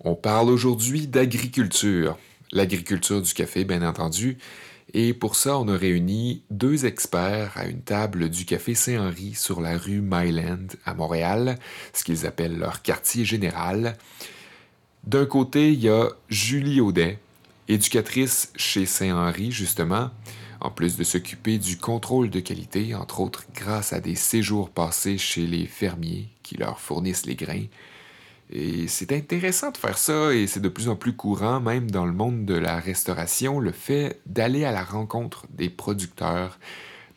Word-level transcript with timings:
On 0.00 0.14
parle 0.14 0.50
aujourd'hui 0.50 1.08
d'agriculture, 1.08 2.16
l'agriculture 2.52 3.20
du 3.20 3.32
café 3.34 3.64
bien 3.64 3.82
entendu, 3.82 4.38
et 4.94 5.12
pour 5.12 5.34
ça 5.34 5.58
on 5.58 5.66
a 5.66 5.76
réuni 5.76 6.42
deux 6.50 6.86
experts 6.86 7.52
à 7.56 7.66
une 7.66 7.82
table 7.82 8.28
du 8.28 8.44
café 8.44 8.74
Saint-Henri 8.74 9.34
sur 9.34 9.60
la 9.60 9.76
rue 9.76 10.00
Myland 10.00 10.68
à 10.84 10.94
Montréal, 10.94 11.58
ce 11.92 12.04
qu'ils 12.04 12.26
appellent 12.26 12.58
leur 12.58 12.82
quartier 12.82 13.24
général. 13.24 13.96
D'un 15.04 15.26
côté, 15.26 15.72
il 15.72 15.80
y 15.80 15.88
a 15.88 16.10
Julie 16.28 16.80
Audet, 16.80 17.18
éducatrice 17.66 18.52
chez 18.54 18.86
Saint-Henri 18.86 19.50
justement, 19.50 20.10
en 20.60 20.70
plus 20.70 20.96
de 20.96 21.02
s'occuper 21.02 21.58
du 21.58 21.76
contrôle 21.76 22.30
de 22.30 22.38
qualité, 22.38 22.94
entre 22.94 23.18
autres 23.20 23.46
grâce 23.52 23.92
à 23.92 23.98
des 23.98 24.14
séjours 24.14 24.70
passés 24.70 25.18
chez 25.18 25.44
les 25.44 25.66
fermiers 25.66 26.28
qui 26.44 26.56
leur 26.56 26.78
fournissent 26.78 27.26
les 27.26 27.34
grains. 27.34 27.66
Et 28.50 28.88
c'est 28.88 29.12
intéressant 29.12 29.70
de 29.70 29.76
faire 29.76 29.98
ça 29.98 30.32
et 30.32 30.46
c'est 30.46 30.60
de 30.60 30.70
plus 30.70 30.88
en 30.88 30.96
plus 30.96 31.14
courant, 31.14 31.60
même 31.60 31.90
dans 31.90 32.06
le 32.06 32.12
monde 32.12 32.46
de 32.46 32.54
la 32.54 32.80
restauration, 32.80 33.60
le 33.60 33.72
fait 33.72 34.20
d'aller 34.24 34.64
à 34.64 34.72
la 34.72 34.82
rencontre 34.82 35.46
des 35.50 35.68
producteurs, 35.68 36.58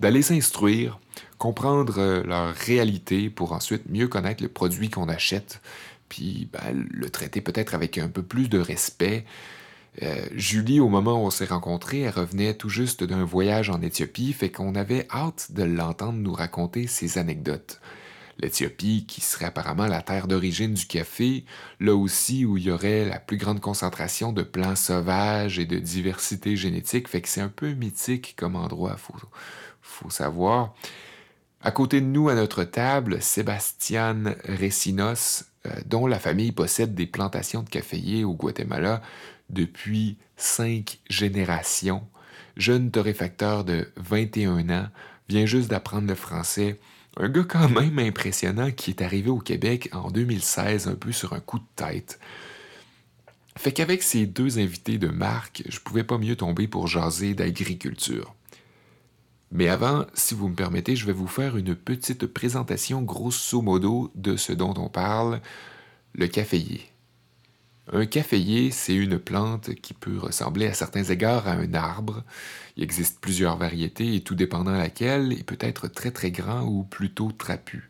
d'aller 0.02 0.24
s'instruire, 0.24 1.00
comprendre 1.38 2.00
euh, 2.00 2.24
leur 2.24 2.54
réalité 2.54 3.30
pour 3.30 3.54
ensuite 3.54 3.90
mieux 3.90 4.10
connaître 4.10 4.44
le 4.44 4.50
produit 4.50 4.90
qu'on 4.90 5.08
achète, 5.08 5.62
puis 6.10 6.50
ben, 6.52 6.86
le 6.91 7.10
traiter 7.10 7.40
peut-être 7.40 7.76
avec 7.76 7.98
un 7.98 8.10
peu 8.10 8.24
plus 8.24 8.50
de 8.50 8.60
respect. 8.60 9.24
Euh, 10.04 10.26
Julie, 10.36 10.82
au 10.82 10.90
moment 10.90 11.13
où 11.13 11.27
on 11.27 11.30
s'est 11.30 11.46
rencontrés, 11.46 12.02
elle 12.02 12.13
revenait 12.13 12.55
tout 12.55 12.70
juste 12.70 13.05
d'un 13.05 13.24
voyage 13.24 13.70
en 13.70 13.82
Éthiopie, 13.82 14.34
fait 14.34 14.52
qu'on 14.52 14.76
avait 14.76 15.08
hâte 15.10 15.52
de 15.52 15.63
l'entendre 15.63 16.20
nous 16.20 16.34
raconter 16.34 16.88
ses 16.88 17.18
anecdotes 17.18 17.80
l'Éthiopie, 18.40 19.05
qui 19.08 19.21
serait 19.21 19.45
apparemment 19.45 19.88
la 19.88 20.02
terre 20.02 20.27
d'origine 20.27 20.73
du 20.73 20.85
café, 20.85 21.45
là 21.80 21.95
aussi 21.95 22.45
où 22.45 22.57
il 22.57 22.63
y 22.63 22.71
aurait 22.71 23.05
la 23.05 23.20
plus 23.20 23.38
grande 23.38 23.59
concentration 23.59 24.34
de 24.34 24.44
plants 24.44 24.76
sauvages 24.76 25.59
et 25.59 25.66
de 25.66 25.80
diversité 25.80 26.55
génétique, 26.55 27.07
fait 27.07 27.21
que 27.21 27.29
c'est 27.29 27.41
un 27.41 27.49
peu 27.49 27.73
mythique 27.73 28.35
comme 28.38 28.55
endroit, 28.55 28.98
faut, 28.98 29.15
faut 29.82 30.10
savoir. 30.10 30.73
À 31.62 31.71
côté 31.71 32.01
de 32.01 32.07
nous, 32.07 32.29
à 32.29 32.35
notre 32.35 32.63
table, 32.63 33.21
Sébastien 33.21 34.35
Recinos, 34.48 35.45
euh, 35.68 35.70
dont 35.85 36.07
la 36.07 36.18
famille 36.18 36.51
possède 36.51 36.95
des 36.95 37.05
plantations 37.05 37.62
de 37.62 37.70
caféiers 37.70 38.23
au 38.23 38.34
Guatemala 38.34 39.01
depuis 39.51 40.18
cinq 40.38 40.99
générations. 41.10 42.04
Jeune 42.57 42.90
torréfacteur 42.90 43.63
de 43.63 43.88
21 43.98 44.70
ans, 44.71 44.88
vient 45.29 45.45
juste 45.45 45.70
d'apprendre 45.70 46.07
le 46.07 46.16
français 46.16 46.79
un 47.17 47.29
gars 47.29 47.43
quand 47.43 47.70
même 47.70 47.99
impressionnant 47.99 48.71
qui 48.71 48.91
est 48.91 49.01
arrivé 49.01 49.29
au 49.29 49.40
Québec 49.40 49.90
en 49.91 50.09
2016 50.12 50.87
un 50.87 50.95
peu 50.95 51.12
sur 51.12 51.34
un 51.34 51.40
coup 51.40 51.59
de 51.59 51.65
tête. 51.76 52.20
Fait 53.57 53.73
qu'avec 53.73 54.01
ces 54.01 54.26
deux 54.26 54.59
invités 54.59 54.98
de 54.98 55.09
marque, 55.09 55.63
je 55.67 55.79
pouvais 55.79 56.05
pas 56.05 56.17
mieux 56.17 56.35
tomber 56.35 56.67
pour 56.67 56.87
jaser 56.87 57.34
d'agriculture. 57.34 58.34
Mais 59.51 59.67
avant, 59.67 60.05
si 60.13 60.34
vous 60.34 60.48
me 60.48 60.55
permettez, 60.55 60.95
je 60.95 61.05
vais 61.05 61.12
vous 61.12 61.27
faire 61.27 61.57
une 61.57 61.76
petite 61.76 62.26
présentation 62.26 63.01
grosso 63.01 63.62
modo 63.62 64.09
de 64.16 64.38
ce 64.38 64.53
dont 64.53 64.73
on 64.78 64.88
parle, 64.88 65.41
le 66.13 66.28
caféier. 66.28 66.81
Un 67.91 68.06
caféier, 68.06 68.72
c'est 68.72 68.95
une 68.95 69.19
plante 69.19 69.75
qui 69.75 69.94
peut 69.94 70.17
ressembler 70.17 70.67
à 70.67 70.73
certains 70.73 71.03
égards 71.03 71.50
à 71.50 71.53
un 71.53 71.73
arbre. 71.73 72.23
Il 72.78 72.84
existe 72.84 73.19
plusieurs 73.19 73.58
variétés 73.58 74.16
et 74.16 74.22
tout 74.22 74.36
dépendant 74.36 74.72
laquelle, 74.72 75.34
il 75.34 75.44
peut 75.44 75.58
être 75.59 75.88
très 75.88 76.12
très 76.12 76.31
grand 76.31 76.62
ou 76.62 76.84
plutôt 76.84 77.31
trapu. 77.31 77.90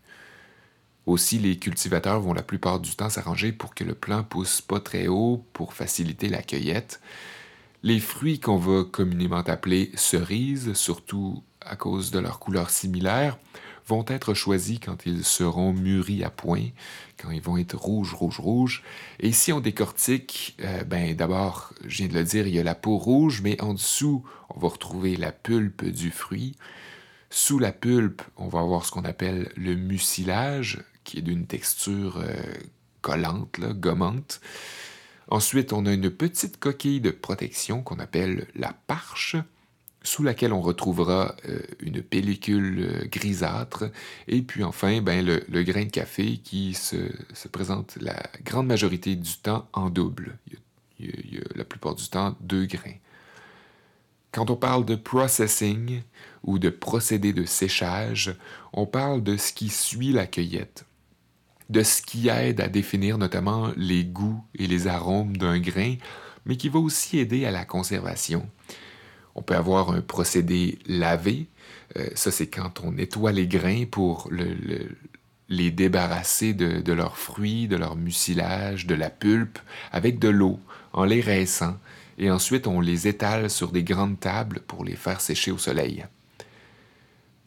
Aussi, 1.06 1.40
les 1.40 1.58
cultivateurs 1.58 2.22
vont 2.22 2.34
la 2.34 2.44
plupart 2.44 2.80
du 2.80 2.96
temps 2.96 3.10
s'arranger 3.10 3.52
pour 3.52 3.73
que 3.73 3.84
le 3.84 3.96
plant 3.96 4.23
pousse 4.23 4.62
pas 4.62 4.80
très 4.80 5.08
haut 5.08 5.44
pour 5.54 5.73
faciliter 5.73 6.30
la 6.30 6.44
cueillette. 6.44 7.02
Les 7.84 8.00
fruits 8.00 8.40
qu'on 8.40 8.58
va 8.58 8.84
communément 8.84 9.38
appeler 9.38 9.92
cerises, 9.96 10.73
surtout 10.73 11.44
à 11.60 11.76
cause 11.76 12.12
de 12.12 12.20
leur 12.20 12.40
couleur 12.40 12.70
similaire, 12.70 13.39
vont 13.88 14.05
être 14.08 14.36
choisis 14.36 14.80
quand 14.80 15.05
ils 15.05 15.23
seront 15.23 15.73
mûris 15.73 16.23
à 16.23 16.30
point, 16.30 16.67
quand 17.21 17.32
ils 17.32 17.42
vont 17.42 17.58
être 17.58 17.76
rouges, 17.76 18.14
rouges, 18.14 18.39
rouges. 18.39 18.83
Et 19.20 19.32
si 19.32 19.54
on 19.54 19.59
décortique, 19.59 20.58
euh, 20.61 20.83
ben 20.83 21.15
d'abord, 21.15 21.73
je 21.86 21.98
viens 21.98 22.08
de 22.08 22.14
le 22.14 22.23
dire, 22.23 22.48
il 22.48 22.55
y 22.55 22.59
a 22.59 22.64
la 22.64 22.76
peau 22.76 22.98
rouge, 22.98 23.42
mais 23.42 23.61
en 23.61 23.73
dessous, 23.73 24.26
on 24.49 24.59
va 24.59 24.70
retrouver 24.70 25.15
la 25.15 25.31
pulpe 25.31 25.86
du 25.86 26.11
fruit. 26.11 26.55
Sous 27.30 27.60
la 27.60 27.71
pulpe, 27.71 28.21
on 28.37 28.48
va 28.48 28.60
avoir 28.60 28.86
ce 28.86 28.92
qu'on 28.92 29.05
appelle 29.05 29.52
le 29.55 29.76
mucilage, 29.76 30.83
qui 31.04 31.20
est 31.20 31.21
d'une 31.21 31.48
texture 31.48 32.17
euh, 32.17 32.33
collante, 33.02 33.60
gommante. 33.60 34.42
Ensuite, 35.30 35.71
on 35.71 35.86
a 35.86 35.93
une 35.93 36.10
petite 36.10 36.58
coquille 36.58 36.99
de 36.99 37.11
protection 37.11 37.83
qu'on 37.83 37.99
appelle 37.99 38.48
la 38.55 38.73
parche 38.87 39.37
sous 40.04 40.23
laquelle 40.23 40.54
on 40.54 40.62
retrouvera 40.62 41.36
euh, 41.48 41.60
une 41.80 42.02
pellicule 42.02 42.80
euh, 42.80 43.08
grisâtre, 43.08 43.86
et 44.28 44.42
puis 44.42 44.64
enfin 44.64 45.02
ben, 45.02 45.23
le, 45.26 45.64
grain 45.64 45.86
de 45.86 45.92
café 45.92 46.38
qui 46.38 46.73
se, 46.73 46.95
présente 47.52 47.98
la 48.02 48.22
grande 48.44 48.67
majorité 48.67 49.16
du 49.16 49.38
temps 49.38 49.67
en 49.73 49.90
double. 49.90 50.38
Il 51.00 51.36
y, 51.36 51.38
a, 51.38 51.42
la 51.56 51.64
plupart 51.64 51.95
du 51.95 52.08
temps 52.10 52.36
deux 52.42 52.66
grains. 52.66 52.98
Quand 54.32 54.50
on 54.50 54.56
parle 54.56 54.86
de 54.86 54.95
processing 54.95 56.02
ou 56.44 56.58
de 56.58 56.70
procédé 56.70 57.34
de 57.34 57.45
séchage, 57.45 58.36
on 58.72 58.86
parle 58.86 59.23
de 59.23 59.36
ce 59.36 59.52
qui 59.52 59.70
suit 59.70 60.14
la 60.14 60.26
cueillette, 60.26 60.86
de 61.70 61.84
ce 61.84 62.02
qui 62.02 62.30
aide 62.30 62.61
à 62.61 62.70
définir 62.70 63.17
notamment 63.17 63.72
les 63.76 64.06
goûts 64.06 64.44
et 64.56 64.67
les 64.67 64.88
arômes 64.88 65.36
d'un 65.38 65.60
grain, 65.60 65.95
mais 66.45 66.56
qui 66.56 66.70
va 66.70 66.80
aussi 66.80 67.20
aider 67.20 67.45
à 67.45 67.52
la 67.52 67.66
conservation. 67.66 68.50
On 69.36 69.42
peut 69.42 69.55
avoir 69.55 69.92
un 69.92 70.02
procédé 70.02 70.80
lavé. 70.87 71.47
Euh, 71.97 72.08
ça, 72.15 72.31
c'est 72.31 72.47
quand 72.47 72.81
on 72.83 72.92
nettoie 72.93 73.31
les 73.31 73.47
grains 73.47 73.86
pour 73.89 74.30
les 75.49 75.71
débarrasser 75.71 76.53
de, 76.53 76.93
leurs 76.93 77.17
fruits, 77.17 77.67
de 77.67 77.75
leur 77.75 77.95
mucilage, 77.95 78.87
de 78.87 78.95
la 78.95 79.09
pulpe, 79.09 79.59
avec 79.92 80.19
de 80.19 80.30
l'eau, 80.30 80.59
en 80.93 81.03
les 81.03 81.21
rinçant. 81.21 81.77
Et 82.17 82.30
ensuite, 82.30 82.67
on 82.67 82.81
les 82.81 83.08
étale 83.08 83.49
sur 83.49 83.71
des 83.71 83.83
grandes 83.83 84.19
tables 84.19 84.61
pour 84.67 84.86
les 84.86 84.95
faire 84.95 85.21
sécher 85.21 85.52
au 85.52 85.58
soleil. 85.58 86.05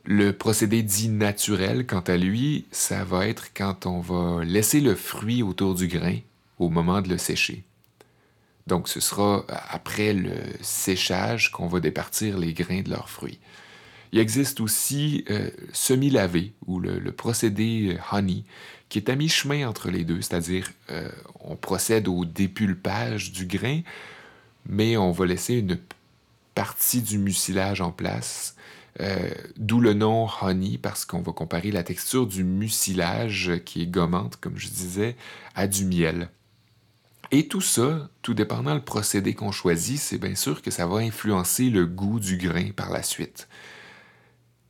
Le 0.04 0.32
procédé 0.32 0.82
dit 0.82 1.08
naturel, 1.08 1.86
quant 1.86 2.00
à 2.00 2.16
lui, 2.16 2.66
ça 2.70 3.04
va 3.04 3.26
être 3.26 3.54
quand 3.54 3.86
on 3.86 4.00
va 4.00 4.44
laisser 4.44 4.80
le 4.80 4.94
fruit 4.94 5.42
autour 5.42 5.74
du 5.74 5.88
grain 5.88 6.18
au 6.58 6.68
moment 6.68 7.00
de 7.00 7.08
le 7.08 7.18
sécher. 7.18 7.64
Donc, 8.66 8.88
ce 8.88 9.00
sera 9.00 9.38
euh, 9.38 9.54
après 9.69 10.12
le 10.12 10.34
séchage 10.60 11.50
qu'on 11.50 11.66
va 11.66 11.80
départir 11.80 12.38
les 12.38 12.52
grains 12.52 12.82
de 12.82 12.91
leurs 12.91 13.10
fruits. 13.10 13.38
Il 14.12 14.19
existe 14.19 14.60
aussi 14.60 15.25
euh, 15.30 15.50
semi-lavé 15.72 16.52
ou 16.66 16.78
le, 16.78 17.00
procédé 17.12 17.97
euh, 17.97 18.16
honey 18.16 18.44
qui 18.88 18.98
est 18.98 19.10
à 19.10 19.16
mi-chemin 19.16 19.69
entre 19.69 19.91
les 19.91 20.04
deux, 20.04 20.20
c'est-à-dire 20.20 20.70
on 21.41 21.56
procède 21.56 22.06
au 22.06 22.25
dépulpage 22.25 23.32
du 23.32 23.47
grain, 23.47 23.80
mais 24.69 24.96
on 24.96 25.10
va 25.10 25.26
laisser 25.26 25.54
une 25.54 25.78
partie 26.54 27.02
du 27.02 27.19
mucilage 27.19 27.81
en 27.81 27.91
place, 27.91 28.54
d'où 29.56 29.81
le 29.81 29.94
nom 29.94 30.28
honey 30.42 30.78
parce 30.78 31.04
qu'on 31.06 31.22
va 31.22 31.32
comparer 31.32 31.72
la 31.72 31.82
texture 31.82 32.28
du 32.28 32.44
mucilage 32.44 33.52
qui 33.64 33.82
est 33.82 33.86
gommante, 33.86 34.36
comme 34.36 34.58
je 34.58 34.69
disais, 34.69 35.16
à 35.56 35.66
du 35.66 35.86
miel. 35.86 36.28
Et 37.36 37.48
tout 37.48 37.60
ça, 37.60 38.10
tout 38.22 38.32
dépendant 38.32 38.74
le 38.74 38.80
procédé 38.80 39.34
qu'on 39.34 39.50
choisit, 39.50 39.98
c'est 39.98 40.18
bien 40.18 40.36
sûr 40.36 40.62
que 40.62 40.70
ça 40.70 40.86
va 40.86 40.98
influencer 40.98 41.68
le 41.68 41.84
goût 41.84 42.20
du 42.20 42.36
grain 42.36 42.70
par 42.70 42.92
la 42.92 43.02
suite. 43.02 43.48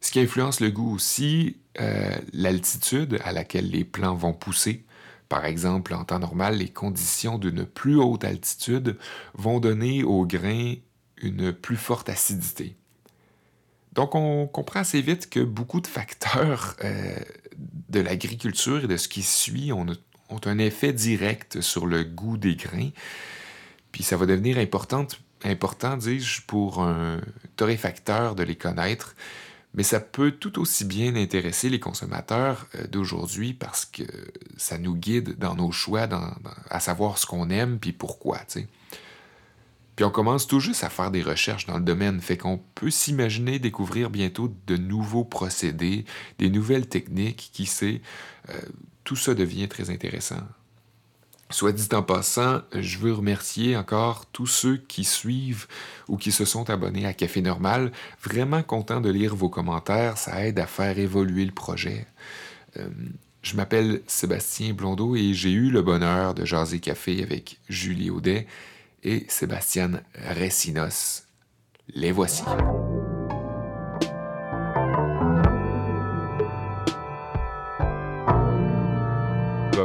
Ce 0.00 0.10
qui 0.10 0.18
influence 0.18 0.60
le 0.60 0.70
goût 0.70 0.94
aussi, 0.94 1.58
euh, 1.78 2.16
l'altitude 2.32 3.20
à 3.22 3.32
laquelle 3.32 3.68
les 3.68 3.84
plants 3.84 4.14
vont 4.14 4.32
pousser. 4.32 4.86
Par 5.28 5.44
exemple, 5.44 5.92
en 5.92 6.04
temps 6.04 6.18
normal, 6.18 6.56
les 6.56 6.70
conditions 6.70 7.36
d'une 7.36 7.66
plus 7.66 7.96
haute 7.96 8.24
altitude 8.24 8.96
vont 9.34 9.60
donner 9.60 10.02
au 10.02 10.24
grain 10.24 10.76
une 11.18 11.52
plus 11.52 11.76
forte 11.76 12.08
acidité. 12.08 12.76
Donc 13.92 14.14
on 14.14 14.46
comprend 14.46 14.80
assez 14.80 15.02
vite 15.02 15.28
que 15.28 15.40
beaucoup 15.40 15.82
de 15.82 15.86
facteurs 15.86 16.76
euh, 16.82 17.18
de 17.90 18.00
l'agriculture 18.00 18.84
et 18.84 18.88
de 18.88 18.96
ce 18.96 19.08
qui 19.08 19.22
suit 19.22 19.70
ont, 19.70 19.84
ont 20.30 20.40
un 20.44 20.58
effet 20.58 20.92
direct 20.92 21.60
sur 21.60 21.86
le 21.86 22.04
goût 22.04 22.36
des 22.36 22.56
grains. 22.56 22.90
Puis 23.92 24.02
ça 24.02 24.16
va 24.16 24.26
devenir 24.26 24.58
important, 24.58 25.06
important 25.44 25.96
dis-je, 25.96 26.42
pour 26.42 26.82
un 26.82 27.20
torréfacteur 27.56 28.34
de 28.34 28.42
les 28.42 28.56
connaître. 28.56 29.14
Mais 29.74 29.82
ça 29.82 30.00
peut 30.00 30.30
tout 30.30 30.60
aussi 30.60 30.84
bien 30.84 31.16
intéresser 31.16 31.68
les 31.68 31.80
consommateurs 31.80 32.66
euh, 32.76 32.86
d'aujourd'hui 32.86 33.54
parce 33.54 33.84
que 33.84 34.04
ça 34.56 34.78
nous 34.78 34.94
guide 34.94 35.36
dans 35.38 35.56
nos 35.56 35.72
choix, 35.72 36.08
à 36.70 36.80
savoir 36.80 37.18
ce 37.18 37.26
qu'on 37.26 37.50
aime 37.50 37.78
puis 37.80 37.92
pourquoi. 37.92 38.38
Puis 39.96 40.04
on 40.04 40.10
commence 40.10 40.46
tout 40.46 40.60
juste 40.60 40.84
à 40.84 40.90
faire 40.90 41.10
des 41.10 41.22
recherches 41.22 41.66
dans 41.66 41.78
le 41.78 41.84
domaine, 41.84 42.20
fait 42.20 42.36
qu'on 42.36 42.60
peut 42.74 42.90
s'imaginer 42.90 43.58
découvrir 43.58 44.10
bientôt 44.10 44.52
de 44.66 44.76
nouveaux 44.76 45.24
procédés, 45.24 46.04
des 46.38 46.50
nouvelles 46.50 46.88
techniques, 46.88 47.50
qui 47.52 47.66
sait. 47.66 48.00
Tout 49.04 49.16
ça 49.16 49.34
devient 49.34 49.68
très 49.68 49.90
intéressant. 49.90 50.40
Soit 51.50 51.72
dit 51.72 51.88
en 51.92 52.02
passant, 52.02 52.62
je 52.72 52.98
veux 52.98 53.12
remercier 53.12 53.76
encore 53.76 54.26
tous 54.26 54.46
ceux 54.46 54.76
qui 54.76 55.04
suivent 55.04 55.66
ou 56.08 56.16
qui 56.16 56.32
se 56.32 56.44
sont 56.44 56.68
abonnés 56.70 57.06
à 57.06 57.12
Café 57.12 57.42
Normal. 57.42 57.92
Vraiment 58.22 58.62
content 58.62 59.00
de 59.00 59.10
lire 59.10 59.36
vos 59.36 59.50
commentaires, 59.50 60.18
ça 60.18 60.44
aide 60.44 60.58
à 60.58 60.66
faire 60.66 60.98
évoluer 60.98 61.44
le 61.44 61.52
projet. 61.52 62.06
Euh, 62.78 62.88
je 63.42 63.56
m'appelle 63.56 64.00
Sébastien 64.06 64.72
Blondeau 64.72 65.16
et 65.16 65.34
j'ai 65.34 65.52
eu 65.52 65.70
le 65.70 65.82
bonheur 65.82 66.34
de 66.34 66.46
jaser 66.46 66.80
café 66.80 67.22
avec 67.22 67.60
Julie 67.68 68.10
Audet 68.10 68.46
et 69.02 69.26
Sébastien 69.28 70.00
Recinos. 70.40 71.24
Les 71.94 72.10
voici. 72.10 72.42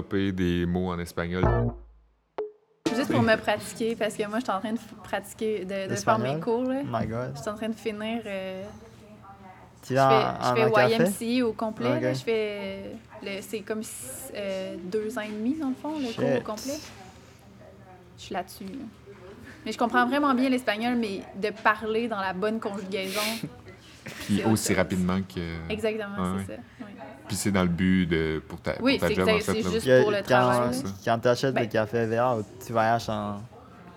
Développer 0.09 0.31
des 0.31 0.65
mots 0.65 0.89
en 0.91 0.99
espagnol. 0.99 1.43
Juste 2.95 3.11
pour 3.11 3.21
me 3.21 3.35
pratiquer, 3.35 3.95
parce 3.95 4.15
que 4.15 4.27
moi, 4.27 4.39
je 4.39 4.43
suis 4.45 4.51
en 4.51 4.59
train 4.59 4.73
de 4.73 4.79
pratiquer, 5.03 5.63
de, 5.65 5.89
de 5.89 5.95
faire 5.95 6.19
mes 6.19 6.39
cours. 6.39 6.63
Là. 6.63 6.81
Oh 6.83 6.87
my 6.91 7.05
god. 7.05 7.31
Je 7.35 7.41
suis 7.41 7.49
en 7.49 7.55
train 7.55 7.69
de 7.69 7.75
finir. 7.75 8.21
euh, 8.25 8.63
Tu 9.83 9.93
je 9.95 9.99
fais, 9.99 10.25
je 10.41 10.95
fais? 11.15 11.35
YMCA 11.37 11.45
au 11.47 11.53
complet. 11.53 11.99
Là. 12.01 12.13
Je 12.13 12.19
fais. 12.19 12.91
C'est 13.41 13.59
comme 13.61 13.81
euh, 14.35 14.75
deux 14.85 15.17
ans 15.17 15.21
et 15.21 15.29
demi, 15.29 15.55
dans 15.59 15.69
le 15.69 15.75
fond, 15.75 15.93
le 15.99 16.13
cours 16.13 16.37
au 16.37 16.41
complet. 16.41 16.79
Je 18.17 18.23
suis 18.23 18.33
là-dessus. 18.33 18.63
là. 18.65 18.85
Mais 19.65 19.73
je 19.73 19.77
comprends 19.77 20.05
vraiment 20.07 20.33
bien 20.33 20.49
l'espagnol, 20.49 20.95
mais 20.95 21.21
de 21.35 21.49
parler 21.63 22.07
dans 22.07 22.19
la 22.21 22.33
bonne 22.33 22.59
conjugaison. 22.59 23.19
Puis 24.25 24.43
aussi 24.43 24.73
rapidement 24.73 25.19
que. 25.21 25.71
Exactement, 25.71 26.05
Ouais, 26.17 26.43
c'est 26.47 26.51
ouais. 26.51 26.57
ça. 26.57 26.63
oui. 26.81 26.85
Puis 27.27 27.35
c'est 27.37 27.51
dans 27.51 27.61
le 27.63 27.69
but 27.69 28.05
de. 28.07 28.41
pour 28.47 28.59
ta, 28.59 28.73
Oui, 28.81 28.97
pour 28.97 29.01
ta 29.01 29.07
c'est 29.09 29.15
job 29.15 29.29
en 29.29 29.35
exact- 29.35 29.53
fait. 29.55 29.61
c'est 29.61 29.67
là. 29.67 29.73
juste- 29.95 30.01
pour 30.01 30.11
le 30.11 30.17
quand, 30.17 30.23
travail. 30.23 30.71
Quand 31.05 31.19
tu 31.19 31.27
achètes 31.27 31.53
Ben- 31.53 31.61
des 31.61 31.67
cafés 31.69 32.05
verts, 32.07 32.37
tu 32.65 32.73
voyages 32.73 33.09
en 33.09 33.41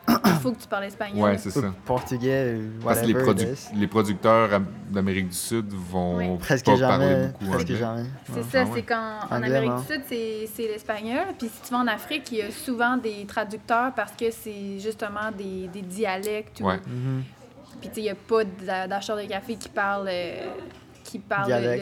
Il 0.08 0.32
faut 0.42 0.50
que 0.50 0.60
tu 0.60 0.66
parles 0.66 0.84
espagnol. 0.84 1.22
Ouais, 1.22 1.38
c'est 1.38 1.50
ça. 1.50 1.72
portugais 1.86 2.58
Parce 2.84 3.00
que 3.02 3.06
les, 3.06 3.14
produ- 3.14 3.46
les 3.76 3.86
producteurs 3.86 4.52
am- 4.52 4.66
d'Amérique 4.90 5.28
du 5.28 5.34
Sud 5.36 5.72
vont 5.72 6.16
Oui. 6.16 6.38
Presque 6.40 6.66
pas 6.66 6.74
jamais. 6.74 6.98
parler 6.98 7.26
beaucoup 7.40 7.52
Presque 7.52 7.72
jamais. 7.74 8.02
C'est 8.26 8.32
Ouais. 8.34 8.42
ça, 8.50 8.64
Ah 8.66 8.70
c'est 8.74 8.82
qu'en 8.82 9.18
en 9.30 9.42
Amérique 9.42 9.70
du 9.76 9.92
Sud, 9.94 10.02
c'est 10.08 10.48
c'est 10.52 10.62
l'espagnol. 10.66 11.26
Puis 11.38 11.48
si 11.54 11.62
tu 11.62 11.70
vas 11.72 11.78
en 11.78 11.86
Afrique, 11.86 12.30
il 12.32 12.38
y 12.38 12.42
a 12.42 12.50
souvent 12.50 12.96
des 12.96 13.24
traducteurs 13.26 13.92
parce 13.94 14.12
que 14.12 14.30
c'est 14.32 14.80
justement 14.80 15.30
des, 15.38 15.68
des 15.72 15.82
dialectes. 15.82 16.60
ou- 16.60 16.66
Ouais. 16.66 16.80
Mhm. 16.86 17.22
Puis 17.82 17.88
tu 17.90 17.96
sais, 17.96 18.00
il 18.00 18.04
n'y 18.04 18.10
a 18.10 18.14
pas 18.14 18.44
d'a- 18.44 18.88
d'acheteurs 18.88 19.16
de 19.18 19.24
café 19.24 19.56
qui 19.56 19.68
parlent, 19.68 20.08
euh, 20.10 20.46
qui 21.04 21.18
de- 21.18 21.22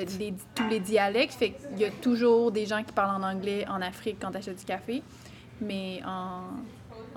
de- 0.05 0.19
des- 0.19 0.35
tous 0.57 0.69
les 0.69 0.81
dialectes. 0.81 1.35
Fait 1.35 1.51
qu'il 1.51 1.79
y 1.79 1.85
a 1.85 1.91
toujours 1.91 2.51
des 2.51 2.67
gens 2.67 2.83
qui 2.83 2.93
parlent 2.93 3.23
en 3.23 3.25
anglais 3.25 3.65
en 3.69 3.81
Afrique 3.81 4.17
quand 4.21 4.33
tu 4.33 4.39
achètes 4.39 4.59
du 4.59 4.65
café. 4.65 5.03
Mais 5.61 6.01
en, 6.07 6.41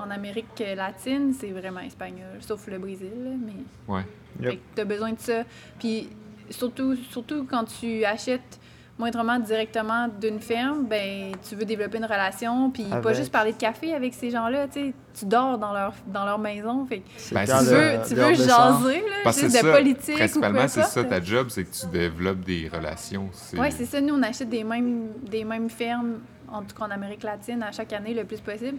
en 0.03 0.09
Amérique 0.11 0.61
latine, 0.75 1.33
c'est 1.33 1.51
vraiment 1.51 1.79
espagnol, 1.79 2.37
sauf 2.41 2.67
le 2.67 2.77
Brésil. 2.77 3.09
mais... 3.45 3.93
Ouais. 3.93 4.03
Yep. 4.41 4.49
Fait 4.51 4.55
que 4.57 4.61
t'as 4.75 4.85
besoin 4.85 5.13
de 5.13 5.19
ça. 5.19 5.43
Puis 5.79 6.09
surtout, 6.49 6.95
surtout 7.09 7.45
quand 7.49 7.63
tu 7.63 8.03
achètes 8.03 8.59
moindrement 8.97 9.39
directement 9.39 10.07
d'une 10.07 10.39
ferme, 10.39 10.85
ben 10.85 11.31
tu 11.47 11.55
veux 11.55 11.65
développer 11.65 11.97
une 11.97 12.05
relation, 12.05 12.69
puis 12.69 12.85
pas 13.01 13.13
juste 13.13 13.31
parler 13.31 13.51
de 13.51 13.57
café 13.57 13.93
avec 13.93 14.13
ces 14.13 14.29
gens-là, 14.29 14.67
tu 14.67 14.73
sais. 14.73 14.93
Tu 15.17 15.25
dors 15.25 15.59
dans 15.59 15.73
leur, 15.73 15.93
dans 16.07 16.25
leur 16.25 16.39
maison, 16.39 16.85
fait 16.85 16.99
que 16.99 17.03
C'est 17.17 17.35
Ben, 17.35 17.45
tu 17.45 18.15
veux, 18.15 18.35
tu 18.35 18.35
jaser, 18.35 19.01
là, 19.01 19.15
Parce 19.23 19.43
de 19.43 19.49
ça, 19.49 19.71
politique 19.71 20.15
principalement, 20.15 20.67
c'est 20.67 20.83
ça 20.83 21.03
ta 21.03 21.21
job, 21.21 21.47
c'est 21.49 21.65
que 21.65 21.73
tu 21.73 21.85
développes 21.87 22.41
des 22.41 22.69
relations. 22.71 23.29
Oui, 23.57 23.67
c'est 23.71 23.85
ça. 23.85 24.01
Nous, 24.01 24.15
on 24.15 24.23
achète 24.23 24.49
des 24.49 24.63
mêmes, 24.63 25.09
des 25.21 25.43
mêmes 25.43 25.69
fermes, 25.69 26.19
en 26.51 26.61
tout 26.61 26.75
cas 26.75 26.85
en 26.85 26.91
Amérique 26.91 27.23
latine, 27.23 27.61
à 27.61 27.71
chaque 27.71 27.93
année 27.93 28.13
le 28.13 28.23
plus 28.23 28.39
possible. 28.39 28.77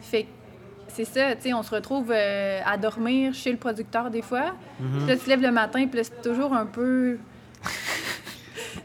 Fait 0.00 0.22
que 0.22 0.28
c'est 0.88 1.04
ça, 1.04 1.36
tu 1.36 1.42
sais, 1.42 1.54
on 1.54 1.62
se 1.62 1.74
retrouve 1.74 2.10
euh, 2.10 2.60
à 2.64 2.76
dormir 2.76 3.34
chez 3.34 3.50
le 3.50 3.58
producteur 3.58 4.10
des 4.10 4.22
fois. 4.22 4.54
Mhm. 4.80 4.98
Puis 4.98 5.06
là, 5.06 5.16
tu 5.16 5.24
te 5.24 5.28
lèves 5.28 5.42
le 5.42 5.52
matin, 5.52 5.86
puis 5.86 5.98
là, 5.98 6.04
c'est 6.04 6.22
toujours 6.22 6.54
un 6.54 6.66
peu. 6.66 7.18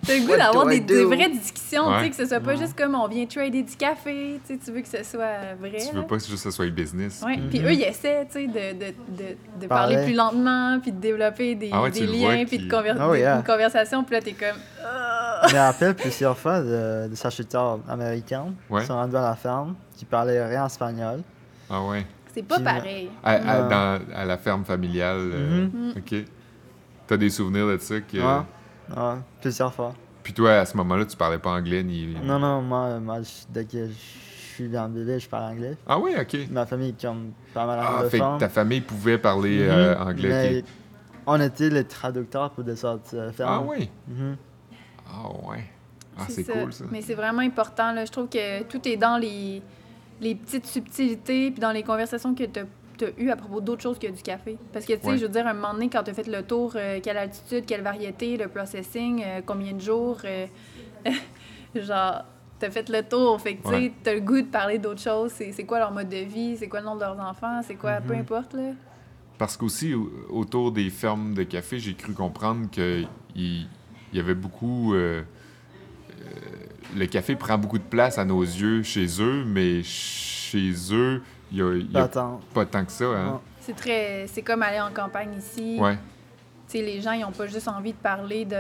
T'as 0.05 0.15
le 0.15 0.25
goût 0.27 0.35
d'avoir 0.35 0.65
des, 0.67 0.79
vraies 1.05 1.29
discussions, 1.29 1.85
tu 1.85 1.89
Ouais. 1.91 2.03
sais, 2.03 2.09
que 2.09 2.15
ce 2.17 2.25
soit 2.25 2.39
pas 2.39 2.51
Ouais. 2.51 2.57
juste 2.57 2.77
comme 2.77 2.94
on 2.95 3.07
vient 3.07 3.25
trader 3.25 3.63
du 3.63 3.75
café, 3.75 4.39
tu 4.45 4.53
sais, 4.53 4.59
tu 4.63 4.71
veux 4.71 4.81
que 4.81 4.88
ce 4.88 5.03
soit 5.03 5.55
vrai. 5.59 5.77
Tu 5.79 5.95
là. 5.95 6.01
veux 6.01 6.07
pas 6.07 6.17
que 6.17 6.23
juste 6.23 6.31
que 6.33 6.38
ce 6.39 6.51
soit 6.51 6.69
business. 6.69 7.23
Ouais. 7.25 7.38
puis- 7.38 7.59
Puis 7.59 7.59
eux, 7.67 7.73
ils 7.73 7.83
essaient, 7.83 8.25
tu 8.25 8.33
sais, 8.33 8.47
de, 8.47 8.53
de, 8.77 8.85
de, 8.91 9.38
de 9.61 9.67
Parler. 9.67 9.95
parler 9.95 10.05
plus 10.05 10.13
lentement, 10.15 10.79
puis 10.81 10.91
de 10.91 11.00
développer 11.00 11.55
des, 11.55 11.69
Ah 11.71 11.81
ouais, 11.83 11.91
des 11.91 12.05
liens, 12.05 12.44
puis 12.45 12.57
de 12.59 12.69
conver- 12.69 12.94
Oh, 13.01 13.13
des- 13.13 13.19
yeah. 13.19 13.38
une 13.38 13.44
conversation, 13.44 14.03
puis 14.03 14.15
là, 14.15 14.21
t'es 14.21 14.33
comme. 14.33 14.57
Ah! 14.85 15.47
Mais 15.51 15.57
appelle 15.57 15.95
plusieurs 15.95 16.38
fois 16.38 16.61
de, 16.61 17.07
des 17.07 17.25
acheteurs 17.27 17.79
américains 17.89 18.53
Ouais. 18.69 18.81
qui 18.81 18.88
sont 18.88 18.94
rendus 18.95 19.15
à 19.17 19.21
la 19.21 19.35
ferme, 19.35 19.75
qui 19.95 20.06
parlaient 20.06 20.45
rien 20.45 20.65
espagnol. 20.65 21.21
Ah 21.69 21.81
ouais. 21.81 22.06
C'est 22.33 22.44
pas 22.44 22.59
pareil. 22.59 23.09
À, 23.23 23.31
à- 23.33 23.61
Non. 23.61 23.69
dans, 23.69 23.99
à 24.15 24.25
la 24.25 24.38
ferme 24.38 24.63
familiale. 24.65 25.17
euh, 25.33 25.67
Mhm. 25.71 25.94
OK. 25.97 26.25
T'as 27.07 27.17
des 27.17 27.29
souvenirs 27.29 27.67
de 27.67 27.77
ça 27.77 27.99
que. 27.99 28.17
Ouais, 28.89 29.15
plusieurs 29.41 29.74
fois. 29.74 29.94
Puis 30.24 30.33
toi, 30.33 30.51
à 30.59 30.65
ce 30.65 30.75
moment-là, 30.77 31.06
tu 31.06 31.18
parlais 31.18 31.38
pas 31.39 31.51
anglais 31.51 31.83
ni. 31.83 32.15
Non, 32.24 32.39
non, 32.39 32.62
moi, 32.62 33.00
moi 33.00 33.21
je- 33.21 33.45
dès 33.53 33.65
que 33.65 33.88
je 33.88 33.94
suis 34.56 34.69
dans 34.69 34.83
le 34.88 34.94
bébé, 34.94 35.19
je 35.19 35.27
parle 35.27 35.51
anglais. 35.53 35.75
Ah 35.88 35.97
oui, 36.00 36.13
OK. 36.19 36.38
Ma 36.50 36.65
famille 36.65 36.94
comme 36.94 37.31
pas 37.53 37.65
mal 37.65 37.80
Ah, 37.81 38.03
fait 38.09 38.19
anglophone. 38.21 38.35
que 38.38 38.39
ta 38.45 38.50
famille 38.50 38.81
pouvait 38.81 39.18
parler 39.18 39.63
Mhm. 39.63 39.69
euh, 39.69 40.00
anglais. 40.00 40.30
Mais 40.30 40.63
on 41.25 41.39
était 41.41 41.69
les 41.69 41.83
traducteurs 41.83 42.51
pour 42.51 42.63
des 42.63 42.75
sortes 42.75 43.13
de 43.15 43.31
fermes. 43.31 43.50
Ah 43.51 43.62
oui? 43.68 43.89
Mhm. 44.07 44.38
Ah 45.07 45.30
ouais. 45.50 45.63
Ah, 46.18 46.24
c'est 46.30 46.44
cool 46.44 46.71
ça. 46.71 46.85
Mais 46.91 47.01
c'est 47.01 47.15
vraiment 47.15 47.41
important. 47.41 47.91
Là. 47.91 48.06
Je 48.06 48.12
trouve 48.12 48.30
que 48.30 48.63
tout 48.63 48.88
est 48.88 48.97
dans 48.97 49.18
les, 49.18 49.62
les 50.21 50.35
petites 50.35 50.68
subtilités 50.68 51.50
puis 51.51 51.59
dans 51.59 51.71
les 51.71 51.83
conversations 51.83 52.33
que 52.35 52.44
tu 52.44 52.59
as, 52.59 52.63
eues 53.18 53.30
à 53.30 53.36
propos 53.36 53.62
d'autres 53.62 53.81
choses 53.81 54.00
que 54.00 54.07
du 54.07 54.22
café. 54.22 54.57
Parce 54.72 54.86
que, 54.86 54.94
tu 54.94 55.01
sais, 55.01 55.07
Ouais. 55.10 55.18
je 55.18 55.24
veux 55.24 55.30
dire, 55.31 55.45
un 55.48 55.54
moment 55.54 55.74
donné, 55.74 55.90
quand 55.90 56.04
tu 56.04 56.12
as 56.12 56.13
fait 56.13 56.28
le 56.28 56.44
tour, 56.44 56.74
euh, 56.75 57.00
quelle 57.01 57.18
altitude, 57.18 57.66
quelle 57.66 57.81
variété, 57.81 58.38
le 58.38 58.48
processing, 58.48 59.24
euh, 59.25 59.42
combien 59.45 59.74
de 59.74 59.81
jours, 59.81 60.18
euh, 60.25 60.45
genre, 61.75 62.24
tu 62.60 62.66
as 62.66 62.72
fait 62.72 62.88
le 62.90 63.01
tour. 63.04 63.40
Fait 63.42 63.56
que, 63.56 63.63
tu 63.63 63.69
sais, 63.69 63.75
Ouais. 63.75 63.94
tu 64.04 64.10
as 64.10 64.13
le 64.13 64.19
goût 64.22 64.42
de 64.42 64.48
parler 64.48 64.78
d'autres 64.78 65.01
choses. 65.01 65.31
C'est 65.31 65.63
quoi 65.66 65.80
leur 65.80 65.92
mode 65.92 66.10
de 66.10 66.18
vie, 66.18 66.56
c'est 66.57 66.68
quoi 66.68 66.80
le 66.80 66.86
nom 66.86 66.95
de 66.95 67.01
leurs 67.01 67.19
enfants, 67.19 67.62
c'est 67.66 67.75
quoi, 67.75 67.94
peu 68.01 68.13
Mhm. 68.13 68.22
importe, 68.22 68.54
là. 68.54 68.72
Parce 69.38 69.57
qu'aussi, 69.57 69.94
au- 69.94 70.12
autour 70.30 70.72
des 70.72 70.90
fermes 70.90 71.34
de 71.34 71.44
café, 71.44 71.80
j'ai 71.80 71.95
cru 71.95 72.13
comprendre 72.13 72.69
qu'il 72.69 73.07
il 73.36 73.68
y 74.13 74.19
avait 74.19 74.36
beaucoup. 74.36 74.94
le 76.95 77.06
café 77.07 77.36
prend 77.36 77.57
beaucoup 77.57 77.80
de 77.80 77.84
place 77.84 78.18
à 78.18 78.25
nos 78.25 78.42
yeux 78.44 78.84
chez 78.84 79.07
eux, 79.19 79.44
mais 79.45 79.81
chez 79.84 80.72
eux, 80.92 81.22
n'y 81.55 81.61
a, 81.61 81.73
il 81.75 81.91
y 81.91 81.97
a 81.97 82.07
pas 82.53 82.65
tant 82.65 82.85
que 82.85 82.91
ça. 82.91 83.05
Hein? 83.05 83.42
C'est 83.61 83.75
très... 83.75 84.25
C'est 84.28 84.42
comme 84.42 84.61
aller 84.63 84.80
en 84.81 84.92
campagne 84.92 85.33
ici. 85.37 85.78
Ouais. 85.80 85.95
Tu 86.68 86.78
sais, 86.80 86.81
les 86.81 87.01
gens, 87.01 87.11
ils 87.11 87.21
n'ont 87.21 87.31
pas 87.31 87.47
juste 87.47 87.68
envie 87.68 87.92
de 87.94 87.97
parler 87.97 88.45
de 88.45 88.56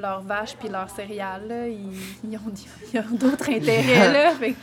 leurs 0.00 0.20
vaches 0.22 0.54
puis 0.56 0.68
leurs 0.68 0.88
céréales, 0.90 1.46
là. 1.48 1.68
Ils, 1.68 1.90
ils 2.24 2.36
ont, 2.36 2.52
ils 2.94 3.00
ont 3.00 3.16
d'autres 3.16 3.50
intérêts, 3.50 4.12
là. 4.12 4.30
Fait 4.34 4.54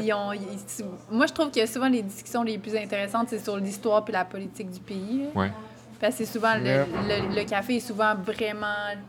ils 0.00 0.12
ont, 0.12 0.32
ils- 0.32 0.84
moi, 1.10 1.26
je 1.26 1.32
trouve 1.32 1.50
que 1.50 1.64
souvent, 1.66 1.88
les 1.88 2.02
discussions 2.02 2.42
les 2.42 2.58
plus 2.58 2.74
intéressantes, 2.76 3.28
c'est 3.30 3.38
sur 3.42 3.56
l'histoire 3.56 4.04
puis 4.04 4.12
la 4.12 4.24
politique 4.24 4.70
du 4.70 4.80
pays, 4.80 5.24
là. 5.34 5.40
Ouais. 5.40 5.52
Parce 6.00 6.16
que 6.16 6.24
c'est 6.24 6.32
souvent, 6.32 6.54
le, 6.56 6.62
le- 6.64 7.34
le 7.36 7.44
café 7.44 7.76
est 7.76 7.80
souvent 7.80 8.14
vraiment 8.16 8.66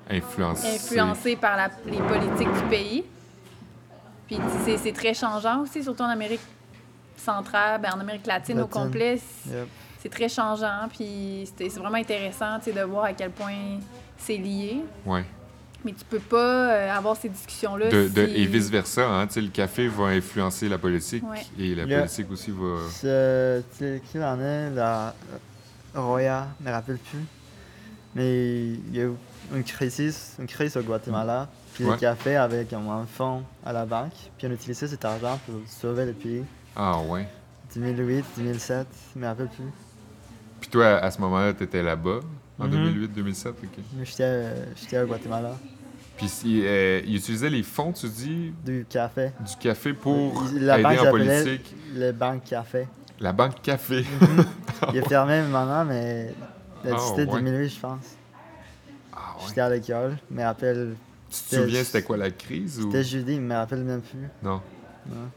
Influencé. 0.10 0.76
influencé 0.76 1.36
par 1.36 1.58
la- 1.58 1.70
les 1.86 1.98
politiques 1.98 2.52
du 2.54 2.70
pays. 2.70 3.04
Puis 4.28 4.38
c'est- 4.66 4.78
c'est 4.78 4.92
très 4.92 5.14
changeant 5.14 5.62
aussi, 5.62 5.84
surtout 5.84 6.04
en 6.04 6.10
Amérique 6.10 6.42
centrale, 7.18 7.82
ben, 7.82 7.92
en 7.96 8.00
Amérique 8.00 8.26
latine, 8.28 8.60
au 8.62 8.68
complet. 8.68 9.20
C'est- 9.44 9.50
Yep. 9.54 9.68
c'est 10.02 10.10
très 10.10 10.30
changeant, 10.30 10.88
puis 10.90 11.44
c'était- 11.46 11.70
c'est 11.70 11.80
vraiment 11.80 11.98
intéressant 11.98 12.58
de 12.66 12.82
voir 12.82 13.06
à 13.06 13.14
quel 13.14 13.32
point 13.32 13.80
c'est 14.18 14.38
lié. 14.38 14.82
Ouais. 15.06 15.24
Mais 15.86 15.92
tu 15.92 16.06
peux 16.06 16.20
pas 16.20 16.72
euh, 16.72 16.92
avoir 16.98 17.18
ces 17.18 17.28
discussions-là. 17.28 17.90
De, 17.90 18.08
de- 18.08 18.26
si- 18.28 18.34
et 18.36 18.46
vice-versa, 18.46 19.06
hein? 19.06 19.28
le 19.36 19.48
café 19.50 19.88
va 19.90 20.06
influencer 20.06 20.70
la 20.70 20.78
politique 20.78 21.24
Ouais. 21.30 21.42
et 21.60 21.76
la 21.76 21.86
politique 21.86 22.32
aussi 22.32 22.52
va. 22.52 22.78
Sais, 22.90 24.02
qui 24.10 24.18
en 24.20 24.40
est, 24.40 24.70
la 24.72 25.14
Roya, 25.94 26.48
je 26.62 26.66
me 26.66 26.72
rappelle 26.72 26.98
plus. 27.00 27.20
Mais 28.16 28.68
il 28.68 28.96
y 28.96 29.02
a 29.02 29.06
eu 29.06 29.12
une 29.54 29.64
crise, 29.64 30.36
une 30.40 30.48
crise 30.48 30.78
au 30.78 30.82
Guatemala. 30.82 31.50
Puis 31.74 31.84
Ouais. 31.84 31.92
le 31.92 31.98
café 31.98 32.36
avec 32.36 32.72
un 32.72 32.88
un 32.90 33.06
fonds 33.06 33.44
à 33.66 33.74
la 33.74 33.86
banque. 33.86 34.14
Puis 34.38 34.48
on 34.48 34.52
utilisait 34.52 34.88
cet 34.88 35.04
argent 35.04 35.40
pour 35.46 35.56
sauver 35.68 36.06
le 36.06 36.14
pays. 36.14 36.44
Ah 36.76 37.00
ouais. 37.02 37.28
2008, 37.76 38.26
2007, 38.38 38.88
je 39.16 39.20
me 39.20 39.26
rappelle 39.26 39.48
plus. 39.50 39.66
Puis 40.60 40.70
toi, 40.70 40.86
à 40.98 41.12
ce 41.12 41.20
moment-là, 41.22 41.54
tu 41.54 41.64
étais 41.64 41.84
là-bas, 41.84 42.20
en 42.60 42.66
Mhm. 42.68 42.72
2008-2007, 42.72 43.50
OK. 43.64 43.70
Mais 43.98 44.06
j'étais 44.06 44.24
euh, 44.24 44.66
j'étais 44.76 45.00
au 45.02 45.08
Guatemala. 45.08 45.58
Puis 46.18 46.30
euh, 46.66 47.02
ils 47.06 47.16
utilisaient 47.18 47.50
les 47.50 47.64
fonds, 47.64 47.92
tu 47.92 48.08
dis, 48.08 48.54
Du 48.64 48.86
café. 48.90 49.32
du 49.46 49.56
café 49.58 49.94
pour 49.94 50.44
Il- 50.54 50.66
la 50.66 50.78
banque 50.78 50.92
aider 50.94 51.00
en 51.00 51.04
s'appelait 51.06 51.44
politique. 51.44 51.76
le 51.96 52.12
banque 52.12 52.44
café. 52.44 52.88
La 53.20 53.34
banque 53.34 53.62
café. 53.62 54.06
Il 54.92 54.98
est 54.98 55.08
fermé 55.08 55.42
maintenant, 55.42 55.86
mais 55.86 56.34
Ah, 56.86 56.98
c'était 57.00 57.26
ouais. 57.32 57.40
2008, 57.42 57.70
je 57.70 57.80
pense. 57.80 58.06
Ah 59.12 59.36
ouais. 59.38 59.44
J'étais 59.48 59.62
à 59.62 59.70
l'école, 59.70 60.18
me 60.30 60.44
rappelle. 60.44 60.96
Tu 61.30 61.40
te 61.50 61.56
souviens, 61.64 61.84
c'était 61.84 62.04
quoi 62.04 62.18
la 62.18 62.30
crise 62.30 62.80
ou... 62.80 62.84
C'était 62.92 63.04
jeudi, 63.04 63.36
je 63.36 63.42
me 63.42 63.56
rappelle 63.56 63.84
même 63.84 64.02
plus. 64.02 64.28
Non. 64.44 64.62
Non. 65.08 65.30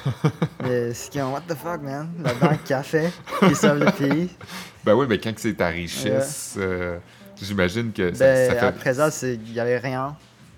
mais 0.62 0.94
c'est 0.94 1.12
comme, 1.12 1.32
what 1.32 1.42
the 1.48 1.54
fuck, 1.54 1.82
man? 1.82 2.08
La 2.22 2.34
banque 2.34 2.64
café 2.64 3.08
qui 3.46 3.54
sauve 3.54 3.78
le 3.78 3.90
pays. 3.92 4.28
Ben 4.84 4.94
oui, 4.96 5.06
mais 5.08 5.18
quand 5.18 5.32
c'est 5.36 5.54
ta 5.54 5.68
richesse, 5.68 6.56
euh, 6.58 6.98
j'imagine 7.40 7.92
que 7.92 8.12
ça, 8.12 8.24
Ben, 8.24 8.58
ça 8.58 8.72
fait... 8.72 8.94
ça, 8.94 9.10
c'est- 9.12 9.34
il 9.34 9.52
n'y 9.52 9.60
avait 9.60 9.78
rien. 9.78 10.16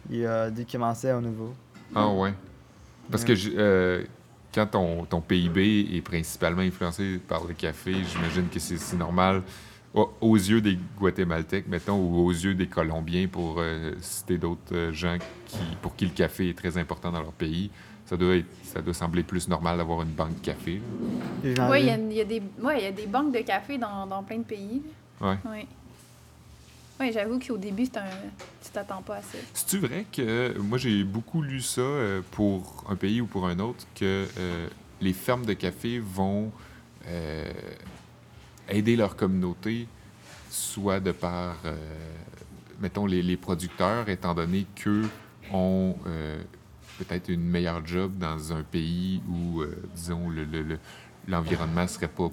Il 0.08 0.26
a 0.26 0.48
dû 0.50 0.64
commencer 0.64 1.10
à 1.10 1.20
nouveau. 1.20 1.52
Ah 1.94 2.08
ouais. 2.08 2.32
Parce 3.10 3.22
que 3.22 3.34
euh, 3.58 4.02
quand 4.54 4.64
ton, 4.66 5.04
ton 5.04 5.20
PIB 5.20 5.90
est 5.94 6.00
principalement 6.00 6.62
influencé 6.62 7.18
par 7.28 7.44
le 7.44 7.52
café, 7.52 7.92
j'imagine 8.10 8.48
que 8.48 8.58
c'est 8.58 8.96
normal 8.96 9.42
au- 9.92 10.10
aux 10.22 10.36
yeux 10.36 10.62
des 10.62 10.78
Guatémaltèques, 10.98 11.68
mettons, 11.68 11.98
ou 11.98 12.24
aux 12.24 12.32
yeux 12.32 12.54
des 12.54 12.66
Colombiens, 12.66 13.26
pour 13.30 13.56
euh, 13.58 13.92
citer 14.00 14.38
d'autres 14.38 14.90
gens 14.92 15.18
qui, 15.46 15.58
pour 15.82 15.94
qui 15.96 16.06
le 16.06 16.12
café 16.12 16.48
est 16.48 16.56
très 16.58 16.78
important 16.78 17.12
dans 17.12 17.20
leur 17.20 17.32
pays. 17.32 17.70
Ça 18.14 18.18
doit, 18.18 18.36
être, 18.36 18.46
ça 18.62 18.80
doit 18.80 18.94
sembler 18.94 19.24
plus 19.24 19.48
normal 19.48 19.76
d'avoir 19.78 20.02
une 20.02 20.10
banque 20.12 20.36
de 20.40 20.46
café. 20.46 20.80
Oui, 21.42 21.50
il 21.80 22.12
y, 22.12 22.20
a- 22.20 22.22
y 22.22 22.24
des- 22.24 22.42
ouais, 22.62 22.84
y 22.84 22.86
a 22.86 22.92
des 22.92 23.06
banques 23.08 23.32
de 23.34 23.40
café 23.40 23.76
dans, 23.76 24.06
dans 24.06 24.22
plein 24.22 24.38
de 24.38 24.44
pays. 24.44 24.82
Ouais. 25.20 25.36
Oui. 25.44 25.66
Oui, 27.00 27.10
j'avoue 27.12 27.40
qu'au 27.40 27.56
début, 27.56 27.86
c'est 27.86 27.96
un... 27.96 28.04
tu 28.62 28.70
t'attends 28.72 29.02
pas 29.02 29.16
à 29.16 29.22
ça. 29.22 29.36
C'est-tu 29.52 29.78
vrai 29.78 30.06
que 30.12 30.56
moi 30.60 30.78
j'ai 30.78 31.02
beaucoup 31.02 31.42
lu 31.42 31.60
ça 31.60 31.80
euh, 31.80 32.20
pour 32.30 32.84
un 32.88 32.94
pays 32.94 33.20
ou 33.20 33.26
pour 33.26 33.48
un 33.48 33.58
autre 33.58 33.84
que 33.96 34.28
euh, 34.38 34.68
les 35.00 35.12
fermes 35.12 35.44
de 35.44 35.54
café 35.54 35.98
vont 35.98 36.52
euh, 37.08 37.50
aider 38.68 38.94
leur 38.94 39.16
communauté, 39.16 39.88
soit 40.50 41.00
de 41.00 41.10
par, 41.10 41.56
euh, 41.64 41.74
mettons, 42.78 43.06
les, 43.06 43.22
les 43.22 43.36
producteurs, 43.36 44.08
étant 44.08 44.34
donné 44.34 44.66
qu'eux 44.76 45.08
ont 45.52 45.96
euh, 46.06 46.40
peut-être 46.98 47.28
une 47.28 47.42
meilleure 47.44 47.84
job 47.86 48.12
dans 48.18 48.52
un 48.52 48.62
pays 48.62 49.22
où, 49.28 49.60
euh, 49.62 49.76
disons, 49.94 50.28
le- 50.28 50.44
le- 50.44 50.62
le- 50.62 50.78
l'environnement 51.28 51.82
ne 51.82 51.86
serait 51.88 52.08
pas 52.08 52.30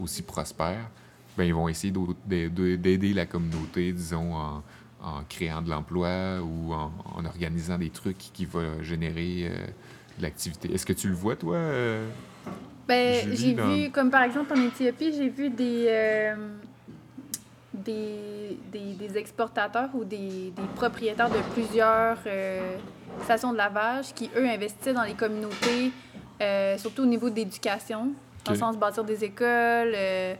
aussi 0.00 0.22
prospère. 0.22 0.88
Ben, 1.36 1.44
ils 1.44 1.54
vont 1.54 1.68
essayer 1.68 1.92
d'aider 2.26 3.14
la 3.14 3.26
communauté, 3.26 3.92
disons, 3.92 4.34
en, 4.34 4.62
en 5.02 5.22
créant 5.28 5.62
de 5.62 5.70
l'emploi 5.70 6.40
ou 6.42 6.72
en, 6.72 6.92
en 7.14 7.24
organisant 7.24 7.78
des 7.78 7.90
trucs 7.90 8.18
qui 8.18 8.44
vont 8.44 8.82
générer 8.82 9.46
euh, 9.48 9.66
de 10.18 10.22
l'activité. 10.22 10.72
Est-ce 10.74 10.84
que 10.84 10.92
tu 10.92 11.08
le 11.08 11.14
vois, 11.14 11.36
toi? 11.36 11.56
euh? 11.56 12.08
Ben, 12.88 13.24
j'ai 13.32 13.54
dans- 13.54 13.72
vu, 13.72 13.90
comme 13.90 14.10
par 14.10 14.22
exemple 14.24 14.52
en 14.52 14.60
Éthiopie, 14.66 15.12
j'ai 15.16 15.28
vu 15.28 15.48
des, 15.48 15.84
euh, 15.88 16.34
des, 17.72 18.58
des, 18.72 18.94
des 18.94 19.16
exportateurs 19.18 19.90
ou 19.94 20.04
des, 20.04 20.50
des 20.56 20.66
propriétaires 20.74 21.30
de 21.30 21.38
plusieurs 21.54 22.18
euh, 22.26 22.76
stations 23.24 23.52
de 23.52 23.56
lavage 23.58 24.12
qui, 24.14 24.30
eux, 24.36 24.46
investissaient 24.48 24.92
dans 24.92 25.02
les 25.04 25.14
communautés, 25.14 25.92
euh, 26.40 26.78
surtout 26.78 27.02
au 27.02 27.06
niveau 27.06 27.30
de 27.30 27.36
l'éducation, 27.36 28.08
dans 28.44 28.52
le 28.52 28.58
sens 28.58 28.74
de 28.74 28.80
bâtir 28.80 29.04
des 29.04 29.22
écoles 29.24 29.92
euh, 29.94 30.34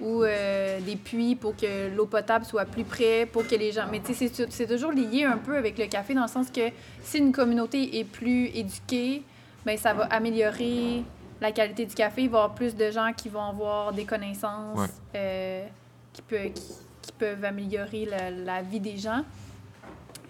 ou 0.00 0.22
euh, 0.24 0.80
des 0.80 0.96
puits 0.96 1.36
pour 1.36 1.54
que 1.56 1.94
l'eau 1.94 2.06
potable 2.06 2.44
soit 2.44 2.64
plus 2.64 2.84
près, 2.84 3.26
pour 3.26 3.46
que 3.46 3.54
les 3.54 3.70
gens... 3.72 3.84
Mais 3.90 4.00
tu 4.00 4.14
sais, 4.14 4.28
c'est- 4.48 4.66
toujours 4.66 4.92
lié 4.92 5.24
un 5.24 5.36
peu 5.36 5.56
avec 5.56 5.78
le 5.78 5.86
café, 5.86 6.14
dans 6.14 6.22
le 6.22 6.28
sens 6.28 6.50
que 6.50 6.70
si 7.02 7.18
une 7.18 7.32
communauté 7.32 7.98
est 7.98 8.04
plus 8.04 8.46
éduquée, 8.54 9.22
ben 9.64 9.76
ça 9.78 9.92
va 9.94 10.04
améliorer 10.06 11.04
la 11.40 11.52
qualité 11.52 11.84
du 11.86 11.94
café. 11.94 12.22
Il 12.22 12.30
va 12.30 12.38
y 12.38 12.40
avoir 12.42 12.54
plus 12.54 12.74
de 12.74 12.90
gens 12.90 13.12
qui 13.16 13.28
vont 13.28 13.42
avoir 13.44 13.92
des 13.92 14.04
connaissances 14.04 14.78
Ouais. 15.12 15.68
qui, 16.12 16.22
peut- 16.22 16.36
qui, 16.54 16.62
qui 17.02 17.12
peuvent 17.18 17.44
améliorer 17.44 18.06
la, 18.06 18.30
la 18.30 18.62
vie 18.62 18.80
des 18.80 18.96
gens. 18.96 19.22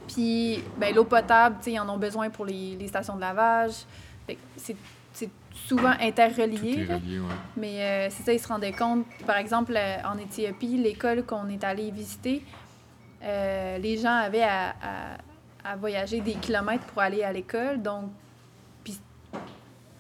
Puis, 0.09 0.63
ben, 0.77 0.95
l'eau 0.95 1.05
potable, 1.05 1.57
ils 1.67 1.79
en 1.81 1.89
ont 1.89 1.99
besoin 1.99 2.31
pour 2.31 2.45
les, 2.45 2.77
les 2.77 2.89
stations 2.89 3.17
de 3.17 3.21
lavage. 3.21 3.73
C'est 4.57 4.77
souvent 5.55 5.93
Tout 5.93 6.03
interrelié. 6.03 6.81
est 6.81 6.85
là. 6.87 6.97
relié, 6.97 7.19
ouais. 7.21 7.27
Mais 7.57 7.83
euh, 7.83 8.11
c'est 8.11 8.23
ça, 8.23 8.33
ils 8.33 8.41
se 8.41 8.49
rendaient 8.49 8.73
compte. 8.73 9.05
Par 9.27 9.37
exemple, 9.37 9.75
euh, 9.77 9.97
en 10.05 10.17
Éthiopie, 10.19 10.79
l'école 10.79 11.25
qu'on 11.25 11.49
est 11.49 11.63
allé 11.63 11.91
visiter, 11.91 12.43
euh, 13.23 13.79
les 13.79 13.99
gens 13.99 14.15
avaient 14.15 14.43
à, 14.43 14.71
à- 14.71 15.73
à 15.73 15.77
voyager 15.77 16.21
des 16.21 16.35
kilomètres 16.35 16.85
pour 16.87 17.03
aller 17.03 17.23
à 17.23 17.33
l'école. 17.33 17.81
Donc, 17.83 18.11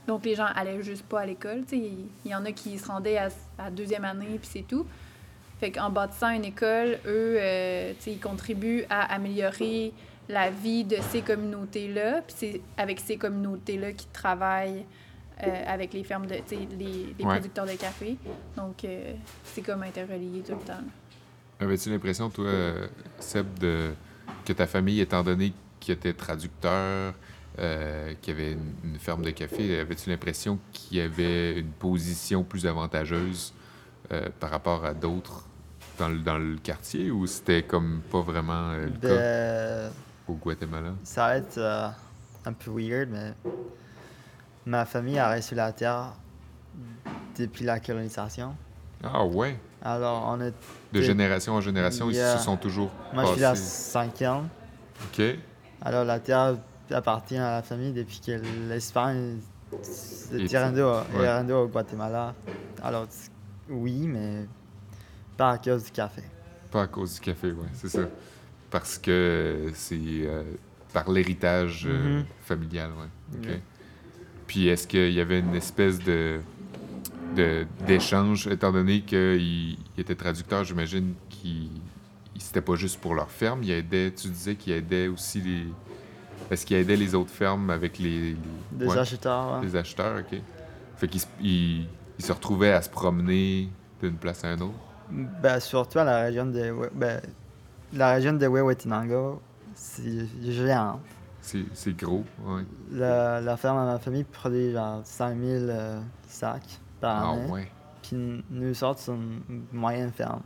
donc 0.06 0.24
les 0.24 0.34
gens 0.34 0.46
allaient 0.56 0.82
juste 0.82 1.04
pas 1.06 1.20
à 1.20 1.26
l'école. 1.26 1.62
il 1.72 2.06
y 2.24 2.34
en 2.34 2.44
a 2.44 2.50
qui 2.52 2.76
se 2.78 2.86
rendaient 2.88 3.18
à, 3.18 3.28
à 3.58 3.70
deuxième 3.70 4.04
année, 4.04 4.38
puis 4.40 4.48
c'est 4.52 4.66
tout. 4.66 4.84
Fait 5.62 5.70
qu'en 5.70 5.90
bâtissant 5.90 6.30
une 6.30 6.44
école, 6.44 6.98
eux, 7.06 7.36
euh, 7.38 7.92
ils 8.08 8.18
contribuent 8.18 8.84
à 8.90 9.14
améliorer 9.14 9.92
la 10.28 10.50
vie 10.50 10.82
de 10.82 10.96
ces 11.12 11.20
communautés-là. 11.22 12.22
Puis 12.22 12.34
c'est 12.36 12.60
avec 12.76 12.98
ces 12.98 13.16
communautés-là 13.16 13.92
qu'ils 13.92 14.10
travaillent 14.10 14.84
euh, 15.40 15.64
avec 15.68 15.92
les 15.92 16.02
fermes 16.02 16.26
de, 16.26 16.34
les, 16.50 17.14
les 17.16 17.24
Ouais. 17.24 17.34
producteurs 17.36 17.66
de 17.66 17.74
café. 17.74 18.16
Donc, 18.56 18.84
euh, 18.84 19.12
c'est 19.44 19.62
comme 19.62 19.84
interrelié 19.84 20.40
tout 20.40 20.50
le 20.56 20.66
temps. 20.66 20.82
Avais-tu 21.60 21.90
l'impression, 21.90 22.28
toi, 22.28 22.44
euh, 22.46 22.88
Seb, 23.20 23.46
de, 23.60 23.92
que 24.44 24.52
ta 24.52 24.66
famille, 24.66 24.98
étant 25.00 25.22
donné 25.22 25.52
qu'il 25.78 25.94
était 25.94 26.12
traducteur, 26.12 27.14
euh, 27.60 28.14
qu'il 28.20 28.34
y 28.34 28.36
avait 28.36 28.52
une, 28.54 28.72
une 28.82 28.98
ferme 28.98 29.22
de 29.22 29.30
café, 29.30 29.78
avais-tu 29.78 30.10
l'impression 30.10 30.58
qu'il 30.72 30.96
y 30.96 31.00
avait 31.00 31.52
une 31.56 31.70
position 31.70 32.42
plus 32.42 32.66
avantageuse 32.66 33.54
euh, 34.10 34.28
par 34.40 34.50
rapport 34.50 34.84
à 34.84 34.92
d'autres 34.92 35.46
dans 35.98 36.08
le, 36.08 36.18
dans 36.18 36.38
le 36.38 36.56
quartier 36.56 37.10
ou 37.10 37.26
c'était 37.26 37.62
comme 37.62 38.00
pas 38.10 38.20
vraiment 38.20 38.70
euh, 38.70 38.86
le 38.86 39.88
cas 39.88 39.94
au 40.28 40.34
Guatemala? 40.34 40.92
ça 41.04 41.26
va 41.26 41.36
être 41.36 41.58
euh, 41.58 41.88
un 42.46 42.52
peu 42.52 42.70
weird, 42.70 43.08
mais 43.10 43.32
ma 44.66 44.84
famille 44.84 45.18
a 45.18 45.32
reçu 45.34 45.54
la 45.54 45.72
terre 45.72 46.12
depuis 47.38 47.64
la 47.64 47.80
colonisation. 47.80 48.54
Ah 49.02 49.24
ouais! 49.24 49.58
Alors, 49.84 50.24
on 50.28 50.40
est. 50.40 50.54
De 50.92 51.02
génération 51.02 51.54
en 51.54 51.60
génération, 51.60 52.08
Yeah. 52.10 52.34
ils 52.34 52.38
se 52.38 52.44
sont 52.44 52.56
toujours 52.56 52.90
Moi, 53.12 53.24
je 53.24 53.32
suis 53.32 53.40
la 53.40 53.50
passés. 53.50 53.62
cinquième. 53.62 54.48
OK. 55.04 55.22
Alors, 55.80 56.04
la 56.04 56.20
terre 56.20 56.56
appartient 56.90 57.36
à 57.36 57.56
la 57.56 57.62
famille 57.62 57.92
depuis 57.92 58.20
que 58.24 58.40
l'Espagne 58.68 59.38
est 60.32 60.58
rendu 60.58 61.52
au 61.52 61.66
Guatemala. 61.66 62.34
Alors, 62.82 63.06
oui, 63.68 64.06
mais 64.06 64.46
pas 65.42 65.50
à 65.52 65.58
cause 65.58 65.84
du 65.84 65.90
café. 65.90 66.22
Pas 66.70 66.82
à 66.82 66.86
cause 66.86 67.14
du 67.14 67.20
café, 67.20 67.48
oui, 67.48 67.66
c'est 67.74 67.88
ça. 67.88 68.02
Parce 68.70 68.96
que 68.96 69.70
c'est 69.74 69.98
euh, 70.00 70.42
par 70.92 71.10
l'héritage 71.10 71.84
euh, 71.86 72.18
Mhm. 72.20 72.24
familial, 72.42 72.90
oui. 72.98 73.48
Puis 74.46 74.68
est-ce 74.68 74.86
qu'il 74.86 75.12
y 75.12 75.20
avait 75.20 75.40
une 75.40 75.54
espèce 75.54 75.98
de 75.98 76.40
de- 77.34 77.66
d'échange, 77.86 78.46
étant 78.46 78.70
donné 78.72 79.00
qu'il 79.00 79.18
il 79.40 79.78
était 79.96 80.14
traducteur, 80.14 80.64
j'imagine 80.64 81.14
qu'il 81.30 81.70
il- 82.34 82.40
c'était 82.40 82.60
pas 82.60 82.74
juste 82.76 83.00
pour 83.00 83.14
leur 83.14 83.30
ferme, 83.30 83.62
il 83.62 83.70
aidait, 83.70 84.10
tu 84.12 84.28
disais 84.28 84.54
qu'il 84.54 84.72
aidait 84.74 85.08
aussi 85.08 85.40
les... 85.40 85.64
Est-ce 86.50 86.66
qu'il 86.66 86.76
aidait 86.76 86.96
les 86.96 87.14
autres 87.14 87.30
fermes 87.30 87.70
avec 87.70 87.98
les... 87.98 88.36
les- 88.78 88.86
ouais, 88.86 88.98
acheteurs, 88.98 89.54
ouais. 89.60 89.66
les 89.66 89.76
acheteurs, 89.76 90.18
OK. 90.20 90.38
Fait 90.98 91.08
qu'il 91.08 91.20
se- 91.20 91.26
il- 91.40 91.86
il 92.18 92.24
se 92.24 92.32
retrouvait 92.32 92.72
à 92.72 92.82
se 92.82 92.90
promener 92.90 93.70
d'une 94.02 94.16
place 94.16 94.44
à 94.44 94.52
une 94.52 94.62
autre. 94.62 94.74
Ben, 95.10 95.60
surtout 95.60 95.98
à 95.98 96.04
la 96.04 96.20
région 96.22 96.46
de, 96.46 96.58
Hue- 96.60 96.90
ben, 96.94 97.20
la 97.92 98.12
région 98.14 98.32
de 98.32 98.46
Huehuetenango, 98.46 99.40
c'est 99.74 100.26
géant. 100.50 101.00
C'est 101.40 101.64
c'est 101.74 101.92
gros, 101.96 102.24
ouais. 102.44 102.62
La, 102.92 103.40
la 103.40 103.56
ferme 103.56 103.78
à 103.78 103.84
ma 103.84 103.98
famille 103.98 104.24
produit 104.24 104.72
genre 104.72 105.00
5000 105.04 105.66
euh, 105.68 106.00
sacs 106.28 106.80
par 107.00 107.24
Ah 107.24 107.32
année. 107.32 107.50
ouais. 107.50 107.70
Puis 108.02 108.16
nous 108.50 108.84
autres, 108.84 109.00
c'est 109.00 109.12
une 109.12 109.64
moyenne 109.72 110.12
ferme. 110.12 110.42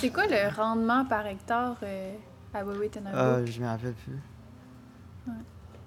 C'est 0.00 0.10
quoi 0.10 0.26
le 0.26 0.54
rendement 0.54 1.04
par 1.04 1.26
hectare 1.26 1.76
euh, 1.82 2.12
à 2.54 2.62
Huehuetenango? 2.62 3.16
Euh, 3.16 3.46
je 3.46 3.60
me 3.60 3.66
rappelle 3.66 3.94
plus. 3.94 4.18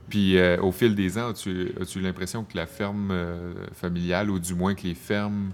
Puis 0.10 0.38
euh, 0.38 0.58
au 0.62 0.72
fil 0.72 0.94
des 0.96 1.18
ans, 1.18 1.30
as-tu 1.30 1.72
as 1.80 2.00
l'impression 2.02 2.44
que 2.44 2.58
la 2.58 2.66
ferme 2.66 3.10
euh, 3.12 3.54
familiale, 3.74 4.30
ou 4.30 4.40
du 4.40 4.54
moins 4.56 4.76
que 4.76 4.84
les 4.84 4.96
fermes 4.96 5.52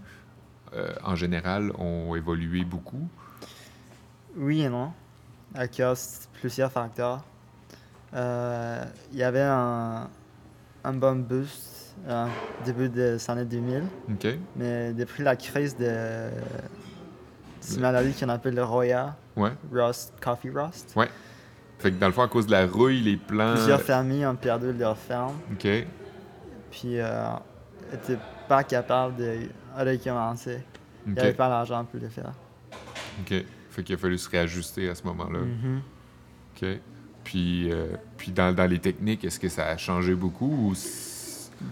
en 1.03 1.15
général, 1.15 1.71
ont 1.77 2.15
évolué 2.15 2.63
beaucoup? 2.63 3.07
Oui 4.35 4.61
et 4.61 4.69
non. 4.69 4.91
À 5.55 5.67
cause 5.67 6.27
de 6.33 6.39
plusieurs 6.39 6.71
facteurs. 6.71 7.23
Euh, 8.13 8.83
Il 9.11 9.17
y 9.19 9.23
avait 9.23 9.41
un, 9.41 10.07
un 10.83 10.93
bon 10.93 11.17
boost 11.19 11.95
euh, 12.07 12.27
début 12.65 12.89
des 12.89 13.29
années 13.29 13.45
2000, 13.45 13.83
OK. 14.11 14.27
mais 14.55 14.93
depuis 14.93 15.23
la 15.23 15.35
crise 15.35 15.75
de 15.75 16.29
cette 17.59 17.79
maladie 17.79 18.13
qu'on 18.13 18.29
appelle 18.29 18.55
le 18.55 18.63
Roya, 18.63 19.15
Ouais. 19.35 19.51
Rust, 19.71 20.13
Coffee 20.21 20.49
Rust, 20.49 20.95
Fait 21.79 21.91
que 21.91 21.97
dans 21.97 22.07
le 22.07 22.13
fond, 22.13 22.23
à 22.23 22.27
cause 22.27 22.47
de 22.47 22.51
la 22.51 22.65
rouille, 22.65 23.01
les 23.01 23.17
plants. 23.17 23.53
plusieurs 23.53 23.81
familles 23.81 24.25
ont 24.25 24.35
perdu 24.35 24.73
leur 24.73 24.97
ferme, 24.97 25.35
OK. 25.51 25.67
puis 26.71 26.99
euh, 26.99 27.29
n'étaient 27.91 28.17
pas 28.47 28.63
capables 28.63 29.15
de 29.15 29.39
recommencer. 29.83 30.59
Il 31.05 31.13
n'y 31.13 31.19
avait 31.19 31.33
pas 31.33 31.47
l'argent 31.49 31.85
pour 31.85 31.99
le 31.99 32.09
faire. 32.09 32.33
OK. 33.21 33.33
Fait 33.71 33.83
qu'il 33.83 33.95
a 33.95 33.97
fallu 33.97 34.17
se 34.17 34.29
réajuster 34.29 34.89
à 34.89 34.95
ce 34.95 35.03
moment-là. 35.03 35.39
Mhm. 35.39 35.81
OK. 36.55 36.67
Puis, 37.23 37.71
euh, 37.71 37.87
puis 38.17 38.31
dans, 38.31 38.53
dans 38.55 38.65
les 38.65 38.79
techniques, 38.79 39.23
est-ce 39.25 39.39
que 39.39 39.49
ça 39.49 39.67
a 39.67 39.77
changé 39.77 40.15
beaucoup 40.15 40.69
ou 40.71 40.73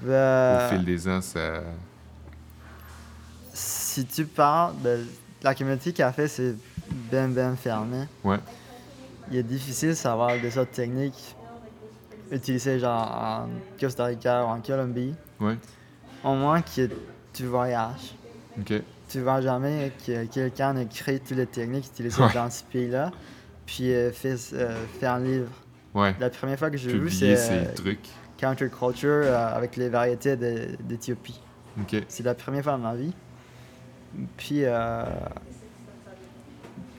Ben, 0.04 0.66
Au 0.66 0.70
fil 0.70 0.84
des 0.86 1.08
ans, 1.08 1.22
ça. 1.22 1.62
si 3.54 4.06
tu 4.06 4.26
parles 4.26 4.74
de 4.84 5.00
la 5.42 5.56
communauté 5.56 5.94
café, 5.94 6.28
c'est 6.28 6.56
bien, 6.92 7.28
bien 7.28 7.56
fermé. 7.56 8.06
Ouais. 8.24 8.40
Il 9.32 9.38
est 9.38 9.44
difficile 9.44 9.90
de 9.90 9.94
savoir 9.96 10.40
des 10.40 10.58
autres 10.58 10.72
techniques 10.72 11.36
utilisées 12.32 12.80
genre 12.80 13.12
en 13.12 13.50
Costa 13.80 14.06
Rica 14.06 14.44
ou 14.44 14.48
en 14.48 14.60
Colombie. 14.62 15.14
Ouais. 15.40 15.58
Au 16.24 16.36
moins 16.36 16.62
que 16.62 16.90
tu 17.36 17.46
voyages. 17.46 18.16
Tu 19.10 19.20
vois 19.22 19.42
jamais 19.42 19.92
que 20.06 20.26
quelqu'un 20.26 20.76
ait 20.78 20.86
créé 20.86 21.20
toutes 21.20 21.38
les 21.38 21.46
techniques 21.46 21.86
utilisées 21.88 22.22
Ouais. 22.24 22.34
dans 22.34 22.50
ce 22.50 22.64
pays-là, 22.64 23.12
puis 23.66 23.94
euh, 23.94 24.12
fait, 24.12 24.36
euh, 24.54 24.76
fait 25.00 25.06
un 25.06 25.20
livre. 25.20 25.50
Ouais. 25.94 26.16
La 26.20 26.30
première 26.30 26.58
fois 26.58 26.70
que 26.70 26.78
j'ai 26.78 26.98
vu, 26.98 27.10
c'est 27.12 27.36
ces 27.36 27.52
euh. 27.86 27.94
Counterculture 28.40 29.10
euh, 29.26 29.56
avec 29.56 29.76
les 29.76 29.90
variétés 29.90 30.36
d'Éthiopie. 30.80 31.40
OK. 31.80 31.96
C'est 32.08 32.24
la 32.24 32.34
première 32.34 32.64
fois 32.64 32.74
de 32.78 32.82
ma 32.82 32.96
vie. 32.96 33.14
Puis, 34.38 34.62
euh, 34.64 35.04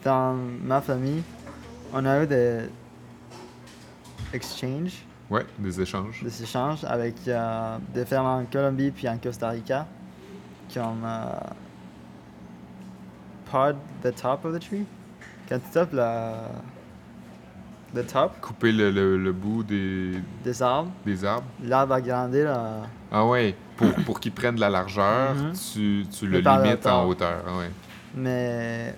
dans 0.04 0.34
ma 0.34 0.80
famille, 0.80 1.22
on 1.92 2.04
a 2.04 2.22
eu 2.22 2.26
des 2.26 2.60
exchanges, 4.32 5.04
Ouais, 5.30 5.44
des 5.58 5.80
échanges. 5.80 6.22
des 6.22 6.42
échanges 6.42 6.84
avec 6.84 7.14
des 7.24 8.04
fermes 8.04 8.26
en 8.26 8.44
Colombie 8.44 8.90
puis 8.92 9.08
en 9.08 9.18
Costa 9.18 9.48
Rica, 9.50 9.86
comme 10.74 11.02
euh, 11.04 11.32
pod 13.50 13.76
the 14.02 14.12
top 14.14 14.44
of 14.44 14.54
the 14.54 14.60
tree? 14.60 14.84
Quand 15.48 15.58
tu 15.58 15.70
tapes 15.72 15.92
la, 15.92 16.34
le 17.94 18.04
top? 18.04 18.40
Couper 18.40 18.72
le, 18.72 18.90
le- 18.90 19.16
le 19.16 19.32
bout 19.32 19.62
des, 19.62 20.20
des 20.44 20.62
arbres, 20.62 20.90
des 21.04 21.24
arbres. 21.24 21.46
l'arbre 21.62 21.94
a 21.94 22.00
grandi 22.00 22.42
là. 22.42 22.82
Ah 23.12 23.24
ouais, 23.24 23.54
pour, 23.76 23.92
pour 24.04 24.20
qu'il 24.20 24.32
prenne 24.32 24.56
de 24.56 24.60
la 24.60 24.70
largeur, 24.70 25.34
Mhm. 25.34 25.52
tu, 25.52 26.06
tu 26.10 26.26
le 26.26 26.40
limites 26.40 26.86
en 26.86 27.04
hauteur. 27.06 27.42
Ah 27.46 27.58
ouais. 27.58 27.70
Mais 28.14 28.94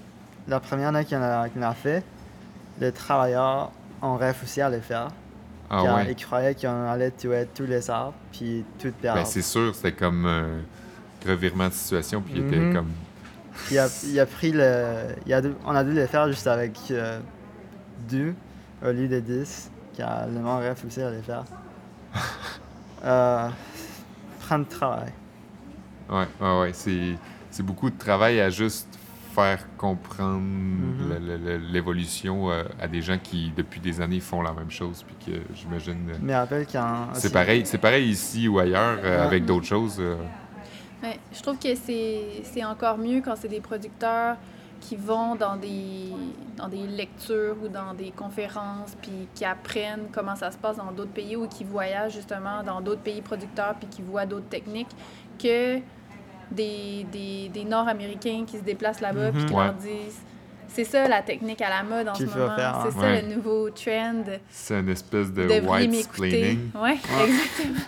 la 0.47 0.61
première 0.61 0.89
année 0.89 1.05
qu'on 1.05 1.21
a, 1.21 1.49
qu'on 1.49 1.63
a 1.63 1.75
fait, 1.75 2.03
les 2.81 2.93
travailleurs 2.93 3.71
ont 4.01 4.17
refusé 4.17 4.63
à 4.63 4.71
le 4.71 4.81
faire. 4.81 5.09
Ah 5.71 5.83
ouais. 5.97 6.07
Ils 6.13 6.17
croyaient 6.17 6.55
qu'on 6.55 6.89
allait 6.89 7.11
tuer 7.11 7.47
tous 7.55 7.65
les 7.67 7.91
arbres, 7.91 8.15
puis 8.33 8.65
tout 8.79 8.91
perdre. 9.03 9.19
Ben, 9.21 9.27
c'est 9.27 9.43
sûr, 9.43 9.75
c'était 9.75 9.93
comme 9.93 10.25
un 10.25 10.47
revirement 11.27 11.69
de 11.69 11.73
situation, 11.75 12.21
puis 12.23 12.35
il 12.37 12.47
était 12.47 12.57
Mhm. 12.57 12.73
comme. 12.73 12.91
il, 13.71 13.79
a, 13.79 13.89
il 14.07 14.21
a 14.21 14.27
pris 14.27 14.53
le. 14.53 15.07
il 15.27 15.33
a 15.33 15.41
dû- 15.41 15.55
on 15.67 15.75
a 15.75 15.85
dû 15.85 15.93
le 15.93 16.07
faire 16.07 16.29
juste 16.29 16.47
avec 16.47 16.77
euh, 16.91 17.19
deux 18.09 18.35
au 18.85 18.91
lieu 18.93 19.09
de 19.09 19.21
dix, 19.21 19.71
car 19.97 20.27
le 20.27 20.41
monde 20.41 20.63
refusé 20.63 21.03
à 21.03 21.11
le 21.11 21.21
faire. 21.23 21.45
euh, 23.05 23.49
prendre 24.41 24.65
du 24.65 24.71
travail. 24.71 25.13
Ouais, 26.11 26.27
ouais, 26.41 26.61
ouais. 26.61 26.71
C'est, 26.73 27.15
c'est 27.51 27.63
beaucoup 27.63 27.91
de 27.91 27.99
travail 27.99 28.41
à 28.41 28.51
juste 28.51 28.89
faire 29.35 29.59
comprendre 29.77 30.41
Mhm. 30.41 31.61
l'évolution 31.73 32.51
euh, 32.51 32.65
à 32.81 32.89
des 32.89 33.03
gens 33.03 33.19
qui, 33.23 33.53
depuis 33.57 33.79
des 33.81 34.01
années, 34.01 34.21
font 34.21 34.43
la 34.43 34.53
même 34.53 34.71
chose. 34.71 35.05
Puis 35.07 35.33
que 35.33 35.41
j'imagine. 35.55 36.11
euh, 36.11 36.17
Mais 36.23 36.35
rappelle 36.37 36.67
quand. 36.71 37.09
c'est 37.15 37.33
pareil, 37.33 37.63
c'est 37.67 37.79
pareil 37.79 38.09
ici 38.09 38.49
ou 38.49 38.59
ailleurs 38.59 38.99
euh, 39.05 39.25
avec 39.27 39.45
d'autres 39.45 39.67
choses. 39.67 40.01
Mais 41.03 41.19
je 41.33 41.41
trouve 41.43 41.59
que 41.59 41.75
c'est 41.75 42.43
c'est 42.45 42.65
encore 42.65 42.99
mieux 42.99 43.21
quand 43.21 43.35
c'est 43.37 43.49
des 43.49 43.61
producteurs 43.61 44.37
qui 44.81 44.95
vont 44.95 45.35
dans 45.35 45.57
des, 45.57 46.13
dans 46.57 46.69
des 46.69 46.87
lectures 46.87 47.57
ou 47.65 47.69
dans 47.69 47.95
des 47.95 48.11
conférences, 48.13 48.97
puis 49.03 49.27
qui 49.35 49.45
apprennent 49.45 50.07
comment 50.13 50.37
ça 50.37 50.53
se 50.53 50.57
passe 50.57 50.77
dans 50.77 50.93
d'autres 50.93 51.11
pays 51.13 51.35
ou 51.35 51.49
qui 51.49 51.65
voyagent 51.65 52.13
justement 52.15 52.63
dans 52.63 52.81
d'autres 52.81 53.01
pays 53.03 53.21
producteurs, 53.21 53.75
puis 53.75 53.89
qui 53.89 54.03
voient 54.03 54.25
d'autres 54.25 54.49
techniques, 54.49 54.91
que 55.37 55.79
des, 56.53 57.05
des, 57.13 57.49
des 57.53 57.65
Nord-Américains 57.65 58.45
qui 58.47 58.57
se 58.57 58.63
déplacent 58.63 59.01
là-bas, 59.01 59.33
puis 59.33 59.41
Mhm. 59.43 59.47
qui 59.49 59.55
Ouais. 59.55 59.65
leur 59.65 59.75
disent... 59.75 60.21
C'est 60.69 60.85
ça 60.85 61.09
la 61.09 61.23
technique 61.23 61.61
à 61.63 61.71
la 61.71 61.83
mode 61.83 62.09
en 62.09 62.13
Qu'il 62.13 62.29
ce 62.29 62.39
moment. 62.39 62.55
faire, 62.55 62.77
hein. 62.77 62.83
C'est 62.87 62.93
ça 63.01 63.07
Ouais. 63.07 63.23
le 63.23 63.35
nouveau 63.35 63.71
trend. 63.71 64.23
c'est 64.51 64.79
une 64.79 64.91
espèce 64.91 65.33
de 65.33 65.43
devriez 65.43 65.61
white 65.69 65.91
m'écouter. 65.91 66.27
explaining. 66.29 66.71
Oui, 66.77 66.91
exactement. 67.25 67.81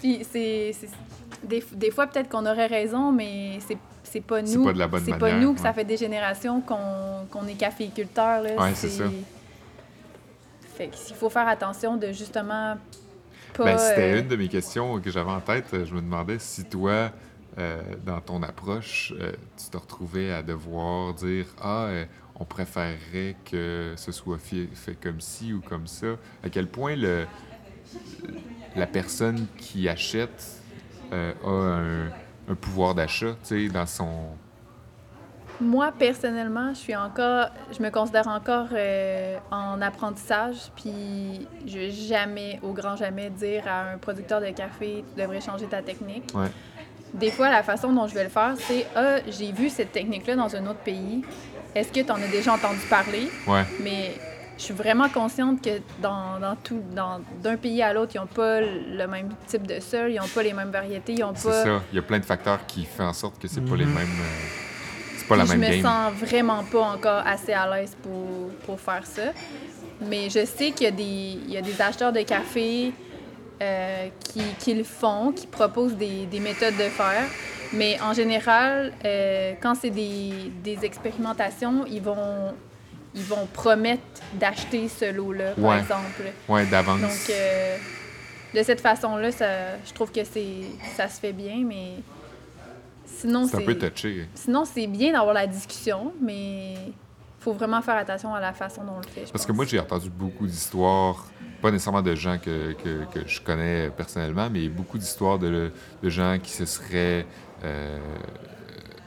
Puis 0.00 0.26
c'est. 0.30 0.74
C'est- 1.42 1.46
Des, 1.46 1.64
des 1.72 1.90
fois, 1.90 2.06
peut-être 2.06 2.28
qu'on 2.28 2.46
aurait 2.46 2.66
raison, 2.66 3.12
mais 3.12 3.58
c'est 3.66 3.78
c'est 4.02 4.20
pas 4.20 4.44
C'est 4.44 4.56
nous. 4.56 4.64
pas 4.64 4.72
de 4.72 4.78
la 4.78 4.88
bonne 4.88 5.02
C'est 5.04 5.12
pas 5.12 5.30
manière, 5.30 5.40
nous 5.40 5.54
que 5.54 5.60
ça 5.60 5.72
fait 5.72 5.84
des 5.84 5.96
générations 5.96 6.60
qu'on 6.60 7.26
qu'on 7.30 7.46
est 7.46 7.54
caféiculteurs. 7.54 8.42
là. 8.42 8.56
Ouais, 8.56 8.72
c'est 8.74 8.88
ça. 8.88 9.04
Fait 10.76 10.88
qu'il 10.88 11.14
faut 11.14 11.30
faire 11.30 11.46
attention 11.48 11.96
de 11.96 12.08
justement 12.12 12.76
pas. 13.54 13.64
Ben, 13.64 13.78
c'était 13.78 14.12
euh, 14.14 14.20
une 14.20 14.28
de 14.28 14.36
mes 14.36 14.48
questions 14.48 15.00
que 15.00 15.10
j'avais 15.10 15.30
en 15.30 15.40
tête. 15.40 15.66
Je 15.84 15.94
me 15.94 16.00
demandais 16.00 16.38
si 16.38 16.64
toi, 16.64 17.10
euh, 17.58 17.80
dans 18.04 18.20
ton 18.20 18.42
approche, 18.42 19.12
euh, 19.20 19.32
tu 19.62 19.70
te 19.70 19.76
retrouvais 19.76 20.32
à 20.32 20.42
devoir 20.42 21.14
dire 21.14 21.46
Ah, 21.62 21.88
on 22.36 22.44
préférerait 22.44 23.36
que 23.44 23.92
ce 23.96 24.12
soit 24.12 24.38
fait 24.38 24.68
comme 25.02 25.20
ci 25.20 25.52
ou 25.52 25.60
comme 25.60 25.86
ça. 25.86 26.06
À 26.42 26.48
quel 26.48 26.66
point 26.68 26.96
le, 26.96 27.26
la 28.76 28.86
personne 28.86 29.46
qui 29.58 29.88
achète 29.88 30.59
euh, 31.12 31.32
a 31.44 31.48
un, 31.48 32.52
un 32.52 32.54
pouvoir 32.54 32.94
d'achat, 32.94 33.32
tu 33.44 33.66
sais, 33.66 33.72
dans 33.72 33.86
son. 33.86 34.08
Moi, 35.60 35.92
personnellement, 35.98 36.70
je 36.72 36.78
suis 36.78 36.96
encore, 36.96 37.48
je 37.76 37.82
me 37.82 37.90
considère 37.90 38.28
encore 38.28 38.68
euh, 38.72 39.36
en 39.50 39.82
apprentissage, 39.82 40.56
puis 40.74 41.46
je 41.66 41.78
vais 41.78 41.90
jamais, 41.90 42.58
au 42.62 42.72
grand 42.72 42.96
jamais, 42.96 43.28
dire 43.28 43.64
à 43.68 43.90
un 43.92 43.98
producteur 43.98 44.40
de 44.40 44.48
café, 44.50 45.04
tu 45.14 45.20
devrais 45.20 45.40
changer 45.42 45.66
ta 45.66 45.82
technique. 45.82 46.24
Ouais. 46.34 46.48
Des 47.12 47.30
fois, 47.30 47.50
la 47.50 47.62
façon 47.62 47.92
dont 47.92 48.06
je 48.06 48.14
vais 48.14 48.24
le 48.24 48.30
faire, 48.30 48.54
c'est 48.56 48.86
Ah, 48.96 49.16
j'ai 49.28 49.52
vu 49.52 49.68
cette 49.68 49.92
technique-là 49.92 50.36
dans 50.36 50.54
un 50.56 50.66
autre 50.66 50.78
pays. 50.78 51.22
Est-ce 51.74 51.92
que 51.92 52.00
tu 52.00 52.10
en 52.10 52.16
as 52.16 52.28
déjà 52.28 52.54
entendu 52.54 52.80
parler? 52.88 53.30
Ouais, 53.46 53.64
Mais 53.82 54.14
je 54.60 54.64
suis 54.66 54.74
vraiment 54.74 55.08
consciente 55.08 55.62
que 55.64 55.80
dans, 56.02 56.38
dans 56.38 56.54
tout, 56.54 56.82
dans, 56.94 57.20
d'un 57.42 57.56
pays 57.56 57.82
à 57.82 57.94
l'autre, 57.94 58.12
ils 58.14 58.18
n'ont 58.20 58.26
pas 58.26 58.60
le 58.60 59.06
même 59.06 59.30
type 59.46 59.66
de 59.66 59.80
sol, 59.80 60.10
ils 60.12 60.16
n'ont 60.20 60.28
pas 60.28 60.42
les 60.42 60.52
mêmes 60.52 60.70
variétés, 60.70 61.14
ils 61.14 61.20
n'ont 61.20 61.32
c'est 61.34 61.48
pas. 61.48 61.64
ça. 61.64 61.82
Il 61.90 61.96
y 61.96 61.98
a 61.98 62.02
plein 62.02 62.18
de 62.18 62.24
facteurs 62.26 62.66
qui 62.66 62.84
font 62.84 63.04
en 63.04 63.12
sorte 63.14 63.40
que 63.40 63.48
c'est 63.48 63.62
pas 63.62 63.74
les 63.76 63.86
Mhm. 63.86 63.94
mêmes. 63.94 64.02
euh, 64.20 65.16
c'est 65.16 65.26
pas 65.26 65.36
la 65.36 65.44
même 65.46 65.62
je 65.62 65.66
me 65.66 65.72
game. 65.72 65.82
sens 65.82 66.12
vraiment 66.12 66.62
pas 66.64 66.82
encore 66.82 67.22
assez 67.26 67.54
à 67.54 67.66
l'aise 67.74 67.96
pour, 68.02 68.50
pour 68.66 68.78
faire 68.80 69.06
ça. 69.06 69.32
Mais 70.02 70.28
je 70.30 70.44
sais 70.44 70.72
qu'il 70.72 70.84
y 70.84 70.86
a 70.86 70.90
des, 70.90 71.02
il 71.46 71.50
y 71.50 71.56
a 71.56 71.62
des 71.62 71.80
acheteurs 71.80 72.12
de 72.12 72.20
café 72.22 72.92
euh, 73.62 74.08
qui, 74.30 74.42
qui 74.58 74.74
le 74.74 74.84
font, 74.84 75.32
qui 75.32 75.46
proposent 75.46 75.96
des, 75.96 76.26
des 76.26 76.40
méthodes 76.40 76.76
de 76.76 76.84
faire. 76.90 77.24
Mais 77.72 77.98
en 78.02 78.12
général, 78.12 78.92
euh, 79.04 79.52
quand 79.62 79.74
c'est 79.74 79.90
des, 79.90 80.52
des 80.62 80.84
expérimentations, 80.84 81.84
ils 81.86 82.00
vont, 82.02 82.54
ils 83.14 83.24
vont 83.24 83.46
promettre 83.52 84.02
d'acheter 84.34 84.88
ce 84.88 85.12
lot-là, 85.12 85.52
par 85.52 85.64
Ouais. 85.64 85.78
exemple. 85.80 86.22
Ouais, 86.48 86.66
d'avance. 86.66 87.00
Donc, 87.00 87.30
euh, 87.30 87.76
de 88.54 88.62
cette 88.62 88.80
façon-là, 88.80 89.30
je 89.30 89.92
trouve 89.92 90.10
que 90.12 90.24
c'est, 90.24 90.62
ça 90.96 91.08
se 91.08 91.20
fait 91.20 91.32
bien, 91.32 91.62
mais 91.66 91.94
sinon, 93.06 93.46
c'est 93.46 93.56
un 93.56 93.60
peu 93.60 93.76
touché. 93.76 94.28
Sinon, 94.34 94.64
c'est 94.64 94.86
bien 94.86 95.12
d'avoir 95.12 95.34
la 95.34 95.46
discussion, 95.46 96.12
mais 96.20 96.74
faut 97.40 97.52
vraiment 97.52 97.80
faire 97.82 97.96
attention 97.96 98.34
à 98.34 98.40
la 98.40 98.52
façon 98.52 98.84
dont 98.84 98.94
on 98.96 99.00
le 99.00 99.06
fait. 99.06 99.30
Parce 99.32 99.46
que 99.46 99.52
moi, 99.52 99.64
j'ai 99.64 99.80
entendu 99.80 100.10
beaucoup 100.10 100.46
d'histoires, 100.46 101.26
pas 101.62 101.70
nécessairement 101.70 102.02
de 102.02 102.14
gens 102.14 102.38
que, 102.38 102.72
que, 102.72 103.04
que 103.12 103.26
je 103.28 103.40
connais 103.40 103.90
personnellement, 103.90 104.48
mais 104.50 104.68
beaucoup 104.68 104.98
d'histoires 104.98 105.38
de, 105.38 105.72
de 106.02 106.08
gens 106.10 106.38
qui 106.42 106.50
se 106.52 106.64
seraient 106.66 107.26
euh, 107.64 107.98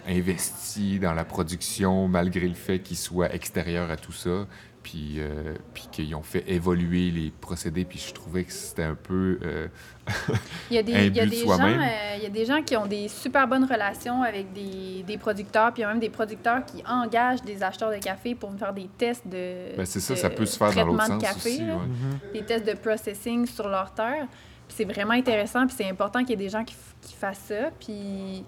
investis 0.07 0.99
dans 0.99 1.13
la 1.13 1.25
production 1.25 2.07
malgré 2.07 2.47
le 2.47 2.53
fait 2.55 2.79
qu'ils 2.79 2.97
soient 2.97 3.33
extérieurs 3.33 3.89
à 3.91 3.97
tout 3.97 4.11
ça, 4.11 4.45
puis, 4.83 5.15
euh, 5.17 5.55
puis 5.73 5.87
qu'ils 5.91 6.13
ont 6.13 6.23
fait 6.23 6.43
évoluer 6.45 7.09
les 7.09 7.31
procédés, 7.31 7.85
puis 7.85 8.03
je 8.05 8.13
trouvais 8.13 8.43
que 8.43 8.51
c'était 8.51 8.83
un 8.83 8.95
peu... 8.95 9.39
euh, 9.41 9.67
il 10.69 10.75
y 10.75 10.77
a 10.77 10.83
des, 10.83 10.93
un 10.93 11.03
il 11.03 11.15
y 11.15 11.19
a 11.21 11.25
but 11.25 11.29
de 11.29 11.35
des 11.35 11.37
gens, 11.37 11.45
soi-même. 11.45 11.79
euh, 11.79 12.15
il 12.17 12.23
y 12.23 12.25
a 12.25 12.29
des 12.29 12.45
gens 12.45 12.61
qui 12.61 12.75
ont 12.75 12.85
des 12.85 13.07
super 13.07 13.47
bonnes 13.47 13.63
relations 13.63 14.21
avec 14.23 14.51
des, 14.51 15.03
des 15.07 15.17
producteurs, 15.17 15.71
puis 15.71 15.81
il 15.81 15.85
y 15.85 15.85
a 15.85 15.89
même 15.89 16.01
des 16.01 16.09
producteurs 16.09 16.65
qui 16.65 16.83
engagent 16.85 17.43
des 17.43 17.63
acheteurs 17.63 17.91
de 17.91 17.97
café 17.97 18.35
pour 18.35 18.53
faire 18.57 18.73
des 18.73 18.89
tests 18.97 19.25
de. 19.25 19.75
ben 19.77 19.85
c'est 19.85 20.01
ça, 20.01 20.15
de 20.15 20.19
ça 20.19 20.29
peut 20.29 20.45
se 20.45 20.57
faire 20.57 20.73
dans 20.73 20.85
l'autre 20.85 20.97
traitement 20.97 21.19
sens 21.21 21.33
de 21.33 21.33
café, 21.33 21.49
aussi. 21.49 21.61
ouais. 21.63 22.33
des 22.41 22.45
tests 22.45 22.67
de 22.67 22.73
processing 22.73 23.45
sur 23.45 23.69
leur 23.69 23.93
terre. 23.93 24.27
Puis 24.67 24.75
c'est 24.77 24.85
vraiment 24.85 25.13
intéressant, 25.13 25.65
puis 25.65 25.75
c'est 25.77 25.89
important 25.89 26.19
qu'il 26.19 26.31
y 26.31 26.33
ait 26.33 26.45
des 26.45 26.49
gens 26.49 26.65
qui, 26.65 26.75
qui 27.01 27.13
fassent 27.13 27.45
ça. 27.47 27.69
Puis 27.79 28.43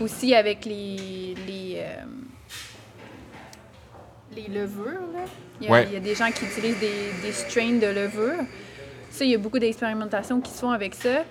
aussi 0.00 0.34
avec 0.34 0.64
les, 0.64 1.34
les, 1.46 1.76
euh, 1.78 2.04
les 4.34 4.48
levures, 4.48 5.00
là. 5.14 5.24
Il 5.60 5.66
y, 5.66 5.68
a, 5.68 5.72
Ouais. 5.72 5.84
il 5.88 5.92
y 5.94 5.96
a 5.96 6.00
des 6.00 6.14
gens 6.14 6.30
qui 6.32 6.44
utilisent 6.44 6.78
des, 6.80 7.12
des 7.22 7.32
strains 7.32 7.78
de 7.78 7.86
levure. 7.86 8.44
Ça, 9.10 9.24
il 9.24 9.30
y 9.30 9.34
a 9.34 9.38
beaucoup 9.38 9.58
d'expérimentations 9.60 10.40
qui 10.40 10.50
se 10.50 10.58
font 10.58 10.70
avec 10.70 10.94
ça. 10.94 11.24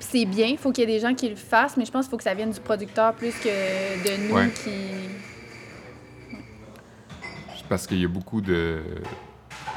C'est 0.00 0.26
bien, 0.26 0.46
il 0.46 0.58
faut 0.58 0.70
qu'il 0.70 0.88
y 0.88 0.92
ait 0.92 0.94
des 0.98 1.00
gens 1.00 1.14
qui 1.14 1.28
le 1.28 1.36
fassent, 1.36 1.76
mais 1.78 1.84
je 1.86 1.90
pense 1.90 2.04
qu'il 2.06 2.10
faut 2.10 2.16
que 2.18 2.22
ça 2.24 2.34
vienne 2.34 2.50
du 2.50 2.60
producteur 2.60 3.14
plus 3.14 3.32
que 3.32 3.48
de 3.48 4.28
nous 4.28 4.34
Ouais. 4.34 4.50
qui... 4.50 4.70
Parce 7.68 7.86
qu'il 7.86 8.00
y 8.00 8.04
a 8.04 8.08
beaucoup 8.08 8.40
de. 8.40 8.80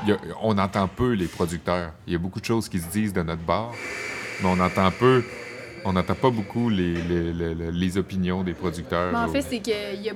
a- 0.08 0.18
on 0.42 0.58
entend 0.58 0.88
peu 0.88 1.12
les 1.12 1.26
producteurs. 1.28 1.92
Il 2.08 2.14
y 2.14 2.16
a 2.16 2.20
beaucoup 2.20 2.40
de 2.40 2.46
choses 2.46 2.70
qui 2.70 2.80
se 2.80 2.88
disent 2.88 3.12
de 3.14 3.22
notre 3.22 3.42
bord. 3.42 3.74
mais 4.42 4.48
on 4.50 4.60
entend 4.60 4.90
peu, 4.92 5.24
on 5.86 5.94
n'entend 5.94 6.16
pas 6.16 6.30
beaucoup 6.30 6.70
les, 6.70 6.94
les, 6.94 7.34
les, 7.34 7.54
les 7.72 7.98
opinions 7.98 8.44
des 8.44 8.54
producteurs. 8.54 9.12
Mais 9.12 9.18
en 9.20 9.28
ou- 9.28 9.32
fait, 9.32 9.42
c'est 9.42 9.60
qu'il 9.60 10.00
n'y 10.02 10.10
a, 10.10 10.14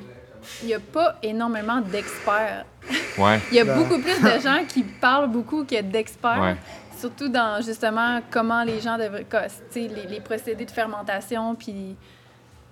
il 0.64 0.70
y 0.70 0.74
a 0.74 0.80
pas 0.80 1.18
énormément 1.24 1.82
d'experts. 1.82 2.66
Ouais, 3.18 3.40
Il 3.50 3.56
y 3.56 3.60
a 3.62 3.64
Ben. 3.66 3.78
beaucoup 3.78 4.00
plus 4.02 4.22
de 4.22 4.40
gens 4.42 4.64
qui 4.68 4.84
parlent 4.84 5.32
beaucoup 5.32 5.64
que 5.64 5.82
d'experts. 5.82 6.40
ouais, 6.42 6.56
Surtout 7.00 7.30
dans 7.30 7.62
justement 7.64 8.22
comment 8.30 8.64
les 8.64 8.80
gens 8.82 8.98
devraient. 8.98 9.24
co- 9.24 9.38
tu 9.72 9.82
sais, 9.82 9.88
Les, 9.88 10.06
les 10.08 10.20
procédés 10.20 10.66
de 10.66 10.72
fermentation. 10.72 11.56
Puis, 11.56 11.96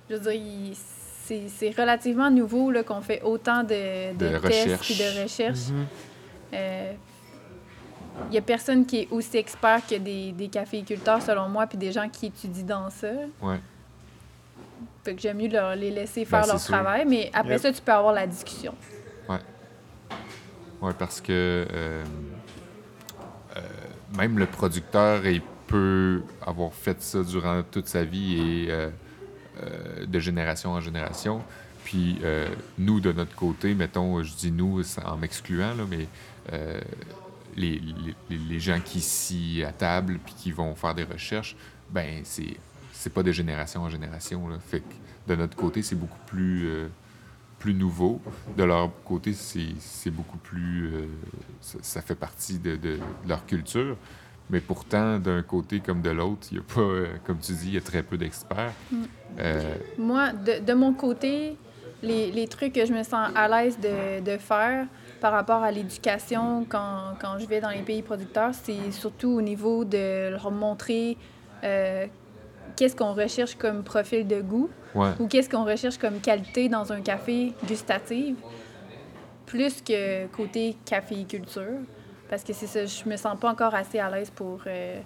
je 0.10 0.16
veux 0.16 0.32
dire, 0.32 0.76
c'est 1.26 1.44
c'est 1.48 1.70
relativement 1.80 2.30
nouveau 2.30 2.72
là, 2.72 2.84
qu'on 2.84 3.00
fait 3.02 3.22
autant 3.24 3.64
de, 3.64 4.14
de 4.18 4.28
De 4.28 4.38
tests 4.40 4.46
recherches. 4.46 4.86
puis 4.86 4.96
de 4.96 5.24
recherches. 5.24 5.68
Mhm. 5.70 5.86
Euh, 6.54 6.92
n'y 8.32 8.38
a 8.38 8.41
personne 8.41 8.86
qui 8.86 8.99
est 9.02 9.08
aussi 9.12 9.38
expert 9.38 9.82
que 9.88 9.95
des, 9.95 10.32
des 10.32 10.47
caféiculteurs, 10.47 11.21
selon 11.21 11.49
moi, 11.49 11.65
puis 11.67 11.78
des 11.78 11.91
gens 11.91 12.08
qui 12.10 12.28
étudient 12.28 12.63
dans 12.65 12.89
ça. 12.89 13.08
ouais. 13.41 13.60
Fait 15.04 15.15
que 15.15 15.21
j'aime 15.21 15.38
mieux 15.38 15.49
leur, 15.49 15.76
les 15.76 15.91
laisser 15.91 16.23
faire 16.23 16.39
Ben, 16.41 16.45
c'est 16.45 16.52
leur 16.54 16.62
sûr. 16.62 16.73
travail, 16.76 17.06
mais 17.06 17.30
après 17.34 17.54
Yep. 17.54 17.62
ça, 17.62 17.73
tu 17.73 17.82
peux 17.82 17.91
avoir 17.91 18.13
la 18.13 18.26
discussion. 18.26 18.73
Ouais, 20.82 20.93
parce 20.99 21.21
que 21.21 21.65
euh, 21.71 22.04
euh, 23.56 23.60
même 24.17 24.38
le 24.38 24.45
producteur, 24.45 25.26
il 25.26 25.41
peut 25.67 26.21
avoir 26.45 26.73
fait 26.73 27.02
ça 27.02 27.23
durant 27.23 27.63
toute 27.63 27.88
sa 27.88 28.04
vie 28.04 28.36
et 28.65 28.71
euh, 28.71 28.89
euh, 29.62 30.06
de 30.06 30.19
génération 30.19 30.71
en 30.71 30.82
génération. 30.82 31.41
Puis 31.86 32.17
euh, 32.23 32.49
nous, 32.78 32.99
de 32.99 33.12
notre 33.13 33.34
côté, 33.36 33.73
mettons, 33.76 34.21
je 34.23 34.34
dis 34.36 34.52
nous 34.52 34.84
c'est 34.84 35.04
en 35.06 35.15
m'excluant, 35.15 35.73
là, 35.73 35.84
mais 35.89 36.08
euh, 36.52 36.80
les, 37.56 37.82
les, 38.30 38.38
les 38.38 38.60
gens 38.60 38.80
qui 38.80 39.02
s'y 39.02 39.63
à 39.63 39.72
table 39.72 40.20
puis 40.24 40.34
qui 40.38 40.52
vont 40.52 40.76
faire 40.76 40.96
des 40.96 41.04
recherches, 41.04 41.56
ben 41.89 42.22
c'est 42.24 42.58
c'est 42.92 43.12
pas 43.13 43.24
de 43.24 43.32
génération 43.32 43.82
en 43.82 43.89
génération. 43.89 44.48
Là. 44.48 44.58
Fait 44.60 44.80
que 44.80 44.94
de 45.28 45.36
notre 45.36 45.56
côté, 45.56 45.82
c'est 45.82 45.96
beaucoup 45.96 46.20
plus 46.26 46.68
euh, 46.68 46.88
plus 47.60 47.74
nouveau. 47.74 48.22
De 48.58 48.63
leur 48.63 48.92
côté, 49.04 49.34
c'est 49.34 50.10
beaucoup 50.12 50.38
plus. 50.38 50.88
euh, 50.94 51.06
ça, 51.62 51.78
ça 51.82 52.02
fait 52.02 52.16
partie 52.16 52.60
de, 52.60 52.76
de 52.76 53.00
leur 53.28 53.46
culture. 53.46 53.96
Mais 54.50 54.60
pourtant, 54.60 55.20
d'un 55.20 55.42
côté 55.42 55.80
comme 55.80 56.02
de 56.02 56.10
l'autre, 56.10 56.48
il 56.52 56.58
n'y 56.58 56.60
a 56.60 56.74
pas, 56.76 56.82
euh, 56.82 57.08
comme 57.26 57.39
tu 57.39 57.54
dis, 57.54 57.68
il 57.68 57.74
y 57.76 57.78
a 57.78 57.82
très 57.82 58.04
peu 58.04 58.18
d'experts. 58.18 58.74
Euh, 59.39 59.76
Moi, 59.98 60.34
de, 60.34 60.60
de 60.63 60.74
mon 60.74 60.94
côté, 60.94 61.56
les, 62.02 62.30
les 62.32 62.48
trucs 62.50 62.74
que 62.74 62.86
je 62.86 62.92
me 62.92 63.04
sens 63.04 63.32
à 63.34 63.48
l'aise 63.48 63.80
de, 63.80 64.20
de 64.20 64.38
faire 64.38 64.86
par 65.24 65.32
rapport 65.32 65.64
à 65.64 65.72
l'éducation 65.72 66.66
quand, 66.68 67.16
quand 67.22 67.40
je 67.40 67.46
vais 67.46 67.62
dans 67.62 67.70
les 67.70 67.82
pays 67.82 68.02
producteurs, 68.02 68.50
c'est 68.52 68.92
surtout 68.92 69.30
au 69.30 69.42
niveau 69.42 69.86
de 69.86 70.32
leur 70.32 70.52
montrer 70.52 71.16
euh, 71.64 72.08
qu'est-ce 72.76 72.94
qu'on 72.94 73.14
recherche 73.14 73.56
comme 73.56 73.84
profil 73.84 74.28
de 74.28 74.42
goût 74.42 74.70
ouais, 74.94 75.12
ou 75.22 75.28
qu'est-ce 75.28 75.50
qu'on 75.50 75.64
recherche 75.64 75.98
comme 75.98 76.20
qualité 76.20 76.68
dans 76.68 76.92
un 76.92 77.00
café 77.00 77.54
gustative, 77.66 78.36
plus 79.46 79.82
que 79.82 80.28
côté 80.28 80.76
caféiculture. 80.84 81.80
Parce 82.30 82.44
que 82.44 82.52
c'est 82.52 82.68
ça, 82.68 82.86
je 82.86 83.10
me 83.10 83.16
sens 83.16 83.40
pas 83.40 83.50
encore 83.50 83.76
assez 83.76 84.00
à 84.00 84.10
l'aise 84.10 84.30
pour 84.30 84.60
euh, 84.68 85.00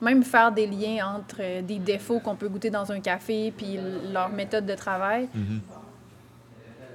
même 0.00 0.22
faire 0.22 0.52
des 0.52 0.68
liens 0.68 1.16
entre 1.16 1.38
euh, 1.40 1.60
des 1.60 1.80
défauts 1.80 2.20
qu'on 2.20 2.36
peut 2.36 2.48
goûter 2.48 2.70
dans 2.70 2.92
un 2.92 3.00
café 3.00 3.52
puis 3.56 3.80
leur 4.12 4.28
méthode 4.28 4.64
de 4.64 4.76
travail. 4.76 5.28
Mhm. 5.34 5.60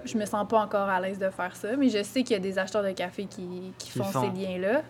Je 0.05 0.17
me 0.17 0.25
sens 0.25 0.47
pas 0.47 0.59
encore 0.61 0.89
à 0.89 0.99
l'aise 0.99 1.19
de 1.19 1.29
faire 1.29 1.55
ça, 1.55 1.75
mais 1.77 1.89
je 1.89 2.03
sais 2.03 2.23
qu'il 2.23 2.33
y 2.33 2.35
a 2.35 2.39
des 2.39 2.57
acheteurs 2.57 2.83
de 2.83 2.91
café 2.91 3.25
qui, 3.25 3.73
qui 3.77 3.91
font, 3.91 4.03
font. 4.05 4.21
ces 4.33 4.39
liens-là. 4.41 4.81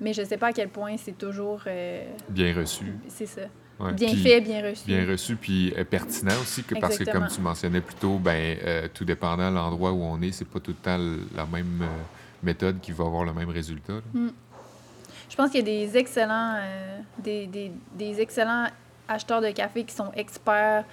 Mais 0.00 0.12
je 0.14 0.22
sais 0.24 0.36
pas 0.38 0.48
à 0.48 0.52
quel 0.52 0.68
point 0.68 0.96
c'est 0.96 1.16
toujours... 1.18 1.60
euh, 1.66 2.04
bien 2.28 2.54
reçu. 2.54 2.94
c'est 3.08 3.26
ça. 3.26 3.42
Ouais. 3.78 3.92
Bien 3.92 4.08
Puis- 4.08 4.22
fait, 4.22 4.40
bien 4.40 4.62
reçu. 4.62 4.84
Bien 4.86 5.06
reçu, 5.06 5.36
puis 5.36 5.72
euh, 5.76 5.84
pertinent 5.84 6.34
aussi, 6.42 6.62
que, 6.62 6.74
parce 6.78 6.98
que 6.98 7.04
comme 7.10 7.28
tu 7.28 7.40
mentionnais 7.40 7.80
plus 7.80 7.94
tôt, 7.94 8.18
ben, 8.18 8.58
euh, 8.64 8.88
tout 8.92 9.04
dépendant 9.04 9.50
de 9.50 9.54
l'endroit 9.56 9.92
où 9.92 10.02
on 10.02 10.20
est, 10.22 10.32
c'est 10.32 10.44
pas 10.46 10.60
tout 10.60 10.70
le 10.72 10.76
temps 10.76 10.98
la 11.34 11.46
même 11.46 11.80
euh, 11.82 11.86
méthode 12.42 12.80
qui 12.80 12.92
va 12.92 13.04
avoir 13.04 13.24
le 13.24 13.32
même 13.32 13.48
résultat. 13.50 13.94
là. 14.14 14.20
Je 15.30 15.36
pense 15.36 15.50
qu'il 15.50 15.60
y 15.60 15.62
a 15.62 15.86
des 15.86 15.96
excellents, 15.96 16.58
des, 17.18 17.46
des- 17.46 17.70
des 17.94 18.20
excellents 18.20 18.66
acheteurs 19.08 19.40
de 19.40 19.50
café 19.50 19.84
qui 19.84 19.94
sont 19.94 20.10
experts 20.14 20.84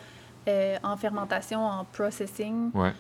euh, 0.48 0.78
en 0.84 0.96
fermentation, 0.98 1.66
en 1.66 1.84
processing, 1.86 2.72
Ouais, 2.74 2.94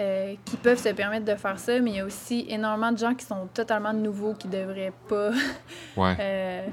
euh, 0.00 0.34
qui 0.44 0.56
peuvent 0.56 0.78
se 0.78 0.90
permettre 0.90 1.24
de 1.24 1.34
faire 1.34 1.58
ça, 1.58 1.78
mais 1.80 1.90
il 1.90 1.96
y 1.96 2.00
a 2.00 2.04
aussi 2.04 2.46
énormément 2.48 2.92
de 2.92 2.98
gens 2.98 3.14
qui 3.14 3.24
sont 3.26 3.48
totalement 3.52 3.92
nouveaux 3.92 4.34
qui 4.34 4.46
devraient 4.48 4.92
pas 5.08 5.30
ouais. 5.96 6.16
euh, 6.20 6.66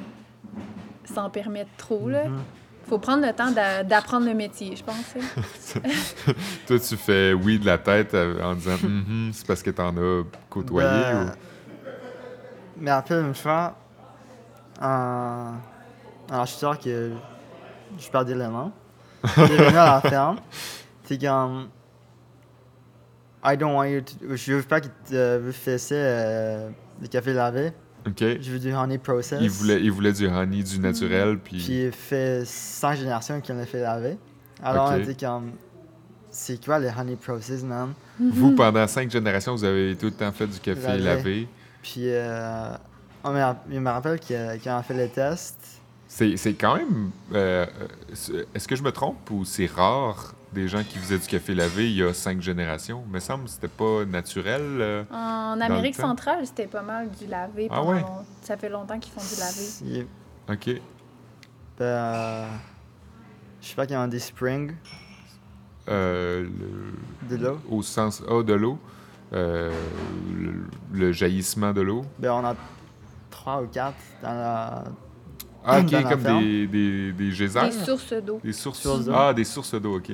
s'en 1.14 1.30
permettre 1.30 1.72
trop. 1.78 2.08
Là. 2.10 2.26
Mhm. 2.26 2.40
faut 2.88 3.00
prendre 3.00 3.26
le 3.26 3.34
temps 3.34 3.50
d'a- 3.52 3.84
d'apprendre 3.84 4.26
le 4.28 4.34
métier, 4.36 4.76
je 4.76 4.84
pense. 4.84 5.16
hein. 5.18 5.80
Toi, 6.68 6.80
tu 6.80 6.98
fais 6.98 7.34
oui 7.34 7.58
de 7.60 7.66
la 7.66 7.78
tête 7.78 8.14
en 8.16 8.54
disant 8.54 8.78
Mhm, 8.84 9.32
c'est 9.34 9.48
parce 9.48 9.64
que 9.64 9.72
t'en 9.72 9.96
as 9.98 10.24
côtoyé 10.50 10.88
Ben, 10.88 11.26
ou... 11.26 11.30
Mais 12.78 12.92
après, 12.92 13.16
une 13.22 13.34
fois, 13.34 13.76
un, 14.82 15.54
un 16.30 16.40
acheteur 16.40 16.78
que 16.80 17.12
je 17.98 18.10
perdais 18.10 18.36
le 18.36 18.46
nom, 18.48 18.72
il 19.38 19.44
est 19.44 19.58
venu 19.58 19.78
à 19.78 20.02
la 20.04 20.10
ferme. 20.10 20.38
C'est 21.06 21.20
comme. 21.22 21.68
I 23.44 23.56
don't 23.58 23.74
want 23.76 23.86
you 23.90 24.02
to. 24.02 24.36
Je 24.36 24.54
veux 24.54 24.64
pas 24.64 24.82
que 24.82 24.88
tu 25.08 25.14
euh, 25.16 25.52
fasses 25.52 25.90
euh, 25.92 26.70
du 27.00 27.08
café 27.10 27.34
lavé. 27.34 27.72
OK. 28.08 28.20
Je 28.20 28.52
veux 28.52 28.60
du 28.60 28.74
honey 28.74 28.98
process. 28.98 29.40
Il 29.42 29.50
voulait, 29.50 29.82
il 29.82 29.92
voulait 29.92 30.14
du 30.14 30.28
honey, 30.28 30.62
du 30.64 30.80
naturel, 30.80 31.40
puis... 31.40 31.58
Puis 31.58 31.86
il 31.86 31.92
fait 31.92 32.44
100 32.46 32.94
générations 32.96 33.42
qu'il 33.42 33.56
l'a 33.56 33.66
fait 33.66 33.82
laver. 33.82 34.18
Alors 34.64 34.88
Ok. 34.88 34.94
on 34.96 35.00
était 35.02 35.26
comme. 35.26 35.52
C'est 36.30 36.64
quoi 36.64 36.80
le 36.80 36.88
honey 36.90 37.16
process, 37.16 37.64
man? 37.64 37.94
Vous, 38.20 38.52
pendant 38.56 38.86
cinq 38.88 39.10
générations, 39.10 39.56
vous 39.56 39.64
avez 39.64 39.96
tout 39.96 40.08
le 40.08 40.12
temps 40.12 40.32
fait 40.32 40.48
du 40.48 40.60
café 40.60 40.82
Lavé. 40.82 41.04
lavé. 41.04 41.48
Puis 41.82 42.02
euh, 42.08 42.76
on 43.24 43.32
me 43.32 43.42
il 43.72 43.80
me 43.80 43.90
rappelle 43.90 44.20
que- 44.20 44.58
quand 44.64 44.76
on 44.76 44.80
a 44.80 44.84
fait 44.84 44.94
les 44.96 45.08
tests, 45.10 45.75
C'est 46.08 46.38
c'est 46.38 46.54
quand 46.54 46.76
même... 46.78 47.12
euh, 47.34 47.66
c'est- 48.14 48.48
Est-ce 48.54 48.68
que 48.68 48.76
je 48.76 48.84
me 48.84 48.92
trompe 48.92 49.30
ou 49.32 49.44
c'est 49.44 49.66
rare 49.66 50.34
des 50.54 50.68
gens 50.68 50.84
qui 50.84 50.98
faisaient 51.00 51.18
du 51.20 51.28
café 51.28 51.54
lavé 51.54 51.90
il 51.90 51.98
y 51.98 52.04
a 52.04 52.14
cinq 52.14 52.42
générations? 52.42 53.04
Il 53.08 53.12
me 53.12 53.20
semble 53.20 53.46
que 53.46 53.50
c'était 53.50 53.68
pas 53.68 54.06
naturel. 54.06 54.62
euh. 54.80 55.04
En 55.12 55.60
Amérique 55.60 55.96
centrale, 55.96 56.46
c'était 56.46 56.68
pas 56.68 56.84
mal 56.84 57.10
du 57.12 57.28
lavé. 57.28 57.68
Ah 57.72 57.76
pendant 57.78 57.92
ouais? 57.92 58.02
long- 58.02 58.26
Ça 58.42 58.56
fait 58.56 58.70
longtemps 58.70 59.00
qu'ils 59.00 59.12
font 59.14 59.22
du 59.22 59.40
lavé. 59.40 60.08
OK. 60.48 60.82
ben, 61.78 61.84
euh, 61.86 62.48
je 63.62 63.68
sais 63.68 63.76
pas 63.76 63.86
qu'il 63.88 63.96
y 63.96 64.00
a 64.00 64.08
des 64.08 64.20
springs 64.20 64.74
Euh, 65.90 66.48
le- 67.30 67.36
de 67.38 67.44
l'eau? 67.44 67.60
Au 67.70 67.82
sens 67.82 68.22
A 68.30 68.42
de 68.44 68.54
l'eau. 68.54 68.80
euh, 69.34 69.72
le, 70.40 70.54
le 70.94 71.12
jaillissement 71.12 71.74
de 71.74 71.82
l'eau. 71.82 72.06
Ben, 72.20 72.32
on 72.32 72.46
a 72.46 72.56
trois 73.32 73.62
ou 73.62 73.68
quatre 73.68 73.96
dans 74.22 74.34
la. 74.34 74.84
Ah, 75.68 75.80
OK, 75.80 76.04
comme 76.10 76.22
des, 76.22 76.68
des, 76.68 77.12
des 77.14 77.32
geysers? 77.32 77.64
Des 77.70 77.72
sources 77.86 78.14
d'eau. 78.14 78.40
Des 78.44 78.54
sources 78.54 78.80
Sources 78.80 79.06
d'eau. 79.06 79.14
Ah, 79.16 79.34
des 79.34 79.44
sources 79.44 79.76
d'eau, 79.76 79.98
OK. 79.98 80.12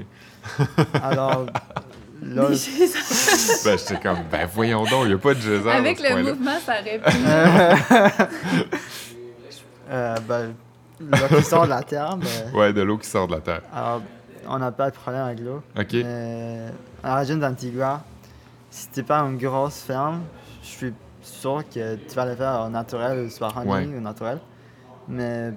Alors, 1.04 1.46
là, 2.24 2.48
Des 2.50 2.56
geysers. 2.56 3.64
ben, 3.66 3.78
j'étais 3.78 4.00
comme, 4.00 4.20
ben 4.32 4.48
voyons 4.54 4.84
donc, 4.86 5.04
il 5.04 5.08
n'y 5.10 5.14
a 5.14 5.18
pas 5.18 5.34
de 5.34 5.40
geyser 5.40 5.70
Avec 5.70 5.98
dans 6.02 6.04
ce 6.10 6.16
le 6.16 6.24
mouvement, 6.24 6.60
ça 6.66 6.74
aurait 6.82 7.00
pu. 7.00 7.18
euh, 9.92 10.16
ben, 10.28 10.54
l'eau 11.00 11.38
qui 11.38 11.44
sort 11.44 11.66
de 11.66 11.70
la 11.70 11.84
terre, 11.84 12.18
mais. 12.18 12.58
Ouais, 12.58 12.74
de 12.74 12.82
l'eau 12.82 12.98
qui 12.98 13.08
sort 13.10 13.28
de 13.28 13.34
la 13.34 13.42
terre. 13.42 13.62
Alors, 13.74 14.02
on 14.48 14.58
n'a 14.60 14.72
pas 14.72 14.90
de 14.90 14.96
problème 14.96 15.24
avec 15.26 15.40
l'eau. 15.40 15.62
OK. 15.78 15.94
Mais 15.94 16.68
à 17.04 17.10
la 17.10 17.16
région 17.18 17.38
d'Antigua, 17.38 18.02
si 18.70 18.88
t'es 18.90 19.04
pas 19.04 19.20
une 19.20 19.38
grosse 19.38 19.82
ferme, 19.82 20.22
je 20.64 20.68
suis 20.68 20.94
sûr 21.22 21.64
que 21.74 21.96
tu 21.96 22.16
vas 22.16 22.26
le 22.26 22.36
faire 22.36 22.64
au 22.66 22.70
naturel 22.70 23.26
ou 23.26 23.30
soit 23.30 23.52
honey 23.56 23.70
Ouais. 23.70 23.86
ou 23.98 24.02
naturel. 24.02 24.40
Mais 25.08 25.52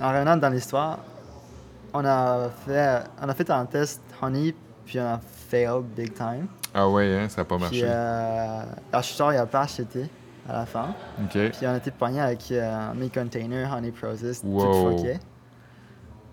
en 0.00 0.08
revenant 0.12 0.36
dans 0.36 0.48
l'histoire, 0.50 0.98
on 1.94 2.04
a 2.04 2.48
fait 2.66 3.00
on 3.22 3.28
a 3.28 3.34
fait 3.34 3.50
un 3.50 3.64
test 3.66 4.00
honey 4.20 4.54
puis 4.84 5.00
on 5.00 5.06
a 5.06 5.18
fail 5.48 5.82
big 5.96 6.12
time. 6.14 6.46
Ah 6.74 6.88
ouais, 6.88 7.18
hein, 7.18 7.28
ça 7.28 7.40
n'a 7.40 7.44
pas 7.46 7.56
Puis 7.56 7.64
marché. 7.64 7.82
euh, 7.84 8.62
l'acheteur 8.92 9.32
il 9.32 9.36
a 9.38 9.46
pas 9.46 9.60
acheté 9.62 10.08
à 10.48 10.52
la 10.58 10.66
fin. 10.66 10.94
OK. 11.22 11.30
Puis 11.32 11.52
on 11.62 11.70
a 11.70 11.76
été 11.78 11.90
pogné 11.90 12.20
avec 12.20 12.50
euh, 12.52 12.92
mes 12.94 13.08
containers 13.08 13.72
honey 13.72 13.90
process 13.92 14.42
Wow. 14.44 14.64
tout 14.90 14.96
foqué. 14.98 15.18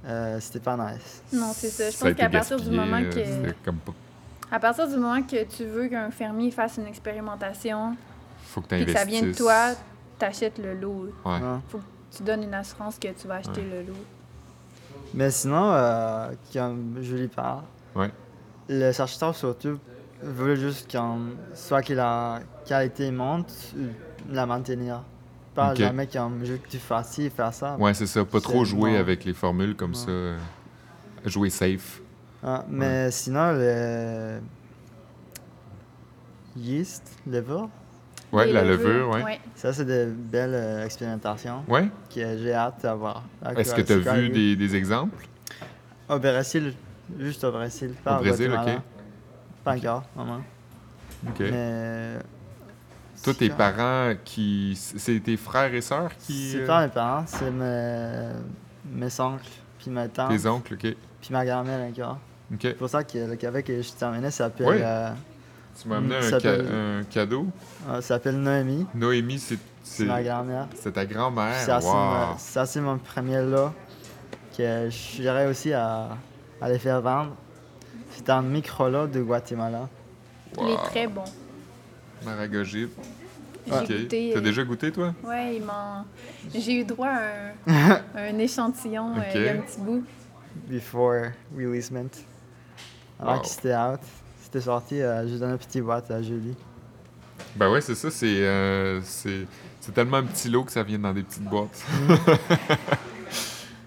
Euh, 0.06 0.38
C'était 0.42 0.60
pas 0.60 0.76
nice. 0.76 1.24
Non, 1.32 1.52
c'est 1.54 1.70
ça. 1.70 1.86
Je 1.90 1.96
Ça 1.96 2.06
pense 2.10 2.16
qu'à 2.18 2.30
partir 2.30 2.58
du 2.60 2.70
moment 2.70 2.98
euh, 3.02 3.10
que. 3.10 3.52
comme 3.64 3.78
pas... 3.78 3.94
À 4.52 4.60
partir 4.60 4.88
du 4.88 4.98
moment 4.98 5.22
que 5.24 5.44
tu 5.46 5.64
veux 5.66 5.88
qu'un 5.88 6.12
fermier 6.12 6.52
fasse 6.52 6.78
une 6.78 6.86
expérimentation, 6.88 7.96
Faut 8.44 8.60
que 8.62 8.68
tu 8.68 8.76
puis 8.84 8.86
que 8.94 9.00
ça 9.00 9.06
vient 9.06 9.22
de 9.24 9.32
toi, 9.34 9.70
t'achètes 10.20 10.58
le 10.60 10.74
lot. 10.76 11.10
Ouais. 11.26 11.40
Non. 11.40 11.62
Faut 11.70 11.78
que 11.80 11.84
tu 12.16 12.24
donnes 12.24 12.44
une 12.44 12.54
assurance 12.54 12.98
que 13.00 13.08
tu 13.10 13.28
vas 13.28 13.36
acheter 13.36 13.64
le 13.64 13.82
lot. 13.84 13.94
Mais 15.14 15.30
sinon, 15.32 15.72
euh, 15.74 16.32
comme 16.52 16.98
je 17.02 17.16
lui 17.16 17.28
parle, 17.28 17.64
Ouais. 17.96 18.12
le 18.70 18.90
acheteur 18.90 19.36
surtout 19.36 19.80
veut 20.22 20.56
juste 20.56 20.92
comme, 20.92 21.36
soit 21.54 21.82
que 21.82 21.94
la 21.94 22.40
qualité 22.66 23.12
monte 23.12 23.52
ou 23.78 23.88
la 24.34 24.46
maintenir. 24.46 25.02
parle 25.54 25.74
Ok. 25.74 25.78
jamais 25.80 26.08
comme 26.08 26.44
je 26.44 26.54
veux 26.54 26.58
que 26.58 26.68
tu 26.70 26.80
fasses 26.80 27.12
ci, 27.12 27.30
faire 27.30 27.54
ça. 27.54 27.76
Ouais, 27.78 27.94
c'est 27.94 28.08
ça. 28.08 28.26
Pas 28.26 28.42
trop 28.42 28.66
jouer 28.66 28.98
avec 28.98 29.24
les 29.26 29.34
formules 29.34 29.76
comme 29.76 29.94
ça. 29.94 30.10
euh, 30.10 30.38
Jouer 31.26 31.50
safe. 31.52 32.02
Ah, 32.44 32.66
mais 32.68 33.12
sinon, 33.12 33.54
le 33.54 34.40
yeast, 36.58 37.04
levure, 37.28 37.70
Ouais, 38.34 38.48
Les 38.48 38.54
la 38.54 38.64
levure, 38.64 39.10
ouais. 39.10 39.24
ouais. 39.24 39.40
ça 39.56 39.72
c'est 39.74 39.86
de 39.86 40.12
belles 40.12 40.54
euh, 40.56 40.86
expérimentations 40.86 41.64
Ouais. 41.68 41.88
que 42.14 42.38
j'ai 42.38 42.54
hâte 42.54 42.82
d'avoir. 42.82 43.24
Est-ce 43.56 43.76
que 43.76 43.82
tu 43.82 43.94
as 43.94 43.98
vu 44.16 44.30
des, 44.30 44.56
des 44.56 44.76
exemples? 44.76 45.28
Au 46.10 46.18
Brésil, 46.20 46.74
juste 47.20 47.44
au 47.44 47.52
Brésil, 47.52 47.94
pas 48.04 48.18
Au 48.18 48.22
Brésil, 48.22 48.50
Guatemala. 48.50 48.78
ok. 48.78 48.82
Pas 49.64 49.76
encore, 49.78 50.04
maman. 50.16 50.42
OK. 51.28 51.40
Mais. 51.40 52.14
Toi, 53.24 53.34
tes 53.36 53.50
parents 53.50 54.14
qui. 54.26 54.74
C'est 54.76 55.20
tes 55.22 55.38
frères 55.38 55.74
et 55.74 55.80
sœurs 55.82 56.12
qui. 56.18 56.50
C'est 56.52 56.62
euh, 56.64 56.68
pas 56.68 56.82
mes 56.86 56.92
parents, 56.92 57.24
c'est 57.28 57.52
mes, 57.52 58.32
mes 58.92 59.20
oncles, 59.22 59.46
puis 59.80 59.92
ma 59.92 60.08
tante, 60.10 60.30
Tes 60.32 60.46
oncles, 60.48 60.74
OK. 60.74 60.80
puis 61.22 61.30
ma 61.32 61.46
grand-mère 61.46 61.80
encore. 61.90 62.18
OK. 62.52 62.60
C'est 62.62 62.74
pour 62.78 62.90
ça 62.90 63.04
que 63.04 63.18
le 63.20 63.36
café 63.38 63.64
que 63.64 63.82
je 63.82 63.92
terminais 63.94 64.32
s'appelle 64.32 64.68
Oui. 64.68 64.76
euh, 64.82 65.12
Tu 65.82 65.88
m'as 65.88 65.98
amené 65.98 66.16
Mm, 66.20 66.34
un, 66.34 66.40
ca- 66.40 66.52
un 67.00 67.04
cadeau. 67.06 67.48
euh, 67.90 67.96
ça 67.96 68.02
s'appelle 68.02 68.38
Noémie, 68.40 68.86
Noémie, 68.94 69.40
c'est. 69.40 69.58
c'est 69.84 70.06
ma 70.06 70.22
grand-mère. 70.22 70.68
c'est 70.76 70.92
ta 70.94 71.06
grand-mère. 71.06 71.56
Ça, 72.38 72.66
c'est 72.66 72.80
Wow. 72.80 72.86
mon 72.86 72.98
premier 73.00 73.42
lot 73.42 73.72
que 74.58 74.88
j'irais 74.90 75.48
aussi 75.48 75.74
à, 75.74 76.10
à 76.62 76.70
les 76.70 76.78
faire 76.80 77.02
vendre. 77.02 77.36
C'est 78.12 78.30
un 78.30 78.42
micro-lot 78.44 79.08
de 79.08 79.22
Guatemala. 79.22 79.90
Il 80.62 80.70
est 80.70 80.78
très 80.90 81.08
bon. 81.08 81.24
Maragogip. 82.24 82.92
J'ai 83.66 83.74
OK. 83.74 83.88
goûté. 83.88 84.30
T'as 84.34 84.40
euh, 84.40 84.42
déjà 84.42 84.64
goûté, 84.64 84.92
toi? 84.92 85.14
Ouais, 85.24 85.60
m'ont- 85.60 86.06
J'ai 86.54 86.82
eu 86.82 86.84
droit 86.84 87.08
à 87.10 87.72
un, 87.72 88.02
un 88.16 88.38
échantillon 88.38 89.14
euh, 89.16 89.20
Ok. 89.20 89.26
il 89.36 89.42
y 89.42 89.48
a 89.50 89.54
un 89.54 89.58
petit 89.58 89.80
bout. 89.80 90.04
Before 90.68 91.32
releasement. 91.58 92.10
Avant 93.20 93.36
Wow. 93.36 93.42
que 93.42 93.48
c'était 93.48 93.76
out, 93.76 94.00
c'était 94.54 94.66
sorti, 94.66 95.02
euh, 95.02 95.28
j'ai 95.28 95.40
donné 95.40 95.54
une 95.54 95.58
petite 95.58 95.84
boîte 95.84 96.12
à 96.12 96.22
Julie. 96.22 96.54
Ben 97.56 97.72
ouais, 97.72 97.82
c'est 97.82 97.96
ça. 97.96 98.12
C'est 98.12 98.28
euh, 98.28 99.02
c'est 99.04 99.48
c'est 99.82 99.92
tellement 99.96 100.18
un 100.18 100.24
petit 100.26 100.48
lot 100.48 100.64
que 100.64 100.72
ça 100.72 100.84
vient 100.84 101.00
dans 101.00 101.12
des 101.12 101.24
petites 101.24 101.44
boîtes. 101.44 101.82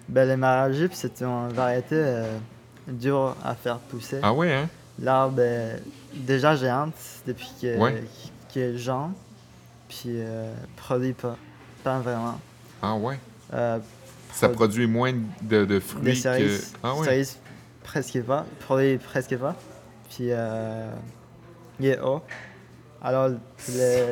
Ben, 0.09 0.25
les 0.25 0.37
maragipes, 0.37 0.93
c'est 0.93 1.21
une 1.21 1.49
variété 1.49 1.95
euh, 1.95 2.37
dure 2.87 3.35
à 3.43 3.55
faire 3.55 3.77
pousser. 3.77 4.19
Ah 4.23 4.31
ouais, 4.33 4.53
hein? 4.53 4.69
L'arbre 5.01 5.41
est 5.41 5.81
déjà 6.13 6.55
géante 6.55 6.93
depuis 7.27 7.49
que- 7.61 7.77
Ouais. 7.77 8.03
qu'il 8.47 8.61
est 8.61 8.77
puis 9.89 10.03
euh, 10.07 10.49
produit 10.77 11.11
pas, 11.11 11.35
pas 11.83 11.99
vraiment. 11.99 12.39
Ah 12.81 12.95
ouais? 12.95 13.19
Euh, 13.53 13.79
Ça 14.31 14.47
Prod- 14.47 14.55
produit 14.55 14.87
moins 14.87 15.11
de, 15.41 15.65
de 15.65 15.79
fruits 15.81 16.03
des 16.03 16.13
que. 16.13 16.17
cerises, 16.19 16.73
Ah 16.81 16.95
ouais. 16.95 17.05
cerises 17.05 17.37
presque 17.83 18.21
pas, 18.21 18.45
produit 18.61 18.97
presque 18.99 19.35
pas. 19.37 19.55
Puis 20.09 20.27
euh, 20.31 20.89
il 21.79 21.87
est 21.87 21.99
haut. 21.99 22.21
Alors, 23.01 23.29
les, 23.69 24.05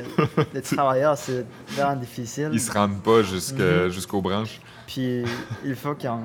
les 0.53 0.61
travailleurs, 0.75 1.17
c'est 1.17 1.45
vraiment 1.69 1.95
difficile. 1.95 2.49
Ils 2.53 2.61
se 2.61 2.71
rendent 2.71 3.01
pas 3.01 3.23
jusque- 3.23 3.55
Mhm. 3.59 3.89
jusqu'aux 3.89 4.21
branches. 4.21 4.61
Puis 4.85 5.23
il 5.63 5.75
faut 5.75 5.95
qu'on 5.95 6.19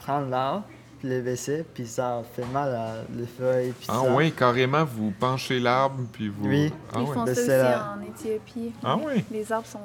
prenne 0.00 0.30
l'arbre, 0.30 0.64
puis 0.98 1.08
les 1.08 1.20
baisser, 1.20 1.64
puis 1.74 1.86
ça 1.86 2.22
fait 2.34 2.46
mal 2.46 2.74
à 2.74 2.94
les 3.14 3.26
feuilles. 3.26 3.72
Puis 3.78 3.86
Ah 3.90 4.00
ça. 4.02 4.14
ouais, 4.14 4.30
carrément, 4.30 4.84
vous 4.84 5.10
penchez 5.10 5.60
l'arbre, 5.60 6.00
puis 6.12 6.28
vous. 6.28 6.48
Oui. 6.48 6.72
Ah 6.92 6.96
Ils 6.96 7.00
ouais. 7.08 7.14
font 7.14 7.24
Ben, 7.24 7.34
ça 7.34 7.40
aussi 7.40 7.48
la- 7.50 7.92
en 7.98 8.02
Éthiopie. 8.02 8.72
Ah 8.82 8.96
Ouais. 8.96 9.04
ouais? 9.04 9.24
Les 9.30 9.52
arbres 9.52 9.66
sont, 9.66 9.80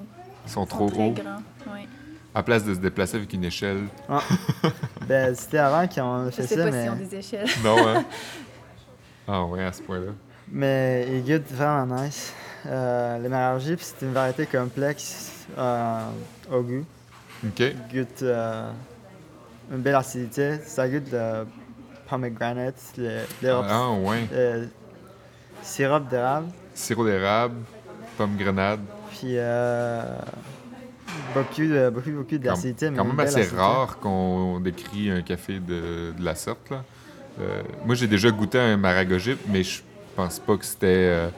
Ils 0.46 0.50
sont 0.52 0.62
sont 0.62 0.66
trop 0.66 0.90
très 0.90 1.08
hauts. 1.08 1.12
grands. 1.12 1.74
Ouais. 1.74 1.88
À 2.34 2.42
place 2.44 2.64
de 2.64 2.74
se 2.74 2.80
déplacer 2.80 3.18
avec 3.18 3.34
une 3.34 3.44
échelle. 3.44 3.84
Ben, 5.08 5.34
c'était 5.34 5.58
avant 5.58 5.88
qu'on 5.88 6.26
Je 6.26 6.30
fait 6.32 6.44
sais 6.48 6.56
ça, 6.56 6.66
pas 6.66 6.72
mais, 6.72 6.84
s'ils 6.84 6.92
ont 6.92 6.96
des 6.96 7.16
échelles. 7.16 7.48
Non, 7.64 7.76
hein? 7.88 8.06
Ah 9.32 9.44
ouais, 9.46 9.64
à 9.64 9.72
ce 9.72 9.82
point-là. 9.84 10.12
mais 10.52 11.08
il 11.12 11.24
goûte 11.24 11.52
vraiment 11.52 12.02
nice. 12.02 12.34
Euh, 12.66 13.18
le 13.20 13.30
maragip, 13.30 13.80
c'est 13.80 14.02
une 14.06 14.12
variété 14.14 14.46
complexe 14.48 15.46
euh, 15.58 16.02
au 16.52 16.62
goût. 16.62 16.86
OK. 17.46 17.60
Il 17.60 17.76
goûte 18.00 18.22
euh, 18.24 18.72
une 19.72 19.78
belle 19.82 19.96
acidité. 19.96 20.58
Ça 20.66 20.90
goûte 20.90 21.12
le 21.12 21.46
pomegranate, 22.08 22.76
le, 22.98 23.20
le 23.44 23.50
Ah 23.52 23.92
ouais. 23.92 24.28
le 24.32 24.68
sirop 25.62 26.00
d'érable, 26.00 26.48
Sirop 26.74 27.06
d'érable, 27.06 27.56
pomme 28.18 28.36
grenade. 28.36 28.80
puis 29.12 29.34
euh, 29.36 30.02
beaucoup, 31.36 31.62
de, 31.62 31.90
beaucoup, 31.90 32.12
beaucoup 32.12 32.38
d'acidité. 32.38 32.92
Quand 32.96 33.04
une 33.04 33.10
même 33.16 33.20
assez 33.20 33.44
rare 33.56 34.00
qu'on 34.00 34.60
décrit 34.60 35.12
un 35.12 35.22
café 35.22 35.60
de, 35.60 36.14
de 36.18 36.24
la 36.26 36.36
sorte. 36.36 36.70
Là. 36.72 36.84
Euh, 37.40 37.62
moi, 37.86 37.96
j'ai 37.96 38.08
déjà 38.08 38.32
goûté 38.32 38.60
un 38.60 38.78
maragogip, 38.78 39.40
mais 39.48 39.64
je 39.64 39.82
pense 40.16 40.40
pas 40.40 40.58
que 40.58 40.66
c'était 40.66 40.88
euh, 40.88 41.30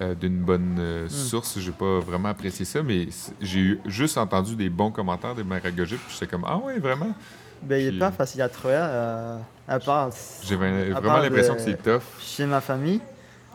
euh, 0.00 0.14
d'une 0.14 0.38
bonne 0.38 0.76
euh, 0.78 1.08
source. 1.08 1.58
J'ai 1.60 1.70
pas 1.70 2.00
vraiment 2.00 2.28
apprécié 2.30 2.64
ça, 2.64 2.82
mais 2.82 3.08
j'ai 3.40 3.78
juste 3.86 4.18
entendu 4.18 4.56
des 4.56 4.68
bons 4.68 4.90
commentaires 4.90 5.34
des 5.34 5.44
maragogip. 5.44 5.98
puis 5.98 6.12
J'étais 6.14 6.26
comme, 6.26 6.44
ah 6.46 6.56
ouais, 6.56 6.78
vraiment? 6.78 7.14
Ben, 7.62 7.80
il 7.80 7.92
n'est 7.94 7.98
pas 7.98 8.10
facile 8.10 8.42
à 8.42 8.48
trouver, 8.48 8.74
euh, 8.76 9.38
à 9.68 9.78
part 9.78 10.10
J'ai 10.42 10.56
vraiment 10.56 11.18
l'impression 11.18 11.54
de- 11.54 11.58
que 11.58 11.64
c'est 11.64 11.82
tough. 11.82 12.02
chez 12.20 12.46
ma 12.46 12.60
famille. 12.60 13.00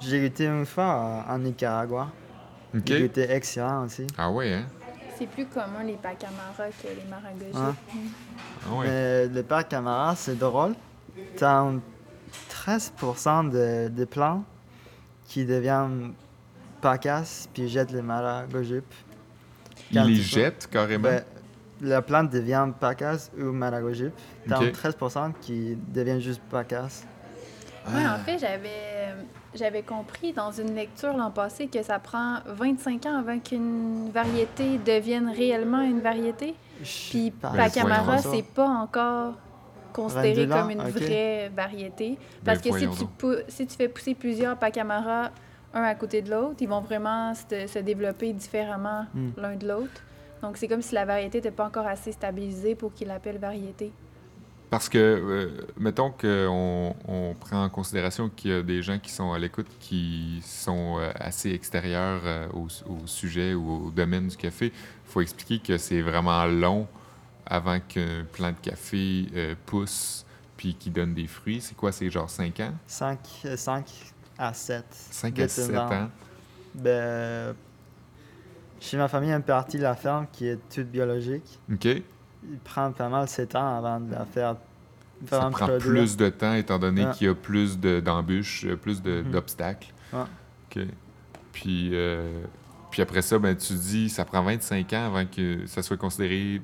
J'ai 0.02 0.22
goûté 0.22 0.46
une 0.46 0.66
fois 0.66 1.24
euh, 1.28 1.34
en 1.34 1.38
Nicaragua. 1.40 2.08
OK? 2.74 2.84
Il 2.90 3.02
était 3.02 3.32
excellent 3.32 3.86
aussi. 3.86 4.08
Ah 4.18 4.32
ouais, 4.32 4.54
hein? 4.54 4.66
C'est 5.18 5.28
plus 5.28 5.46
commun 5.48 5.84
les 5.86 5.94
pacamara 5.94 6.70
que 6.82 6.88
les 6.88 7.10
maragogis. 7.10 7.58
Hein? 7.58 7.76
Ah 8.66 8.74
ouais. 8.76 8.86
Mais 8.88 9.28
le 9.28 10.16
c'est 10.16 10.40
drôle. 10.40 10.74
T'as 11.38 11.60
un 11.62 11.80
13% 12.67 13.50
de, 13.50 13.88
des 13.89 14.06
plants 14.06 14.43
qui 15.28 15.45
deviennent 15.45 16.13
pacasses 16.82 17.50
puis 17.54 17.67
jettent 17.67 17.91
les 17.91 18.02
maragojip. 18.02 18.84
Ils 19.91 19.98
quand 19.98 20.04
les 20.06 20.15
jettent 20.15 20.67
carrément? 20.67 21.04
Ben, 21.10 21.24
la 21.82 22.02
plante 22.02 22.30
devient 22.30 22.67
pacasse 22.80 23.32
ou 23.39 23.45
maragojip. 23.52 24.12
T'as 24.48 24.58
Ok. 24.58 24.63
un 24.86 24.89
13% 24.89 25.32
qui 25.41 25.78
devient 25.93 26.19
juste 26.22 26.41
pacasse. 26.50 27.06
Ouais, 27.88 28.06
en 28.06 28.17
fait, 28.19 28.38
j'avais 28.38 29.15
j'avais 29.56 29.82
compris 29.82 30.32
dans 30.32 30.52
une 30.52 30.76
lecture 30.76 31.15
l'an 31.17 31.32
passé 31.32 31.67
que 31.67 31.82
ça 31.82 31.98
prend 31.98 32.38
25 32.45 33.06
ans 33.08 33.17
avant 33.17 33.39
qu'une 33.39 34.12
variété 34.13 34.78
devienne 34.78 35.30
réellement 35.30 35.82
une 35.82 36.02
variété. 36.02 36.54
Puis 36.84 37.32
Par- 37.32 37.54
Pacamara, 37.56 38.19
c'est 38.19 38.43
pas 38.43 38.67
encore 38.67 39.34
considéré 39.93 40.45
22 40.45 40.54
ans, 40.54 40.62
comme 40.62 40.71
une 40.71 40.82
vraie 40.91 41.49
variété. 41.56 42.17
Parce 42.43 42.62
que 42.62 42.71
si 42.78 42.88
tu, 42.88 43.06
si 43.47 43.67
tu 43.67 43.75
fais 43.75 43.88
pousser 43.88 44.15
plusieurs 44.15 44.58
Pacamara 44.58 45.32
un 45.73 45.84
à 45.84 45.95
côté 45.95 46.21
de 46.21 46.32
l'autre, 46.32 46.56
ils 46.62 46.67
vont 46.67 46.82
vraiment 46.82 47.34
se, 47.36 47.67
se 47.67 47.80
développer 47.80 48.34
différemment 48.34 49.06
Hmm. 49.13 49.30
l'un 49.38 49.56
de 49.56 49.67
l'autre. 49.67 50.02
Donc 50.41 50.58
c'est 50.58 50.67
comme 50.67 50.82
si 50.82 50.95
la 50.95 51.06
variété 51.06 51.38
n'était 51.39 51.52
pas 51.52 51.65
encore 51.65 51.86
assez 51.86 52.12
stabilisée 52.12 52.75
pour 52.75 52.93
qu'ils 52.93 53.08
l'appellent 53.08 53.38
variété. 53.39 53.91
Parce 54.69 54.88
que, 54.88 54.97
euh, 54.99 55.49
mettons 55.78 56.12
qu'on 56.12 56.95
on 57.08 57.34
prend 57.34 57.63
en 57.63 57.69
considération 57.69 58.30
qu'il 58.30 58.52
y 58.52 58.54
a 58.54 58.62
des 58.62 58.84
gens 58.84 58.99
qui 58.99 59.12
sont 59.12 59.34
à 59.34 59.39
l'écoute 59.39 59.65
qui 59.80 60.39
sont 60.43 60.97
euh, 60.99 61.12
assez 61.19 61.52
extérieurs 61.52 62.21
euh, 62.23 62.47
au, 62.54 62.67
au 62.91 63.08
sujet 63.08 63.56
ou 63.56 63.88
au 63.88 63.89
domaine 63.89 64.28
du 64.28 64.38
café. 64.38 64.67
Il 64.67 65.12
faut 65.12 65.21
expliquer 65.21 65.58
que 65.60 65.78
c'est 65.80 66.02
vraiment 66.02 66.45
long 66.45 66.88
avant 67.50 67.80
qu'un 67.80 68.26
plant 68.32 68.52
de 68.52 68.58
café 68.62 69.28
euh, 69.36 69.56
pousse 69.66 70.26
puis 70.58 70.76
qui 70.76 70.90
donne 70.90 71.14
des 71.14 71.28
fruits. 71.28 71.62
C'est 71.62 71.76
quoi? 71.76 71.92
C'est 71.92 72.10
genre 72.10 72.30
5 72.30 72.60
ans? 72.60 72.74
5, 72.88 73.20
5 73.56 73.86
à 74.38 74.54
7. 74.54 74.86
5 74.92 75.40
à 75.40 75.48
7 75.48 75.76
ans? 75.78 76.10
Ben, 76.76 77.56
chez 78.80 78.98
ma 78.98 79.08
famille, 79.08 79.32
une 79.32 79.42
partie 79.42 79.78
de 79.78 79.84
la 79.84 79.96
ferme 79.96 80.28
qui 80.32 80.48
est 80.48 80.60
toute 80.74 80.88
biologique. 80.88 81.60
OK? 81.72 81.86
Il 81.86 82.58
prend 82.64 82.92
pas 82.92 83.10
mal 83.10 83.28
7 83.28 83.56
ans 83.56 83.78
avant 83.78 84.00
de 84.00 84.12
la 84.12 84.26
faire 84.26 84.56
Ça 85.28 85.50
prend 85.52 85.78
plus 85.80 86.16
de 86.16 86.30
temps 86.30 86.54
étant 86.54 86.80
donné 86.80 87.06
Ouais. 87.06 87.12
qu'il 87.14 87.28
y 87.28 87.30
a 87.30 87.36
plus 87.36 87.78
de- 87.78 88.00
d'embûches, 88.00 88.64
euh, 88.66 88.78
plus 88.78 89.02
de- 89.02 89.22
Mhm. 89.22 89.32
d'obstacles. 89.32 89.90
Ouais. 90.14 90.20
OK. 90.22 90.84
Puis, 91.52 91.90
euh, 91.94 92.42
puis 92.92 93.02
après 93.02 93.22
ça, 93.22 93.38
ben, 93.38 93.56
tu 93.58 93.74
dis 93.74 94.10
ça 94.10 94.24
prend 94.24 94.42
25 94.44 94.94
ans 94.94 95.08
avant 95.08 95.26
que 95.26 95.66
ça 95.66 95.82
soit 95.84 95.98
considéré 95.98 96.56
euh, 96.56 96.60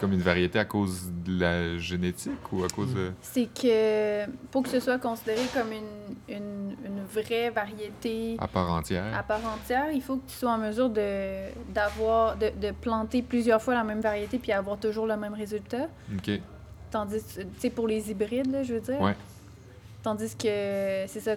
comme 0.00 0.12
une 0.12 0.20
variété 0.20 0.58
à 0.58 0.64
cause 0.64 1.10
de 1.24 1.40
la 1.40 1.78
génétique 1.78 2.52
ou 2.52 2.64
à 2.64 2.68
cause 2.68 2.94
de. 2.94 3.12
C'est 3.22 3.46
que 3.46 4.26
pour 4.50 4.62
que 4.62 4.68
ce 4.68 4.80
soit 4.80 4.98
considéré 4.98 5.42
comme 5.52 5.72
une, 5.72 6.34
une, 6.36 6.76
une 6.84 7.04
vraie 7.04 7.50
variété 7.50 8.36
à 8.38 8.48
part 8.48 8.72
entière. 8.72 9.16
à 9.16 9.22
part 9.22 9.44
entière, 9.46 9.90
il 9.92 10.02
faut 10.02 10.16
que 10.16 10.28
tu 10.28 10.34
sois 10.36 10.52
en 10.52 10.58
mesure 10.58 10.90
de, 10.90 11.50
d'avoir, 11.72 12.36
de, 12.36 12.50
de 12.60 12.70
planter 12.72 13.22
plusieurs 13.22 13.62
fois 13.62 13.74
la 13.74 13.84
même 13.84 14.00
variété 14.00 14.38
puis 14.38 14.52
avoir 14.52 14.78
toujours 14.78 15.06
le 15.06 15.16
même 15.16 15.34
résultat. 15.34 15.88
OK. 16.16 16.40
Tandis, 16.90 17.22
tu 17.34 17.46
sais, 17.58 17.70
pour 17.70 17.88
les 17.88 18.10
hybrides, 18.10 18.50
là, 18.52 18.62
je 18.62 18.74
veux 18.74 18.80
dire. 18.80 19.00
Ouais. 19.00 19.16
Tandis 20.02 20.36
que 20.36 21.06
c'est 21.06 21.20
ça, 21.20 21.34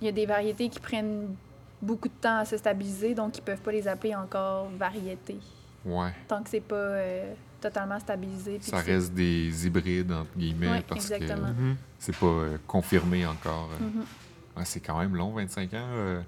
il 0.00 0.06
y 0.06 0.08
a 0.08 0.12
des 0.12 0.26
variétés 0.26 0.68
qui 0.68 0.78
prennent 0.80 1.34
beaucoup 1.82 2.08
de 2.08 2.14
temps 2.20 2.38
à 2.38 2.44
se 2.44 2.56
stabiliser, 2.56 3.14
donc 3.14 3.38
ils 3.38 3.42
peuvent 3.42 3.60
pas 3.60 3.72
les 3.72 3.88
appeler 3.88 4.14
encore 4.14 4.68
variétés. 4.78 5.38
Ouais. 5.84 6.10
tant 6.28 6.42
que 6.42 6.50
c'est 6.50 6.60
pas 6.60 6.74
euh, 6.74 7.32
totalement 7.60 7.98
stabilisé. 8.00 8.58
puis 8.58 8.70
Ça 8.70 8.78
reste 8.78 9.12
des 9.14 9.66
hybrides, 9.66 10.12
entre 10.12 10.30
guillemets, 10.36 10.70
Ouais, 10.70 10.84
parce 10.88 11.10
exactement. 11.10 11.48
que 11.48 11.60
Mhm. 11.60 11.76
c'est 11.98 12.16
pas 12.16 12.26
euh, 12.26 12.56
confirmé 12.66 13.26
encore. 13.26 13.70
euh. 13.80 13.84
Mhm. 13.84 14.04
Ouais, 14.56 14.64
c'est 14.64 14.80
quand 14.80 14.98
même 14.98 15.14
long, 15.14 15.32
25 15.32 15.72
ans. 15.74 15.88
euh, 15.92 16.20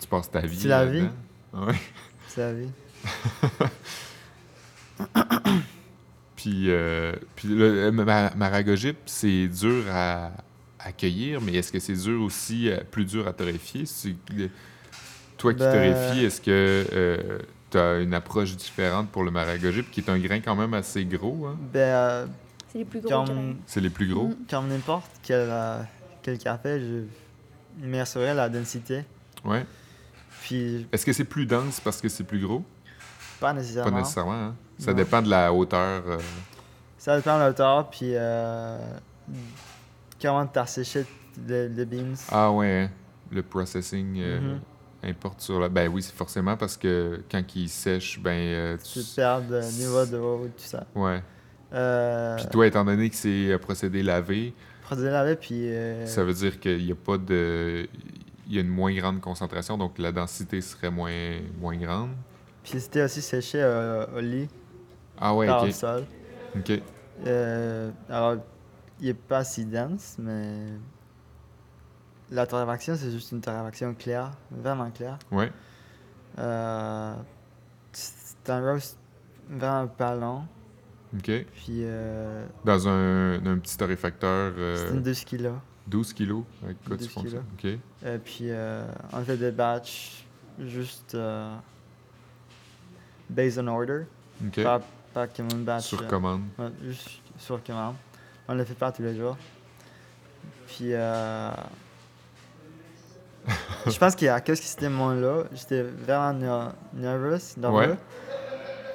tu 0.00 0.06
passes 0.08 0.30
ta 0.30 0.40
vie. 0.40 0.58
C'est 0.58 0.68
la 0.68 0.84
vie. 0.86 1.06
Ouais. 1.52 1.74
C'est 2.28 2.40
la 2.40 2.52
vie. 2.54 2.68
Puis, 6.36 6.70
euh, 6.70 7.12
puis 7.36 7.48
le, 7.48 7.90
ma- 7.92 8.34
Maragogip, 8.34 8.96
c'est 9.06 9.46
dur 9.46 9.84
à 9.90 10.32
accueillir, 10.80 11.40
mais 11.40 11.54
est-ce 11.54 11.70
que 11.70 11.78
c'est 11.78 11.94
dur 11.94 12.20
aussi, 12.22 12.68
plus 12.90 13.04
dur 13.04 13.28
à 13.28 13.32
torréfier? 13.32 13.86
C'est- 13.86 14.16
euh, 14.38 14.48
Toi 15.38 15.52
qui 15.54 15.60
Ben- 15.60 15.72
torréfies, 15.72 16.24
est-ce 16.24 16.40
que 16.40 17.40
tu 17.72 17.78
as 17.78 17.98
une 18.00 18.14
approche 18.14 18.54
différente 18.56 19.08
pour 19.08 19.24
le 19.24 19.30
Maragogip, 19.30 19.90
qui 19.90 20.00
est 20.00 20.08
un 20.10 20.18
grain 20.18 20.40
quand 20.40 20.54
même 20.54 20.74
assez 20.74 21.04
gros? 21.04 21.46
Hein? 21.46 21.56
Ben, 21.72 21.78
euh, 21.80 22.26
C'est 22.70 22.78
les 22.78 22.84
plus 22.84 23.00
gros 23.00 23.24
C'est 23.66 23.80
les 23.80 23.90
plus 23.90 24.12
gros? 24.12 24.28
Mhm. 24.28 24.36
comme 24.48 24.68
n'importe 24.68 25.10
quel, 25.22 25.48
euh, 25.50 25.82
quel 26.22 26.38
café, 26.38 26.80
je 26.80 27.86
mesurais 27.86 28.34
la 28.34 28.48
densité. 28.48 29.04
Ouais. 29.44 29.64
Puis, 30.42 30.86
Est-ce 30.92 31.04
que 31.06 31.12
c'est 31.12 31.24
plus 31.24 31.46
dense 31.46 31.80
parce 31.80 32.00
que 32.00 32.08
c'est 32.08 32.24
plus 32.24 32.40
gros? 32.40 32.62
pas 33.40 33.52
nécessairement. 33.52 33.90
Pas 33.90 33.98
nécessairement. 33.98 34.32
Hein? 34.48 34.54
Ça 34.78 34.90
Non. 34.92 34.96
dépend 34.98 35.20
de 35.22 35.28
la 35.30 35.52
hauteur. 35.52 36.02
euh, 36.06 36.18
Ça 36.98 37.16
dépend 37.16 37.38
de 37.40 37.44
l'auteur, 37.46 37.90
puis 37.90 38.10
euh, 38.14 38.78
comment 40.20 40.46
tu 40.46 40.58
as 40.58 40.66
séché 40.66 41.04
le, 41.48 41.68
le 41.68 41.84
beans. 41.84 42.14
Ah 42.30 42.50
ouais, 42.52 42.82
hein? 42.84 42.90
le 43.30 43.42
processing 43.42 44.14
euh, 44.20 44.56
Mhm. 45.02 45.10
importe 45.10 45.40
sur 45.40 45.58
la... 45.60 45.68
Ben 45.68 45.88
oui, 45.88 46.02
c'est 46.02 46.14
forcément 46.14 46.56
parce 46.56 46.76
que 46.76 47.22
quand 47.30 47.42
il 47.56 47.68
sèche, 47.68 48.20
ben... 48.20 48.30
euh, 48.30 48.76
tu- 48.82 49.00
Tu 49.00 49.06
perds 49.16 49.40
le 49.48 49.60
niveau 49.78 50.04
de 50.06 50.16
eau, 50.18 50.46
tout 50.56 50.62
ça. 50.64 50.84
Ouais. 50.94 51.22
Euh, 51.72 52.36
Puis 52.36 52.46
toi, 52.46 52.66
étant 52.66 52.84
donné 52.84 53.08
que 53.10 53.16
c'est 53.16 53.52
un 53.52 53.58
procédé 53.58 54.02
lavé, 54.02 54.52
procédé 54.82 55.10
lavé, 55.10 55.36
puis 55.36 55.68
euh, 55.68 56.06
ça 56.06 56.22
veut 56.22 56.34
dire 56.34 56.60
qu'il 56.60 56.84
n'y 56.84 56.92
a 56.92 56.94
pas 56.96 57.16
de... 57.18 57.86
Il 58.48 58.54
y 58.56 58.58
a 58.58 58.60
une 58.60 58.68
moins 58.68 58.92
grande 58.94 59.20
concentration, 59.20 59.78
donc 59.78 59.98
la 59.98 60.12
densité 60.12 60.60
serait 60.60 60.90
moins, 60.90 61.38
moins 61.60 61.76
grande. 61.76 62.10
puis 62.62 62.78
c'était 62.78 63.02
aussi 63.02 63.22
séché 63.22 63.58
euh, 63.62 64.04
au 64.14 64.20
lit, 64.20 64.48
Ah 65.18 65.34
ouais, 65.34 65.46
par 65.46 65.64
le 65.64 65.70
ok. 65.70 65.74
sol. 65.74 66.04
Ok. 66.58 66.72
Euh, 67.26 67.90
alors, 68.10 68.36
il 69.00 69.06
n'est 69.06 69.14
pas 69.14 69.42
si 69.44 69.64
dense, 69.64 70.16
mais 70.18 70.66
la 72.32 72.46
torréfaction, 72.46 72.96
c'est 72.96 73.10
juste 73.10 73.30
une 73.32 73.40
torréfaction 73.40 73.94
claire, 73.94 74.30
vraiment 74.50 74.90
claire. 74.90 75.18
Ouais. 75.30 75.52
Euh, 76.38 77.14
c'est 77.92 78.50
un 78.50 78.60
roast 78.72 78.98
vraiment 79.48 79.86
pas 79.86 80.14
long, 80.14 80.44
Ok. 81.14 81.24
puis 81.54 81.82
euh, 81.82 82.46
Dans 82.64 82.88
un, 82.88 83.34
un 83.44 83.58
petit 83.58 83.76
torréfacteur, 83.76 84.52
euh, 84.56 84.76
c'est 84.88 84.94
une 84.94 85.02
12 85.02 85.24
kilos. 85.24 85.54
12 85.86 86.12
kilos? 86.14 86.44
Avec 86.64 86.82
quoi 86.84 86.96
tu 86.96 87.04
12 87.04 87.08
fais 87.08 87.20
ça? 87.20 87.26
kilos. 87.26 87.42
Ok. 87.54 87.64
Et 88.06 88.18
puis, 88.18 88.50
euh, 88.50 88.84
on 89.12 89.22
fait 89.22 89.36
des 89.36 89.50
batchs 89.50 90.24
juste 90.58 91.14
euh, 91.14 91.54
based 93.28 93.58
on 93.58 93.66
order, 93.68 94.04
Ok. 94.46 94.62
pas, 94.62 94.80
pas 95.12 95.26
comme 95.26 95.48
une 95.52 95.64
batch. 95.64 95.84
Sur 95.84 96.02
euh, 96.02 96.08
commande. 96.08 96.42
ouais, 96.58 96.70
juste 96.84 97.20
sur 97.38 97.62
commande. 97.62 97.96
On 98.48 98.54
le 98.54 98.64
fait 98.64 98.74
pas 98.74 98.90
tous 98.90 99.02
les 99.02 99.16
jours. 99.16 99.36
Puis, 100.66 100.94
euh, 100.94 101.50
je 103.86 103.98
pense 103.98 104.14
qu'à 104.14 104.40
cause 104.40 104.60
que 104.60 104.66
c'était 104.66 104.88
mon 104.88 105.10
là, 105.10 105.44
j'étais 105.54 105.82
vraiment 105.82 106.32
ner- 106.32 106.72
nervous, 106.94 107.38
nerveux. 107.58 107.76
Ouais. 107.76 107.96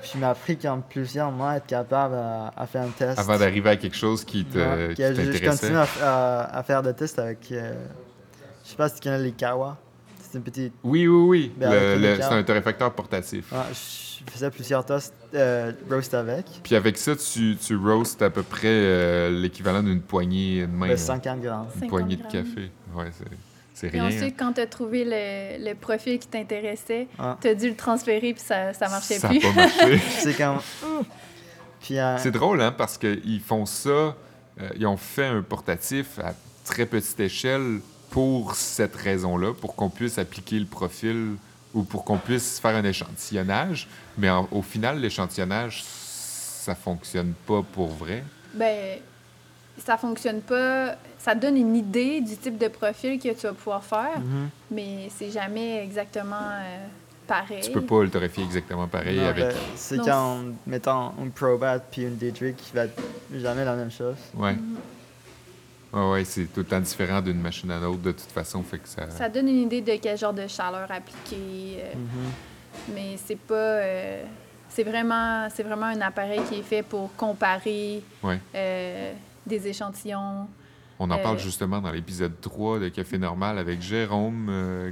Puis, 0.02 0.12
il 0.16 0.22
m'a 0.22 0.34
pris 0.36 0.58
comme 0.58 0.82
plusieurs 0.84 1.32
mois 1.32 1.58
être 1.58 1.66
capable 1.68 2.16
à, 2.16 2.54
à 2.56 2.66
faire 2.66 2.84
un 2.84 2.90
test. 2.90 3.20
Avant 3.20 3.38
d'arriver 3.38 3.72
à 3.72 3.76
quelque 3.76 3.98
chose 3.98 4.24
qui 4.24 4.46
te- 4.46 4.58
Ouais, 4.58 4.94
qui 4.96 5.02
je, 5.04 5.46
continue 5.50 5.76
à, 5.78 5.86
à- 6.02 6.58
à 6.60 6.64
faire 6.64 6.82
des 6.82 6.94
tests 6.94 7.20
avec. 7.20 7.52
euh, 7.52 7.74
je 8.64 8.70
sais 8.70 8.76
pas 8.78 8.88
si 8.88 8.96
tu 8.96 9.02
connais 9.02 9.20
les 9.24 9.32
Kawa. 9.34 9.78
C'est 10.22 10.38
une 10.38 10.44
petite. 10.44 10.74
Oui, 10.84 11.08
oui, 11.08 11.26
oui. 11.28 11.54
Ben, 11.58 12.00
le 12.00 12.16
c'est 12.18 12.24
un 12.24 12.44
torréfacteur 12.44 12.94
portatif. 12.94 13.52
Ouais, 13.52 13.58
je 13.72 14.32
faisais 14.32 14.50
plusieurs 14.50 14.86
toasts 14.86 15.14
euh, 15.34 15.72
roast 15.90 16.14
avec. 16.14 16.46
Puis 16.64 16.76
avec 16.76 16.98
ça, 16.98 17.16
tu, 17.16 17.56
tu 17.58 17.76
roastes 17.78 18.22
à 18.22 18.30
peu 18.30 18.44
près 18.44 18.68
euh, 18.68 19.30
l'équivalent 19.30 19.84
d'une 19.84 20.02
poignée 20.02 20.62
de 20.62 20.72
main. 20.72 20.88
Ben, 20.88 20.92
là. 20.94 20.98
50 20.98 21.42
grammes. 21.42 21.66
Une 21.76 21.80
50 21.82 21.90
poignée 21.90 22.16
de 22.18 22.24
café. 22.24 22.72
Ouais, 22.94 23.10
c'est, 23.12 23.26
c'est 23.80 23.88
rien. 23.90 24.06
ensuite, 24.08 24.24
hein. 24.24 24.36
quand 24.38 24.54
tu 24.54 24.62
as 24.62 24.68
trouvé 24.68 25.04
le, 25.06 25.64
le 25.70 25.74
profil 25.76 26.18
qui 26.20 26.28
t'intéressait, 26.28 27.08
Ah. 27.20 27.38
tu 27.42 27.48
as 27.48 27.56
dû 27.56 27.70
le 27.70 27.76
transférer 27.76 28.34
puis 28.34 28.44
ça, 28.46 28.74
ça 28.74 28.90
marchait 28.90 29.20
ça 29.20 29.28
plus. 29.30 29.38
a 29.38 29.42
pas 29.42 29.54
marché. 29.54 29.98
C'est. 30.20 30.36
Puis, 31.82 32.00
euh, 32.00 32.18
c'est 32.18 32.32
drôle, 32.32 32.60
hein, 32.62 32.74
parce 32.76 32.98
qu'ils 32.98 33.40
font 33.42 33.66
ça. 33.66 33.90
euh, 33.90 34.16
ils 34.78 34.88
ont 34.88 34.98
fait 34.98 35.26
un 35.28 35.42
portatif 35.44 36.18
à 36.20 36.34
très 36.66 36.86
petite 36.86 37.20
échelle 37.20 37.80
pour 38.10 38.56
cette 38.56 38.96
raison-là, 38.96 39.54
pour 39.54 39.76
qu'on 39.76 39.90
puisse 39.90 40.18
appliquer 40.18 40.58
le 40.60 40.66
profil 40.66 41.36
ou 41.74 41.84
pour 41.84 42.04
qu'on 42.04 42.18
puisse 42.18 42.60
faire 42.60 42.76
un 42.76 42.84
échantillonnage. 42.84 43.88
Mais 44.18 44.30
en- 44.30 44.48
au 44.52 44.62
final, 44.64 45.00
l'échantillonnage, 45.00 45.84
ça 45.86 46.74
fonctionne 46.76 47.34
pas 47.46 47.62
pour 47.72 47.88
vrai. 47.90 48.24
ben, 48.54 48.98
ça 49.78 49.98
fonctionne 49.98 50.42
pas. 50.42 50.96
Ça 51.20 51.36
te 51.36 51.42
donne 51.42 51.58
une 51.58 51.76
idée 51.76 52.22
du 52.22 52.38
type 52.38 52.58
de 52.58 52.68
profil 52.68 53.20
que 53.20 53.30
tu 53.34 53.48
vas 53.48 53.54
pouvoir 53.54 53.84
faire, 53.84 54.20
mhm. 54.20 54.50
mais 54.72 55.10
c'est 55.16 55.30
jamais 55.32 55.84
exactement 55.84 56.36
euh, 56.36 56.86
pareil. 57.28 57.62
Tu 57.62 57.72
peux 57.72 57.82
pas 57.82 58.04
le 58.04 58.10
torréfier 58.10 58.44
exactement 58.44 58.88
pareil 58.88 59.18
Non, 59.20 59.28
avec. 59.28 59.44
ben, 59.46 59.56
c'est 59.76 59.98
quand, 59.98 60.38
mettons, 60.66 61.08
un 61.22 61.30
probat 61.36 61.80
puis 61.80 62.04
une 62.04 62.16
Dietrich 62.16 62.56
qui 62.56 62.74
va 62.74 62.86
être 62.86 63.02
jamais 63.34 63.66
la 63.66 63.76
même 63.76 63.92
chose. 63.92 64.16
Ouais. 64.36 64.56
Ouais, 65.94 66.12
ouais, 66.12 66.26
c'est 66.26 66.46
tout 66.46 66.60
le 66.60 66.66
temps 66.66 66.80
différent 66.82 67.22
d'une 67.22 67.40
machine 67.40 67.72
à 67.72 67.80
l'autre 67.80 68.02
de 68.02 68.12
toute 68.12 68.32
façon, 68.32 68.62
fait 68.64 68.78
que 68.78 68.88
ça. 68.88 69.10
Ça 69.10 69.30
donne 69.30 69.48
une 69.48 69.62
idée 69.64 69.82
de 69.82 69.96
quel 70.02 70.18
genre 70.18 70.34
de 70.34 70.46
chaleur 70.48 70.88
appliquer, 70.92 71.78
euh, 71.80 71.96
Mhm. 71.96 72.94
mais 72.94 73.18
c'est 73.26 73.38
pas. 73.40 73.54
euh, 73.56 74.24
c'est 74.70 74.84
vraiment, 74.84 75.48
c'est 75.54 75.64
vraiment 75.64 75.86
un 75.88 76.02
appareil 76.02 76.42
qui 76.50 76.60
est 76.60 76.64
fait 76.64 76.84
pour 76.84 77.16
comparer 77.16 78.04
Ouais. 78.22 78.38
euh, 78.54 79.14
des 79.48 79.68
échantillons. 79.68 80.48
On 81.00 81.10
en 81.12 81.18
Euh, 81.18 81.24
parle 81.24 81.40
justement 81.40 81.80
dans 81.80 81.92
l'épisode 81.92 82.40
3 82.42 82.80
de 82.80 82.90
Café 82.90 83.18
Normal 83.18 83.58
avec 83.60 83.82
Jérôme 83.82 84.48
euh, 84.50 84.92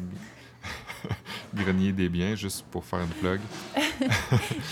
Grenier 1.53 1.91
des 1.91 2.09
Biens, 2.09 2.35
juste 2.35 2.65
pour 2.71 2.83
faire 2.83 2.99
une 2.99 3.07
plug. 3.07 3.39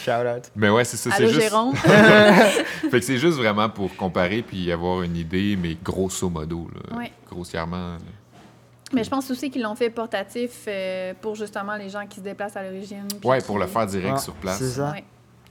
Shout 0.03 0.11
out. 0.11 0.51
Mais 0.55 0.69
ouais, 0.69 0.83
c'est 0.83 0.97
ça. 0.97 1.11
c'est 1.11 1.23
Allô, 1.23 1.27
juste... 1.29 1.41
Jérôme? 1.41 1.75
fait 1.75 2.89
que 2.91 3.01
c'est 3.01 3.17
juste 3.17 3.37
vraiment 3.37 3.69
pour 3.69 3.95
comparer 3.95 4.41
puis 4.41 4.71
avoir 4.71 5.01
une 5.03 5.15
idée, 5.15 5.57
mais 5.61 5.75
grosso 5.83 6.29
modo, 6.29 6.67
là, 6.73 6.97
Ouais. 6.97 7.11
grossièrement. 7.29 7.97
Mais 8.93 9.03
je 9.03 9.09
pense 9.09 9.29
aussi 9.31 9.49
qu'ils 9.49 9.63
l'ont 9.63 9.75
fait 9.75 9.89
portatif 9.89 10.65
euh, 10.67 11.13
pour 11.19 11.33
justement 11.35 11.75
les 11.77 11.89
gens 11.89 12.05
qui 12.05 12.17
se 12.17 12.21
déplacent 12.23 12.57
à 12.57 12.63
l'origine. 12.63 13.07
Ouais, 13.23 13.39
qui- 13.39 13.47
pour 13.47 13.57
le 13.57 13.65
faire 13.65 13.87
direct 13.87 14.13
Ah, 14.17 14.19
sur 14.19 14.33
place. 14.35 14.59
C'est 14.59 14.69
ça. 14.69 14.91
Ouais. 14.91 15.03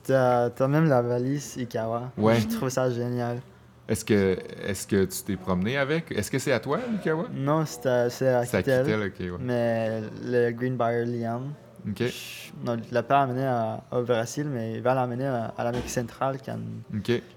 T'as 0.03 0.49
t'as 0.49 0.67
même 0.67 0.87
la 0.87 1.01
valise 1.01 1.55
Ikawa. 1.57 2.11
Ouais. 2.17 2.39
Je 2.39 2.47
trouve 2.55 2.69
ça 2.69 2.89
génial. 2.89 3.41
Est-ce 3.87 4.05
que, 4.05 4.37
est 4.65 4.87
que 4.87 5.03
tu 5.05 5.23
t'es 5.23 5.35
promené 5.35 5.77
avec? 5.77 6.11
Est-ce 6.11 6.31
que 6.31 6.39
c'est 6.39 6.53
à 6.53 6.59
toi, 6.59 6.79
Mikawa 6.89 7.25
Non, 7.33 7.65
c'est 7.65 7.85
à- 7.85 8.09
c'est 8.09 8.27
à 8.29 8.45
C'est 8.45 8.57
à 8.57 8.61
Kittel, 8.63 9.01
ok, 9.07 9.19
ouais. 9.19 9.29
Mais 9.41 10.01
le 10.23 10.51
Greenbrier 10.51 11.05
Liam, 11.05 11.53
Ok, 11.85 11.97
je- 11.99 12.65
non, 12.65 12.77
il 12.77 12.93
l'a 12.93 13.03
pas 13.03 13.23
amené 13.23 13.43
à- 13.45 13.83
au 13.91 14.03
Brésil, 14.03 14.47
mais 14.49 14.75
il 14.75 14.81
va 14.81 14.93
l'amener 14.95 15.27
à, 15.27 15.53
à 15.57 15.63
l'Amérique 15.65 15.89
centrale 15.89 16.37
quand 16.45 16.57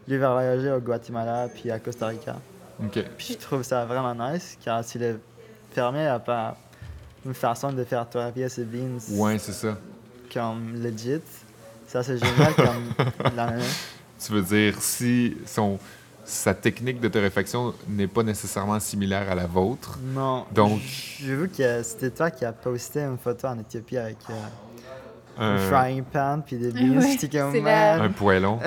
lui 0.06 0.16
va 0.18 0.32
voyager 0.32 0.70
au 0.70 0.78
Guatemala 0.78 1.48
puis 1.52 1.68
à 1.68 1.80
Costa 1.80 2.06
Rica. 2.06 2.36
ok. 2.80 3.04
Puis 3.18 3.32
je 3.32 3.38
trouve 3.44 3.64
ça 3.64 3.84
vraiment 3.84 4.14
nice 4.14 4.56
car 4.64 4.84
s'il 4.84 5.02
est 5.02 5.16
fermé 5.72 6.06
à 6.06 6.20
pas 6.20 6.56
une 7.24 7.34
façon 7.34 7.72
de 7.72 7.82
faire 7.82 8.08
torréfier 8.08 8.48
ses 8.48 8.64
beans 8.64 8.98
Ouais, 9.10 9.36
c'est 9.38 9.50
ça. 9.52 9.76
comme 10.32 10.74
legit. 10.80 11.20
Ça 11.88 12.04
c'est 12.04 12.16
génial 12.16 12.54
comme 12.54 13.34
l'a. 13.36 13.52
Tu 14.24 14.32
veux 14.32 14.42
dire, 14.42 14.80
si 14.80 15.36
son, 15.44 15.76
sa 16.26 16.54
technique 16.54 17.00
de 17.00 17.08
torréfaction 17.08 17.72
n'est 17.88 18.08
pas 18.08 18.22
nécessairement 18.24 18.80
similaire 18.80 19.30
à 19.30 19.34
la 19.34 19.46
vôtre, 19.46 19.98
Non. 20.02 20.44
Donc- 20.52 20.80
J'ai 21.20 21.34
vu 21.36 21.48
que 21.48 21.82
c'était 21.82 22.10
toi 22.10 22.30
qui 22.30 22.44
as 22.44 22.52
posté 22.52 23.00
une 23.00 23.16
photo 23.18 23.46
en 23.46 23.58
Éthiopie 23.60 23.96
avec 23.96 24.16
euh, 24.28 24.34
un 25.38 25.58
frying 25.58 26.02
pan 26.02 26.40
puis 26.44 26.56
des 26.56 26.72
beans. 26.72 26.98
Ouais, 27.00 27.16
J'étais 27.20 27.38
comme 27.38 27.52
c'est 27.52 27.60
la- 27.60 28.02
un 28.02 28.10
poêlon. 28.10 28.58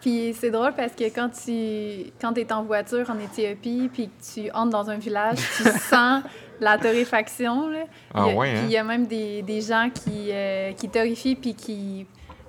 Puis 0.00 0.34
c'est 0.38 0.50
drôle 0.50 0.72
parce 0.76 0.92
que 0.92 1.04
quand 1.04 1.28
tu 1.30 2.12
quand 2.20 2.36
es 2.38 2.50
en 2.52 2.62
voiture 2.62 3.10
en 3.10 3.18
Éthiopie 3.18 3.90
puis 3.92 4.08
que 4.08 4.34
tu 4.42 4.50
entres 4.52 4.70
dans 4.70 4.88
un 4.88 4.98
village, 4.98 5.38
tu 5.56 5.62
sens 5.90 6.22
la 6.60 6.78
torréfaction. 6.78 7.68
Là. 7.68 7.80
Ah 8.14 8.24
Il 8.26 8.30
y 8.30 8.32
a- 8.32 8.36
ouais, 8.36 8.50
puis 8.52 8.58
hein? 8.60 8.64
il 8.66 8.70
y 8.72 8.76
a 8.76 8.84
même 8.84 9.06
des, 9.06 9.42
des 9.42 9.60
gens 9.60 9.90
qui, 9.92 10.28
euh, 10.30 10.72
qui 10.72 10.88
torréfient 10.88 11.34
puis 11.36 11.54
qui 11.54 12.06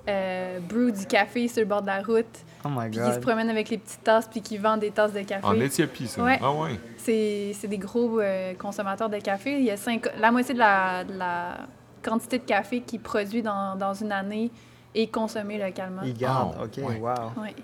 euh, 0.08 0.58
brewent 0.66 0.92
du 0.92 1.04
café 1.06 1.48
sur 1.48 1.60
le 1.60 1.66
bord 1.66 1.82
de 1.82 1.88
la 1.88 2.00
route, 2.00 2.24
Oh 2.64 2.68
my 2.70 2.88
puis 2.90 2.98
qui 2.98 3.06
se 3.06 3.12
god. 3.14 3.20
promènent 3.20 3.50
avec 3.50 3.68
les 3.70 3.78
petites 3.78 4.02
tasses 4.02 4.28
puis 4.28 4.40
qui 4.42 4.58
vendent 4.58 4.80
des 4.80 4.90
tasses 4.90 5.12
de 5.12 5.20
café. 5.22 5.46
En 5.46 5.54
Éthiopie, 5.60 6.08
ça. 6.08 6.22
Ouais. 6.22 6.38
Ah 6.42 6.52
ouais. 6.52 6.78
C'est 6.96 7.52
c'est 7.54 7.68
des 7.68 7.78
gros 7.78 8.20
euh, 8.20 8.54
consommateurs 8.54 9.08
de 9.08 9.18
café. 9.18 9.58
Il 9.58 9.64
y 9.64 9.70
a 9.70 9.76
cinq- 9.76 10.08
la 10.20 10.30
moitié 10.32 10.54
de 10.54 10.58
la, 10.58 11.04
de 11.04 11.12
la 11.16 11.58
quantité 12.02 12.38
de 12.38 12.44
café 12.44 12.80
qu'ils 12.80 13.00
produisent 13.00 13.42
dans, 13.44 13.76
dans 13.76 13.94
une 13.94 14.12
année 14.12 14.50
et 14.94 15.06
consommé 15.08 15.58
localement. 15.58 16.02
Ils 16.04 16.16
gardent, 16.16 16.54
Ah, 16.58 16.64
ok, 16.64 16.88
ouais. 16.88 16.96
wow. 17.00 17.42
Ouais. 17.42 17.54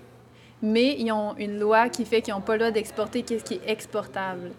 Mais 0.61 0.95
ils 0.99 1.11
ont 1.11 1.35
une 1.37 1.59
loi 1.59 1.89
qui 1.89 2.05
fait 2.05 2.21
qu'ils 2.21 2.33
n'ont 2.33 2.41
pas 2.41 2.53
le 2.53 2.59
droit 2.59 2.71
d'exporter 2.71 3.23
ce 3.27 3.43
qui 3.43 3.55
est 3.55 3.61
exportable. 3.69 4.51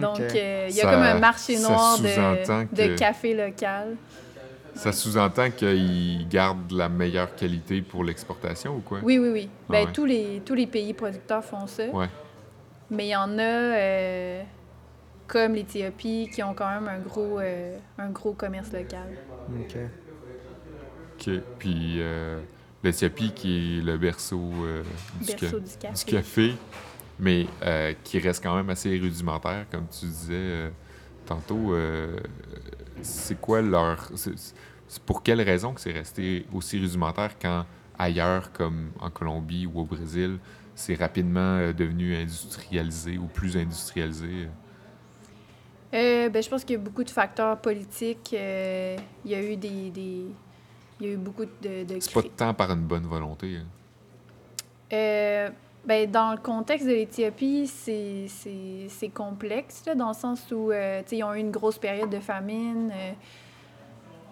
Donc, 0.00 0.16
Ok. 0.20 0.36
euh, 0.36 0.66
il 0.68 0.76
y 0.76 0.80
a 0.80 0.84
Ça- 0.84 0.90
comme 0.92 1.02
un 1.02 1.18
marché 1.18 1.58
noir 1.58 1.98
de, 1.98 2.76
de 2.76 2.86
que- 2.86 2.98
café 2.98 3.34
local. 3.34 3.96
Ça 4.80 4.92
sous-entend 4.92 5.50
qu'ils 5.50 6.26
gardent 6.26 6.72
la 6.72 6.88
meilleure 6.88 7.34
qualité 7.36 7.82
pour 7.82 8.02
l'exportation 8.02 8.76
ou 8.76 8.80
quoi? 8.80 9.00
Oui, 9.02 9.18
oui, 9.18 9.28
oui. 9.28 9.48
Ah 9.68 9.72
ben, 9.72 9.84
ouais. 9.84 9.92
tous, 9.92 10.06
les, 10.06 10.40
tous 10.42 10.54
les 10.54 10.66
pays 10.66 10.94
producteurs 10.94 11.44
font 11.44 11.66
ça. 11.66 11.86
Ouais. 11.88 12.08
Mais 12.90 13.08
il 13.08 13.10
y 13.10 13.16
en 13.16 13.38
a, 13.38 13.42
euh, 13.42 14.42
comme 15.26 15.52
l'Éthiopie, 15.52 16.30
qui 16.32 16.42
ont 16.42 16.54
quand 16.54 16.70
même 16.70 16.88
un 16.88 16.98
gros, 16.98 17.38
euh, 17.40 17.76
un 17.98 18.08
gros 18.08 18.32
commerce 18.32 18.72
local. 18.72 19.06
Ok. 19.50 19.76
OK. 21.18 21.30
Puis 21.58 21.96
euh, 21.98 22.40
l'Éthiopie 22.82 23.32
qui 23.32 23.80
est 23.80 23.82
le 23.82 23.98
berceau, 23.98 24.50
euh, 24.64 24.82
du, 25.20 25.26
ca- 25.26 25.36
Berceau 25.40 25.60
du 25.60 25.70
café. 25.78 25.94
du 26.06 26.16
café, 26.16 26.54
mais 27.18 27.46
euh, 27.62 27.92
qui 28.02 28.18
reste 28.18 28.42
quand 28.42 28.56
même 28.56 28.70
assez 28.70 28.88
rudimentaire, 28.98 29.66
comme 29.70 29.84
tu 29.88 30.06
disais 30.06 30.32
euh, 30.32 30.70
tantôt. 31.26 31.74
euh, 31.74 32.18
c'est 33.02 33.40
quoi 33.40 33.62
leur... 33.62 34.10
c'est- 34.16 34.54
pour 35.06 35.22
quelle 35.22 35.40
raison 35.40 35.72
que 35.74 35.80
c'est 35.80 35.92
resté 35.92 36.46
aussi 36.52 36.78
rudimentaire 36.78 37.38
quand 37.40 37.64
ailleurs, 37.98 38.52
comme 38.52 38.90
en 39.00 39.10
Colombie 39.10 39.66
ou 39.66 39.80
au 39.80 39.84
Brésil, 39.84 40.38
c'est 40.74 40.94
rapidement 40.94 41.40
euh, 41.58 41.72
devenu 41.72 42.16
industrialisé 42.16 43.18
ou 43.18 43.26
plus 43.26 43.56
industrialisé? 43.56 44.48
Euh, 45.92 46.28
ben, 46.28 46.42
je 46.42 46.48
pense 46.48 46.64
qu'il 46.64 46.76
y 46.76 46.78
a 46.78 46.82
beaucoup 46.82 47.04
de 47.04 47.10
facteurs 47.10 47.60
politiques. 47.60 48.34
euh, 48.34 48.96
il 49.24 49.30
y 49.30 49.34
a 49.34 49.42
eu 49.42 49.56
des... 49.56 49.90
des- 49.90 50.26
il 51.00 51.06
y 51.06 51.10
a 51.10 51.12
eu 51.14 51.16
beaucoup 51.16 51.46
de... 51.46 51.84
de 51.84 51.98
C'est 51.98 52.12
pas 52.12 52.22
tant 52.22 52.54
par 52.54 52.70
une 52.72 52.82
bonne 52.86 53.06
volonté. 53.06 53.56
hein? 53.56 53.66
Euh, 54.92 55.50
ben, 55.84 56.10
dans 56.10 56.32
le 56.32 56.38
contexte 56.38 56.86
de 56.86 56.92
l'Éthiopie, 56.92 57.66
c'est- 57.66 58.26
complexe, 59.14 59.82
là, 59.86 59.94
dans 59.94 60.08
le 60.08 60.14
sens 60.14 60.50
où 60.52 60.70
euh, 60.70 61.02
ils 61.10 61.24
ont 61.24 61.34
eu 61.34 61.38
une 61.40 61.50
grosse 61.50 61.78
période 61.78 62.10
de 62.10 62.20
famine. 62.20 62.90
euh, 62.94 63.12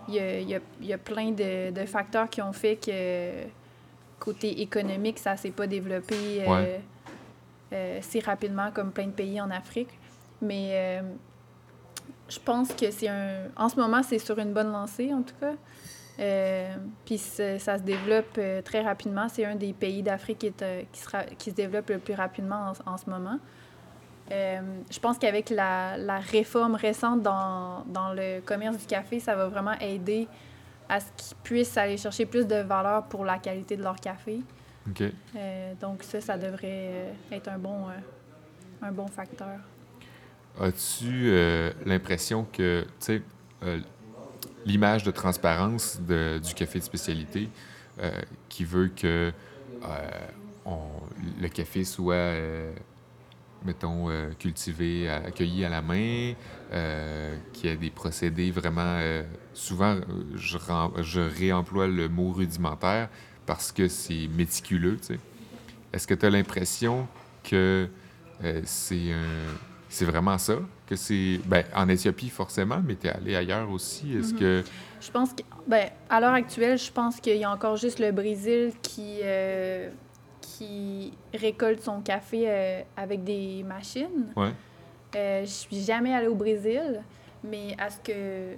Il 0.09 0.15
y, 0.15 0.19
a, 0.21 0.41
y 0.41 0.55
a- 0.55 0.61
y 0.81 0.93
a 0.95 0.99
plein 0.99 1.33
de, 1.33 1.71
de 1.71 1.85
facteurs 1.85 2.31
qui 2.31 2.41
ont 2.41 2.53
fait 2.55 2.77
que, 2.77 3.47
côté 4.19 4.63
économique, 4.63 5.19
ça 5.19 5.37
s'est 5.37 5.51
pas 5.51 5.67
développé 5.67 6.15
euh, 6.41 6.51
Ouais. 6.51 6.81
euh, 7.75 7.99
si 8.01 8.19
rapidement 8.21 8.71
comme 8.73 8.91
plein 8.91 9.07
de 9.07 9.13
pays 9.13 9.39
en 9.39 9.51
Afrique. 9.51 9.91
Mais 10.41 11.03
je 12.31 12.39
pense 12.39 12.73
que 12.73 12.91
c'est 12.91 13.09
un. 13.09 13.49
En 13.57 13.69
ce 13.69 13.77
moment, 13.77 14.03
c'est 14.03 14.19
sur 14.19 14.39
une 14.39 14.53
bonne 14.55 14.73
lancée, 14.73 15.13
en 15.13 15.23
tout 15.23 15.35
cas. 15.41 15.53
Euh, 16.21 16.75
Puis 17.05 17.19
ça, 17.19 17.59
se 17.79 17.83
développe 17.83 18.37
euh, 18.39 18.61
très 18.63 18.81
rapidement. 18.83 19.29
C'est 19.29 19.45
un 19.45 19.55
des 19.55 19.73
pays 19.73 20.03
d'Afrique 20.03 20.39
qui, 20.39 20.53
euh, 20.63 20.83
qui, 20.91 21.01
sera- 21.01 21.25
qui 21.25 21.51
se 21.51 21.55
développe 21.55 21.89
le 21.91 21.99
plus 21.99 22.15
rapidement 22.15 22.73
en, 22.87 22.93
en 22.93 22.97
ce 22.97 23.09
moment. 23.09 23.39
Euh, 24.31 24.61
je 24.91 24.99
pense 24.99 25.17
qu'avec 25.17 25.49
la, 25.49 25.97
la 25.97 26.19
réforme 26.19 26.75
récente 26.75 27.23
dans, 27.23 27.85
dans 27.87 28.13
le 28.13 28.41
commerce 28.41 28.77
du 28.77 28.87
café, 28.87 29.21
ça 29.21 29.35
va 29.37 29.47
vraiment 29.47 29.79
aider 29.81 30.27
à 30.89 31.01
ce 31.01 31.07
qu'ils 31.17 31.37
puissent 31.43 31.77
aller 31.77 31.97
chercher 31.97 32.27
plus 32.27 32.47
de 32.47 32.57
valeur 32.57 33.05
pour 33.05 33.25
la 33.25 33.39
qualité 33.39 33.77
de 33.77 33.83
leur 33.83 33.97
café. 33.97 34.41
Euh, 35.37 35.73
donc 35.81 36.03
ça, 36.03 36.21
ça 36.21 36.37
devrait 36.37 37.15
être 37.31 37.49
un 37.49 37.59
bon, 37.59 37.87
un 38.83 38.91
bon 38.93 39.07
facteur. 39.07 39.59
As-tu 40.61 41.33
l'impression 41.87 42.45
que, 42.53 42.83
tu 42.85 42.89
sais, 42.99 43.23
l'image 44.67 45.03
de 45.05 45.11
transparence 45.11 46.01
du 46.01 46.55
café 46.55 46.79
de 46.79 46.85
spécialité 46.85 47.49
euh, 48.01 48.13
qui 48.49 48.65
veut 48.65 48.89
que 48.95 49.33
euh, 49.85 50.11
le 51.41 51.49
café 51.49 51.83
soit, 51.85 52.15
euh, 52.15 52.73
mettons, 53.65 54.09
cultivé, 54.39 55.09
accueilli 55.09 55.65
à 55.65 55.69
la 55.69 55.83
main, 55.83 56.35
qu'il 57.53 57.71
y 57.71 57.73
ait 57.73 57.77
des 57.77 57.91
procédés 57.91 58.51
vraiment... 58.51 59.01
souvent, 59.55 59.99
je, 60.37 61.21
réemploie 61.21 61.89
le 61.89 62.09
mot 62.09 62.33
rudimentaire 62.33 63.09
parce 63.47 63.73
que 63.73 63.89
c'est 63.89 64.29
méticuleux. 64.29 64.99
Est-ce 65.93 66.07
que 66.07 66.15
tu 66.15 66.27
as 66.27 66.31
l'impression 66.31 67.09
que 67.43 67.89
c'est 68.65 69.13
un- 69.13 69.57
c'est 69.99 70.05
vraiment 70.05 70.39
ça? 70.39 70.55
Que 70.87 70.97
c'est. 70.97 71.41
Ben, 71.45 71.65
en 71.75 71.89
Éthiopie, 71.89 72.29
forcément, 72.29 72.81
mais 72.85 72.95
tu 72.97 73.07
es 73.09 73.11
allé 73.11 73.35
ailleurs 73.37 73.71
aussi. 73.71 74.17
Est-ce 74.17 74.33
Mhm. 74.33 74.41
que. 74.41 74.65
Je 75.01 75.11
pense 75.11 75.33
que, 75.33 75.43
ben, 75.67 75.89
à 76.09 76.21
l'heure 76.21 76.33
actuelle, 76.35 76.79
je 76.79 76.91
pense 76.91 77.21
qu'il 77.21 77.37
y 77.37 77.45
a 77.45 77.51
encore 77.51 77.77
juste 77.77 77.99
le 77.99 78.11
Brésil 78.13 78.73
qui, 78.83 79.19
euh, 79.23 79.91
qui 80.41 81.13
récolte 81.35 81.83
son 81.83 82.01
café 82.01 82.45
euh, 82.47 82.81
avec 82.97 83.23
des 83.25 83.63
machines. 83.65 84.33
Ouais. 84.37 84.51
Euh, 85.17 85.41
je 85.43 85.47
suis 85.51 85.81
jamais 85.83 86.15
allée 86.15 86.27
au 86.27 86.35
Brésil, 86.35 87.01
mais 87.45 87.75
à 87.79 87.91
ce 87.91 87.99
que, 87.99 88.55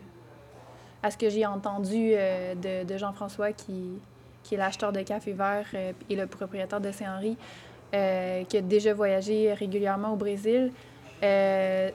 à 1.03 1.11
ce 1.11 1.16
que 1.16 1.28
j'ai 1.30 1.47
entendu 1.47 2.12
euh, 2.14 2.55
de, 2.55 2.86
de 2.91 2.97
Jean-François, 2.99 3.53
qui, 3.53 3.99
qui 4.43 4.55
est 4.55 4.59
l'acheteur 4.59 4.93
de 4.93 5.01
café 5.03 5.32
vert 5.32 5.66
et 6.09 6.16
le 6.16 6.26
propriétaire 6.26 6.80
de 6.80 6.91
Saint-Henri, 6.93 7.36
qui 7.93 8.57
a 8.57 8.61
déjà 8.62 8.95
voyagé 8.95 9.53
régulièrement 9.53 10.12
au 10.12 10.16
Brésil, 10.16 10.70
euh, 11.23 11.91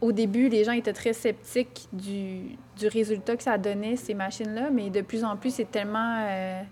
au 0.00 0.12
début, 0.12 0.48
les 0.48 0.64
gens 0.64 0.72
étaient 0.72 0.92
très 0.92 1.12
sceptiques 1.12 1.88
du, 1.92 2.56
du 2.76 2.88
résultat 2.88 3.36
que 3.36 3.42
ça 3.42 3.56
donnait, 3.58 3.96
ces 3.96 4.14
machines-là, 4.14 4.70
mais 4.70 4.90
de 4.90 5.00
plus 5.00 5.24
en 5.24 5.36
plus, 5.36 5.54
c'est 5.54 5.70
tellement 5.70 6.26
euh, 6.28 6.62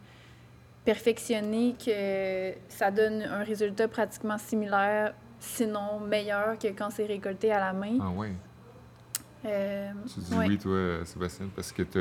perfectionné 0.85 1.75
que 1.85 2.53
ça 2.69 2.91
donne 2.91 3.23
un 3.23 3.43
résultat 3.45 3.89
pratiquement 3.89 4.39
similaire, 4.39 5.15
sinon 5.41 6.01
meilleur 6.01 6.59
que 6.59 6.69
quand 6.69 6.91
c'est 6.91 7.07
récolté 7.07 7.53
à 7.53 7.61
la 7.61 7.73
main. 7.73 7.99
Ah, 8.01 8.11
ouais. 8.11 8.33
Euh, 9.45 9.91
Tu 10.13 10.21
dis 10.21 10.35
ouais. 10.35 10.47
oui, 10.49 10.59
toi, 10.59 11.05
Sébastien, 11.05 11.47
parce 11.55 11.73
que 11.73 11.83
tu 11.83 11.99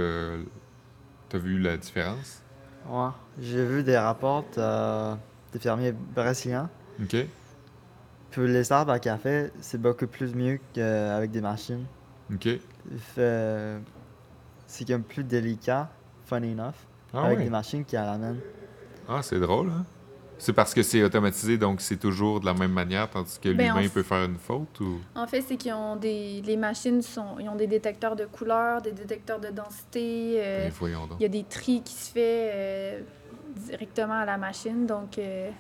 as 1.36 1.40
vu 1.40 1.60
la 1.60 1.78
différence? 1.78 2.42
Ouais. 2.90 3.10
J'ai 3.40 3.64
vu 3.66 3.84
des 3.84 3.98
rapports 3.98 4.46
euh, 4.58 5.16
des 5.54 5.60
fermiers 5.60 5.92
brésiliens. 5.92 6.70
OK. 7.02 7.16
Pour 8.32 8.44
les 8.44 8.72
arbres 8.72 8.94
à 8.94 9.00
café, 9.00 9.52
c'est 9.60 9.82
beaucoup 9.82 10.08
plus 10.08 10.34
mieux 10.34 10.60
qu'avec 10.74 11.32
des 11.32 11.42
machines. 11.42 11.86
OK. 12.34 12.48
Fait- 12.98 13.78
C'est 14.68 14.88
comme 14.88 15.04
plus 15.04 15.24
délicat, 15.26 15.90
funny 16.26 16.54
enough, 16.54 16.74
Ah, 17.14 17.24
avec 17.26 17.40
des 17.40 17.50
machines 17.50 17.84
qui 17.84 17.98
à 17.98 18.06
la 18.06 18.18
main. 18.18 18.36
Ah, 19.10 19.22
c'est 19.22 19.40
drôle, 19.40 19.70
hein? 19.70 19.86
C'est 20.38 20.54
parce 20.54 20.74
que 20.74 20.82
c'est 20.82 21.04
automatisé, 21.04 21.58
donc 21.58 21.82
c'est 21.82 21.98
toujours 21.98 22.40
de 22.40 22.46
la 22.46 22.54
même 22.56 22.72
manière, 22.72 23.08
tandis 23.10 23.38
que 23.38 23.50
Ben, 23.50 23.68
l'humain 23.76 23.88
peut 23.94 24.02
faire 24.02 24.24
une 24.26 24.38
faute 24.38 24.80
ou? 24.80 25.00
En 25.14 25.28
fait, 25.28 25.42
c'est 25.42 25.56
qu'ils 25.58 25.74
ont 25.74 25.98
des. 25.98 26.42
Les 26.44 26.58
machines 26.58 27.02
sont. 27.04 27.38
Ils 27.40 27.48
ont 27.50 27.56
des 27.56 27.68
détecteurs 27.68 28.16
de 28.16 28.26
couleurs, 28.26 28.82
des 28.82 28.92
détecteurs 28.94 29.40
de 29.40 29.50
densité. 29.50 30.36
euh, 30.38 30.64
Ben, 30.66 30.74
voyons 30.80 31.06
donc. 31.06 31.18
il 31.20 31.24
y 31.24 31.26
a 31.26 31.30
des 31.30 31.44
tris 31.44 31.84
qui 31.84 31.94
se 31.94 32.12
fait 32.12 32.50
euh, 32.54 33.02
directement 33.68 34.16
à 34.16 34.26
la 34.26 34.38
machine. 34.38 34.88
Donc, 34.88 35.20
euh, 35.20 35.52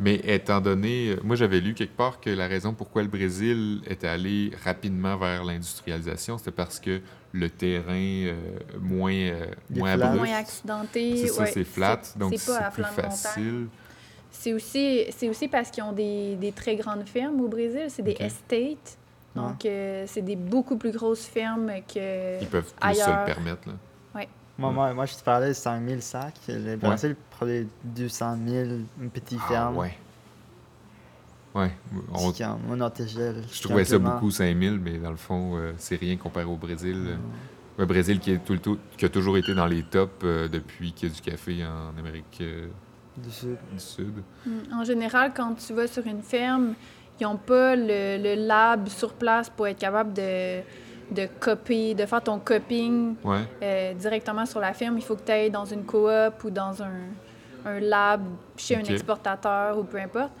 Mais 0.00 0.14
étant 0.24 0.60
donné, 0.60 1.10
euh, 1.10 1.16
moi 1.22 1.36
j'avais 1.36 1.60
lu 1.60 1.74
quelque 1.74 1.96
part 1.96 2.20
que 2.20 2.30
la 2.30 2.48
raison 2.48 2.72
pourquoi 2.72 3.02
le 3.02 3.08
Brésil 3.08 3.82
était 3.86 4.08
allé 4.08 4.50
rapidement 4.64 5.16
vers 5.18 5.44
l'industrialisation, 5.44 6.38
c'était 6.38 6.50
parce 6.50 6.80
que 6.80 7.00
le 7.32 7.50
terrain 7.50 7.92
euh, 7.94 8.34
moins, 8.80 9.12
euh, 9.12 9.46
moins 9.68 9.96
flat. 9.96 10.06
abrupt, 10.06 10.26
moins 10.26 10.38
accidenté. 10.38 11.16
c'est 11.18 11.26
ça, 11.28 11.42
ouais, 11.42 11.50
c'est 11.52 11.64
flat, 11.64 12.00
donc 12.16 12.34
c'est 12.38 12.70
plus 12.72 12.84
facile. 12.84 13.66
C'est 14.32 14.54
aussi, 14.54 15.04
c'est 15.10 15.28
aussi 15.28 15.48
parce 15.48 15.70
qu'ils 15.70 15.82
ont 15.82 15.92
des, 15.92 16.36
des 16.36 16.52
très 16.52 16.76
grandes 16.76 17.06
fermes 17.06 17.40
au 17.40 17.48
Brésil. 17.48 17.86
C'est 17.88 18.02
des 18.02 18.16
estates. 18.20 18.96
Donc, 19.34 19.64
euh, 19.64 20.04
c'est 20.06 20.22
des 20.22 20.36
beaucoup 20.36 20.76
plus 20.76 20.92
grosses 20.92 21.26
fermes 21.26 21.70
que. 21.92 22.40
Ils 22.40 22.48
peuvent 22.48 22.72
plus 22.80 22.94
se 22.94 23.02
ailleurs. 23.02 23.20
le 23.20 23.34
permettre. 23.34 23.68
Là. 23.68 23.74
Moi, 24.60 24.70
moi, 24.72 24.92
moi, 24.94 25.06
je 25.06 25.14
te 25.14 25.24
parlais 25.24 25.48
de 25.48 25.52
5000 25.54 26.02
sacs. 26.02 26.34
Le 26.48 26.76
Brésil 26.76 27.16
prenait 27.30 27.66
200 27.84 28.36
000, 28.46 28.68
une 29.00 29.10
petite 29.10 29.38
Ah, 29.44 29.48
ferme. 29.48 29.76
ouais. 29.78 29.96
Ouais. 31.54 31.70
On- 32.12 32.30
échelle. 32.30 33.42
je 33.52 33.62
trouvais 33.62 33.84
ça 33.84 33.98
beaucoup 33.98 34.30
5000, 34.30 34.78
mais 34.78 34.98
dans 34.98 35.10
le 35.10 35.16
fond, 35.16 35.56
euh, 35.56 35.72
c'est 35.78 35.96
rien 35.96 36.16
comparé 36.16 36.44
au 36.44 36.56
Brésil. 36.56 36.96
Mm. 36.96 37.18
Le 37.78 37.86
Brésil 37.86 38.20
qui, 38.20 38.32
est 38.32 38.38
tout 38.44 38.52
le 38.52 38.58
tout- 38.60 38.78
qui 38.96 39.04
a 39.04 39.08
toujours 39.08 39.36
été 39.38 39.54
dans 39.54 39.66
les 39.66 39.82
tops 39.82 40.12
euh, 40.24 40.46
depuis 40.46 40.92
qu'il 40.92 41.08
y 41.08 41.12
a 41.12 41.14
du 41.14 41.20
café 41.22 41.64
en 41.64 41.98
Amérique 41.98 42.38
euh, 42.42 42.68
Du 43.16 43.30
sud. 43.30 43.56
du 43.72 43.80
Sud. 43.80 44.12
Mm. 44.46 44.50
En 44.74 44.84
général, 44.84 45.32
quand 45.34 45.54
tu 45.54 45.72
vas 45.72 45.86
sur 45.88 46.06
une 46.06 46.22
ferme, 46.22 46.74
ils 47.18 47.24
n'ont 47.24 47.36
pas 47.36 47.74
le, 47.74 48.18
le 48.22 48.46
lab 48.46 48.86
sur 48.88 49.14
place 49.14 49.50
pour 49.50 49.66
être 49.66 49.78
capable 49.78 50.12
de, 50.12 50.60
de 51.10 51.26
copier, 51.40 51.94
de 51.94 52.06
faire 52.06 52.22
ton 52.22 52.38
coping 52.38 53.14
Ouais. 53.24 53.40
euh, 53.62 53.94
directement 53.94 54.46
sur 54.46 54.60
la 54.60 54.72
ferme. 54.72 54.96
Il 54.98 55.04
faut 55.04 55.16
que 55.16 55.22
tu 55.24 55.32
ailles 55.32 55.50
dans 55.50 55.64
une 55.64 55.84
coop 55.84 56.44
ou 56.44 56.50
dans 56.50 56.82
un, 56.82 56.90
un 57.66 57.80
lab 57.80 58.22
chez 58.56 58.76
un 58.76 58.84
exportateur 58.84 59.78
ou 59.78 59.84
peu 59.84 59.98
importe. 59.98 60.32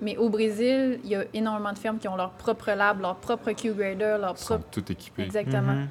Mais 0.00 0.16
au 0.16 0.28
Brésil, 0.28 1.00
il 1.04 1.10
y 1.10 1.16
a 1.16 1.24
énormément 1.32 1.72
de 1.72 1.78
fermes 1.78 1.98
qui 1.98 2.08
ont 2.08 2.16
leur 2.16 2.30
propre 2.30 2.70
lab, 2.72 3.00
leur 3.00 3.16
propre 3.16 3.52
Q-grader, 3.52 4.16
leur 4.20 4.32
Ils 4.36 4.38
sont 4.38 4.54
propre... 4.58 4.68
tous 4.70 4.92
équipés. 4.92 5.22
Exactement. 5.22 5.72
Mhm. 5.72 5.88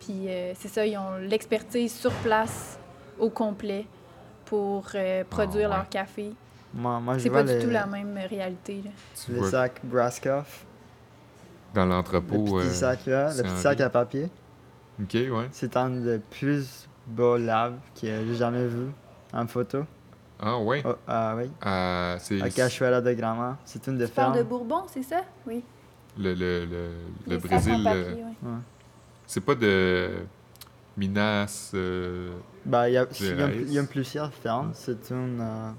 Puis 0.00 0.28
euh, 0.28 0.52
c'est 0.56 0.68
ça, 0.68 0.86
ils 0.86 0.96
ont 0.96 1.16
l'expertise 1.20 1.92
sur 1.94 2.12
place 2.12 2.78
au 3.18 3.28
complet 3.28 3.86
pour 4.46 4.86
euh, 4.94 5.24
produire 5.28 5.68
Ah, 5.70 5.70
ouais. 5.72 5.76
leur 5.78 5.88
café. 5.88 6.32
Moi, 6.72 7.00
moi 7.00 7.14
je 7.18 7.24
C'est 7.24 7.30
pas 7.30 7.42
du 7.42 7.52
les, 7.52 7.58
tout 7.64 7.70
la 7.70 7.86
même 7.86 8.18
réalité. 8.28 8.80
là. 8.84 8.90
Tu 9.24 9.32
les 9.32 9.38
vois, 9.40 9.50
sacs 9.50 9.80
Braskoff, 9.84 10.64
dans 11.74 11.84
le 11.84 11.90
l'entrepôt. 11.90 12.44
petit 12.58 12.66
euh, 12.66 12.70
sac 12.72 13.06
là, 13.06 13.34
le 13.34 13.42
petit 13.42 13.56
sac 13.56 13.80
à 13.80 13.90
papier. 13.90 14.30
Ok, 15.02 15.14
ouais. 15.14 15.48
C'est 15.52 15.76
un 15.76 15.90
des 15.90 16.18
plus 16.18 16.88
beaux 17.06 17.36
labs 17.36 17.78
que 17.94 18.06
j'ai 18.06 18.34
jamais 18.34 18.66
vu 18.66 18.86
en 19.32 19.46
photo. 19.46 19.84
Ah, 20.38 20.58
ouais? 20.58 20.82
Oh, 20.86 20.94
ah 21.06 21.34
oui, 21.36 21.50
Ah, 21.60 22.16
c'est 22.18 22.40
à 22.40 22.48
Cachoeira 22.50 23.00
de 23.00 23.12
Grama. 23.12 23.58
C'est 23.64 23.86
une 23.86 23.98
des 23.98 24.06
Tu 24.06 24.12
parles 24.12 24.32
de 24.32 24.36
fermes. 24.38 24.48
Bourbon, 24.48 24.82
c'est 24.88 25.02
ça? 25.02 25.22
Oui. 25.46 25.62
le, 26.18 26.34
le, 26.34 26.64
le, 26.66 26.88
le 27.28 27.36
Brésil. 27.38 27.82
papier, 27.84 28.22
euh, 28.22 28.48
ouais. 28.48 28.58
C'est 29.26 29.40
pas 29.44 29.54
de 29.54 30.10
Minas. 30.96 31.70
euh, 31.74 32.30
Bah, 32.64 32.88
il 32.88 32.94
y 32.94 32.98
a, 32.98 33.06
y 33.20 33.42
a, 33.42 33.52
y 33.52 33.78
a 33.78 33.82
plusieurs 33.84 34.32
fermes. 34.32 34.70
C'est 34.74 35.10
une. 35.10 35.40
euh, 35.40 35.70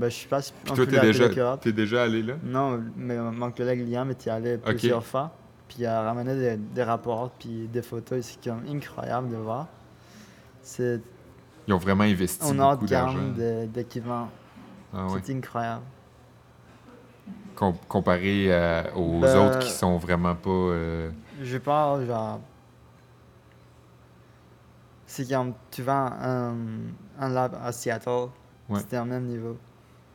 bah, 0.00 0.08
je 0.08 0.14
sais 0.16 0.26
pas 0.28 0.40
Puis 0.40 0.52
on 0.72 0.74
toi, 0.74 0.86
t'es 0.86 1.00
déjà, 1.00 1.56
t'es 1.58 1.72
déjà 1.72 2.02
allé 2.02 2.22
là? 2.22 2.34
Non, 2.42 2.82
mais 2.96 3.16
mon 3.18 3.50
collègue 3.52 3.88
Liam 3.88 4.10
était 4.10 4.30
allé 4.30 4.58
plusieurs 4.58 5.04
fois. 5.04 5.30
Puis 5.68 5.78
il 5.80 5.86
a 5.86 6.02
ramené 6.02 6.34
des, 6.34 6.56
des 6.56 6.82
rapports 6.82 7.30
puis 7.38 7.68
des 7.68 7.82
photos. 7.82 8.24
C'est 8.24 8.42
comme 8.50 8.64
incroyable 8.68 9.28
de 9.30 9.36
voir. 9.36 9.68
C'est 10.62 11.00
Ils 11.68 11.74
ont 11.74 11.78
vraiment 11.78 12.04
investi 12.04 12.44
haut 12.50 12.54
beaucoup 12.54 12.86
d'argent. 12.86 13.18
d'équipements. 13.72 14.28
Ah. 14.92 15.06
C'est 15.22 15.32
incroyable. 15.36 15.82
Com- 17.54 17.74
comparé 17.88 18.52
à- 18.52 18.96
aux 18.96 19.20
Ben- 19.20 19.36
autres 19.48 19.58
qui 19.60 19.70
sont 19.70 19.96
vraiment 19.98 20.34
pas. 20.34 20.50
euh, 20.50 21.10
Je 21.42 21.58
parle 21.58 22.06
genre. 22.06 22.40
C'est 25.06 25.28
comme 25.28 25.52
tu 25.70 25.82
vas 25.82 26.12
un, 26.22 26.54
un 27.18 27.28
lab 27.28 27.56
à 27.62 27.72
Seattle. 27.72 28.28
Ouais. 28.68 28.80
C'était 28.80 28.98
au 28.98 29.04
même 29.04 29.24
niveau. 29.24 29.56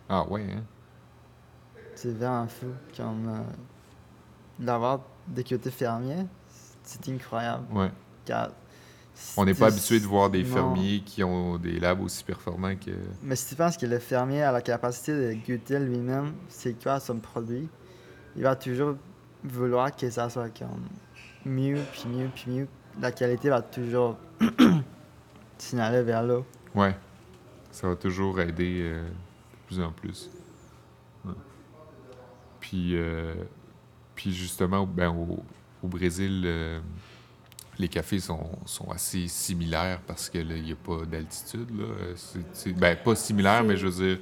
Ah, 0.10 0.28
ouais, 0.30 0.44
hein? 0.44 0.64
C'est 1.96 2.16
vraiment 2.18 2.48
fou. 2.48 2.68
Comme. 2.96 3.28
euh, 3.30 3.40
d'avoir 4.60 5.02
des 5.28 5.44
côtés 5.44 5.72
fermiers, 5.72 6.26
c'est 6.84 7.10
incroyable. 7.10 7.66
Ouais. 7.74 7.92
Car 8.26 8.52
On 9.38 9.44
n'est 9.46 9.54
pas 9.54 9.68
tu- 9.70 9.74
habitué 9.78 10.00
de 10.00 10.06
voir 10.06 10.30
des 10.30 10.44
non. 10.44 10.54
fermiers 10.54 11.02
qui 11.06 11.24
ont 11.24 11.58
des 11.58 11.80
labs 11.80 12.02
aussi 12.02 12.24
performants 12.24 12.76
que. 12.76 12.92
Mais 13.24 13.36
si 13.36 13.48
tu 13.50 13.56
penses 13.56 13.76
que 13.78 13.86
le 13.86 14.00
fermier 14.00 14.44
a 14.44 14.52
la 14.52 14.62
capacité 14.62 15.12
de 15.14 15.34
goûter 15.46 15.80
lui-même 15.80 16.34
c'est 16.50 16.82
quoi 16.82 17.00
son 17.00 17.18
produit, 17.20 17.68
il 18.36 18.44
va 18.44 18.56
toujours 18.56 18.96
vouloir 19.44 19.96
que 19.96 20.10
ça 20.10 20.30
soit 20.30 20.50
comme 20.58 20.86
mieux, 21.46 21.80
puis 21.92 22.08
mieux, 22.10 22.30
puis 22.34 22.52
mieux. 22.52 22.68
La 23.02 23.12
qualité 23.12 23.50
va 23.50 23.62
toujours 23.62 24.16
signaler 25.58 26.02
vers 26.04 26.24
l'eau. 26.24 26.46
Ouais. 26.74 26.96
Ça 27.72 27.88
va 27.90 27.96
toujours 27.96 28.40
aider 28.40 28.82
euh, 28.84 29.04
plus 29.66 29.80
en 29.80 29.92
plus. 29.92 30.30
Ouais. 31.24 31.34
Puis, 32.60 32.96
euh, 32.96 33.36
puis 34.16 34.34
justement, 34.34 34.86
ben, 34.86 35.10
au, 35.10 35.44
au 35.84 35.88
Brésil, 35.88 36.44
euh, 36.46 36.80
les 37.78 37.88
cafés 37.88 38.20
sont, 38.20 38.50
sont 38.66 38.90
assez 38.92 39.28
similaires 39.28 40.02
parce 40.08 40.30
qu'il 40.30 40.48
n'y 40.48 40.72
a 40.72 40.76
pas 40.76 41.06
d'altitude. 41.06 41.68
ben, 42.78 42.98
pas 42.98 43.16
similaire, 43.16 43.64
mais 43.64 43.78
je 43.78 43.88
veux 43.88 44.06
dire, 44.08 44.20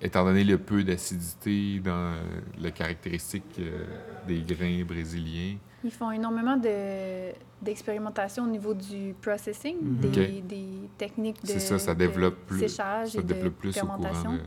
étant 0.00 0.24
donné 0.24 0.44
le 0.44 0.58
peu 0.58 0.82
d'acidité 0.82 1.78
dans 1.80 2.14
les 2.58 2.72
caractéristiques 2.72 3.58
euh, 3.58 3.84
des 4.26 4.40
grains 4.42 4.84
brésiliens. 4.84 5.56
Ils 5.84 5.90
font 5.90 6.10
énormément 6.10 6.56
de- 6.56 7.32
d'expérimentation 7.60 8.44
au 8.44 8.48
niveau 8.48 8.74
du 8.74 9.14
processing, 9.20 9.76
Mhm. 9.80 10.00
des, 10.42 10.66
techniques 10.98 11.42
de, 11.42 11.48
C'est 11.48 11.58
ça, 11.60 11.78
ça 11.78 11.94
de 11.94 11.98
développe 12.00 12.36
plus, 12.46 12.60
séchage 12.60 13.10
ça 13.10 13.18
et 13.18 13.22
de 13.22 13.26
développe 13.32 13.54
plus 13.54 13.76
au 13.76 13.80
courant 13.80 13.98
fermentation. 13.98 14.32
de... 14.34 14.40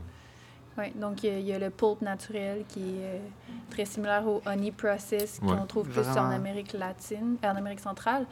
Ouais, 0.78 0.92
donc, 0.94 1.22
il 1.24 1.30
y, 1.30 1.34
a- 1.34 1.38
il 1.38 1.46
y 1.46 1.52
a 1.54 1.58
le 1.58 1.70
pulp 1.70 2.02
naturel 2.02 2.64
qui 2.68 2.80
est 2.80 3.04
euh, 3.04 3.18
très 3.70 3.84
similaire 3.86 4.26
au 4.26 4.42
honey 4.46 4.70
process 4.72 5.40
Ouais. 5.42 5.56
qu'on 5.56 5.64
trouve 5.66 5.88
plus 5.88 6.06
en. 6.08 6.30
Amérique 6.30 6.72
latine, 6.74 7.36
euh, 7.44 7.50
en 7.50 7.56
Amérique 7.56 7.80
centrale. 7.80 8.26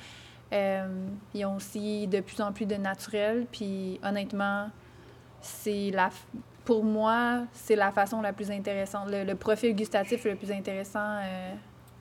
Euh, 0.52 1.06
ils 1.34 1.44
ont 1.46 1.56
aussi 1.56 2.06
de 2.06 2.20
plus 2.20 2.40
en 2.42 2.52
plus 2.52 2.66
de 2.66 2.74
naturel, 2.76 3.46
puis 3.50 3.98
honnêtement, 4.04 4.68
c'est 5.40 5.90
la, 5.90 6.08
f- 6.08 6.12
pour 6.66 6.84
moi, 6.84 7.44
c'est 7.52 7.76
la 7.76 7.90
façon 7.90 8.20
la 8.20 8.32
plus 8.34 8.50
intéressante, 8.50 9.08
le, 9.10 9.24
le 9.24 9.34
profil 9.34 9.74
gustatif 9.74 10.24
le 10.24 10.36
plus 10.36 10.52
intéressant 10.52 11.00
euh, 11.22 11.54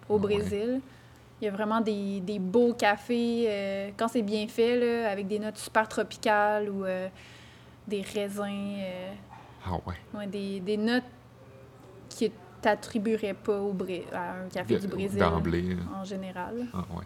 au 0.10 0.14
Ah 0.18 0.26
ouais. 0.26 0.38
Brésil. 0.38 0.82
Il 1.41 1.45
y 1.45 1.47
a 1.47 1.51
vraiment 1.51 1.82
des, 1.82 2.22
des 2.22 2.39
beaux 2.39 2.74
cafés, 2.74 3.45
euh, 3.47 3.89
quand 3.97 4.08
c'est 4.08 4.22
bien 4.22 4.47
fait, 4.47 4.80
là, 5.04 5.10
avec 5.12 5.28
des 5.28 5.39
notes 5.39 5.58
super 5.58 5.88
tropicales 5.89 6.70
ou 6.70 6.86
euh, 6.86 7.10
des 7.88 8.01
raisins. 8.01 8.78
euh, 8.80 9.14
Ah 9.66 9.74
ouais. 9.86 9.95
Ouais, 10.14 10.28
des, 10.28 10.60
des 10.62 10.78
notes 10.78 11.04
qui 12.10 12.32
t'attribueraient 12.62 13.34
pas 13.34 13.60
au 13.60 13.74
Bré- 13.74 14.06
à 14.14 14.36
un 14.45 14.47
café 14.49 14.78
du 14.80 14.88
Brésil 14.88 15.20
D'emblée. 15.20 15.76
là. 15.76 15.82
en 15.99 16.04
général. 16.06 16.66
Ah 16.74 16.78
ouais. 16.95 17.06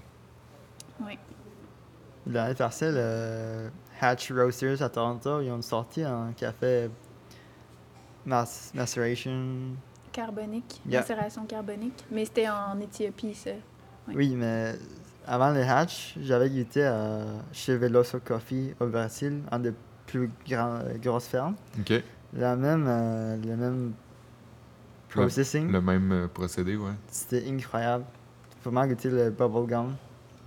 Oui. 1.08 1.18
L'année 2.28 2.54
passée, 2.56 2.92
le 2.92 3.72
Hatch 4.02 4.32
Roasters 4.32 4.82
à 4.84 4.90
Toronto, 4.90 5.42
ils 5.42 5.50
ont 5.50 5.62
sorti 5.64 6.04
un 6.04 6.32
café 6.36 6.90
mas- 8.26 8.72
maceration. 8.76 9.72
Carbonique, 10.22 10.82
Yeah. 10.88 11.02
macération 11.02 11.46
carbonique. 11.46 12.04
Mais 12.10 12.26
c'était 12.26 12.50
en 12.50 12.80
Éthiopie, 12.80 13.36
ça. 13.36 13.52
Oui. 14.08 14.14
Oui, 14.16 14.36
mais 14.36 14.74
avant 15.28 15.52
le 15.52 15.62
Hatch, 15.62 16.16
j'avais 16.20 16.50
goûté 16.50 16.84
à, 16.86 17.20
chez 17.54 17.78
Veloso 17.78 18.20
Coffee 18.26 18.74
au 18.80 18.88
Brésil, 18.88 19.42
un 19.52 19.60
des 19.60 19.74
plus 20.08 20.32
grands, 20.50 20.80
grosses 21.00 21.28
fermes. 21.28 21.56
OK. 21.80 21.94
La 22.34 22.56
même, 22.56 22.86
euh, 22.88 23.38
le 23.46 23.56
même 23.56 23.94
processing, 25.10 25.72
Le 25.72 25.82
même 25.82 26.12
euh, 26.12 26.28
procédé, 26.28 26.76
ouais. 26.76 26.92
c'était 27.10 27.44
incroyable. 27.48 28.06
Faut 28.64 28.72
vraiment 28.72 28.88
goûter 28.88 29.10
le 29.12 29.30
bubblegum. 29.30 29.96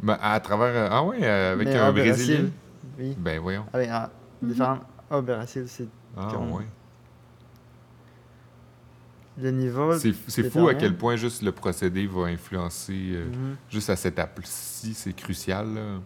Ben, 0.02 0.18
à 0.20 0.40
travers... 0.40 0.74
euh, 0.74 0.88
ah 0.90 1.04
ouais, 1.04 1.18
euh, 1.22 1.52
avec 1.52 1.68
Mais 1.68 1.76
un 1.76 1.90
au 1.90 1.92
Brésilien? 1.92 2.38
Brésil, 2.40 2.52
Oui, 2.98 3.14
Ben 3.18 3.38
voyons. 3.40 3.64
avec 3.72 3.88
un 3.88 4.10
Mhm. 4.42 4.48
différent 4.50 4.78
au 5.12 5.22
Brésil, 5.22 5.64
c'est 5.68 5.86
Ah 6.16 6.28
Comme- 6.32 6.50
ouais. 6.52 6.64
Le 9.38 9.50
niveau. 9.50 9.92
C'est 9.98 10.50
fou 10.50 10.68
à 10.68 10.74
quel 10.74 10.96
point 10.96 11.16
juste 11.16 11.42
le 11.42 11.52
procédé 11.52 12.06
va 12.06 12.26
influencer... 12.26 12.92
euh, 13.12 13.26
Mhm. 13.26 13.56
Juste 13.70 13.90
à 13.90 13.96
cette 13.96 14.14
étape-ci, 14.14 14.94
c'est 14.94 15.12
crucial 15.12 15.74
là, 15.74 15.98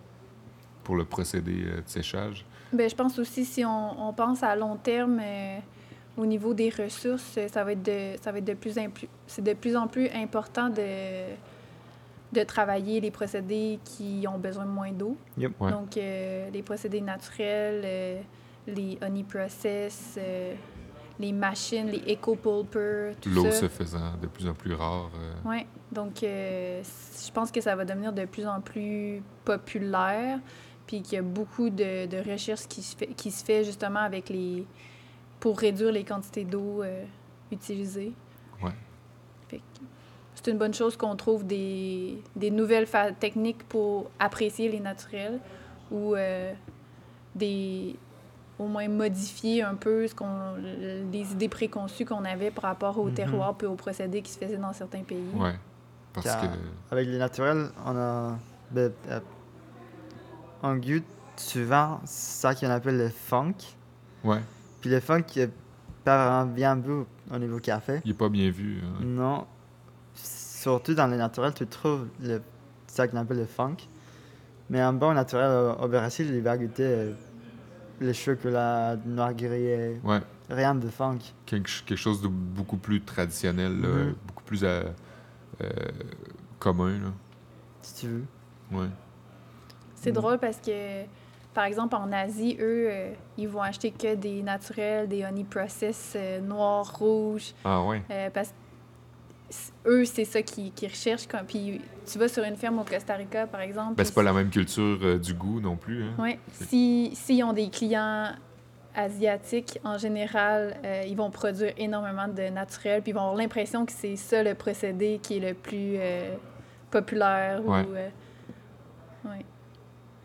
pour 0.83 0.97
le 0.97 1.05
procédé 1.05 1.65
euh, 1.65 1.77
de 1.77 1.89
séchage. 1.89 2.45
Ben, 2.73 2.89
je 2.91 2.95
pense 2.95 3.19
aussi, 3.19 3.45
si 3.45 3.65
on, 3.65 4.09
on 4.09 4.13
pense 4.13 4.43
à 4.43 4.55
long 4.57 4.77
terme, 4.77 5.21
euh, 5.23 5.59
au 6.17 6.27
niveau 6.27 6.55
des 6.55 6.71
ressources, 6.71 7.39
ça 7.53 7.65
va 7.65 7.73
être 7.73 7.83
de, 7.83 8.17
ça 8.23 8.31
va 8.33 8.39
être 8.39 8.45
de 8.45 8.55
plus 8.55 8.79
en 8.79 8.91
plus... 8.91 9.09
C'est 9.27 9.43
de 9.43 9.55
plus 9.55 9.77
en 9.77 9.87
plus 9.89 10.09
important 10.15 10.69
de, 10.69 11.35
de 12.33 12.43
travailler 12.45 13.01
les 13.01 13.11
procédés 13.11 13.79
qui 13.85 14.25
ont 14.29 14.39
besoin 14.39 14.65
de 14.65 14.71
moins 14.71 14.93
d'eau. 14.93 15.17
Yep. 15.39 15.61
Ouais. 15.61 15.71
Donc, 15.71 15.97
euh, 15.97 16.51
les 16.51 16.63
procédés 16.63 17.01
naturels, 17.01 17.83
euh, 17.85 18.21
les 18.67 18.99
honey 19.03 19.25
process, 19.25 20.17
euh, 20.19 20.55
les 21.19 21.33
machines, 21.33 21.87
les 21.89 22.15
eco-pulpers, 22.15 23.15
tout 23.21 23.31
L'eau 23.31 23.51
se 23.51 23.69
faisant 23.69 24.17
de 24.21 24.27
plus 24.27 24.49
en 24.49 24.55
plus 24.55 24.75
rare. 24.75 25.11
euh, 25.17 25.33
Oui, 25.45 25.67
donc 25.93 26.23
euh, 26.23 26.83
je 26.83 27.31
pense 27.33 27.51
que 27.53 27.61
ça 27.61 27.77
va 27.77 27.85
devenir 27.85 28.13
de 28.13 28.25
plus 28.25 28.47
en 28.47 28.61
plus 28.61 29.23
populaire, 29.45 30.41
puis 30.87 31.03
qu'il 31.03 31.15
y 31.15 31.19
a 31.19 31.23
beaucoup 31.23 31.71
de, 31.71 32.07
de 32.07 32.31
recherches 32.31 32.67
qui 32.67 32.83
se, 32.83 32.97
fait, 32.97 33.07
qui 33.09 33.31
se 33.31 33.45
fait 33.45 33.63
justement 33.65 34.01
avec 34.01 34.29
les... 34.29 34.67
pour 35.41 35.59
réduire 35.59 35.93
les 35.93 36.05
quantités 36.05 36.45
d'eau 36.45 36.83
euh, 36.83 37.05
utilisées. 37.53 38.13
Que 39.49 39.57
c'est 40.35 40.51
une 40.51 40.59
bonne 40.59 40.75
chose 40.75 40.97
qu'on 40.97 41.17
trouve 41.17 41.47
des, 41.47 42.19
des 42.37 42.51
nouvelles 42.51 42.89
techniques 43.21 43.63
pour 43.69 44.11
apprécier 44.19 44.69
les 44.69 44.81
naturels 44.81 45.39
ou 45.91 46.15
euh, 46.17 46.53
des 47.35 47.97
au 48.59 48.67
moins 48.67 48.87
modifier 48.89 49.63
un 49.63 49.75
peu 49.75 50.07
ce 50.07 50.15
qu'on 50.15 50.55
les 51.11 51.33
idées 51.33 51.49
préconçues 51.49 52.05
qu'on 52.05 52.25
avait 52.25 52.51
par 52.51 52.65
rapport 52.65 52.99
au 52.99 53.07
Mhm. 53.07 53.15
terroir 53.15 53.55
puis 53.57 53.67
aux 53.67 53.75
procédés 53.75 54.23
qui 54.23 54.31
se 54.33 54.39
faisaient 54.39 54.57
dans 54.57 54.73
certains 54.73 55.03
pays. 55.03 55.25
Ouais. 55.35 55.55
Parce 56.13 56.27
Car- 56.27 56.43
que. 56.43 56.47
Avec 56.93 57.09
les 57.09 57.19
naturels, 57.19 57.67
on 57.85 57.97
a. 57.97 58.39
ben, 58.71 58.93
euh, 59.11 59.21
on 60.63 60.77
goûte 60.77 61.05
souvent 61.37 62.01
ça 62.05 62.55
qu'on 62.55 62.71
appelle 62.71 62.97
le 62.97 63.09
funk. 63.09 63.55
Ouais. 64.23 64.41
Puis 64.81 64.91
le 64.91 65.01
funk, 65.01 65.25
il 65.37 65.43
est 65.43 65.51
pas 66.05 66.29
vraiment 66.29 66.53
bien 66.53 66.77
bu 66.77 67.05
au 67.33 67.39
niveau 67.39 67.59
café. 67.59 68.01
Il 68.05 68.13
est 68.13 68.15
pas 68.15 68.29
bien 68.29 68.51
vu. 68.51 68.81
hein. 68.85 69.03
Non. 69.03 69.47
Surtout 70.15 70.95
dans 70.95 71.07
les 71.09 71.17
naturels, 71.17 71.53
tu 71.55 71.67
trouves 71.67 72.07
le, 72.23 72.41
ça 72.87 73.09
qu'on 73.09 73.17
appelle 73.19 73.39
le 73.39 73.47
funk. 73.47 73.77
Mais 74.71 74.81
un 74.81 74.93
bon 74.93 75.13
naturel 75.13 75.51
au, 75.51 75.85
au 75.85 75.89
Brésil, 75.89 76.31
il 76.33 76.41
va 76.41 76.57
goûter 77.99 78.05
euh, 78.05 78.07
le 78.07 78.13
chocolat 78.13 78.97
noir 79.05 79.35
grillé. 79.35 80.01
Ouais. 80.05 80.21
Rien 80.51 80.75
de 80.75 80.89
funk. 80.89 81.19
Quelque, 81.47 81.69
ch- 81.69 81.85
quelque 81.87 81.99
chose 81.99 82.21
de 82.21 82.29
beaucoup 82.29 82.77
plus 82.77 83.01
traditionnel, 83.01 83.81
là, 83.81 83.89
Mhm. 83.89 84.15
beaucoup 84.27 84.43
plus 84.45 84.63
euh, 84.65 84.83
euh, 85.63 85.67
commun. 86.59 86.99
Là. 86.99 87.13
Si 87.83 87.95
tu 88.01 88.09
veux. 88.09 88.25
Ouais. 88.73 88.89
C'est 89.95 90.11
Mm. 90.11 90.15
drôle 90.15 90.39
parce 90.39 90.59
que 90.59 91.05
par 91.55 91.65
exemple, 91.65 91.95
en 91.95 92.11
Asie, 92.13 92.57
eux, 92.61 92.89
euh, 92.91 93.13
ils 93.39 93.49
vont 93.49 93.63
acheter 93.63 93.93
que 93.93 94.17
des 94.17 94.43
naturels, 94.43 95.09
des 95.09 95.25
honey 95.25 95.45
process 95.45 96.15
euh, 96.17 96.41
noirs, 96.41 96.93
rouges, 96.99 97.55
Ah 97.65 97.81
ouais. 97.85 98.03
euh, 98.11 98.29
parce 98.35 98.49
que 98.49 98.55
c- 98.55 98.61
eux, 99.87 100.05
c'est 100.05 100.25
ça 100.25 100.43
qu'ils 100.43 100.73
recherchent. 100.83 101.27
Quand, 101.29 101.43
puis 101.47 101.81
tu 102.11 102.19
vas 102.19 102.29
sur 102.29 102.45
une 102.45 102.57
ferme 102.57 102.79
au 102.79 102.85
Costa 102.85 103.15
Rica, 103.15 103.47
par 103.47 103.61
exemple. 103.61 103.95
Ben, 103.97 104.05
c'est 104.05 104.15
pas 104.15 104.23
la 104.23 104.33
même 104.33 104.51
culture 104.51 104.99
euh, 105.03 105.19
du 105.19 105.35
goût 105.35 105.61
non 105.61 105.77
plus. 105.77 106.05
Hein? 106.05 106.15
Oui. 106.19 106.39
Si, 106.53 107.11
s'ils 107.15 107.43
ont 107.45 107.53
des 107.53 107.69
clients 107.71 108.33
asiatiques, 108.95 109.79
en 109.85 109.99
général, 109.99 110.77
euh, 110.85 111.03
ils 111.07 111.17
vont 111.17 111.31
produire 111.31 111.73
énormément 111.77 112.29
de 112.29 112.49
naturel, 112.49 113.03
puis 113.03 113.11
ils 113.11 113.15
vont 113.15 113.23
avoir 113.23 113.37
l'impression 113.37 113.85
que 113.87 113.93
c'est 113.93 114.17
ça 114.17 114.43
le 114.43 114.55
procédé 114.55 115.19
qui 115.23 115.39
est 115.39 115.49
le 115.49 115.55
plus 115.55 115.97
euh, 115.99 116.35
populaire. 116.91 117.61
Ouais. 117.67 117.85
Ou, 117.85 117.93
ouais. 117.93 118.13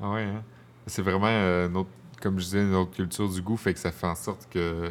Ah 0.02 0.12
ouais, 0.12 0.24
hein? 0.24 0.44
C'est 0.88 1.02
vraiment, 1.02 1.28
autre- 1.80 1.90
comme 2.22 2.40
je 2.40 2.46
disais, 2.46 2.62
une 2.62 2.76
autre 2.76 2.92
culture 2.92 3.30
du 3.30 3.42
goût, 3.42 3.58
fait 3.58 3.74
que 3.74 3.80
ça 3.80 3.92
fait 3.92 4.08
en 4.08 4.16
sorte 4.16 4.48
que 4.50 4.90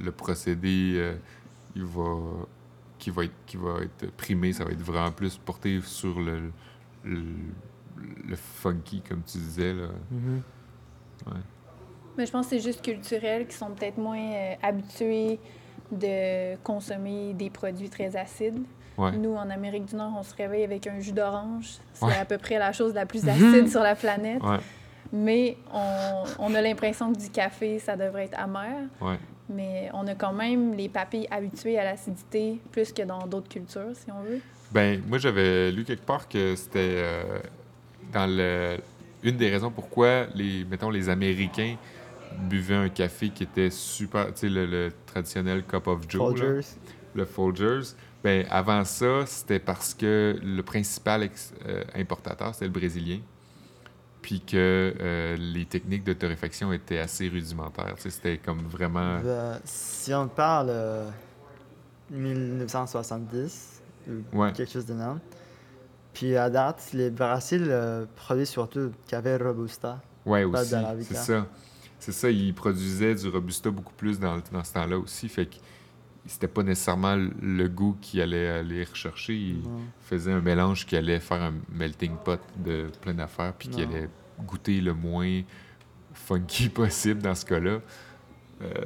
le 0.00 0.12
procédé, 0.12 1.14
il 1.74 1.84
va, 1.84 2.16
qui, 3.02 3.10
va 3.10 3.24
être, 3.24 3.34
qui 3.46 3.56
va 3.56 3.80
être 3.82 4.10
primé, 4.12 4.52
ça 4.52 4.64
va 4.64 4.70
être 4.70 4.80
vraiment 4.82 5.10
plus 5.10 5.36
porté 5.36 5.80
sur 5.82 6.20
le, 6.20 6.52
le, 7.02 7.22
le 8.28 8.36
funky, 8.36 9.00
comme 9.08 9.22
tu 9.24 9.38
disais. 9.38 9.72
Là. 9.74 9.88
Mais 12.16 12.26
je 12.26 12.30
pense 12.30 12.46
que 12.46 12.50
c'est 12.50 12.60
juste 12.62 12.82
culturel, 12.82 13.46
qui 13.46 13.56
sont 13.56 13.70
peut-être 13.70 13.98
moins 13.98 14.18
euh, 14.32 14.54
habitués 14.62 15.38
de 15.90 16.56
consommer 16.62 17.32
des 17.34 17.50
produits 17.50 17.88
très 17.88 18.14
acides. 18.16 18.62
Ouais. 18.98 19.12
Nous, 19.16 19.34
en 19.34 19.48
Amérique 19.50 19.86
du 19.86 19.96
Nord, 19.96 20.12
on 20.18 20.22
se 20.22 20.34
réveille 20.34 20.64
avec 20.64 20.86
un 20.86 21.00
jus 21.00 21.12
d'orange. 21.12 21.78
C'est 21.94 22.04
Ouais. 22.04 22.16
à 22.16 22.24
peu 22.24 22.36
près 22.38 22.58
la 22.58 22.72
chose 22.72 22.92
la 22.94 23.06
plus 23.06 23.26
acide 23.28 23.68
sur 23.68 23.80
la 23.82 23.94
planète. 23.94 24.42
Ouais, 24.42 24.58
Mais 25.12 25.56
on, 25.72 26.24
on 26.38 26.54
a 26.54 26.60
l'impression 26.60 27.12
que 27.12 27.18
du 27.18 27.30
café, 27.30 27.78
ça 27.78 27.96
devrait 27.96 28.26
être 28.26 28.38
amer. 28.38 28.84
Mais 29.54 29.90
on 29.92 30.06
a 30.06 30.14
quand 30.14 30.32
même 30.32 30.74
les 30.74 30.88
papilles 30.88 31.26
habituées 31.30 31.78
à 31.78 31.84
l'acidité 31.84 32.58
plus 32.70 32.92
que 32.92 33.02
dans 33.02 33.26
d'autres 33.26 33.48
cultures, 33.48 33.90
si 33.94 34.10
on 34.10 34.22
veut. 34.22 34.40
Ben, 34.72 35.02
moi, 35.06 35.18
j'avais 35.18 35.70
lu 35.70 35.84
quelque 35.84 36.04
part 36.06 36.28
que 36.28 36.56
c'était 36.56 36.94
euh, 36.96 37.38
dans 38.12 38.26
le... 38.26 38.78
une 39.22 39.36
des 39.36 39.50
raisons 39.50 39.70
pourquoi 39.70 40.26
les, 40.34 40.64
mettons, 40.64 40.90
les 40.90 41.08
Américains 41.08 41.76
buvaient 42.48 42.74
un 42.76 42.88
café 42.88 43.28
qui 43.28 43.42
était 43.42 43.68
super, 43.70 44.26
tu 44.28 44.32
sais, 44.40 44.48
le, 44.48 44.64
le 44.64 44.88
traditionnel 45.06 45.62
cup 45.64 45.86
of 45.86 46.00
joe, 46.08 46.34
là, 46.34 46.46
Folgers. 46.46 46.66
le 47.14 47.24
Folgers. 47.26 47.94
Ben, 48.24 48.46
avant 48.50 48.84
ça, 48.84 49.26
c'était 49.26 49.58
parce 49.58 49.92
que 49.92 50.38
le 50.42 50.62
principal 50.62 51.24
ex- 51.24 51.52
euh, 51.68 51.82
importateur, 51.94 52.54
c'était 52.54 52.66
le 52.66 52.70
brésilien. 52.72 53.18
Puis 54.22 54.40
que 54.40 54.94
euh, 55.00 55.36
les 55.36 55.64
techniques 55.66 56.04
de 56.04 56.12
torréfaction 56.12 56.72
étaient 56.72 56.98
assez 57.00 57.28
rudimentaires. 57.28 57.94
C'était 57.98 58.38
comme 58.38 58.60
vraiment. 58.68 59.18
Ben, 59.20 59.58
si 59.64 60.14
on 60.14 60.28
parle 60.28 60.68
euh, 60.70 61.10
1970, 62.10 63.82
ou 64.08 64.38
Ouais. 64.38 64.52
quelque 64.52 64.72
chose 64.72 64.86
de 64.86 64.94
même, 64.94 65.18
puis 66.12 66.36
à 66.36 66.50
date, 66.50 66.90
les 66.92 67.10
Brésil 67.10 67.66
euh, 67.68 68.04
produisent 68.16 68.50
surtout 68.50 68.92
café 69.08 69.36
Robusta. 69.36 70.00
Ouais, 70.24 70.44
aussi. 70.44 70.74
C'est 71.02 71.14
ça. 71.14 71.46
C'est 71.98 72.12
ça, 72.12 72.30
ils 72.30 72.52
produisaient 72.54 73.14
du 73.14 73.28
Robusta 73.28 73.70
beaucoup 73.70 73.92
plus 73.94 74.18
dans, 74.18 74.38
dans 74.52 74.64
ce 74.64 74.72
temps-là 74.72 74.98
aussi. 74.98 75.28
Fait 75.28 75.46
que 75.46 75.54
c'était 76.26 76.48
pas 76.48 76.62
nécessairement 76.62 77.16
le 77.16 77.68
goût 77.68 77.96
qu'ils 78.00 78.20
allaient 78.20 78.48
aller 78.48 78.84
rechercher. 78.84 79.34
Ils 79.34 79.62
Non. 79.62 79.80
faisaient 80.00 80.32
un 80.32 80.40
mélange 80.40 80.86
qui 80.86 80.96
allait 80.96 81.18
faire 81.20 81.42
un 81.42 81.54
melting 81.70 82.16
pot 82.16 82.40
de 82.56 82.86
plein 83.00 83.14
d'affaires 83.14 83.52
puis 83.54 83.68
qui 83.68 83.82
allait 83.82 84.08
goûter 84.46 84.80
le 84.80 84.94
moins 84.94 85.42
funky 86.14 86.68
possible 86.70 87.20
dans 87.22 87.34
ce 87.34 87.44
cas-là. 87.46 87.80
Euh, 88.62 88.84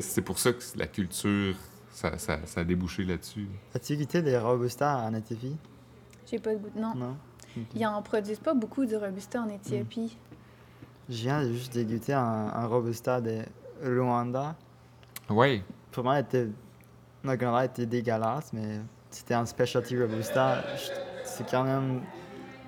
c'est 0.00 0.22
pour 0.22 0.38
ça 0.38 0.52
que 0.52 0.58
la 0.76 0.86
culture, 0.88 1.54
ça, 1.92 2.18
ça, 2.18 2.40
ça 2.44 2.60
a 2.60 2.64
débouché 2.64 3.04
là-dessus. 3.04 3.46
As-tu 3.74 3.96
goûté 3.96 4.20
des 4.22 4.36
Robusta 4.36 4.98
en 4.98 5.14
Éthiopie? 5.14 5.56
J'ai 6.28 6.38
pas 6.40 6.52
de 6.54 6.58
goût. 6.58 6.70
Non. 6.76 6.94
Non? 6.96 7.16
Ok. 7.56 7.62
Ils 7.76 7.86
en 7.86 8.02
produisent 8.02 8.40
pas 8.40 8.54
beaucoup 8.54 8.84
du 8.86 8.96
Robusta 8.96 9.40
en 9.42 9.48
Éthiopie. 9.48 10.16
Je 11.08 11.14
viens 11.22 11.44
juste 11.44 11.76
de 11.76 11.82
goûter 11.84 12.12
un, 12.12 12.20
un 12.52 12.66
Robusta 12.66 13.20
de 13.20 13.42
Rwanda. 13.84 14.56
Ouais, 15.28 15.62
Pour 15.92 16.04
moi, 16.04 16.16
il 16.18 16.20
était, 16.20 16.46
not 17.24 17.36
gonna 17.36 17.60
lie, 17.62 17.68
il 17.76 17.82
était 17.82 17.86
dégueulasse, 17.86 18.52
mais 18.52 18.80
c'était 19.10 19.34
un 19.34 19.46
specialty 19.46 19.98
Robusta. 20.00 20.64
C'est 21.24 21.48
quand 21.50 21.64
même 21.64 22.00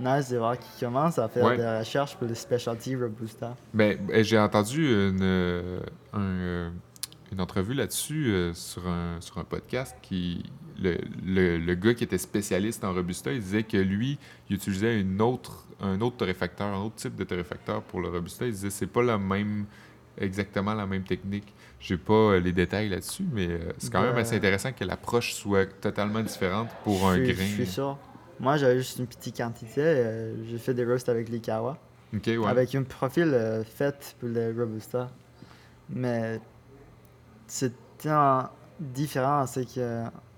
nice 0.00 0.30
de 0.30 0.38
voir 0.38 0.58
qu'ils 0.58 0.86
commencent 0.86 1.18
à 1.18 1.28
faire 1.28 1.44
Ouais. 1.44 1.56
des 1.56 1.78
recherches 1.78 2.16
pour 2.16 2.26
le 2.26 2.34
specialty 2.34 2.96
Robusta. 2.96 3.56
Ben, 3.74 3.98
ben, 4.06 4.24
j'ai 4.24 4.38
entendu 4.38 4.84
une, 4.86 5.20
euh, 5.22 5.80
euh, 6.14 6.70
une 7.30 7.40
entrevue 7.40 7.74
là-dessus 7.74 8.26
euh, 8.32 8.54
sur, 8.54 8.86
un, 8.88 9.20
sur 9.20 9.38
un 9.38 9.44
podcast 9.44 9.96
qui. 10.02 10.42
Le, 10.80 10.96
le, 11.24 11.58
le 11.58 11.74
gars 11.74 11.94
qui 11.94 12.02
était 12.02 12.18
spécialiste 12.18 12.82
en 12.82 12.92
Robusta, 12.94 13.30
il 13.30 13.40
disait 13.40 13.62
que 13.62 13.76
lui, 13.76 14.18
il 14.48 14.56
utilisait 14.56 14.98
une 15.00 15.20
autre, 15.20 15.66
un 15.80 16.00
autre 16.00 16.16
torréfacteur, 16.16 16.66
un 16.66 16.80
autre 16.82 16.96
type 16.96 17.14
de 17.14 17.22
torréfacteur 17.24 17.82
pour 17.82 18.00
le 18.00 18.08
Robusta. 18.08 18.46
Il 18.46 18.52
disait 18.52 18.70
c'est 18.70 18.86
pas 18.86 19.02
la 19.02 19.18
même 19.18 19.66
exactement 20.18 20.74
la 20.74 20.86
même 20.86 21.04
technique. 21.04 21.54
J'ai 21.82 21.96
pas 21.96 22.12
euh, 22.14 22.40
les 22.40 22.52
détails 22.52 22.88
là-dessus, 22.88 23.24
mais 23.32 23.48
euh, 23.48 23.72
c'est 23.76 23.92
quand 23.92 24.02
même 24.02 24.16
assez 24.16 24.36
intéressant 24.36 24.72
que 24.72 24.84
l'approche 24.84 25.34
soit 25.34 25.66
totalement 25.80 26.20
différente 26.20 26.68
pour 26.84 27.08
un 27.08 27.18
grain. 27.18 27.34
Je 27.36 27.42
suis 27.42 27.66
sûr. 27.66 27.98
Moi, 28.38 28.56
j'avais 28.56 28.78
juste 28.78 28.98
une 28.98 29.06
petite 29.06 29.36
quantité. 29.36 29.80
euh, 29.82 30.34
j'ai 30.48 30.58
fait 30.58 30.74
des 30.74 30.84
roasts 30.84 31.08
avec 31.08 31.28
l'Ikawa. 31.28 31.76
Ok, 32.14 32.22
ouais. 32.26 32.46
Avec 32.46 32.74
un 32.76 32.84
profil 32.84 33.36
fait 33.74 34.14
pour 34.20 34.28
le 34.28 34.54
Robusta. 34.56 35.10
Mais 35.90 36.40
c'était 37.46 37.74
différent 38.78 39.40
à 39.40 39.46
ce 39.46 39.60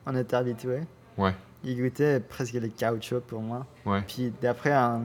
qu'on 0.05 0.17
était 0.17 0.37
habitué. 0.37 0.81
Ouais, 1.19 1.35
Il 1.63 1.81
goûtait 1.81 2.21
presque 2.21 2.55
le 2.55 2.69
caoutchouc 2.69 3.21
pour 3.21 3.41
moi. 3.41 3.67
ouais. 3.87 4.03
Puis 4.07 4.33
d'après 4.41 4.73
un 4.73 5.03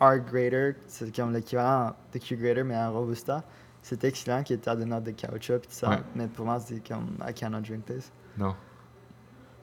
art 0.00 0.18
grader, 0.18 0.72
c'est 0.86 1.14
comme 1.14 1.32
l'équivalent 1.32 1.94
de 2.12 2.18
Q 2.18 2.36
grader, 2.36 2.62
mais 2.64 2.74
un 2.74 2.88
Robusta, 2.88 3.42
c'était 3.84 4.08
excellent 4.08 4.42
qui 4.42 4.54
était 4.54 4.70
à 4.70 4.74
des 4.76 4.84
notes 4.86 5.04
de 5.04 5.10
caoutchouc 5.12 5.54
et 5.56 5.60
tout 5.60 5.66
ça. 5.70 5.90
Ouais. 5.90 5.98
Mais 6.16 6.26
pour 6.26 6.44
moi, 6.46 6.58
c'est 6.58 6.80
comme 6.86 7.16
I 7.24 7.32
cannot 7.34 7.60
drink 7.60 7.84
this. 7.84 8.10
Non. 8.36 8.56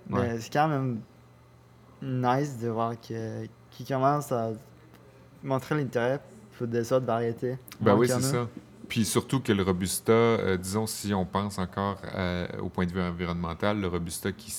Mais 0.08 0.20
Ouais. 0.20 0.40
c'est 0.40 0.54
quand 0.54 0.68
même 0.68 1.02
nice 2.02 2.58
de 2.60 2.70
voir 2.70 2.94
que 3.00 3.46
qui 3.72 3.86
commence 3.86 4.32
à 4.32 4.52
montrer 5.44 5.76
l'intérêt 5.76 6.20
pour 6.58 6.68
des 6.68 6.92
autres 6.94 7.06
variétés. 7.06 7.58
Ben 7.80 7.96
oui, 7.96 8.08
qu'il 8.08 8.16
c'est 8.22 8.32
ça. 8.32 8.48
Puis 8.88 9.06
surtout 9.06 9.40
que 9.40 9.54
le 9.54 9.64
Robusta, 9.64 10.12
euh, 10.12 10.58
disons, 10.58 10.86
si 10.86 11.14
on 11.14 11.26
pense 11.26 11.58
encore 11.58 11.98
à- 12.14 12.48
au 12.62 12.68
point 12.70 12.86
de 12.86 12.92
vue 12.92 13.02
environnemental, 13.02 13.80
le 13.80 13.88
Robusta 13.88 14.32
qui, 14.34 14.54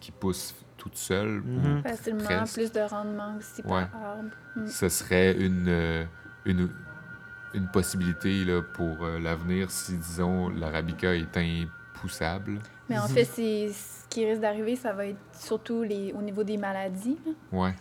qui 0.00 0.10
pousse 0.10 0.54
toute 0.78 0.96
seule, 0.96 1.42
Mhm. 1.42 1.82
Facilement, 1.82 2.24
Presque. 2.24 2.54
plus 2.54 2.72
de 2.72 2.80
rendement 2.80 3.36
aussi 3.38 3.62
par 3.62 3.72
Ouais. 3.72 3.86
arbre. 3.94 4.30
Mm. 4.56 4.66
ce 4.66 4.88
serait 4.88 5.32
une, 5.38 5.66
euh, 5.68 6.04
une, 6.46 6.70
une 7.54 7.68
possibilité 7.68 8.44
là, 8.44 8.62
pour 8.62 9.04
euh, 9.04 9.18
l'avenir 9.18 9.70
si, 9.70 9.96
disons, 9.96 10.48
l'Arabica 10.48 11.14
est 11.14 11.36
impoussable? 11.36 12.58
Mais 12.88 12.98
en 12.98 13.06
fait, 13.08 13.24
c'est 13.24 13.68
ce 13.72 14.06
qui 14.08 14.24
risque 14.26 14.40
d'arriver, 14.42 14.76
ça 14.76 14.92
va 14.92 15.06
être 15.06 15.18
surtout 15.32 15.82
les, 15.82 16.12
au 16.12 16.20
niveau 16.22 16.44
des 16.44 16.56
maladies. 16.58 17.16
Ouais, 17.52 17.74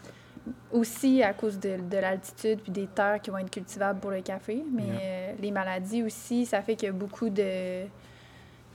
Aussi 0.72 1.22
à 1.24 1.34
cause 1.34 1.60
de, 1.60 1.78
de 1.90 1.98
l'altitude 1.98 2.60
puis 2.62 2.72
des 2.72 2.88
terres 2.88 3.20
qui 3.22 3.30
vont 3.30 3.38
être 3.38 3.52
cultivables 3.52 4.00
pour 4.00 4.12
le 4.12 4.22
café. 4.22 4.64
Mais 4.74 4.84
Yeah. 4.84 5.00
euh, 5.02 5.34
les 5.42 5.52
maladies 5.52 6.04
aussi, 6.04 6.46
ça 6.46 6.62
fait 6.62 6.76
qu'il 6.76 6.88
y 6.88 6.90
a 6.90 6.94
beaucoup 6.94 7.30
de 7.30 7.84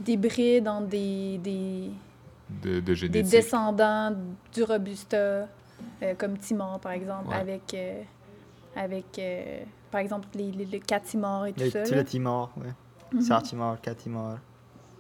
d'hybrides 0.01 0.69
entre 0.69 0.87
des, 0.87 1.39
des, 1.39 1.91
de, 2.63 2.75
de 2.75 2.81
des 2.81 2.95
génétique. 2.95 3.31
descendants 3.33 4.15
du 4.55 4.63
Robusta, 4.63 5.17
euh, 5.17 6.15
comme 6.17 6.39
Timor, 6.39 6.79
par 6.81 6.93
exemple, 6.93 7.29
Ouais. 7.29 7.35
avec, 7.37 7.75
avec 8.79 9.19
euh, 9.19 9.65
par 9.91 10.01
exemple, 10.01 10.29
les, 10.35 10.53
les, 10.53 10.65
le 10.67 10.79
Catimor 10.79 11.47
et 11.47 11.53
tout 11.53 11.61
Les, 11.61 11.71
ça. 11.71 11.83
les 11.83 12.05
Timor, 12.05 12.53
ouais. 12.59 12.73
Mhm. 13.13 13.21
Sartimor, 13.23 13.81
Catimor, 13.81 14.39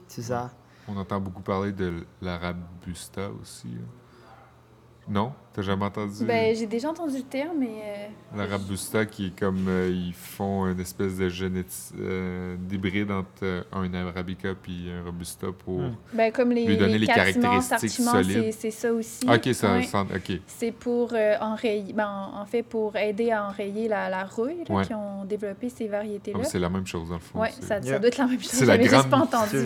c'est 0.09 0.22
ça. 0.22 0.51
On 0.89 0.97
entend 0.97 1.20
beaucoup 1.20 1.43
parler 1.43 1.72
de 1.72 2.05
l'Arabusta 2.22 3.31
aussi. 3.41 3.68
là. 3.68 3.85
Non? 5.11 5.33
T'as 5.55 5.63
jamais 5.63 5.87
entendu? 5.87 6.25
Ben, 6.25 6.55
j'ai 6.55 6.67
déjà 6.67 6.91
entendu 6.91 7.17
le 7.17 7.23
terme, 7.23 7.57
mais 7.59 7.81
euh, 7.83 8.37
l'Arabusta 8.37 9.07
qui 9.07 9.29
est 9.29 9.39
comme 9.39 9.67
euh, 9.67 9.89
ils 9.91 10.13
font 10.13 10.67
une 10.71 10.79
espèce 10.79 11.17
de 11.17 11.29
génétique 11.31 11.95
euh, 11.99 12.57
d'hybride 12.61 13.11
entre 13.11 13.29
euh, 13.43 13.63
un 13.73 13.93
Arabica 13.95 14.51
puis 14.55 14.91
un 14.91 15.03
Robusta 15.05 15.47
pour. 15.65 15.81
Hmm. 15.81 15.95
ben, 16.13 16.31
comme 16.31 16.51
les, 16.53 16.67
Lui 16.67 16.77
donner 16.77 16.99
les 16.99 17.07
Catimor, 17.07 17.51
caractéristiques 17.65 18.05
solides. 18.05 18.43
c'est- 18.43 18.53
c'est 18.53 18.71
ça 18.71 18.93
aussi. 18.93 19.27
Ok, 19.29 19.55
ça, 19.55 19.73
Ouais. 19.73 19.83
ça- 19.85 20.03
ok. 20.03 20.41
C'est 20.47 20.73
pour 20.73 21.11
euh, 21.15 21.35
enrayer, 21.41 21.93
ben, 21.95 22.07
en 22.07 22.41
en 22.43 22.45
fait, 22.47 22.63
pour 22.63 22.95
aider 22.97 23.31
à 23.33 23.47
enrayer 23.49 23.89
la, 23.89 24.11
la 24.11 24.25
rouille, 24.27 24.63
là, 24.69 24.75
Ouais. 24.75 24.85
qui 24.85 24.93
ont 24.95 25.25
développé 25.25 25.71
ces 25.71 25.89
variétés-là. 25.89 26.37
Comme 26.41 26.47
c'est 26.47 26.59
la 26.59 26.69
même 26.69 26.87
chose 26.87 27.09
dans 27.09 27.15
le 27.15 27.21
fond. 27.21 27.41
Oui, 27.41 27.49
ça, 27.63 27.81
doit 27.81 27.97
être 27.97 28.19
la 28.19 28.27
même 28.27 28.39
chose. 28.41 28.51
C'est 28.51 28.67
la 28.67 28.75
J'avais 28.77 28.89
juste 28.89 29.09
grande- 29.09 29.31
pas 29.31 29.39
entendu. 29.39 29.65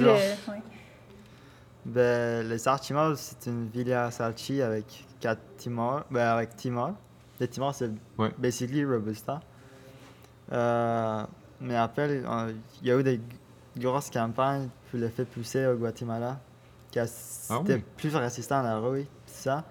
Ben, 1.84 2.48
les 2.48 2.58
Sartimor, 2.58 3.14
c'est 3.16 3.50
une 3.50 3.66
Villa 3.68 4.10
Sarchi 4.12 4.62
avec 4.62 5.04
Timor. 5.56 6.04
Ben, 6.10 6.26
avec 6.28 6.56
Timor. 6.56 6.92
Les 7.40 7.48
Timor, 7.48 7.74
c'est 7.74 7.90
Ouais. 8.18 8.30
basically 8.38 8.84
Robusta. 8.84 9.40
Euh, 10.52 11.24
Mais 11.60 11.76
après, 11.76 12.08
euh, 12.24 12.52
il 12.82 12.88
y 12.88 12.90
a 12.90 12.98
eu 12.98 13.02
des 13.04 13.20
grosses 13.78 14.10
campagnes 14.10 14.68
pour 14.90 14.98
le 14.98 15.08
faire 15.08 15.26
pousser 15.26 15.64
au 15.66 15.76
Guatemala, 15.76 16.40
qui 16.90 16.98
a- 16.98 17.06
c'était 17.06 17.74
oui? 17.74 17.84
plus 17.96 18.14
résistant 18.16 18.58
à 18.58 18.62
la 18.64 18.78
rouille, 18.80 19.06
ça. 19.26 19.62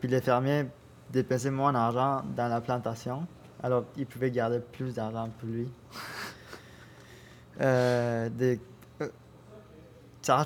Puis 0.00 0.08
les 0.08 0.22
fermiers 0.22 0.64
dépensaient 1.12 1.50
moins 1.50 1.72
d'argent 1.74 2.22
dans 2.34 2.48
la 2.48 2.60
plantation, 2.62 3.26
alors 3.62 3.84
ils 3.96 4.06
pouvaient 4.06 4.30
garder 4.30 4.58
plus 4.60 4.94
d'argent 4.94 5.28
pour 5.38 5.48
lui. 5.50 5.70
euh, 7.60 8.28
des 8.30 8.58
euh, 9.02 9.08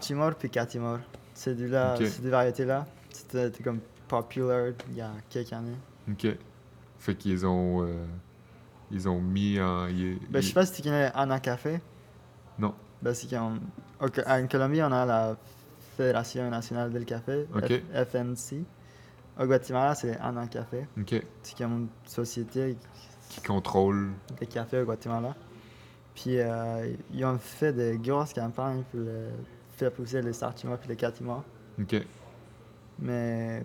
Timor 0.00 0.34
puis 0.34 0.50
Catimor, 0.50 0.98
ces 1.34 1.54
deux-là, 1.54 1.94
Ok. 1.94 2.06
ces 2.06 2.22
deux 2.22 2.30
variétés-là, 2.30 2.86
c'était 3.12 3.62
comme 3.62 3.80
popular 4.08 4.72
il 4.90 4.96
y 4.96 5.00
a 5.00 5.10
quelques 5.30 5.52
années. 5.52 5.76
OK. 6.10 6.26
Fait 6.98 7.14
qu'ils 7.14 7.46
ont... 7.46 7.82
euh, 7.84 8.04
ils 8.90 9.08
ont 9.08 9.20
mis 9.20 9.60
en... 9.60 9.86
ils- 9.88 10.18
Ben, 10.30 10.40
je 10.42 10.48
sais 10.48 10.54
pas 10.54 10.66
si 10.66 10.72
tu 10.72 10.82
connais 10.82 11.10
Anna 11.14 11.38
Café. 11.40 11.80
Non. 12.58 12.74
Ben, 13.02 13.14
c'est 13.14 13.36
au 13.38 14.08
Co- 14.08 14.22
en 14.26 14.46
Colombie, 14.48 14.82
on 14.82 14.90
a 14.92 15.04
la 15.06 15.36
Fédération 15.96 16.48
nationale 16.50 16.90
del 16.92 17.04
café, 17.04 17.46
FNC. 17.92 18.64
Au 19.38 19.46
Guatemala, 19.46 19.94
c'est 19.94 20.16
Anna 20.18 20.46
Café. 20.48 20.86
OK. 21.00 21.22
C'est 21.42 21.56
comme 21.58 21.72
une 21.72 21.88
société 22.06 22.76
Qui 23.28 23.40
contrôle... 23.42 24.10
de 24.40 24.44
café 24.46 24.80
au 24.80 24.84
Guatemala. 24.84 25.34
Puis, 26.14 26.38
euh, 26.40 26.94
ils 27.12 27.24
ont 27.24 27.38
fait 27.38 27.72
des 27.72 27.98
grosses 27.98 28.32
campagnes 28.32 28.82
pour 28.90 29.00
le- 29.00 29.28
faire 29.76 29.92
pousser 29.92 30.22
les 30.22 30.32
sartimos 30.32 30.74
et 30.84 30.88
les 30.88 30.96
catimors. 30.96 31.44
OK. 31.80 31.94
Mais 33.00 33.62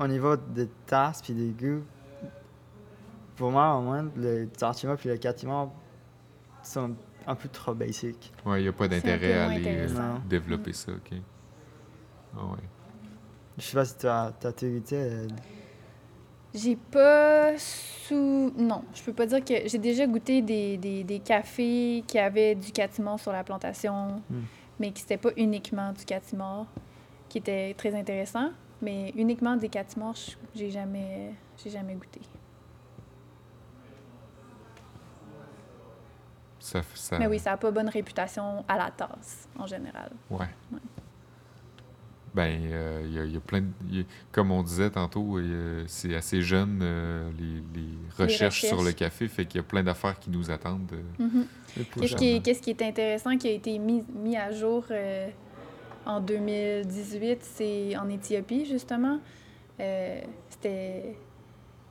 au 0.00 0.06
niveau 0.08 0.36
des 0.36 0.66
tasses 0.86 1.22
puis 1.22 1.34
des 1.34 1.50
goûts, 1.50 1.82
pour 3.36 3.50
moi, 3.50 3.74
au 3.76 3.82
moins, 3.82 4.08
les 4.16 4.48
sartimos 4.56 4.96
et 5.04 5.08
les 5.08 5.18
catimors 5.18 5.72
sont 6.62 6.94
un 7.26 7.34
peu 7.34 7.48
trop 7.48 7.74
basiques. 7.74 8.32
Ouais, 8.44 8.60
il 8.60 8.62
n'y 8.64 8.68
a 8.68 8.72
pas 8.72 8.88
d'intérêt 8.88 9.32
à 9.34 9.46
aller 9.48 9.62
euh, 9.66 10.14
développer 10.28 10.72
ça, 10.72 10.92
OK. 10.92 11.12
Ah 12.36 12.44
ouais. 12.44 12.58
Je 13.58 13.62
sais 13.64 13.76
pas 13.76 13.84
si 13.84 13.96
tu 13.98 14.06
as, 14.06 14.32
t'as 14.38 14.52
goûté. 14.52 14.96
euh, 14.96 15.28
J'ai 16.54 16.76
pas 16.76 17.56
sous. 17.58 18.52
Non, 18.56 18.84
je 18.94 19.02
peux 19.02 19.12
pas 19.12 19.26
dire 19.26 19.44
que. 19.44 19.68
J'ai 19.68 19.78
déjà 19.78 20.06
goûté 20.06 20.40
des, 20.42 20.76
des, 20.78 21.04
des 21.04 21.18
cafés 21.20 22.02
qui 22.06 22.18
avaient 22.18 22.54
du 22.54 22.72
catimor 22.72 23.18
sur 23.20 23.32
la 23.32 23.44
plantation, 23.44 24.22
Hmm. 24.30 24.40
mais 24.78 24.92
qui 24.92 25.02
c'était 25.02 25.18
pas 25.18 25.30
uniquement 25.36 25.92
du 25.92 26.04
catimor, 26.04 26.66
qui 27.28 27.38
était 27.38 27.74
très 27.74 27.94
intéressant. 27.94 28.50
Mais 28.82 29.12
uniquement 29.16 29.56
des 29.56 29.68
catimors, 29.68 30.14
je- 30.14 30.32
j'ai 30.54 30.70
jamais, 30.70 31.34
j'ai 31.62 31.70
jamais 31.70 31.94
goûté. 31.94 32.20
Ça, 36.58 36.80
ça... 36.94 37.18
Mais 37.18 37.26
oui, 37.26 37.38
ça 37.38 37.52
a 37.52 37.56
pas 37.56 37.70
bonne 37.70 37.88
réputation 37.88 38.64
à 38.68 38.76
la 38.76 38.90
tasse, 38.90 39.48
en 39.58 39.66
général. 39.66 40.10
Ouais. 40.30 40.46
Ben, 42.32 42.60
euh, 42.70 43.02
il 43.06 43.12
y, 43.14 43.18
a- 43.18 43.24
il 43.24 43.32
y 43.32 43.36
a 43.36 43.40
plein 43.40 43.60
de... 43.62 43.66
il 43.88 43.98
y 43.98 44.00
a- 44.02 44.04
comme 44.30 44.52
on 44.52 44.62
disait 44.62 44.90
tantôt, 44.90 45.38
a- 45.82 45.84
c'est 45.88 46.14
assez 46.14 46.42
jeune, 46.42 46.78
euh, 46.82 47.28
les, 47.38 47.80
les 47.80 47.88
recherches 48.24 48.64
sur 48.66 48.82
le 48.84 48.92
café, 48.92 49.26
fait 49.26 49.46
qu'il 49.46 49.58
y 49.58 49.64
a 49.64 49.66
plein 49.66 49.82
d'affaires 49.82 50.18
qui 50.18 50.30
nous 50.30 50.50
attendent. 50.50 50.92
euh. 50.92 51.24
Mhm. 51.24 51.46
plus 51.90 52.00
Qu'est-ce 52.00 52.14
qui, 52.16 52.40
qui 52.60 52.70
est 52.70 52.82
intéressant, 52.82 53.36
qui 53.36 53.48
a 53.48 53.52
été 53.52 53.78
mis, 53.78 54.04
mis 54.14 54.36
à 54.36 54.52
jour 54.52 54.84
euh, 54.90 55.28
en 56.06 56.20
2018, 56.20 57.38
c'est 57.42 57.96
en 57.96 58.08
Éthiopie, 58.08 58.64
justement. 58.66 59.18
Euh, 59.80 60.20
c'était. 60.48 61.16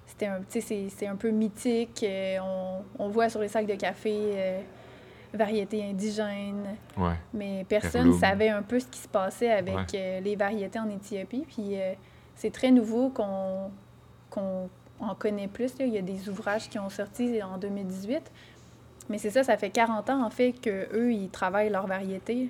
C'était 0.05 0.25
un, 0.25 0.41
c'est, 0.49 1.07
un 1.07 1.15
peu 1.15 1.29
mythique. 1.29 2.03
euh, 2.03 2.37
on, 2.41 2.81
on 3.05 3.09
voit 3.09 3.29
sur 3.29 3.39
les 3.39 3.47
sacs 3.47 3.67
de 3.67 3.75
café 3.75 4.11
euh, 4.33 4.59
variétés 5.33 5.83
indigènes, 5.85 6.75
Ouais. 6.97 7.13
mais 7.33 7.63
personne 7.69 8.07
ne 8.09 8.17
savait 8.17 8.49
un 8.49 8.63
peu 8.63 8.79
ce 8.79 8.87
qui 8.87 8.99
se 8.99 9.07
passait 9.07 9.51
avec 9.51 9.75
Ouais. 9.75 9.85
euh, 9.95 10.19
les 10.19 10.35
variétés 10.35 10.79
en 10.79 10.89
Éthiopie. 10.89 11.45
Puis 11.47 11.79
euh, 11.79 11.93
c'est 12.35 12.51
très 12.51 12.71
nouveau 12.71 13.09
qu'on, 13.09 13.69
qu'on 14.31 14.67
en 14.99 15.15
connaît 15.15 15.47
plus. 15.47 15.77
là. 15.79 15.85
Il 15.85 15.93
y 15.93 15.97
a 15.99 16.01
des 16.01 16.27
ouvrages 16.27 16.67
qui 16.69 16.79
ont 16.79 16.89
sorti 16.89 17.41
en 17.43 17.57
2018. 17.57 18.31
Mais 19.09 19.19
c'est 19.19 19.29
ça, 19.29 19.43
ça 19.43 19.55
fait 19.57 19.69
40 19.69 20.09
ans 20.09 20.25
en 20.25 20.29
fait 20.31 20.51
qu'eux, 20.53 21.13
ils 21.13 21.29
travaillent 21.29 21.69
leurs 21.69 21.87
variétés. 21.87 22.49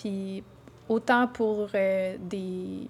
Puis 0.00 0.42
autant 0.88 1.28
pour 1.28 1.68
euh, 1.74 2.16
des, 2.18 2.88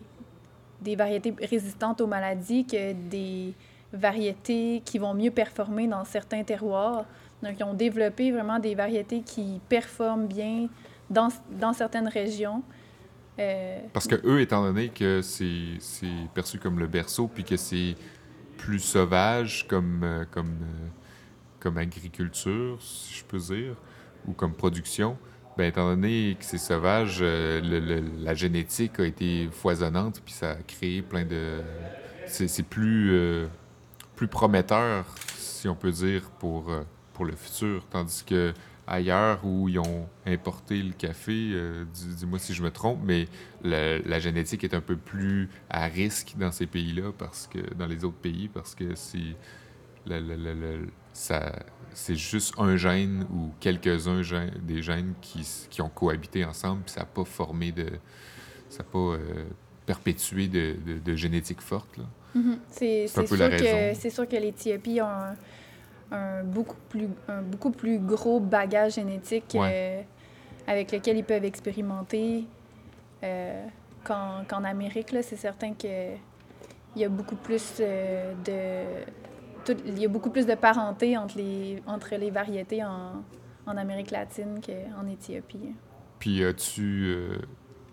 des 0.80 0.96
variétés 0.96 1.34
résistantes 1.40 2.00
aux 2.00 2.06
maladies 2.06 2.64
que 2.64 2.92
des 2.92 3.52
variétés 3.92 4.80
qui 4.84 4.98
vont 4.98 5.14
mieux 5.14 5.32
performer 5.32 5.88
dans 5.88 6.04
certains 6.04 6.44
terroirs. 6.44 7.04
Donc, 7.42 7.54
ils 7.58 7.64
ont 7.64 7.74
développé 7.74 8.30
vraiment 8.30 8.60
des 8.60 8.76
variétés 8.76 9.22
qui 9.22 9.60
performent 9.68 10.26
bien 10.26 10.68
dans, 11.08 11.28
dans 11.50 11.72
certaines 11.72 12.06
régions. 12.06 12.62
Euh, 13.38 13.80
Parce 13.92 14.06
que 14.06 14.20
eux, 14.24 14.40
étant 14.40 14.62
donné 14.62 14.90
que 14.90 15.20
c'est 15.20 15.78
perçu 16.32 16.58
comme 16.58 16.78
le 16.78 16.86
berceau, 16.86 17.26
puis 17.26 17.42
que 17.42 17.56
c'est 17.56 17.96
plus 18.56 18.78
sauvage 18.78 19.66
comme, 19.66 20.02
euh, 20.04 20.24
comme, 20.30 20.54
comme 21.58 21.76
agriculture, 21.76 22.80
si 22.80 23.14
je 23.14 23.24
peux 23.24 23.38
dire, 23.38 23.74
ou 24.28 24.32
comme 24.32 24.52
production, 24.52 25.16
ben, 25.56 25.64
étant 25.68 25.88
donné 25.90 26.36
que 26.38 26.44
c'est 26.44 26.58
sauvage, 26.58 27.18
euh, 27.20 27.60
le- 27.60 27.80
le- 27.80 28.24
la 28.24 28.34
génétique 28.34 28.98
a 29.00 29.04
été 29.04 29.48
foisonnante, 29.52 30.20
puis 30.24 30.32
ça 30.32 30.52
a 30.52 30.56
créé 30.56 31.02
plein 31.02 31.24
de... 31.24 31.60
C'est 32.26 32.62
plus, 32.62 33.10
euh, 33.12 33.46
plus 34.14 34.28
prometteur, 34.28 35.04
si 35.36 35.68
on 35.68 35.74
peut 35.74 35.90
dire, 35.90 36.30
pour, 36.38 36.70
euh, 36.70 36.82
pour 37.12 37.24
le 37.24 37.32
futur. 37.32 37.84
Tandis 37.90 38.22
que 38.24 38.54
ailleurs 38.86 39.44
où 39.44 39.68
ils 39.68 39.78
ont 39.80 40.08
importé 40.26 40.82
le 40.82 40.92
café, 40.92 41.32
dis- 41.92 42.14
dis-moi 42.16 42.38
si 42.38 42.54
je 42.54 42.62
me 42.62 42.70
trompe, 42.70 43.00
mais 43.04 43.26
la, 43.62 43.98
la 43.98 44.18
génétique 44.20 44.62
est 44.64 44.74
un 44.74 44.80
peu 44.80 44.96
plus 44.96 45.48
à 45.68 45.86
risque 45.86 46.34
dans 46.38 46.52
ces 46.52 46.66
pays-là, 46.66 47.12
parce 47.18 47.48
que 47.48 47.58
dans 47.74 47.86
les 47.86 48.04
autres 48.04 48.16
pays, 48.16 48.48
parce 48.48 48.74
que 48.74 48.94
c'est 48.94 49.36
le- 50.06 50.20
le- 50.20 50.36
le- 50.36 50.54
le- 50.54 50.88
ça 51.12 51.52
c'est 51.92 52.14
juste 52.16 52.54
un 52.58 52.76
gène 52.76 53.26
ou 53.32 53.50
quelques-uns 53.60 54.22
gènes- 54.22 54.52
des 54.62 54.82
gènes 54.82 55.14
qui, 55.20 55.46
qui 55.68 55.82
ont 55.82 55.88
cohabité 55.88 56.44
ensemble, 56.44 56.82
puis 56.82 56.92
ça 56.92 57.00
n'a 57.00 57.06
pas 57.06 57.24
formé 57.24 57.72
de. 57.72 57.86
ça 58.68 58.78
n'a 58.78 58.84
pas 58.90 58.98
euh, 58.98 59.18
perpétué 59.86 60.46
de, 60.48 60.76
de- 60.86 60.98
de 60.98 61.16
génétique 61.16 61.60
forte. 61.60 61.96
Là. 61.96 62.04
Mhm. 62.34 62.58
C'est 62.70 63.06
sûr, 63.08 63.24
que, 63.24 64.08
sûr 64.10 64.28
que 64.28 64.36
l'Éthiopie 64.36 65.00
a 65.00 65.30
un, 66.12 66.16
un 66.16 66.44
beaucoup 66.44 66.76
plus, 66.88 67.08
un 67.28 67.42
beaucoup 67.42 67.70
plus 67.72 67.98
gros 67.98 68.38
bagage 68.40 68.94
génétique 68.94 69.56
euh, 69.56 70.00
avec 70.66 70.92
lequel 70.92 71.16
ils 71.16 71.24
peuvent 71.24 71.44
expérimenter 71.44 72.44
euh, 73.24 73.66
qu'en 74.04 74.44
qu'en 74.48 74.62
Amérique. 74.64 75.10
là. 75.12 75.22
C'est 75.22 75.36
certain 75.36 75.74
qu'il 75.74 76.18
y 76.96 77.04
a 77.04 77.08
beaucoup 77.08 77.36
plus 77.36 77.74
euh, 77.80 78.32
de... 78.44 79.10
il 79.86 79.98
y 79.98 80.04
a 80.04 80.08
beaucoup 80.08 80.30
plus 80.30 80.46
de 80.46 80.54
parenté 80.54 81.16
entre 81.16 81.36
les, 81.36 81.82
entre 81.86 82.14
les 82.16 82.30
variétés 82.30 82.84
en, 82.84 83.22
en 83.66 83.76
Amérique 83.76 84.10
latine 84.10 84.60
qu'en 84.64 85.06
Éthiopie. 85.06 85.74
Puis 86.18 86.44
as-tu 86.44 87.14
euh, 87.16 87.38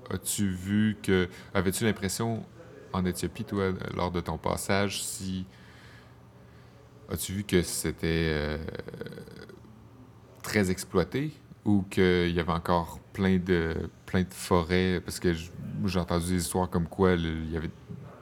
as-tu 0.09 0.49
vu 0.49 0.97
que. 1.01 1.29
Avais-tu 1.53 1.85
l'impression 1.85 2.43
en 2.93 3.05
Éthiopie, 3.05 3.43
toi, 3.43 3.71
lors 3.95 4.11
de 4.11 4.21
ton 4.21 4.37
passage, 4.37 5.03
si. 5.03 5.45
As-tu 7.09 7.31
vu 7.33 7.43
que 7.43 7.61
c'était 7.61 8.31
euh, 8.33 8.57
très 10.43 10.69
exploité 10.71 11.31
ou 11.63 11.83
qu'il 11.83 12.31
y 12.31 12.39
avait 12.39 12.51
encore 12.51 12.99
plein 13.13 13.37
de, 13.37 13.89
plein 14.05 14.23
de 14.23 14.33
forêts? 14.33 15.01
Parce 15.03 15.19
que 15.19 15.31
j'ai 15.33 15.99
entendu 15.99 16.33
des 16.33 16.41
histoires 16.41 16.69
comme 16.69 16.87
quoi 16.87 17.13
il 17.13 17.49
y 17.49 17.55
avait, 17.55 17.71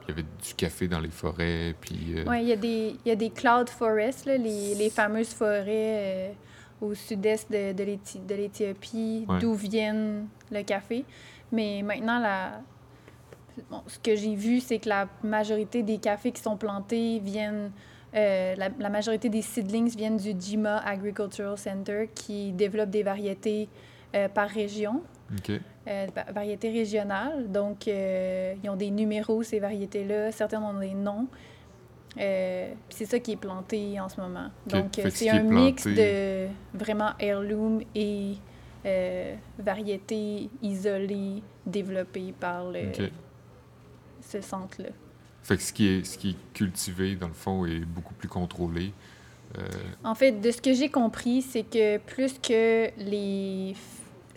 il 0.06 0.10
y 0.10 0.12
avait 0.12 0.22
du 0.46 0.54
café 0.56 0.88
dans 0.88 1.00
les 1.00 1.08
forêts, 1.10 1.74
puis. 1.80 2.14
euh, 2.16 2.24
Oui, 2.28 2.42
il 2.42 2.48
y, 2.48 2.52
a 2.52 2.56
des- 2.56 2.96
il 3.04 3.08
y 3.08 3.10
a 3.10 3.16
des 3.16 3.30
cloud 3.30 3.68
forests, 3.68 4.26
là, 4.26 4.36
les, 4.36 4.74
les 4.74 4.90
fameuses 4.90 5.34
forêts 5.34 5.66
euh, 5.68 6.32
au 6.80 6.94
sud-est 6.94 7.50
de, 7.50 7.72
de 7.72 7.82
l'Éthi- 7.84 8.20
de 8.26 8.34
l'Éthiopie, 8.34 9.24
Ouais. 9.28 9.38
d'où 9.40 9.54
viennent 9.54 10.26
le 10.50 10.62
café. 10.62 11.04
Mais 11.52 11.82
maintenant, 11.82 12.18
la... 12.20 12.60
bon, 13.70 13.82
ce 13.86 13.98
que 13.98 14.14
j'ai 14.14 14.34
vu, 14.34 14.60
c'est 14.60 14.78
que 14.78 14.88
la 14.88 15.08
majorité 15.22 15.82
des 15.82 15.98
cafés 15.98 16.32
qui 16.32 16.42
sont 16.42 16.56
plantés 16.56 17.18
viennent... 17.20 17.72
euh, 18.14 18.54
la, 18.56 18.68
la 18.78 18.88
majorité 18.90 19.28
des 19.28 19.42
seedlings 19.42 19.96
viennent 19.96 20.16
du 20.18 20.32
Jima 20.38 20.78
Agricultural 20.78 21.56
Center 21.58 22.08
qui 22.14 22.52
développe 22.52 22.90
des 22.90 23.02
variétés 23.02 23.68
par 24.34 24.48
région 24.48 25.02
OK. 25.34 25.50
euh, 25.88 26.06
va- 26.14 26.32
variétés 26.32 26.70
régionales. 26.70 27.50
Donc, 27.50 27.88
euh, 27.88 28.54
ils 28.62 28.68
ont 28.70 28.76
des 28.76 28.90
numéros, 28.90 29.42
ces 29.42 29.58
variétés-là. 29.58 30.30
Certaines 30.32 30.62
ont 30.62 30.78
des 30.78 30.94
noms. 30.94 31.26
Euh, 32.18 32.72
c'est 32.88 33.04
ça 33.06 33.18
qui 33.18 33.32
est 33.32 33.36
planté 33.36 33.98
en 34.00 34.08
ce 34.08 34.20
moment. 34.20 34.48
Donc, 34.66 34.98
euh, 34.98 35.10
c'est 35.10 35.28
un 35.28 35.42
mix 35.42 35.82
planté- 35.82 35.96
de 35.96 36.78
vraiment 36.78 37.10
heirloom 37.18 37.82
et 37.94 38.36
variétés 39.58 40.48
isolées 40.62 41.42
développées 41.66 42.32
par 42.38 42.70
le- 42.70 42.92
ce 44.22 44.40
centre-là. 44.40 44.90
Fait 45.42 45.56
que 45.56 45.62
ce 45.62 45.72
qui, 45.72 45.86
est, 45.88 46.04
ce 46.04 46.18
qui 46.18 46.30
est 46.30 46.52
cultivé, 46.54 47.14
dans 47.16 47.28
le 47.28 47.34
fond, 47.34 47.64
est 47.66 47.80
beaucoup 47.84 48.14
plus 48.14 48.28
contrôlé 48.28 48.92
En 50.04 50.14
fait, 50.14 50.32
de 50.32 50.50
ce 50.50 50.60
que 50.60 50.72
j'ai 50.74 50.88
compris, 50.90 51.40
c'est 51.42 51.62
que 51.62 51.98
plus 51.98 52.38
que 52.38 52.90
les... 52.98 53.74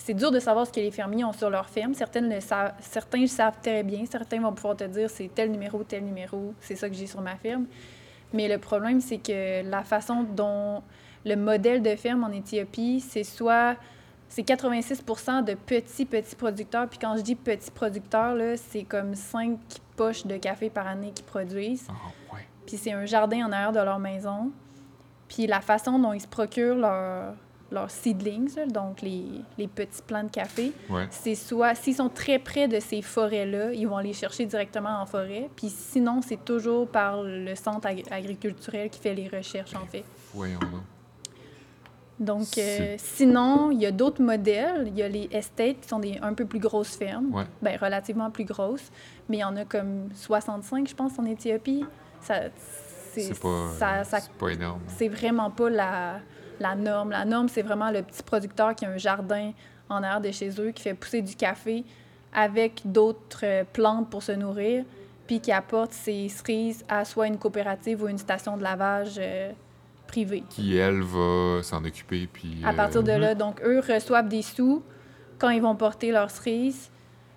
C'est 0.09 0.15
dur 0.15 0.31
de 0.31 0.39
savoir 0.39 0.65
ce 0.65 0.71
que 0.71 0.79
les 0.79 0.89
fermiers 0.89 1.23
ont 1.23 1.33
sur 1.33 1.51
leur 1.51 1.69
ferme. 1.69 1.93
Certaines 1.93 2.33
le 2.33 2.39
savent, 2.39 2.73
certains 2.79 3.21
le 3.21 3.27
savent 3.27 3.59
très 3.61 3.83
bien. 3.83 4.05
Certains 4.09 4.41
vont 4.41 4.51
pouvoir 4.51 4.75
te 4.75 4.83
dire 4.85 5.07
c'est 5.07 5.29
tel 5.31 5.51
numéro, 5.51 5.83
tel 5.83 6.03
numéro, 6.03 6.55
c'est 6.61 6.75
ça 6.75 6.89
que 6.89 6.95
j'ai 6.95 7.05
sur 7.05 7.21
ma 7.21 7.35
ferme. 7.35 7.67
Mais 8.33 8.47
le 8.47 8.57
problème, 8.57 9.01
c'est 9.01 9.19
que 9.19 9.61
la 9.69 9.83
façon 9.83 10.23
dont 10.23 10.81
le 11.27 11.35
modèle 11.35 11.83
de 11.83 11.95
ferme 11.95 12.23
en 12.23 12.31
Éthiopie, 12.31 13.01
c'est 13.01 13.23
soit 13.23 13.75
c'est 14.29 14.41
86% 14.41 15.43
de 15.43 15.53
petits, 15.53 16.05
petits 16.05 16.35
producteurs. 16.35 16.89
Puis 16.89 16.97
quand 16.97 17.15
je 17.15 17.21
dis 17.21 17.35
petits 17.35 17.69
producteurs, 17.69 18.33
là, 18.33 18.57
c'est 18.57 18.85
comme 18.85 19.13
5 19.13 19.59
poches 19.95 20.25
de 20.25 20.37
café 20.37 20.71
par 20.71 20.87
année 20.87 21.11
qu'ils 21.11 21.25
produisent. 21.25 21.85
ah, 21.87 22.33
ouais. 22.33 22.47
Puis 22.65 22.77
c'est 22.77 22.93
un 22.93 23.05
jardin 23.05 23.45
en 23.45 23.51
arrière 23.51 23.73
de 23.73 23.79
leur 23.79 23.99
maison. 23.99 24.49
Puis 25.27 25.45
la 25.45 25.61
façon 25.61 25.99
dont 25.99 26.13
ils 26.13 26.21
se 26.21 26.27
procurent 26.27 26.77
leurs 26.77 27.35
leurs 27.71 27.91
seedlings, 27.91 28.55
là, 28.55 28.65
donc 28.65 29.01
les, 29.01 29.25
les 29.57 29.67
petits 29.67 30.01
plants 30.01 30.23
de 30.23 30.31
café, 30.31 30.71
Ouais. 30.89 31.07
c'est 31.11 31.35
soit, 31.35 31.75
s'ils 31.75 31.95
sont 31.95 32.09
très 32.09 32.39
près 32.39 32.67
de 32.67 32.79
ces 32.79 33.01
forêts-là, 33.01 33.73
ils 33.73 33.87
vont 33.87 33.97
aller 33.97 34.13
chercher 34.13 34.45
directement 34.45 35.01
en 35.01 35.05
forêt. 35.05 35.49
Puis 35.55 35.69
sinon, 35.69 36.21
c'est 36.21 36.43
toujours 36.43 36.87
par 36.87 37.21
le 37.23 37.53
centre 37.55 37.87
ag- 37.87 38.05
agriculturel 38.11 38.89
qui 38.89 38.99
fait 38.99 39.13
les 39.13 39.27
recherches, 39.27 39.75
en 39.75 39.85
fait. 39.85 40.03
Voyons 40.33 40.59
donc. 40.59 40.81
Donc, 42.19 42.57
euh, 42.57 42.95
sinon, 42.97 43.71
il 43.71 43.79
y 43.79 43.85
a 43.85 43.91
d'autres 43.91 44.21
modèles. 44.21 44.87
Il 44.87 44.97
y 44.97 45.03
a 45.03 45.07
les 45.07 45.29
estates 45.31 45.79
qui 45.81 45.87
sont 45.87 45.99
des 45.99 46.17
un 46.21 46.33
peu 46.33 46.43
plus 46.45 46.59
grosses 46.59 46.97
fermes, 46.97 47.33
Ouais. 47.33 47.45
ben, 47.61 47.77
relativement 47.81 48.29
plus 48.29 48.43
grosses, 48.43 48.91
mais 49.29 49.37
il 49.37 49.39
y 49.39 49.43
en 49.45 49.55
a 49.55 49.63
comme 49.63 50.09
65, 50.13 50.89
je 50.89 50.95
pense, 50.95 51.17
en 51.17 51.23
Éthiopie. 51.25 51.85
Ça, 52.21 52.41
c'est, 53.13 53.39
pas, 53.39 53.67
ça, 53.77 54.03
ça- 54.03 54.19
c'est 54.19 54.33
pas 54.33 54.49
énorme. 54.49 54.81
c'est 54.87 55.07
vraiment 55.07 55.49
pas 55.49 55.69
la, 55.69 56.19
la 56.59 56.75
norme. 56.75 57.11
La 57.11 57.25
norme, 57.25 57.49
c'est 57.49 57.61
vraiment 57.61 57.91
le 57.91 58.01
petit 58.01 58.23
producteur 58.23 58.75
qui 58.75 58.85
a 58.85 58.89
un 58.89 58.97
jardin 58.97 59.51
en 59.89 60.03
arrière 60.03 60.21
de 60.21 60.31
chez 60.31 60.49
eux, 60.59 60.71
qui 60.71 60.83
fait 60.83 60.93
pousser 60.93 61.21
du 61.21 61.35
café 61.35 61.83
avec 62.33 62.81
d'autres 62.85 63.41
euh, 63.43 63.63
plantes 63.71 64.09
pour 64.09 64.21
se 64.21 64.31
nourrir, 64.31 64.85
puis 65.25 65.39
qui 65.39 65.51
apporte 65.51 65.93
ses 65.93 66.29
cerises 66.29 66.83
à 66.87 67.05
soit 67.05 67.27
une 67.27 67.37
coopérative 67.37 68.03
ou 68.03 68.07
une 68.07 68.17
station 68.17 68.55
de 68.55 68.63
lavage 68.63 69.15
euh, 69.17 69.51
privée. 70.09 70.43
Qui, 70.49 70.75
elle, 70.75 71.01
va 71.01 71.61
s'en 71.63 71.83
occuper. 71.85 72.27
Puis, 72.31 72.57
À 72.63 72.69
euh, 72.69 72.73
partir 72.73 73.03
de 73.03 73.11
là, 73.11 73.35
donc 73.35 73.61
eux 73.63 73.79
reçoivent 73.79 74.27
des 74.27 74.41
sous 74.41 74.83
quand 75.37 75.49
ils 75.49 75.61
vont 75.61 75.75
porter 75.75 76.11
leurs 76.11 76.31
cerises. 76.31 76.89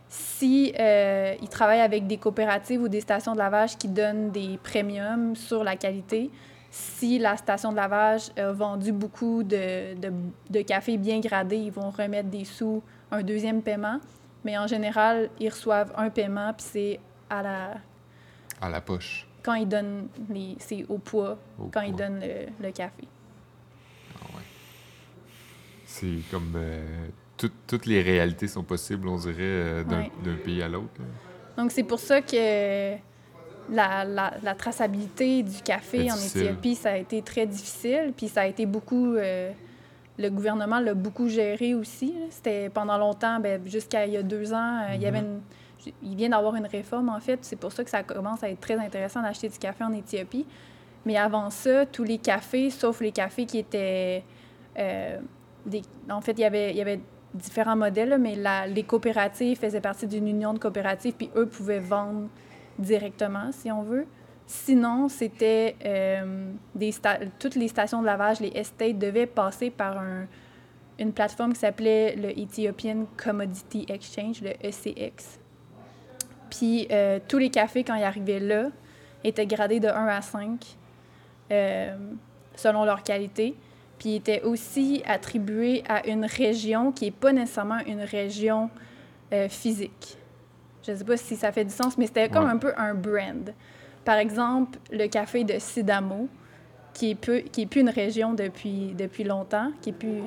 Si 0.08 0.74
euh, 0.78 1.34
ils 1.40 1.48
travaillent 1.48 1.80
avec 1.80 2.06
des 2.06 2.18
coopératives 2.18 2.82
ou 2.82 2.88
des 2.88 3.00
stations 3.00 3.32
de 3.32 3.38
lavage 3.38 3.78
qui 3.78 3.88
donnent 3.88 4.30
des 4.30 4.58
premiums 4.62 5.36
sur 5.36 5.64
la 5.64 5.76
qualité, 5.76 6.30
si 6.74 7.18
la 7.18 7.36
station 7.36 7.70
de 7.70 7.76
lavage 7.76 8.30
a 8.36 8.50
vendu 8.50 8.92
beaucoup 8.92 9.42
de, 9.42 9.94
de, 9.94 10.10
de 10.48 10.62
café 10.62 10.96
bien 10.96 11.20
gradé, 11.20 11.56
ils 11.56 11.70
vont 11.70 11.90
remettre 11.90 12.30
des 12.30 12.46
sous, 12.46 12.82
un 13.10 13.22
deuxième 13.22 13.60
paiement. 13.60 14.00
Mais 14.42 14.56
en 14.56 14.66
général, 14.66 15.28
ils 15.38 15.50
reçoivent 15.50 15.92
un 15.96 16.08
paiement, 16.08 16.52
puis 16.54 16.66
c'est 16.68 17.00
à 17.28 17.42
la 17.42 17.74
à 18.60 18.68
la 18.70 18.80
poche. 18.80 19.26
quand 19.42 19.54
ils 19.54 19.68
donnent 19.68 20.08
les, 20.30 20.56
c'est 20.58 20.86
au 20.88 20.96
poids, 20.98 21.36
Au 21.58 21.66
quand 21.66 21.82
ils 21.82 21.94
donnent 21.94 22.20
le, 22.20 22.46
le 22.66 22.72
café. 22.72 23.04
Ah 24.16 24.26
ouais. 24.34 24.42
C'est 25.84 26.18
comme. 26.30 26.54
euh, 26.56 27.06
tout- 27.36 27.50
toutes 27.66 27.86
les 27.86 28.00
réalités 28.02 28.48
sont 28.48 28.62
possibles, 28.62 29.08
on 29.08 29.16
dirait, 29.18 29.36
euh, 29.40 29.84
d'un 29.84 29.98
Ouais. 30.00 30.36
pays 30.44 30.62
à 30.62 30.68
l'autre. 30.68 31.00
Donc, 31.56 31.70
c'est 31.70 31.82
pour 31.82 31.98
ça 32.00 32.22
que 32.22 32.94
la, 33.70 34.04
la- 34.04 34.34
la 34.42 34.54
traçabilité 34.54 35.42
du 35.42 35.62
café 35.62 36.10
en. 36.10 36.16
Éthiopie, 36.16 36.74
ça 36.74 36.92
a 36.92 36.96
été 36.96 37.22
très 37.22 37.46
difficile. 37.46 38.12
Puis 38.16 38.28
ça 38.28 38.42
a 38.42 38.46
été 38.46 38.66
beaucoup... 38.66 39.14
euh, 39.14 39.50
le 40.18 40.28
gouvernement 40.28 40.78
l'a 40.78 40.94
beaucoup 40.94 41.28
géré 41.28 41.74
aussi. 41.74 42.14
C'était 42.30 42.68
pendant 42.68 42.98
longtemps, 42.98 43.40
ben, 43.40 43.60
jusqu'à 43.66 44.04
il 44.06 44.12
y 44.12 44.16
a 44.16 44.22
deux 44.22 44.52
ans, 44.52 44.80
euh, 44.82 44.94
il 44.94 45.02
y 45.02 45.06
avait 45.06 45.22
Mhm. 45.22 45.26
une... 45.26 45.40
Il 46.02 46.14
vient 46.16 46.28
d'avoir 46.28 46.54
une 46.54 46.66
réforme, 46.66 47.08
en 47.08 47.18
fait. 47.18 47.40
C'est 47.42 47.56
pour 47.56 47.72
ça 47.72 47.82
que 47.82 47.90
ça 47.90 48.02
commence 48.04 48.44
à 48.44 48.48
être 48.50 48.60
très 48.60 48.76
intéressant 48.78 49.20
d'acheter 49.20 49.48
du 49.48 49.58
café 49.58 49.82
en 49.82 49.92
Éthiopie. 49.92 50.46
Mais 51.04 51.16
avant 51.16 51.50
ça, 51.50 51.86
tous 51.86 52.04
les 52.04 52.18
cafés, 52.18 52.70
sauf 52.70 53.00
les 53.00 53.10
cafés 53.10 53.46
qui 53.46 53.58
étaient... 53.58 54.22
euh, 54.78 55.18
des... 55.66 55.82
En 56.08 56.20
fait, 56.20 56.32
il 56.32 56.40
y 56.40 56.44
avait, 56.44 56.70
il 56.70 56.76
y 56.76 56.80
avait 56.80 57.00
différents 57.34 57.74
modèles, 57.74 58.16
mais 58.20 58.36
la- 58.36 58.66
les 58.68 58.82
coopératives 58.84 59.58
faisaient 59.58 59.80
partie 59.80 60.06
d'une 60.06 60.28
union 60.28 60.52
de 60.54 60.58
coopératives, 60.60 61.14
puis 61.14 61.30
eux 61.34 61.46
pouvaient 61.46 61.80
vendre 61.80 62.28
directement, 62.82 63.50
si 63.52 63.70
on 63.72 63.82
veut. 63.82 64.06
Sinon, 64.46 65.08
c'était 65.08 65.76
euh, 65.84 66.52
toutes 67.38 67.54
les 67.54 67.68
stations 67.68 68.00
de 68.02 68.06
lavage, 68.06 68.40
les 68.40 68.48
estates 68.54 68.98
devaient 68.98 69.26
passer 69.26 69.70
par 69.70 69.96
un- 69.98 70.26
une 70.98 71.12
plateforme 71.12 71.52
qui 71.54 71.60
s'appelait 71.60 72.14
le 72.16 72.38
Ethiopian 72.38 73.06
Commodity 73.16 73.86
Exchange, 73.88 74.42
le 74.42 74.50
ECX. 74.62 75.38
Puis 76.50 76.86
euh, 76.90 77.18
tous 77.26 77.38
les 77.38 77.48
cafés, 77.50 77.82
quand 77.82 77.94
ils 77.94 78.02
arrivaient 78.04 78.40
là, 78.40 78.68
étaient 79.24 79.46
gradés 79.46 79.80
de 79.80 79.88
1 79.88 80.06
à 80.06 80.20
5 80.20 80.76
euh, 81.50 81.96
selon 82.54 82.84
leur 82.84 83.02
qualité. 83.02 83.54
Puis 83.98 84.16
étaient 84.16 84.42
aussi 84.42 85.02
attribués 85.06 85.82
à 85.88 86.06
une 86.08 86.24
région 86.26 86.92
qui 86.92 87.06
n'est 87.06 87.10
pas 87.12 87.32
nécessairement 87.32 87.78
une 87.86 88.00
région 88.02 88.68
physique. 89.48 90.18
Je 90.86 90.92
ne 90.92 90.96
sais 90.96 91.04
pas 91.04 91.16
si 91.16 91.36
ça 91.36 91.52
fait 91.52 91.64
du 91.64 91.72
sens, 91.72 91.96
mais 91.98 92.06
c'était 92.06 92.28
comme 92.28 92.44
Ouais. 92.44 92.50
un 92.50 92.56
peu 92.58 92.72
un 92.76 92.94
brand. 92.94 93.52
Par 94.04 94.16
exemple, 94.16 94.78
le 94.90 95.06
café 95.06 95.44
de 95.44 95.54
Sidamo, 95.58 96.28
qui 96.92 97.10
est, 97.10 97.14
peu, 97.14 97.38
qui 97.38 97.62
est 97.62 97.66
plus 97.66 97.80
une 97.82 97.88
région 97.90 98.32
depuis, 98.34 98.94
depuis 98.98 99.24
longtemps, 99.24 99.70
qui 99.80 99.90
est 99.90 99.94
plus... 99.94 100.22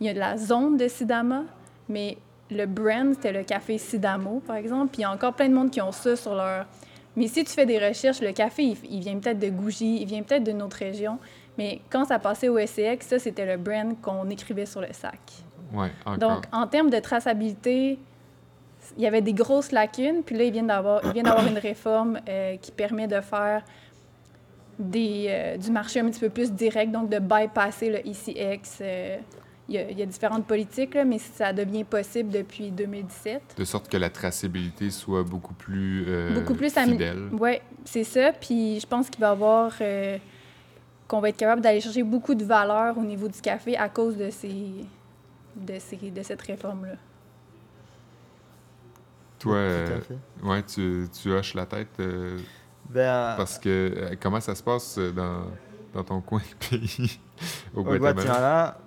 Il 0.00 0.06
y 0.06 0.10
a 0.10 0.14
de 0.14 0.18
la 0.18 0.36
zone 0.36 0.76
de 0.76 0.88
Sidama, 0.88 1.42
mais 1.88 2.16
le 2.50 2.66
brand, 2.66 3.12
c'était 3.14 3.32
le 3.32 3.44
café 3.44 3.78
Sidamo, 3.78 4.40
par 4.46 4.56
exemple. 4.56 4.88
Puis 4.92 5.00
il 5.00 5.02
y 5.02 5.04
a 5.04 5.12
encore 5.12 5.34
plein 5.34 5.48
de 5.48 5.54
monde 5.54 5.70
qui 5.70 5.80
ont 5.80 5.92
ça 5.92 6.16
sur 6.16 6.34
leur... 6.34 6.66
Mais 7.14 7.28
si 7.28 7.44
tu 7.44 7.52
fais 7.52 7.66
des 7.66 7.78
recherches, 7.78 8.20
le 8.22 8.32
café, 8.32 8.62
il, 8.62 8.76
il 8.90 9.00
vient 9.00 9.18
peut-être 9.18 9.38
de 9.38 9.50
Gougy, 9.50 9.98
il 10.00 10.06
vient 10.06 10.22
peut-être 10.22 10.44
d'une 10.44 10.62
autre 10.62 10.78
région. 10.78 11.18
Mais 11.58 11.82
quand 11.90 12.06
ça 12.06 12.18
passait 12.18 12.48
au 12.48 12.58
SCX, 12.58 13.00
ça, 13.06 13.18
c'était 13.18 13.44
le 13.44 13.58
brand 13.58 13.94
qu'on 14.00 14.28
écrivait 14.30 14.64
sur 14.64 14.80
le 14.80 14.88
sac. 14.92 15.20
Ouais, 15.74 15.90
encore. 16.06 16.18
Donc, 16.18 16.44
en 16.50 16.66
termes 16.66 16.88
de 16.88 16.98
traçabilité, 16.98 17.98
il 18.96 19.02
y 19.02 19.06
avait 19.06 19.22
des 19.22 19.32
grosses 19.32 19.72
lacunes. 19.72 20.22
Puis 20.24 20.36
là, 20.36 20.44
ils 20.44 20.52
viennent 20.52 20.66
d'avoir, 20.66 21.00
ils 21.04 21.12
viennent 21.12 21.24
d'avoir 21.26 21.46
une 21.46 21.58
réforme 21.58 22.18
euh, 22.28 22.56
qui 22.56 22.70
permet 22.72 23.06
de 23.06 23.20
faire 23.20 23.62
des, 24.78 25.26
euh, 25.28 25.56
du 25.56 25.70
marché 25.70 26.00
un 26.00 26.10
petit 26.10 26.20
peu 26.20 26.28
plus 26.28 26.52
direct, 26.52 26.92
donc 26.92 27.08
de 27.08 27.18
bypasser 27.18 27.90
le 27.90 27.98
ECX. 27.98 28.78
euh, 28.80 29.16
il, 29.68 29.76
y 29.76 29.78
a, 29.78 29.90
il 29.90 29.98
y 29.98 30.02
a 30.02 30.06
différentes 30.06 30.44
politiques, 30.46 30.94
là, 30.94 31.04
mais 31.04 31.18
ça 31.18 31.52
devient 31.52 31.84
possible 31.84 32.30
depuis 32.30 32.70
2017. 32.70 33.54
De 33.56 33.64
sorte 33.64 33.88
que 33.88 33.96
la 33.96 34.10
traçabilité 34.10 34.90
soit 34.90 35.22
beaucoup 35.22 35.54
plus, 35.54 36.04
Beaucoup 36.34 36.54
plus 36.54 36.70
fidèle. 36.70 37.28
Oui, 37.32 37.58
c'est 37.84 38.04
ça. 38.04 38.32
Puis 38.32 38.80
je 38.80 38.86
pense 38.86 39.08
qu'il 39.08 39.20
va 39.20 39.28
y 39.28 39.30
avoir. 39.30 39.72
qu'on 41.06 41.20
va 41.20 41.28
être 41.28 41.36
capable 41.36 41.60
d'aller 41.62 41.80
chercher 41.80 42.02
beaucoup 42.02 42.34
de 42.34 42.44
valeur 42.44 42.98
au 42.98 43.02
niveau 43.02 43.28
du 43.28 43.40
café 43.40 43.76
à 43.76 43.88
cause 43.88 44.16
de, 44.16 44.30
ces, 44.30 44.84
de, 45.54 45.74
ces, 45.78 46.10
de 46.10 46.22
cette 46.22 46.42
réforme-là. 46.42 46.96
Toi, 49.42 49.52
Tout 49.54 49.58
à 49.58 49.62
euh, 49.62 50.00
fait. 50.00 50.18
ouais, 50.46 50.62
tu, 50.62 51.08
tu 51.12 51.32
hoches 51.32 51.54
la 51.54 51.66
tête 51.66 51.88
euh, 52.00 52.38
Ben, 52.88 53.34
parce 53.36 53.58
que 53.58 53.68
euh, 53.68 54.14
comment 54.20 54.40
ça 54.40 54.54
se 54.54 54.62
passe 54.62 54.96
euh, 54.98 55.10
dans, 55.12 55.42
dans 55.94 56.04
ton 56.04 56.20
coin 56.22 56.38
de 56.40 56.66
pays 56.68 57.18
au 57.74 57.80
au 57.80 57.82
Guatemala? 57.84 58.12
Guatemala, 58.14 58.78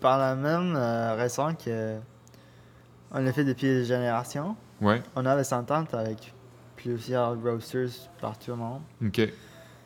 par 0.00 0.18
la 0.18 0.34
même 0.34 0.74
euh, 0.76 1.14
raison 1.14 1.54
que 1.54 1.98
on 3.12 3.20
l'a 3.20 3.32
fait 3.32 3.44
depuis 3.44 3.66
des 3.68 3.84
générations, 3.84 4.56
Ouais, 4.80 5.02
on 5.14 5.24
a 5.26 5.36
des 5.36 5.52
ententes 5.54 5.94
avec 5.94 6.32
plusieurs 6.76 7.40
roasters 7.40 7.90
partout 8.20 8.52
au 8.52 8.56
monde. 8.56 8.80
ok. 9.04 9.20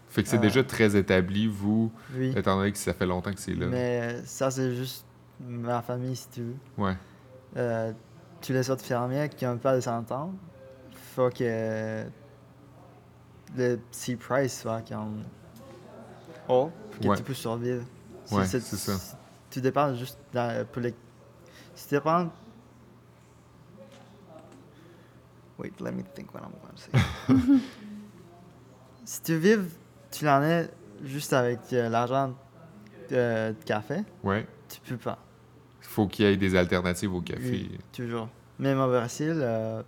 Fait 0.09 0.22
que 0.22 0.28
c'est 0.28 0.36
Euh. 0.36 0.40
déjà 0.40 0.62
très 0.62 0.94
établi, 0.97 1.49
vous, 1.49 1.92
Oui. 2.14 2.32
étant 2.36 2.57
donné 2.57 2.70
que 2.72 2.78
ça 2.78 2.94
fait 2.94 3.05
longtemps 3.07 3.32
que 3.32 3.40
c'est 3.40 3.55
là. 3.55 3.66
Mais 3.66 4.22
ça, 4.24 4.51
c'est 4.51 4.72
juste 4.74 5.05
ma 5.40 5.82
famille, 5.82 6.14
si 6.16 6.28
tu 6.30 6.42
veux. 6.42 6.57
Ouais, 6.78 6.97
Euh, 7.57 7.92
tous 8.47 8.53
les 8.53 8.70
autres 8.70 8.84
fermiers 8.84 9.28
qui 9.28 9.44
n'ont 9.44 9.59
pas 9.59 9.74
des 9.76 9.88
ententes, 9.88 10.34
faut 11.14 11.30
que 11.30 12.05
le 13.57 13.76
petit 13.76 14.16
price 14.16 14.61
soit 14.61 14.82
comme 14.88 15.22
haut 16.49 16.70
pour 16.92 17.01
que 17.01 17.09
Ouais. 17.09 17.16
tu 17.16 17.22
puisses 17.24 17.38
survivre. 17.38 17.84
Si 18.24 18.34
Ouais, 18.34 18.44
c'est 18.47 18.61
ça. 18.61 18.92
Tu 19.51 19.61
dépends 19.61 19.94
juste 19.94 20.18
dans- 20.32 20.64
pour 20.66 20.82
les. 20.82 20.94
Si 21.74 21.88
tu 21.88 21.94
dépends. 21.94 22.28
Wait, 25.59 25.72
let 25.80 25.92
me 25.92 26.03
think 26.14 26.32
what 26.34 26.42
I'm 26.42 26.53
going 26.61 26.74
to 26.74 27.51
say. 27.57 27.61
si 29.05 29.22
tu 29.22 29.38
vives, 29.38 29.70
tu 30.11 30.28
en 30.28 30.42
es 30.42 30.68
juste 31.03 31.32
avec 31.32 31.61
euh, 31.72 31.88
l'argent 31.88 32.34
de, 33.11 33.53
de 33.53 33.64
café, 33.64 34.05
ouais. 34.22 34.47
tu 34.68 34.80
peux 34.80 34.99
pas. 34.99 35.18
Faut 35.80 36.07
qu'il 36.07 36.26
y 36.26 36.28
ait 36.28 36.36
des 36.36 36.55
alternatives 36.55 37.14
au 37.14 37.22
café. 37.22 37.40
Oui, 37.51 37.78
toujours. 37.92 38.28
Même 38.59 38.81
au 38.81 38.87
Brésil, 38.89 39.35
euh, 39.37 39.83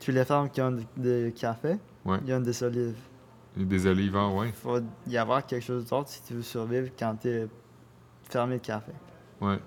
toutes 0.00 0.14
les 0.14 0.24
femmes 0.24 0.50
qui 0.50 0.60
ont 0.60 0.72
du- 0.72 0.86
du 0.96 1.32
café, 1.32 1.76
Ouais. 2.04 2.18
ils 2.26 2.34
ont 2.34 2.40
des 2.40 2.62
olives. 2.62 2.96
Des 3.56 3.86
olivants, 3.86 4.38
ouais. 4.38 4.48
Il 4.48 4.52
faut 4.52 4.80
y 5.06 5.16
avoir 5.16 5.46
quelque 5.46 5.64
chose 5.64 5.86
d'autre 5.86 6.10
si 6.10 6.22
tu 6.22 6.34
veux 6.34 6.42
survivre 6.42 6.90
quand 6.98 7.16
tu 7.20 7.28
es 7.28 7.48
fermé 8.28 8.58
de 8.58 8.62
café. 8.64 8.92
Ouais. 9.40 9.58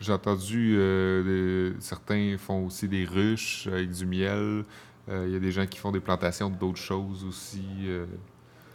J'ai 0.00 0.12
entendu 0.12 0.76
euh, 0.78 1.72
des- 1.72 1.80
certains 1.80 2.36
font 2.38 2.64
aussi 2.66 2.88
des 2.88 3.04
ruches 3.04 3.66
avec 3.66 3.90
du 3.90 4.06
miel. 4.06 4.64
Euh, 5.10 5.24
Il 5.26 5.32
y 5.32 5.36
a 5.36 5.40
des 5.40 5.50
gens 5.50 5.66
qui 5.66 5.78
font 5.78 5.90
des 5.92 6.00
plantations 6.00 6.48
d'autres 6.48 6.76
choses 6.78 7.24
aussi. 7.24 7.64
euh, 7.86 8.06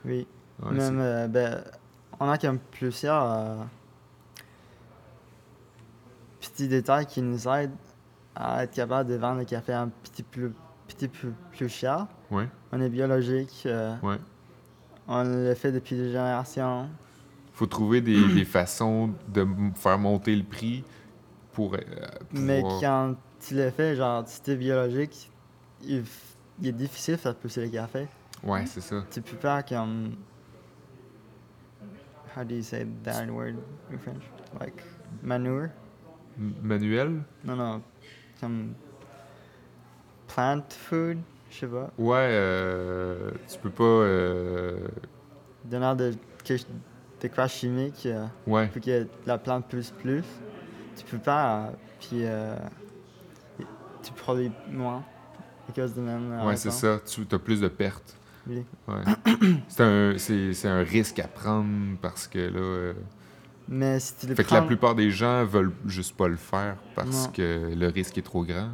Oui. 0.06 0.28
ouais, 0.64 0.72
Même, 0.72 1.32
ben, 1.32 1.64
on 2.20 2.30
a 2.30 2.38
comme 2.38 2.60
plusieurs 2.60 3.66
petits 6.42 6.68
détails 6.68 7.06
qui 7.06 7.22
nous 7.22 7.48
aident 7.48 7.72
à 8.36 8.64
être 8.64 8.72
capable 8.74 9.10
de 9.10 9.16
vendre 9.16 9.40
le 9.40 9.46
café 9.46 9.74
un 9.74 9.90
petit 9.90 10.24
peu 10.24 10.52
petit 10.88 11.08
peu 11.08 11.32
plus 11.52 11.70
cher. 11.70 12.08
ouais, 12.32 12.48
On 12.72 12.82
est 12.82 12.90
biologique, 12.90 13.64
euh, 13.66 13.96
ouais. 14.04 14.18
on 15.08 15.24
le 15.24 15.54
fait 15.56 15.72
depuis 15.72 15.96
des 15.96 16.08
générations. 16.08 16.90
faut 17.54 17.66
trouver 17.68 18.02
des, 18.02 18.28
des 18.34 18.46
façons 18.46 19.12
de 19.30 19.46
faire 19.76 19.98
monter 19.98 20.36
le 20.36 20.44
prix 20.44 20.84
pour. 21.54 21.76
euh, 21.76 21.80
Mais 22.34 22.62
quand 22.82 23.16
tu 23.40 23.56
le 23.56 23.70
fais, 23.72 23.96
genre, 23.96 24.24
si 24.28 24.42
t'es 24.42 24.56
biologique, 24.56 25.32
il, 25.82 26.04
il 26.62 26.68
est 26.68 26.72
difficile 26.74 27.16
de 27.16 27.20
faire 27.20 27.36
pousser 27.36 27.62
le 27.66 27.70
café. 27.72 28.08
Ouais, 28.44 28.66
c'est 28.66 28.82
ça. 28.82 29.04
Tu 29.10 29.22
peux 29.22 29.38
pas 29.38 29.64
comme. 29.64 30.16
How 32.36 32.44
do 32.44 32.56
you 32.56 32.64
say 32.64 32.86
that 33.04 33.28
word 33.30 33.56
in 33.92 33.98
French? 34.00 34.24
Like 34.60 34.82
manure? 35.22 35.70
M- 36.38 36.54
Manuel? 36.64 37.22
Non, 37.44 37.56
non. 37.56 37.82
Comme. 38.44 38.74
Plant 40.28 40.64
food? 40.70 41.20
Je 41.50 41.60
sais 41.60 41.68
pas. 41.68 41.90
Ouais, 41.98 42.28
euh, 42.32 43.32
tu 43.50 43.58
peux 43.60 43.70
pas. 43.70 43.84
euh, 43.84 44.78
Donnant 45.64 45.96
de, 45.96 46.14
quoi 47.34 47.48
chimique 47.48 48.06
euh, 48.06 48.26
ouais, 48.46 48.68
pour 48.68 48.82
que 48.82 49.08
la 49.26 49.38
plante 49.38 49.70
pousse 49.70 49.92
plus. 49.92 50.26
Tu 50.98 51.06
peux 51.06 51.20
pas. 51.20 51.68
euh, 52.14 52.58
puis. 53.58 53.66
tu 54.04 54.12
produis 54.12 54.52
moins. 54.70 55.06
À 55.70 55.72
cause 55.72 55.94
de 55.94 56.02
même. 56.02 56.46
ouais, 56.46 56.58
c'est 56.58 56.72
ça. 56.72 57.00
Tu 57.06 57.22
as 57.32 57.40
plus 57.40 57.62
de 57.62 57.70
pertes. 57.70 58.18
Oui. 58.46 58.66
Ouais. 58.90 59.04
c'est 59.70 59.84
un, 59.84 60.18
c'est 60.18 60.68
un 60.68 60.84
risque 60.84 61.20
à 61.20 61.30
prendre 61.30 61.98
parce 62.02 62.28
que 62.28 62.40
là. 62.40 62.94
Mais 63.68 64.00
si 64.00 64.16
tu 64.16 64.28
le 64.28 64.36
fait 64.36 64.44
que 64.44 64.54
la 64.54 64.62
plupart 64.62 64.94
des 64.96 65.10
gens 65.12 65.46
veulent 65.46 65.72
juste 65.86 66.16
pas 66.18 66.28
le 66.28 66.36
faire 66.36 66.76
parce 66.96 67.28
Non. 67.28 67.32
que 67.32 67.72
le 67.76 67.88
risque 67.88 68.18
est 68.18 68.22
trop 68.24 68.44
grand. 68.44 68.70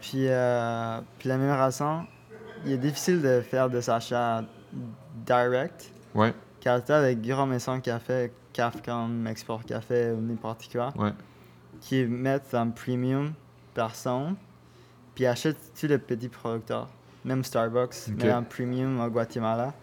Puis, 0.00 0.28
euh, 0.28 1.00
puis 1.18 1.28
la 1.28 1.36
même 1.38 1.58
raison, 1.60 2.04
il 2.64 2.72
est 2.72 2.78
difficile 2.78 3.20
de 3.20 3.40
faire 3.40 3.68
des 3.68 3.88
achats 3.90 4.44
direct. 5.26 5.92
Ouais, 6.14 6.32
Car 6.60 6.82
tu 6.84 6.92
as 6.92 7.02
des 7.02 7.16
gros 7.16 7.46
maisons 7.46 7.76
de 7.76 7.80
café, 7.82 8.32
CAF 8.52 8.80
comme 8.82 9.26
Export 9.26 9.64
Café 9.64 10.12
ou 10.16 10.20
n'importe 10.20 10.68
quoi, 10.72 10.92
ouais, 10.96 11.12
qui 11.80 12.04
mettent 12.04 12.54
un 12.54 12.68
premium 12.68 13.32
par 13.74 13.94
son, 13.94 14.34
puis 15.14 15.26
achètent 15.26 15.72
tous 15.78 15.86
les 15.86 15.98
petits 15.98 16.28
producteurs. 16.28 16.88
Même 17.24 17.44
Starbucks 17.44 17.94
Ok. 18.08 18.22
met 18.24 18.30
un 18.30 18.42
premium 18.42 19.00
au 19.00 19.08
Guatemala. 19.08 19.74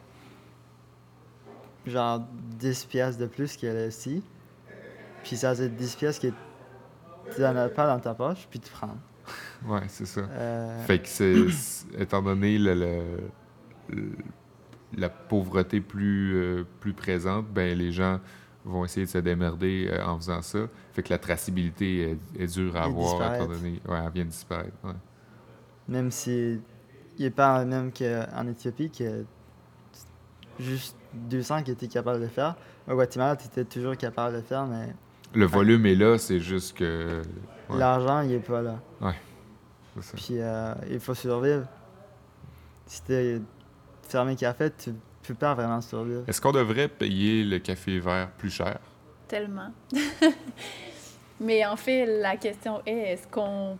Genre 1.85 2.19
10 2.59 2.85
pièces 2.85 3.17
de 3.17 3.25
plus 3.27 3.55
qu'elle 3.57 3.75
est 3.77 3.87
ici. 3.89 4.23
Puis 5.23 5.37
ça, 5.37 5.55
c'est 5.55 5.69
10 5.69 5.95
pièces 5.95 6.19
que 6.19 6.27
tu 6.27 7.41
n'en 7.41 7.55
as 7.55 7.69
pas 7.69 7.87
dans 7.87 7.99
ta 7.99 8.13
poche, 8.13 8.47
puis 8.49 8.59
tu 8.59 8.71
prends. 8.71 8.95
ouais, 9.67 9.81
c'est 9.87 10.05
ça. 10.05 10.21
Euh, 10.21 10.83
Fait 10.85 10.99
que 10.99 11.07
c'est, 11.07 11.35
étant 11.97 12.21
donné 12.21 12.57
le, 12.57 12.73
le- 12.75 13.29
le- 13.89 14.11
la 14.97 15.09
pauvreté 15.09 15.81
plus, 15.81 16.35
euh, 16.35 16.63
plus 16.79 16.93
présente, 16.93 17.47
ben 17.47 17.77
les 17.77 17.91
gens 17.91 18.19
vont 18.63 18.85
essayer 18.85 19.05
de 19.05 19.11
se 19.11 19.17
démerder 19.17 19.89
euh, 19.91 20.05
en 20.05 20.17
faisant 20.17 20.41
ça. 20.41 20.59
Fait 20.93 21.03
que 21.03 21.09
la 21.09 21.17
traçabilité 21.19 22.11
est, 22.11 22.17
est 22.43 22.47
dure 22.53 22.75
à 22.77 22.81
Et 22.81 22.83
avoir 22.85 23.35
étant 23.35 23.47
donné. 23.47 23.79
Ouais, 23.87 23.97
elle 24.05 24.11
vient 24.11 24.25
de 24.25 24.29
disparaître. 24.29 24.77
ouais. 24.83 24.93
Même 25.87 26.09
si 26.11 26.59
il 27.17 27.23
n'est 27.23 27.29
pas 27.31 27.63
le 27.63 27.69
même 27.69 27.91
qu'en 27.91 28.47
Éthiopie, 28.47 28.89
que 28.91 29.25
juste 30.59 30.95
200 31.15 31.63
qui 31.63 31.71
étaient 31.71 31.87
capables 31.87 32.19
de 32.19 32.23
le 32.25 32.29
faire. 32.29 32.55
Au 32.87 32.93
Guatemala, 32.93 33.35
tu 33.35 33.47
étais 33.47 33.65
toujours 33.65 33.97
capable 33.97 34.33
de 34.33 34.37
le 34.39 34.43
faire, 34.43 34.65
mais 34.65 34.93
Le 35.33 35.45
volume 35.45 35.85
est 35.85 35.95
là, 35.95 36.17
c'est 36.17 36.39
juste 36.39 36.77
que. 36.77 37.21
Ouais. 37.69 37.79
l'argent, 37.79 38.21
il 38.21 38.29
n'est 38.29 38.39
pas 38.39 38.61
là. 38.61 38.79
c'est 39.95 40.03
ça. 40.03 40.17
Puis 40.17 40.39
euh, 40.39 40.73
il 40.89 40.99
faut 40.99 41.15
survivre. 41.15 41.65
Si 42.85 43.03
tu 43.03 43.13
es 43.13 43.41
fermé 44.07 44.35
café, 44.35 44.69
tu 44.77 44.93
peux 45.27 45.33
pas 45.33 45.55
vraiment 45.55 45.81
survivre. 45.81 46.23
Est-ce 46.27 46.39
qu'on 46.39 46.51
devrait 46.51 46.87
payer 46.87 47.43
le 47.43 47.57
café 47.59 47.99
vert 47.99 48.29
plus 48.37 48.51
cher? 48.51 48.77
Tellement. 49.27 49.71
Mais 51.39 51.65
en 51.65 51.75
fait, 51.75 52.21
la 52.21 52.37
question 52.37 52.81
est 52.85 53.13
est-ce 53.13 53.27
qu'on 53.27 53.77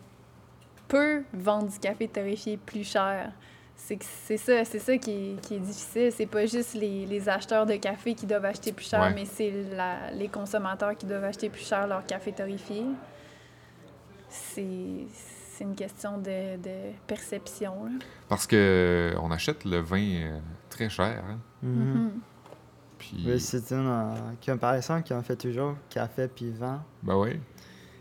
peut 0.88 1.24
vendre 1.34 1.72
du 1.72 1.80
café 1.80 2.08
torréfié 2.08 2.58
plus 2.58 2.84
cher? 2.84 3.32
C'est 3.78 3.98
que 3.98 4.06
c'est 4.26 4.38
ça, 4.38 4.66
c'est 4.66 4.80
ça 4.80 4.98
qui 4.98 5.12
est, 5.12 5.42
qui 5.42 5.56
est 5.56 5.60
difficile. 5.60 6.12
C'est 6.12 6.26
pas 6.26 6.46
juste 6.48 6.74
les, 6.74 7.06
les 7.06 7.30
acheteurs 7.30 7.66
de 7.68 7.76
café 7.76 8.16
qui 8.16 8.26
doivent 8.26 8.46
acheter 8.46 8.72
plus 8.72 8.88
cher, 8.90 9.00
Ouais. 9.02 9.14
mais 9.14 9.26
c'est 9.26 9.52
la- 9.76 10.12
les 10.12 10.28
consommateurs 10.28 10.96
qui 10.98 11.06
doivent 11.06 11.24
acheter 11.26 11.50
plus 11.50 11.66
cher 11.68 11.86
leur 11.86 12.04
café 12.06 12.32
torréfié. 12.32 12.84
C'est 14.30 15.08
c'est 15.58 15.64
une 15.64 15.76
question 15.76 16.18
de, 16.18 16.58
de 16.58 16.92
perception. 17.08 17.86
là. 17.86 17.92
Parce 18.28 18.46
que 18.46 19.14
on 19.22 19.32
achète 19.32 19.64
le 19.64 19.78
vin 19.80 20.02
euh, 20.24 20.40
très 20.70 20.90
cher. 20.90 21.24
Hein? 21.30 21.40
Mhm. 21.64 22.12
Puis, 22.98 23.24
Oui, 23.26 23.40
c'est 23.40 23.72
une 23.72 23.88
euh, 23.88 24.14
comparaison 24.46 25.02
qu'on 25.02 25.22
fait 25.22 25.36
toujours, 25.38 25.76
café 25.90 26.28
puis 26.28 26.52
vin. 26.52 26.84
ben 27.04 27.16
oui. 27.16 27.40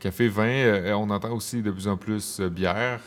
Café, 0.01 0.27
vin, 0.29 0.49
euh, 0.49 0.93
on 0.95 1.09
entend 1.11 1.31
aussi 1.33 1.63
de 1.63 1.71
plus 1.71 1.87
en 1.89 1.97
plus 1.97 2.41
euh, 2.41 2.49
bière. 2.49 3.01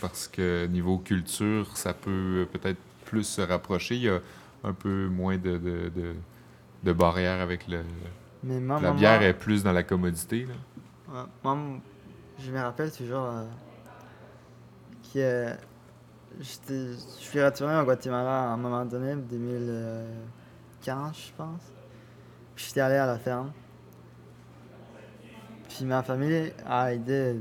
Parce 0.00 0.28
que 0.28 0.66
niveau 0.66 0.98
culture, 0.98 1.76
ça 1.76 1.94
peut 1.94 2.10
euh, 2.10 2.44
peut-être 2.46 2.78
plus 3.04 3.24
se 3.24 3.40
rapprocher. 3.40 3.94
Il 3.96 4.02
y 4.02 4.08
a 4.08 4.20
un 4.64 4.72
peu 4.72 5.06
moins 5.08 5.36
de, 5.36 5.58
de, 5.58 5.90
de, 5.94 6.14
de 6.82 6.92
barrières 6.92 7.40
avec 7.40 7.66
le. 7.68 7.82
Mais 8.42 8.60
moi, 8.60 8.80
La 8.80 8.92
bière 8.92 9.20
moi- 9.20 9.28
est 9.28 9.34
plus 9.34 9.62
dans 9.62 9.72
la 9.72 9.82
commodité. 9.82 10.46
Là. 10.46 10.54
Ouais, 11.12 11.26
moi, 11.42 11.58
je 12.38 12.50
me 12.50 12.60
rappelle 12.60 12.90
toujours 12.92 13.24
euh, 13.26 13.44
que 15.12 15.54
je 16.40 16.94
suis 17.18 17.42
retourné 17.42 17.76
au 17.78 17.84
Guatemala 17.84 18.42
à 18.42 18.46
un 18.48 18.56
moment 18.56 18.84
donné, 18.84 19.14
2015, 19.14 21.12
je 21.28 21.32
pense. 21.36 21.62
Puis 22.56 22.66
j'étais 22.68 22.80
allé 22.80 22.96
à 22.96 23.06
la 23.06 23.18
ferme. 23.18 23.52
Puis 25.68 25.84
ma 25.84 26.02
famille 26.02 26.52
a 26.66 26.92
aidé 26.92 27.36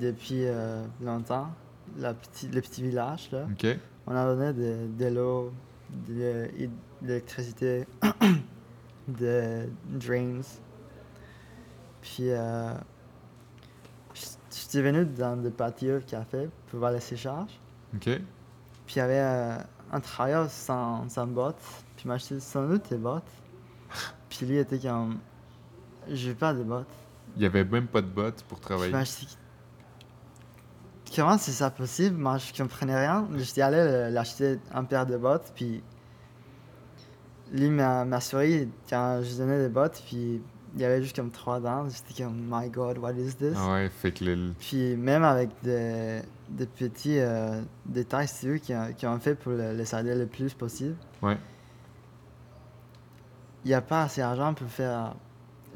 depuis 0.00 0.44
euh, 0.46 0.84
longtemps, 1.02 1.50
la 1.98 2.14
petit, 2.14 2.48
le 2.48 2.60
petit 2.60 2.82
village. 2.82 3.30
Là. 3.32 3.46
On 4.06 4.14
a 4.14 4.24
donné 4.34 4.52
de, 4.52 4.86
de 4.98 5.06
l'eau, 5.06 5.52
de 6.06 6.12
l'é- 6.14 6.66
de 7.02 7.06
l'électricité, 7.08 7.86
de 9.08 9.68
drains. 9.88 10.40
Puis, 12.02 12.30
euh, 12.30 12.74
j- 14.14 14.22
j'étais 14.50 14.82
venu 14.82 15.04
dans 15.06 15.36
le 15.42 15.50
patio 15.50 15.98
de 16.00 16.04
café 16.04 16.48
pour 16.68 16.78
voir 16.80 16.92
les 16.92 17.00
séchages. 17.00 17.60
OK? 17.94 18.02
Puis, 18.86 18.96
il 18.96 18.98
y 18.98 19.00
avait 19.00 19.20
euh, 19.20 19.56
un 19.92 20.00
travailleur 20.00 20.50
sans, 20.50 21.08
sans 21.08 21.26
bottes. 21.26 21.56
Puis, 21.96 22.04
il 22.04 22.08
m'a 22.08 22.14
acheté 22.14 22.40
sans 22.40 22.66
doute 22.68 22.88
des 22.90 22.98
bottes. 22.98 23.22
Puis, 24.28 24.44
lui 24.46 24.58
était 24.58 24.78
comme, 24.78 25.18
je 26.10 26.28
veux 26.30 26.34
pas 26.34 26.52
de 26.52 26.62
bottes. 26.62 26.86
Il 27.36 27.40
n'y 27.40 27.46
avait 27.46 27.64
même 27.64 27.86
pas 27.86 28.02
de 28.02 28.06
bottes 28.06 28.44
pour 28.48 28.60
travailler. 28.60 28.92
Comment 31.14 31.38
c'est 31.38 31.52
ça 31.52 31.70
possible? 31.70 32.16
Moi, 32.16 32.38
je 32.38 32.52
comprenais 32.52 32.98
rien. 32.98 33.28
J'étais 33.36 33.62
allé 33.62 33.76
le- 33.84 34.12
l'acheter 34.12 34.58
un 34.72 34.84
paire 34.84 35.06
de 35.06 35.16
bottes, 35.16 35.52
puis 35.54 35.82
lui 37.52 37.68
m'a 37.70 38.04
m'a 38.04 38.20
souri 38.20 38.68
quand 38.88 39.20
je 39.22 39.36
donnais 39.36 39.58
des 39.62 39.68
bottes, 39.68 40.02
puis 40.06 40.42
il 40.74 40.80
y 40.80 40.84
avait 40.84 41.00
juste 41.02 41.14
comme 41.14 41.30
trois 41.30 41.60
dents. 41.60 41.86
J'étais 41.88 42.24
comme, 42.24 42.36
my 42.50 42.68
god, 42.68 42.98
what 42.98 43.12
is 43.12 43.34
this? 43.36 43.54
Ah 43.56 43.74
ouais, 43.74 43.88
fait 43.90 44.10
que 44.10 44.24
le- 44.24 44.52
Puis 44.58 44.96
même 44.96 45.22
avec 45.22 45.50
des, 45.62 46.20
des 46.48 46.66
petits 46.66 47.18
euh, 47.20 47.60
détails, 47.86 48.26
si 48.26 48.40
tu 48.40 48.48
veux, 48.52 48.58
qui 48.58 48.74
ont, 48.74 48.92
qui 48.96 49.06
ont 49.06 49.18
fait 49.20 49.36
pour 49.36 49.52
le- 49.52 49.72
les 49.72 49.94
aider 49.94 50.14
le 50.16 50.26
plus 50.26 50.52
possible, 50.52 50.96
Ouais. 51.22 51.38
il 53.64 53.68
n'y 53.68 53.74
a 53.74 53.80
pas 53.82 54.02
assez 54.02 54.20
d'argent 54.20 54.52
pour 54.52 54.68
faire 54.68 55.14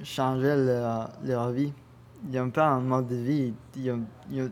changer 0.02 0.56
leur, 0.56 1.10
leur 1.24 1.50
vie. 1.50 1.72
Ils 2.28 2.36
n'ont 2.40 2.50
pas 2.50 2.66
un 2.66 2.80
mode 2.80 3.06
de 3.06 3.14
vie, 3.14 3.54
ils, 3.76 3.90
ont- 3.92 4.04
ils, 4.30 4.42
ont- 4.42 4.50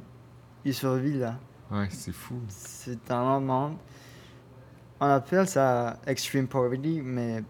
ils 0.66 0.74
survivent 0.74 1.20
là. 1.20 1.36
Ouais, 1.70 1.88
c'est 1.90 2.12
fou. 2.12 2.40
C'est 2.48 3.10
un 3.10 3.36
autre 3.36 3.46
monde. 3.46 3.76
On 5.00 5.06
appelle 5.06 5.46
ça 5.48 5.96
extreme 6.06 6.46
poverty, 6.48 7.00
mais 7.02 7.42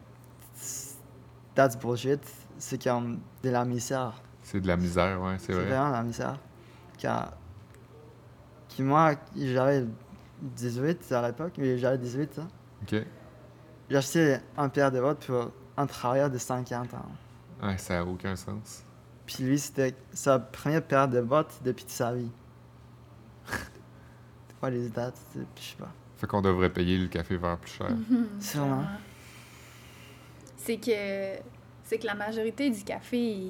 c'est- 0.55 0.97
that's 1.55 1.77
bullshit. 1.79 2.21
C'est 2.59 2.83
comme 2.83 3.21
de 3.43 3.51
la 3.51 3.65
misère. 3.65 4.15
C'est 4.43 4.61
de 4.61 4.67
la 4.69 4.77
misère, 4.77 5.21
ouais, 5.23 5.37
c'est 5.39 5.47
C'est 5.47 5.53
vrai. 5.55 5.65
vraiment 5.67 5.89
de 5.89 5.93
la 5.95 6.03
misère. 6.03 6.39
Car 6.99 7.33
qui 8.69 8.83
moi, 8.83 9.15
j'avais 9.37 9.85
18 10.43 11.11
à 11.13 11.27
l'époque, 11.29 11.55
mais 11.59 11.79
j'avais 11.79 11.99
18 11.99 12.39
hein. 12.39 12.49
OK? 12.83 13.03
j'ai 13.89 13.97
acheté 13.97 14.37
un 14.57 14.69
paire 14.69 14.91
de 14.91 15.01
bottes 15.01 15.25
pour 15.27 15.51
un 15.77 15.87
travailleur 15.87 16.29
de 16.31 16.39
50 16.39 16.93
ans. 16.95 17.07
Ouais, 17.63 17.79
ça 17.79 17.95
n'a 17.95 18.05
aucun 18.05 18.35
sens. 18.37 18.83
Puis 19.27 19.45
lui, 19.45 19.59
c'était 19.59 19.95
sa 20.13 20.39
première 20.39 20.83
paire 20.83 21.09
de 21.09 21.21
bottes 21.21 21.55
depuis 21.65 21.85
sa 21.89 22.13
vie. 22.13 22.31
Pas 24.67 24.71
les 24.71 24.89
dates, 24.89 25.21
puis 25.55 25.65
je 25.65 25.71
sais 25.71 25.77
pas. 25.77 25.93
Fait 26.17 26.27
qu'on 26.27 26.43
devrait 26.43 26.71
payer 26.71 26.99
le 26.99 27.07
café 27.07 27.37
vert 27.37 27.57
plus 27.57 27.71
cher. 27.71 27.89
Sûrement. 28.41 28.83
C'est 30.57 30.77
que, 30.79 31.41
c'est 31.85 31.99
que 31.99 32.07
la 32.07 32.15
majorité 32.15 32.69
du 32.69 32.83
café, 32.83 33.49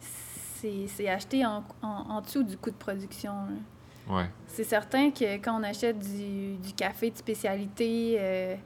c'est 0.00 0.86
c'est 0.88 1.08
acheté 1.08 1.46
en, 1.46 1.62
en, 1.80 1.86
en 1.88 2.20
dessous 2.20 2.42
du 2.42 2.56
coût 2.56 2.70
de 2.70 2.76
production. 2.76 3.32
là. 3.32 4.16
Ouais. 4.16 4.30
C'est 4.48 4.64
certain 4.64 5.12
que 5.12 5.36
quand 5.36 5.60
on 5.60 5.62
achète 5.62 5.98
du, 6.00 6.56
du 6.56 6.72
café 6.72 7.10
de 7.12 7.16
spécialité, 7.16 8.16
euh, 8.18 8.56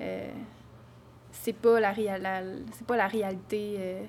euh, 0.00 0.30
c'est 1.32 1.52
pas 1.52 1.80
la, 1.80 1.92
réa- 1.92 2.18
la- 2.18 2.42
c'est 2.72 2.86
pas 2.86 2.96
la 2.96 3.08
réalité 3.08 3.76
euh, 3.78 4.02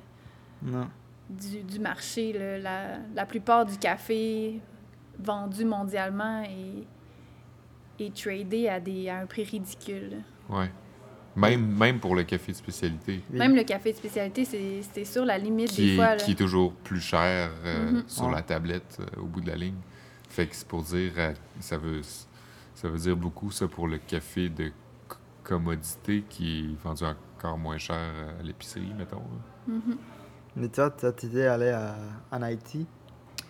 Non. 0.64 0.88
du, 1.30 1.62
du 1.64 1.80
marché. 1.80 2.32
là. 2.32 2.58
La, 2.58 2.98
la 3.14 3.26
plupart 3.26 3.66
du 3.66 3.78
café 3.78 4.62
vendu 5.22 5.66
mondialement 5.66 6.42
est, 6.44 8.04
est 8.04 8.16
tradé 8.16 8.68
à, 8.70 8.80
des, 8.80 9.10
à 9.10 9.20
un 9.20 9.26
prix 9.26 9.44
ridicule. 9.44 10.18
Ouais. 10.50 10.72
Même, 11.36 11.66
même 11.78 12.00
pour 12.00 12.16
le 12.16 12.24
café 12.24 12.52
de 12.52 12.58
spécialité, 12.58 13.22
Oui. 13.32 13.38
Même 13.38 13.56
le 13.56 13.64
café 13.64 13.92
de 13.92 13.98
spécialité, 13.98 14.46
c'est 14.46 14.82
c'est 14.94 15.06
sur 15.06 15.24
la 15.26 15.38
limite 15.38 15.70
qui 15.70 15.82
des 15.86 15.94
est, 15.94 15.96
fois. 15.96 16.16
là. 16.16 16.16
qui 16.18 16.32
est 16.32 16.36
toujours 16.36 16.74
plus 16.74 17.00
cher 17.00 17.52
euh, 17.64 17.92
Mhm. 17.92 18.04
sur 18.08 18.26
Ouais. 18.26 18.32
la 18.34 18.42
tablette 18.42 18.98
euh, 19.00 19.22
au 19.22 19.26
bout 19.26 19.42
de 19.42 19.48
la 19.48 19.56
ligne. 19.56 19.78
Fait 20.28 20.48
que 20.48 20.56
c'est 20.56 20.68
pour 20.68 20.84
dire, 20.84 21.12
euh, 21.18 21.34
ça 21.60 21.78
veut, 21.78 22.02
ça 22.76 22.88
veut 22.90 22.98
dire 22.98 23.16
beaucoup 23.16 23.52
ça 23.52 23.68
pour 23.68 23.88
le 23.88 24.00
café 24.00 24.50
de 24.50 24.72
commodité 25.44 26.24
qui 26.28 26.60
est 26.74 26.84
vendu 26.84 27.04
encore 27.06 27.58
moins 27.58 27.78
cher 27.78 27.98
à 28.40 28.44
l'épicerie, 28.44 28.94
mettons. 28.98 29.22
Mhm. 29.68 29.98
Mais 30.56 30.68
toi, 30.68 30.90
toi, 30.90 31.12
t'étais 31.12 31.46
allé 31.46 31.70
à, 31.70 31.96
en 32.32 32.42
Haïti? 32.42 32.86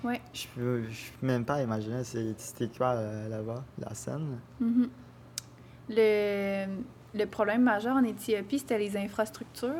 Ouais. 0.04 0.22
Je 0.34 0.48
peux, 0.56 0.84
je 0.84 1.12
peux 1.20 1.28
même 1.28 1.44
pas 1.46 1.62
imaginer 1.62 2.04
c'était 2.04 2.68
quoi 2.78 2.92
euh, 2.94 3.28
là-bas, 3.30 3.64
la 3.80 3.94
scène. 3.94 4.40
Mhm. 4.60 4.90
Le, 5.90 6.66
le 7.14 7.26
problème 7.26 7.64
majeur 7.64 7.96
en 7.96 8.04
Éthiopie, 8.04 8.60
c'était 8.60 8.78
les 8.78 8.96
infrastructures 8.96 9.74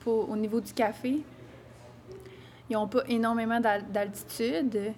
pour, 0.00 0.28
au 0.30 0.36
niveau 0.36 0.60
du 0.60 0.72
café. 0.72 1.22
Ils 2.68 2.74
n'ont 2.74 2.86
pas 2.88 3.02
énormément 3.08 3.58
d'al- 3.58 3.90
d'altitude. 3.90 4.92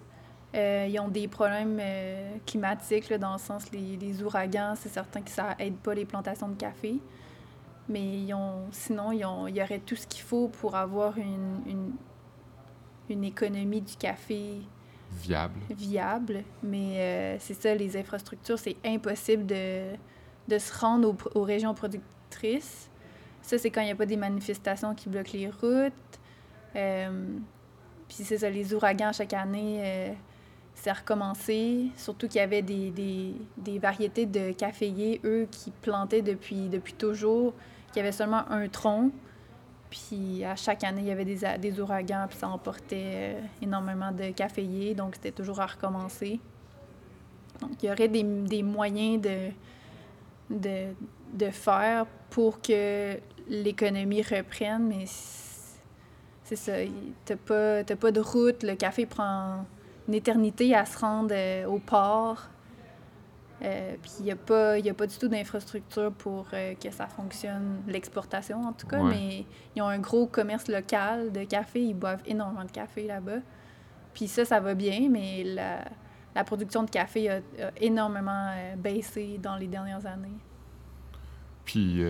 Euh, 0.54 0.86
ils 0.90 1.00
ont 1.00 1.08
des 1.08 1.28
problèmes 1.28 1.78
euh, 1.80 2.34
climatiques, 2.44 3.08
là, 3.08 3.16
dans 3.16 3.32
le 3.32 3.38
sens 3.38 3.70
les, 3.72 3.96
les 3.96 4.22
ouragans, 4.22 4.74
c'est 4.76 4.90
certain 4.90 5.22
que 5.22 5.30
ça 5.30 5.54
aide 5.58 5.76
pas 5.76 5.94
les 5.94 6.04
plantations 6.04 6.48
de 6.48 6.56
café. 6.56 6.96
Mais 7.88 8.02
ils 8.24 8.34
ont, 8.34 8.66
sinon, 8.70 9.12
ils 9.12 9.24
ont- 9.24 9.46
il 9.46 9.56
y 9.56 9.62
aurait 9.62 9.78
tout 9.78 9.96
ce 9.96 10.06
qu'il 10.06 10.22
faut 10.22 10.48
pour 10.48 10.74
avoir 10.76 11.16
une, 11.16 11.62
une, 11.66 11.92
une 13.10 13.24
économie 13.24 13.80
du 13.80 13.96
café 13.96 14.56
Viable. 15.10 15.60
viable, 15.70 16.42
mais 16.62 16.96
euh, 16.96 17.36
c'est 17.38 17.54
ça, 17.54 17.74
les 17.74 17.96
infrastructures, 17.98 18.58
c'est 18.58 18.76
impossible 18.84 19.44
de, 19.44 19.92
de 20.48 20.58
se 20.58 20.72
rendre 20.78 21.08
aux, 21.10 21.38
aux 21.40 21.42
régions 21.42 21.74
productrices. 21.74 22.88
Ça, 23.42 23.58
c'est 23.58 23.70
quand 23.70 23.82
il 23.82 23.86
n'y 23.86 23.90
a 23.92 23.96
pas 23.96 24.06
des 24.06 24.16
manifestations 24.16 24.94
qui 24.94 25.08
bloquent 25.10 25.32
les 25.34 25.48
routes. 25.50 25.92
Euh, 26.76 27.26
Puis 28.08 28.24
c'est 28.24 28.38
ça, 28.38 28.48
les 28.48 28.72
ouragans 28.72 29.12
chaque 29.12 29.34
année, 29.34 29.80
euh, 29.82 30.12
c'est 30.74 30.92
recommencé. 30.92 31.88
Surtout 31.96 32.28
qu'il 32.28 32.38
y 32.40 32.44
avait 32.44 32.62
des, 32.62 32.90
des, 32.90 33.34
des 33.58 33.78
variétés 33.78 34.24
de 34.24 34.52
caféiers, 34.52 35.20
eux, 35.24 35.46
qui 35.50 35.70
plantaient 35.70 36.22
depuis, 36.22 36.68
depuis 36.68 36.94
toujours, 36.94 37.52
qui 37.92 38.00
avaient 38.00 38.12
seulement 38.12 38.48
un 38.50 38.68
tronc. 38.68 39.10
Puis 39.92 40.42
à 40.42 40.56
chaque 40.56 40.84
année, 40.84 41.02
il 41.02 41.06
y 41.08 41.10
avait 41.10 41.26
des, 41.26 41.40
des 41.58 41.78
ouragans, 41.78 42.24
puis 42.26 42.38
ça 42.38 42.48
emportait 42.48 43.12
euh, 43.14 43.40
énormément 43.60 44.10
de 44.10 44.30
caféiers, 44.30 44.94
donc 44.94 45.16
c'était 45.16 45.32
toujours 45.32 45.60
à 45.60 45.66
recommencer. 45.66 46.40
Donc 47.60 47.72
il 47.82 47.90
y 47.90 47.92
aurait 47.92 48.08
des, 48.08 48.22
des 48.22 48.62
moyens 48.62 49.20
de, 49.20 49.50
de, 50.48 50.94
de 51.34 51.50
faire 51.50 52.06
pour 52.30 52.62
que 52.62 53.18
l'économie 53.46 54.22
reprenne, 54.22 54.86
mais 54.88 55.04
c'est 56.44 56.56
ça, 56.56 56.72
t'as 57.26 57.36
pas, 57.36 57.84
pas 57.84 58.12
de 58.12 58.20
route, 58.20 58.62
le 58.62 58.76
café 58.76 59.04
prend 59.04 59.66
une 60.08 60.14
éternité 60.14 60.74
à 60.74 60.86
se 60.86 60.98
rendre 60.98 61.34
euh, 61.34 61.66
au 61.66 61.78
port. 61.78 62.48
Euh, 63.62 63.94
puis 64.02 64.10
il 64.20 64.24
n'y 64.24 64.32
a, 64.32 64.36
pas- 64.36 64.78
y 64.78 64.90
a 64.90 64.94
pas 64.94 65.06
du 65.06 65.16
tout 65.16 65.28
d'infrastructure 65.28 66.10
pour 66.12 66.48
euh, 66.52 66.74
que 66.74 66.90
ça 66.90 67.06
fonctionne, 67.06 67.82
l'exportation 67.86 68.60
en 68.64 68.72
tout 68.72 68.86
cas, 68.88 68.98
Ouais. 69.00 69.10
mais 69.10 69.44
ils 69.76 69.82
ont 69.82 69.86
un 69.88 70.00
gros 70.00 70.26
commerce 70.26 70.66
local 70.68 71.30
de 71.30 71.44
café, 71.44 71.80
ils 71.80 71.94
boivent 71.94 72.22
énormément 72.26 72.64
de 72.64 72.72
café 72.72 73.06
là-bas. 73.06 73.38
Puis 74.14 74.26
ça, 74.26 74.44
ça 74.44 74.58
va 74.58 74.74
bien, 74.74 75.08
mais 75.10 75.44
la, 75.44 75.84
la 76.34 76.42
production 76.44 76.82
de 76.82 76.90
café 76.90 77.30
a, 77.30 77.36
a 77.36 77.70
énormément 77.80 78.50
euh, 78.56 78.74
baissé 78.76 79.38
dans 79.40 79.56
les 79.56 79.68
dernières 79.68 80.06
années. 80.06 80.36
Puis, 81.64 82.02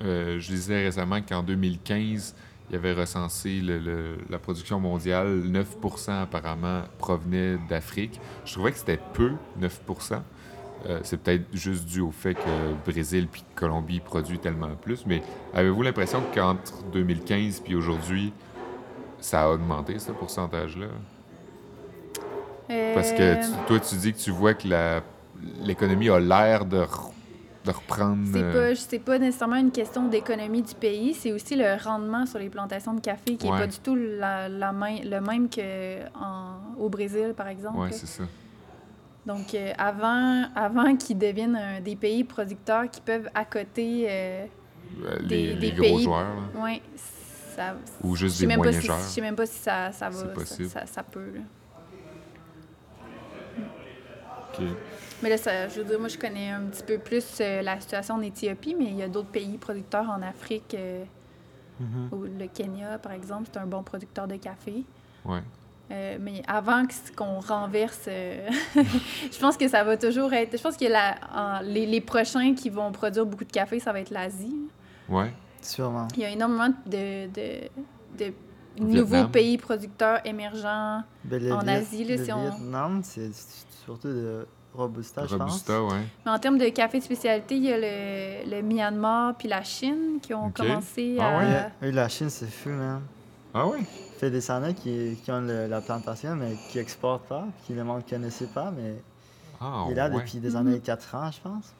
je 0.00 0.46
disais 0.46 0.84
récemment 0.84 1.20
qu'en 1.22 1.42
2015, 1.42 2.34
il 2.68 2.72
y 2.72 2.76
avait 2.76 2.94
recensé 2.94 3.60
le- 3.60 3.78
le- 3.78 4.18
la 4.28 4.38
production 4.38 4.80
mondiale, 4.80 5.42
9% 5.44 6.22
apparemment 6.22 6.82
provenait 6.98 7.58
d'Afrique. 7.68 8.18
Je 8.44 8.54
trouvais 8.54 8.72
que 8.72 8.78
c'était 8.78 8.98
peu, 9.12 9.32
9 9.58 9.80
Euh, 10.88 11.00
C'est 11.02 11.16
peut-être 11.16 11.44
juste 11.52 11.84
dû 11.86 12.00
au 12.00 12.12
fait 12.12 12.34
que 12.34 12.90
Brésil 12.90 13.26
puis 13.30 13.44
Colombie 13.56 13.98
produit 14.00 14.38
tellement 14.38 14.70
plus, 14.80 15.04
mais 15.06 15.20
avez-vous 15.52 15.82
l'impression 15.82 16.22
qu'entre 16.34 16.82
2015 16.92 17.60
puis 17.60 17.74
aujourd'hui, 17.74 18.32
ça 19.18 19.42
a 19.44 19.48
augmenté, 19.48 19.98
ce 19.98 20.12
pourcentage-là? 20.12 20.86
Parce 22.94 23.12
que 23.12 23.22
Euh, 23.22 23.34
tu- 23.36 23.66
toi, 23.66 23.80
tu 23.80 23.94
dis 23.96 24.12
que 24.12 24.18
tu 24.18 24.30
vois 24.30 24.54
que 24.54 24.66
l'économie 25.62 26.08
a 26.08 26.18
l'air 26.18 26.64
de, 26.64 26.78
re- 26.78 27.12
de 27.64 27.70
reprendre... 27.70 28.24
C'est 28.32 28.42
euh, 28.42 28.70
pas, 28.70 28.74
c'est 28.76 28.98
pas 28.98 29.18
nécessairement 29.18 29.56
une 29.56 29.70
question 29.70 30.08
d'économie 30.08 30.62
du 30.62 30.74
pays, 30.74 31.14
c'est 31.14 31.32
aussi 31.32 31.56
le 31.56 31.76
rendement 31.82 32.26
sur 32.26 32.38
les 32.38 32.48
plantations 32.48 32.94
de 32.94 33.00
café 33.00 33.36
qui 33.36 33.46
n'est 33.46 33.52
Ouais. 33.52 33.58
pas 33.60 33.66
du 33.66 33.78
tout 33.78 33.94
la, 33.96 34.48
la 34.48 34.72
main- 34.72 35.00
le 35.04 35.20
même 35.20 35.48
qu'au 35.48 36.88
Brésil, 36.88 37.34
par 37.36 37.48
exemple. 37.48 37.78
Ouais, 37.78 37.92
c'est 37.92 38.06
ça. 38.06 38.24
Donc, 39.26 39.54
euh, 39.54 39.72
avant, 39.76 40.44
avant 40.54 40.96
qu'ils 40.96 41.18
deviennent 41.18 41.56
un- 41.56 41.80
des 41.80 41.96
pays 41.96 42.22
producteurs 42.24 42.88
qui 42.90 43.00
peuvent 43.00 43.28
accoter, 43.34 44.06
euh, 44.08 44.46
Euh, 45.04 45.18
Des- 45.24 45.48
les, 45.48 45.54
des 45.56 45.70
les 45.72 45.72
gros 45.72 45.98
joueurs, 45.98 46.34
là. 46.54 46.60
ouais, 46.62 46.80
ça, 47.56 47.74
ou 48.04 48.14
je 48.14 48.20
juste 48.26 48.36
sais 48.36 48.42
des 48.42 48.46
même 48.46 48.58
pas 48.58 48.62
moyens 48.64 48.80
si, 48.82 48.86
joueurs. 48.86 48.98
je 49.00 49.04
sais 49.04 49.20
même 49.20 49.34
pas 49.36 49.46
si 49.46 49.58
ça, 49.58 49.90
ça 49.92 50.08
va, 50.08 50.22
possible. 50.28 50.68
ça, 50.68 50.86
ça 50.86 51.02
peut. 51.02 51.32
là. 51.34 51.40
Ok. 54.52 54.64
Mais 55.22 55.28
là, 55.30 55.36
ça, 55.38 55.68
je 55.68 55.80
veux 55.80 55.84
dire, 55.84 55.98
moi, 55.98 56.08
je 56.08 56.18
connais 56.18 56.50
un 56.50 56.62
petit 56.62 56.82
peu 56.82 56.98
plus 56.98 57.38
euh, 57.40 57.62
la 57.62 57.80
situation 57.80 58.14
en 58.14 58.22
Éthiopie, 58.22 58.74
mais 58.78 58.86
il 58.86 58.96
y 58.96 59.02
a 59.02 59.08
d'autres 59.08 59.28
pays 59.30 59.58
producteurs 59.58 60.08
en 60.08 60.22
Afrique. 60.22 60.76
Mhm. 61.80 62.08
Ou 62.12 62.22
le 62.24 62.46
Kenya, 62.46 62.98
par 62.98 63.12
exemple, 63.12 63.48
c'est 63.52 63.58
un 63.58 63.66
bon 63.66 63.82
producteur 63.82 64.26
de 64.28 64.36
café. 64.36 64.84
Ouais. 65.24 65.42
Euh, 65.92 66.16
mais 66.20 66.42
avant 66.48 66.82
qu'on 67.16 67.38
renverse, 67.38 68.06
euh, 68.08 68.48
je 68.74 69.38
pense 69.38 69.56
que 69.56 69.68
ça 69.68 69.84
va 69.84 69.96
toujours 69.96 70.32
être. 70.32 70.56
Je 70.56 70.62
pense 70.62 70.76
que 70.76 70.84
la, 70.86 71.14
en- 71.32 71.60
les, 71.62 71.86
les 71.86 72.00
prochains 72.00 72.54
qui 72.54 72.70
vont 72.70 72.90
produire 72.90 73.24
beaucoup 73.24 73.44
de 73.44 73.52
café, 73.52 73.78
ça 73.78 73.92
va 73.92 74.00
être 74.00 74.10
l'Asie. 74.10 74.68
Ouais. 75.08 75.32
Sûrement. 75.62 76.08
Il 76.16 76.22
y 76.22 76.24
a 76.24 76.30
énormément 76.30 76.68
de, 76.86 77.26
de, 77.28 77.68
de 78.18 78.32
Au 78.80 78.84
nouveaux 78.84 79.28
pays 79.28 79.58
producteurs 79.58 80.20
émergents. 80.24 81.02
Ben, 81.24 81.40
le 81.42 81.52
En 81.52 81.66
Asie, 81.68 82.02
là, 82.04 82.16
le 82.16 82.24
si 82.24 82.30
Vietnam, 82.32 83.00
c'est 83.04 83.32
c'est 83.32 83.66
surtout 83.84 84.08
de 84.08 84.46
Robusta, 84.74 85.22
je 85.26 85.36
pense. 85.36 85.50
Robusta, 85.50 85.82
ouais. 85.84 86.02
Mais 86.24 86.32
en 86.32 86.38
termes 86.40 86.58
de 86.58 86.68
café 86.68 86.98
de 86.98 87.04
spécialité, 87.04 87.56
il 87.56 87.62
y 87.64 87.72
a 87.72 87.78
le, 87.78 88.50
le 88.50 88.62
Myanmar 88.62 89.36
puis 89.36 89.46
la 89.48 89.62
Chine 89.62 90.18
qui 90.20 90.34
ont 90.34 90.50
commencé 90.50 91.16
Ah 91.20 91.28
à. 91.28 91.38
ouais? 91.38 91.68
Oui, 91.82 91.92
la 91.92 92.08
Chine, 92.08 92.28
c'est 92.28 92.50
fou, 92.50 92.70
man. 92.70 93.02
Ah 93.54 93.66
ouais? 93.68 93.78
Ça 94.16 94.20
fait 94.20 94.30
des 94.30 94.50
années 94.50 94.72
qui, 94.72 95.18
qui 95.22 95.30
ont 95.30 95.42
le- 95.42 95.66
la 95.66 95.82
plantation, 95.82 96.34
mais 96.36 96.54
qui 96.70 96.78
exportent 96.78 97.26
pas, 97.28 97.44
puis 97.66 97.74
le 97.74 97.84
monde 97.84 98.02
ne 98.02 98.10
connaissait 98.10 98.46
pas, 98.46 98.70
mais 98.70 98.94
Ah 99.60 99.84
il 99.88 99.92
est 99.92 99.94
là 99.94 100.08
ouais. 100.08 100.16
depuis 100.20 100.38
des 100.38 100.56
années 100.56 100.80
4 100.80 101.14
ans, 101.14 101.30
je 101.30 101.38
pense. 101.42 101.74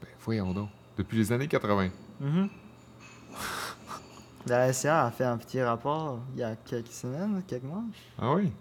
Ben, 0.00 0.08
voyons 0.24 0.52
donc. 0.52 0.68
Depuis 0.96 1.18
les 1.18 1.32
années 1.32 1.48
80. 1.48 1.88
Mhm. 2.20 2.48
La 4.46 4.72
SCA 4.72 5.06
a 5.06 5.10
fait 5.10 5.24
un 5.24 5.36
petit 5.38 5.60
rapport 5.60 6.20
il 6.34 6.40
y 6.40 6.44
a 6.44 6.54
quelques 6.54 6.92
semaines, 6.92 7.42
quelques 7.48 7.64
mois. 7.64 7.82
Ah 8.16 8.32
oui? 8.34 8.52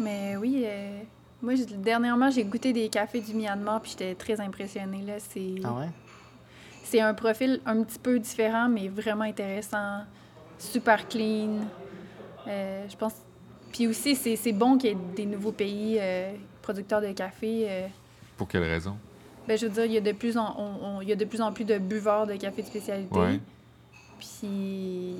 Mais 0.00 0.36
oui, 0.36 0.64
euh, 0.66 1.00
moi, 1.40 1.54
dernièrement, 1.78 2.28
j'ai 2.28 2.42
goûté 2.42 2.72
des 2.72 2.88
cafés 2.88 3.20
du 3.20 3.34
Myanmar 3.34 3.80
puis 3.82 3.92
j'étais 3.92 4.16
très 4.16 4.40
impressionnée. 4.40 5.02
Là. 5.02 5.14
C'est, 5.20 5.54
Ah 5.62 5.74
ouais? 5.74 5.90
c'est 6.82 7.00
un 7.00 7.14
profil 7.14 7.60
un 7.66 7.84
petit 7.84 8.00
peu 8.00 8.18
différent, 8.18 8.68
mais 8.68 8.88
vraiment 8.88 9.22
intéressant. 9.24 10.00
Super 10.60 11.08
clean. 11.08 11.66
Euh, 12.46 12.84
je 12.88 12.96
pense. 12.96 13.14
Puis 13.72 13.86
aussi, 13.86 14.14
c'est, 14.16 14.52
bon 14.52 14.78
qu'il 14.78 14.90
y 14.90 14.92
ait 14.92 14.96
des 15.16 15.26
nouveaux 15.26 15.52
pays 15.52 15.96
euh, 16.00 16.32
producteurs 16.62 17.00
de 17.00 17.12
café. 17.12 17.66
euh, 17.68 17.86
Pour 18.36 18.46
quelle 18.48 18.64
raison? 18.64 18.96
Ben, 19.48 19.56
je 19.58 19.66
veux 19.66 19.72
dire, 19.72 19.84
il 19.86 19.92
y, 19.92 19.96
a 19.96 20.00
de 20.00 20.12
plus 20.12 20.36
en, 20.36 20.54
on- 20.58 20.86
on- 20.86 21.00
il 21.00 21.08
y 21.08 21.12
a 21.12 21.16
de 21.16 21.24
plus 21.24 21.40
en 21.40 21.52
plus 21.52 21.64
de 21.64 21.78
buveurs 21.78 22.26
de 22.26 22.34
café 22.36 22.62
de 22.62 22.66
spécialité. 22.66 23.18
Ouais. 23.18 23.40
Puis 24.18 25.16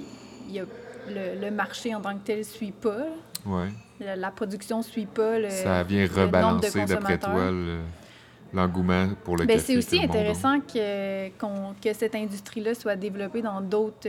il 0.48 0.52
y 0.52 0.60
a 0.60 0.64
le, 1.08 1.40
le 1.40 1.50
marché 1.50 1.94
en 1.94 2.00
tant 2.00 2.14
que 2.14 2.24
tel 2.24 2.44
suit 2.44 2.72
pas. 2.72 3.06
Ouais. 3.46 3.68
La, 4.00 4.16
la 4.16 4.30
production 4.30 4.82
suit 4.82 5.06
pas. 5.06 5.38
Le, 5.38 5.48
Ça 5.50 5.82
vient 5.82 6.06
rebalancer, 6.06 6.84
d'après 6.84 7.18
toi, 7.18 7.50
le- 7.50 7.78
l'engouement 8.52 9.08
pour 9.24 9.36
le 9.36 9.46
Ben, 9.46 9.54
café. 9.56 9.66
c'est 9.72 9.78
aussi 9.78 9.98
a. 10.00 10.04
intéressant 10.04 10.60
que, 10.60 11.28
qu'on- 11.38 11.74
que 11.82 11.92
cette 11.92 12.14
industrie-là 12.14 12.74
soit 12.74 12.96
développée 12.96 13.42
dans 13.42 13.60
d'autres, 13.60 14.08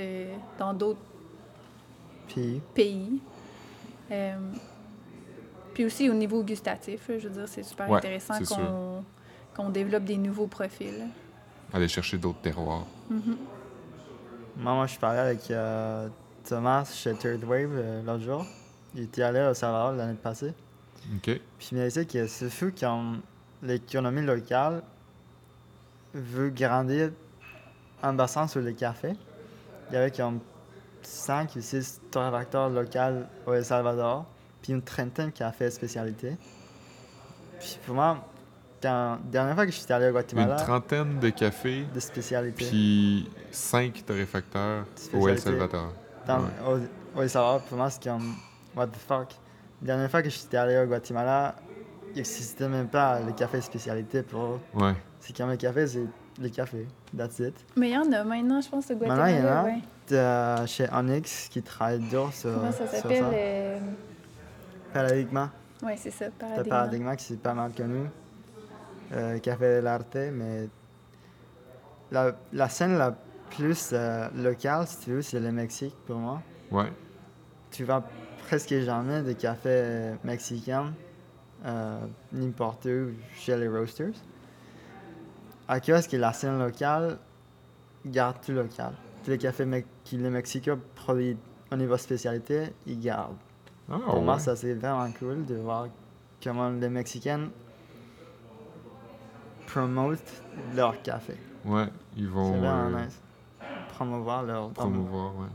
pays. 2.74 3.22
Euh, 4.12 4.36
puis 5.74 5.86
aussi 5.86 6.10
au 6.10 6.14
niveau 6.14 6.44
gustatif, 6.44 7.02
je 7.08 7.28
veux 7.28 7.34
dire, 7.34 7.48
c'est 7.48 7.64
super 7.64 7.90
Ouais, 7.90 7.98
intéressant 7.98 8.44
qu'on, 8.44 9.04
qu'on 9.56 9.70
développe 9.70 10.04
des 10.04 10.18
nouveaux 10.18 10.48
profils. 10.48 11.08
Aller 11.74 11.88
chercher 11.88 12.18
d'autres 12.18 12.42
terroirs. 12.42 12.86
moi, 13.10 14.74
moi, 14.74 14.88
je 14.88 14.98
parlais 15.00 15.20
avec 15.20 15.50
euh, 15.50 16.10
Thomas 16.44 16.86
chez 16.94 17.14
Third 17.14 17.44
Wave 17.44 17.72
euh, 17.74 18.04
l'autre 18.04 18.24
jour. 18.24 18.46
Il 18.94 19.04
était 19.04 19.24
allé 19.24 19.40
au 19.40 19.54
Salvador 19.54 19.94
l'année 19.94 20.18
passée. 20.22 20.54
OK. 21.16 21.24
Puis 21.58 21.70
il 21.72 21.78
m'a 21.78 21.88
dit 21.88 22.06
que 22.06 22.28
c'est 22.28 22.50
fou 22.50 22.72
quand 22.78 23.16
l'économie 23.64 24.22
locale 24.22 24.84
veut 26.14 26.50
grandir 26.50 27.12
en 28.04 28.14
basant 28.14 28.48
sur 28.48 28.60
le 28.62 28.74
café. 28.74 29.14
Il 29.90 29.94
y 29.94 29.98
avait 29.98 30.12
comme 30.12 30.40
5 31.12 31.56
ou 31.58 31.62
6 31.62 32.02
torréfacteurs 32.10 32.70
locaux 32.70 33.26
au 33.46 33.54
El 33.54 33.66
Salvador, 33.66 34.26
puis 34.62 34.72
une 34.74 34.82
trentaine 34.82 35.28
de 35.28 35.32
cafés 35.32 35.70
spécialité. 35.70 36.38
Puis 37.60 37.78
pour 37.86 37.96
moi, 37.96 38.18
quand, 38.82 38.90
la 39.12 39.20
dernière 39.32 39.56
fois 39.56 39.66
que 39.66 39.72
j'étais 39.72 39.94
allé 39.94 40.06
au 40.06 40.10
Une 40.10 40.14
Guatemala, 40.14 40.56
trentaine 40.56 41.20
de 41.20 41.30
cafés, 41.30 41.86
de 41.94 42.00
spécialité. 42.00 42.66
puis 42.66 43.30
cinq 43.52 44.04
torréfacteurs 44.06 44.86
au 45.14 45.28
El. 45.28 45.38
Salvador. 45.40 45.92
Dans, 46.26 46.40
Ouais. 46.40 46.50
au, 47.16 47.20
au 47.20 47.22
El 47.24 47.30
Salvador, 47.30 47.62
pour 47.64 47.78
moi, 47.78 47.90
c'est 47.90 48.04
comme, 48.04 48.34
what 48.76 48.88
the 48.88 48.96
fuck. 48.96 49.28
La 49.82 49.88
dernière 49.88 50.10
fois 50.10 50.22
que 50.22 50.30
j'étais 50.30 50.58
allé 50.58 50.78
au 50.78 50.86
Guatemala, 50.88 51.56
il 52.12 52.18
n'existait 52.18 52.68
même 52.70 52.88
pas 52.88 53.20
le 53.20 53.34
café 53.34 53.60
spécialité 53.62 54.24
pour 54.24 54.42
eux. 54.44 54.60
Ouais. 54.76 54.94
C'est 55.20 55.36
comme 55.36 55.50
le 55.50 55.58
café, 55.58 55.86
c'est 55.88 56.06
le 56.42 56.50
café. 56.50 56.88
That's 57.18 57.40
it. 57.40 57.54
Mais 57.76 57.90
il 57.90 57.94
y 57.94 57.98
en 57.98 58.12
a 58.12 58.24
maintenant, 58.24 58.60
je 58.62 58.70
pense, 58.70 58.90
au 58.92 58.96
Maintenant, 58.96 59.26
il 59.26 59.36
y 59.36 59.38
en 59.38 59.42
Guatemala. 59.42 59.60
a. 59.62 59.64
ouais. 59.66 59.82
Euh, 60.14 60.66
chez 60.68 60.88
Onyx 60.92 61.48
qui 61.50 61.62
travaille 61.62 62.00
dur 62.00 62.34
sur, 62.34 62.54
Comment 62.54 62.72
ça 62.72 62.86
s'appelle? 62.88 63.24
euh, 63.34 63.80
Paradigma. 64.94 65.52
Oui, 65.84 65.94
c'est 65.98 66.12
ça, 66.12 66.26
Paradigma. 66.38 66.64
Paradigma 66.78 67.16
qui 67.16 67.26
c'est 67.26 67.40
pas 67.42 67.54
mal 67.54 67.72
connu. 67.74 68.06
Euh, 69.14 69.40
Café 69.40 69.78
de 69.78 69.82
l'Arte, 69.82 70.18
mais 70.34 70.68
la, 72.12 72.34
la 72.54 72.70
scène 72.70 72.98
la 72.98 73.16
plus 73.50 73.90
euh, 73.94 74.28
locale, 74.36 74.86
si 74.88 75.00
tu 75.00 75.12
veux, 75.12 75.22
c'est 75.22 75.40
le 75.40 75.52
Mexique 75.52 75.96
pour 76.06 76.18
moi. 76.18 76.42
Ouais. 76.72 76.92
Tu 77.72 77.84
vas 77.86 78.04
presque 78.48 78.74
jamais 78.82 79.22
de 79.22 79.32
café 79.34 80.14
mexicain 80.24 80.94
euh, 81.66 82.00
n'importe 82.34 82.86
où 82.86 83.12
chez 83.36 83.56
les 83.56 83.68
roasters. 83.68 84.14
À 85.68 85.80
cause 85.80 86.08
que 86.08 86.18
la 86.18 86.34
scène 86.34 86.60
locale 86.60 87.18
garde 88.06 88.38
tout 88.46 88.52
local. 88.52 88.94
Tous 89.24 89.32
les 89.32 89.38
cafés 89.38 89.66
me- 89.66 89.82
que 89.82 90.16
le 90.16 90.30
Mexique 90.30 90.70
produit 90.96 91.38
au 91.72 91.76
niveau 91.76 91.96
spécialité, 91.98 92.74
ils 92.86 93.00
gardent. 93.00 93.36
Ah, 93.90 93.98
Pour 94.06 94.22
moi, 94.22 94.40
ça 94.40 94.56
c'est 94.56 94.74
vraiment 94.74 95.10
cool 95.18 95.46
de 95.46 95.56
voir 95.56 95.88
comment 96.44 96.70
les 96.70 96.90
Mexicains 96.90 97.50
promotent 99.68 100.42
leur 100.76 101.02
café. 101.02 101.36
Ouais, 101.66 101.88
ils 102.18 102.24
C'est 102.26 102.30
vont 102.30 102.60
vraiment 102.60 102.98
euh, 102.98 103.06
nice. 103.06 103.20
Promouvoir 103.90 104.44
leur 104.44 104.70
promouvoir, 104.72 105.36
ouais. 105.38 105.48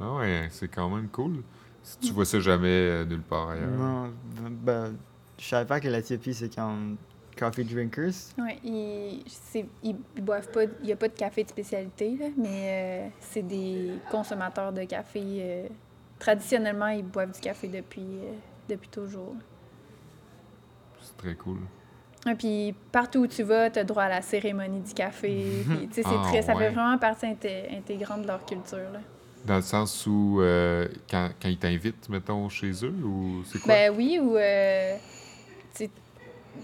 Ah 0.00 0.12
ouais, 0.14 0.48
c'est 0.50 0.68
quand 0.68 0.88
même 0.90 1.08
cool. 1.08 1.42
Si 1.82 1.98
tu 1.98 2.12
vois 2.12 2.24
ça 2.26 2.38
jamais 2.38 2.68
euh, 2.68 3.04
nulle 3.04 3.22
part 3.22 3.48
ailleurs. 3.50 3.70
Non, 3.70 4.12
ben, 4.50 4.94
je 5.38 5.44
savais 5.44 5.64
pas 5.66 5.80
que 5.80 5.88
l'Éthiopie 5.88 6.34
c'est 6.34 6.54
comme 6.54 6.96
coffee 7.38 7.64
drinkers. 7.64 8.12
Oui, 8.38 8.58
ils, 8.64 9.22
c'est- 9.28 9.66
ils, 9.82 9.96
ils 10.16 10.22
boivent 10.22 10.50
pas, 10.50 10.64
il 10.64 10.86
n'y 10.86 10.92
a 10.92 10.96
pas 10.96 11.08
de 11.08 11.14
café 11.14 11.44
de 11.44 11.48
spécialité, 11.48 12.16
là, 12.18 12.26
mais 12.36 13.06
euh, 13.06 13.08
c'est 13.20 13.42
des 13.46 13.92
consommateurs 14.10 14.72
de 14.72 14.84
café. 14.84 15.22
euh, 15.24 15.66
traditionnellement, 16.18 16.88
ils 16.88 17.04
boivent 17.04 17.32
du 17.32 17.40
café 17.40 17.68
depuis, 17.68 18.02
euh, 18.02 18.32
depuis 18.68 18.88
toujours. 18.88 19.34
C'est 21.00 21.16
très 21.16 21.34
cool. 21.34 21.58
Et 22.28 22.34
puis 22.34 22.74
partout 22.90 23.20
où 23.20 23.26
tu 23.28 23.44
vas, 23.44 23.70
tu 23.70 23.78
as 23.78 23.84
droit 23.84 24.02
à 24.02 24.08
la 24.08 24.22
cérémonie 24.22 24.80
du 24.80 24.92
café. 24.92 25.64
puis, 25.64 25.88
sais, 25.92 26.02
c'est 26.02 26.08
Ah, 26.12 26.22
très, 26.28 26.42
ça 26.42 26.54
ouais. 26.54 26.64
fait 26.68 26.70
vraiment 26.74 26.98
partie 26.98 27.26
inté- 27.26 27.76
intégrante 27.78 28.22
de 28.22 28.26
leur 28.26 28.44
culture. 28.44 28.90
Là. 28.92 28.98
Dans 29.46 29.56
le 29.56 29.62
sens 29.62 30.04
où, 30.06 30.40
euh, 30.40 30.88
quand, 31.08 31.30
quand 31.40 31.48
ils 31.48 31.56
t'invitent, 31.56 32.08
mettons, 32.08 32.48
chez 32.48 32.72
eux, 32.84 32.92
ou 33.04 33.44
c'est 33.46 33.60
quoi? 33.60 33.72
Ben 33.72 33.94
oui, 33.96 34.18
ou 34.20 34.36
euh, 34.36 34.96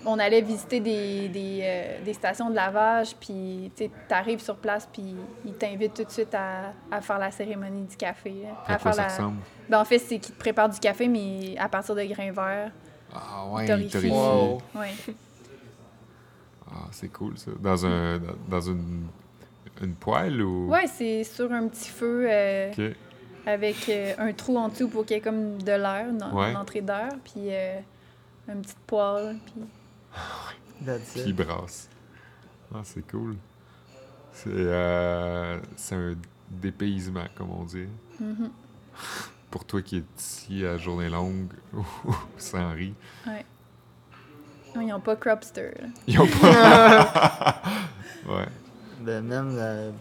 on 0.07 0.19
allait 0.19 0.41
visiter 0.41 0.81
des, 0.81 1.29
des, 1.29 1.61
euh, 1.63 2.05
des 2.05 2.13
stations 2.15 2.51
de 2.51 2.55
lavage, 2.55 3.15
puis 3.17 3.71
tu 3.77 3.91
arrives 4.11 4.41
sur 4.41 4.57
place, 4.57 4.89
puis 4.93 5.15
ils 5.45 5.55
t'invitent 5.55 5.95
tout 5.95 6.05
de 6.05 6.11
suite 6.11 6.35
à, 6.35 6.73
à 6.91 7.01
faire 7.01 7.19
la 7.19 7.31
cérémonie 7.31 7.85
du 7.85 7.97
café. 7.97 8.31
là, 8.43 8.49
à 8.67 8.75
à 8.75 8.79
quoi 8.79 8.93
faire 8.93 8.95
ça 8.95 9.03
la... 9.03 9.09
ressemble? 9.09 9.37
ben, 9.69 9.81
en 9.81 9.85
fait, 9.85 9.99
c'est 9.99 10.19
qu'ils 10.19 10.35
te 10.35 10.39
préparent 10.39 10.69
du 10.69 10.79
café, 10.81 11.09
mais 11.09 11.57
à 11.59 11.69
partir 11.69 11.95
de 11.95 12.03
grains 12.05 12.33
verts. 12.33 12.71
Ah 13.15 13.47
ouais, 13.53 13.67
torréfié. 13.67 13.87
ils 13.87 14.11
torréfient. 14.11 14.11
Wow. 14.13 14.63
Ouais. 14.81 15.15
Ah, 16.71 16.89
c'est 16.91 17.09
cool, 17.09 17.39
ça. 17.39 17.51
Dans, 17.61 17.87
un, 17.87 18.19
dans, 18.19 18.33
dans 18.49 18.61
une, 18.61 19.07
une 19.83 19.95
poêle 19.95 20.43
ou... 20.43 20.69
ouais, 20.71 20.87
c'est 20.87 21.23
sur 21.25 21.53
un 21.53 21.69
petit 21.69 21.91
feu 21.91 22.27
euh, 22.29 22.73
avec 23.47 23.89
euh, 23.89 24.15
un 24.19 24.33
trou 24.33 24.57
en 24.57 24.69
dessous 24.69 24.89
pour 24.89 25.05
qu'il 25.07 25.17
y 25.17 25.19
ait 25.19 25.23
comme 25.23 25.63
de 25.63 25.73
l'air, 25.73 26.07
Ouais. 26.33 26.53
l'entrée 26.53 26.81
d'air, 26.81 27.11
puis 27.23 27.49
euh, 27.51 27.79
une 28.49 28.63
petite 28.63 28.79
poêle, 28.87 29.37
puis... 29.47 29.63
That's 30.85 31.15
brasse. 31.33 31.89
Ah, 32.75 32.81
c'est 32.83 33.07
cool. 33.11 33.37
C'est 34.33 34.49
euh, 34.51 35.61
c'est 35.77 35.95
un 35.95 36.15
dépaysement, 36.51 37.27
comme 37.37 37.51
on 37.51 37.65
dit. 37.65 37.87
Mhm. 38.21 38.51
Pour 39.51 39.65
toi 39.65 39.81
qui 39.83 39.99
es 39.99 40.03
ici 40.19 40.67
à 40.67 40.77
journée 40.79 41.09
longue 41.09 41.53
ou 41.73 41.85
sans 42.37 42.71
riz. 42.73 42.95
Ouais. 43.27 43.45
Non, 44.75 44.81
ils 44.81 44.89
n'ont 44.89 44.99
pas 45.01 45.15
Cropster. 45.15 45.71
là. 45.81 45.87
Ils 46.09 46.21
ont 46.21 46.27
pas... 46.27 47.63
ouais. 48.27 48.47
Ben, 49.01 49.23
même 49.25 49.55
le, 49.57 49.93